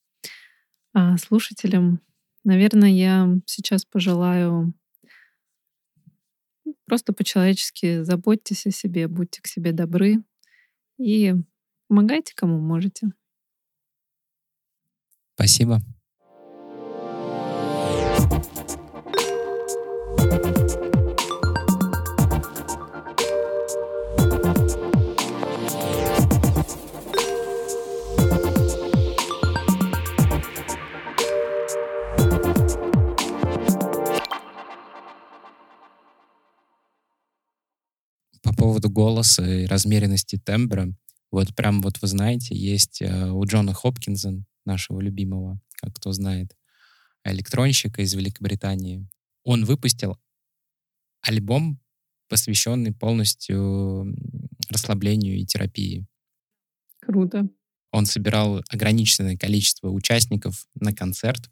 А 1.02 1.18
слушателям, 1.18 2.02
наверное, 2.44 2.90
я 2.90 3.34
сейчас 3.46 3.86
пожелаю 3.86 4.74
просто 6.88 7.14
по-человечески 7.14 8.04
заботьтесь 8.04 8.66
о 8.66 8.72
себе, 8.72 9.08
будьте 9.08 9.42
к 9.42 9.48
себе 9.48 9.72
добры 9.72 10.22
и 10.98 11.36
помогайте 11.88 12.34
кому 12.36 12.60
можете. 12.60 13.14
Спасибо. 15.36 15.80
Поводу 38.60 38.90
голоса 38.90 39.44
и 39.44 39.66
размеренности 39.66 40.38
тембра, 40.38 40.94
вот 41.32 41.56
прям 41.56 41.82
вот 41.82 42.02
вы 42.02 42.08
знаете, 42.08 42.56
есть 42.56 43.02
э, 43.02 43.30
у 43.32 43.44
Джона 43.46 43.74
Хопкинса, 43.74 44.44
нашего 44.66 45.00
любимого, 45.00 45.60
как 45.82 45.96
кто 45.96 46.12
знает, 46.12 46.56
электронщика 47.24 48.02
из 48.02 48.14
Великобритании, 48.14 49.08
он 49.44 49.66
выпустил 49.66 50.18
альбом, 51.22 51.80
посвященный 52.28 52.94
полностью 52.94 54.16
расслаблению 54.70 55.38
и 55.38 55.46
терапии. 55.46 56.06
Круто. 57.00 57.50
Он 57.92 58.06
собирал 58.06 58.64
ограниченное 58.70 59.36
количество 59.36 59.90
участников 59.90 60.68
на 60.76 60.94
концерт, 60.94 61.50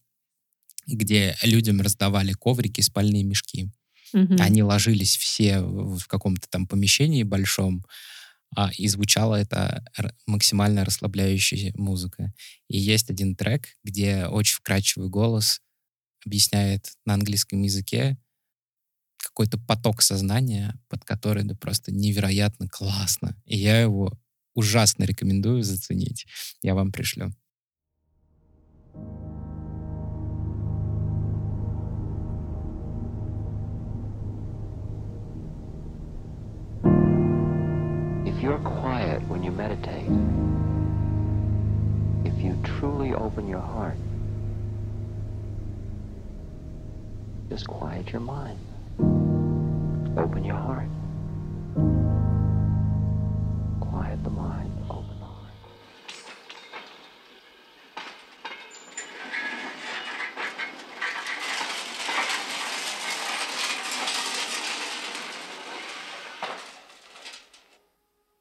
где 0.85 1.35
людям 1.41 1.81
раздавали 1.81 2.33
коврики, 2.33 2.81
спальные 2.81 3.23
мешки. 3.23 3.71
Угу. 4.13 4.35
Они 4.39 4.63
ложились 4.63 5.17
все 5.17 5.61
в 5.61 6.05
каком-то 6.07 6.47
там 6.49 6.67
помещении 6.67 7.23
большом, 7.23 7.85
а, 8.55 8.71
и 8.77 8.87
звучала 8.87 9.35
это 9.35 9.83
максимально 10.25 10.85
расслабляющая 10.85 11.73
музыка. 11.75 12.33
И 12.69 12.77
есть 12.77 13.09
один 13.09 13.35
трек, 13.35 13.67
где 13.83 14.25
очень 14.25 14.55
вкрадчивый 14.57 15.09
голос 15.09 15.61
объясняет 16.25 16.93
на 17.05 17.13
английском 17.15 17.61
языке 17.61 18.17
какой-то 19.17 19.57
поток 19.59 20.01
сознания, 20.01 20.79
под 20.87 21.03
который 21.03 21.43
да 21.43 21.55
просто 21.55 21.91
невероятно 21.91 22.67
классно. 22.67 23.35
И 23.45 23.57
я 23.57 23.81
его 23.81 24.17
ужасно 24.53 25.03
рекомендую 25.03 25.63
заценить. 25.63 26.25
Я 26.63 26.73
вам 26.73 26.91
пришлю. 26.91 27.31
you're 38.47 38.57
quiet 38.59 39.21
when 39.27 39.43
you 39.43 39.51
meditate, 39.51 40.07
if 42.23 42.41
you 42.41 42.57
truly 42.63 43.13
open 43.13 43.45
your 43.45 43.59
heart, 43.59 43.97
just 47.49 47.67
quiet 47.67 48.09
your 48.13 48.21
mind. 48.21 48.57
Open 50.17 50.45
your 50.45 50.55
heart. 50.55 50.87
Quiet 53.81 54.23
the 54.23 54.29
mind. 54.29 54.66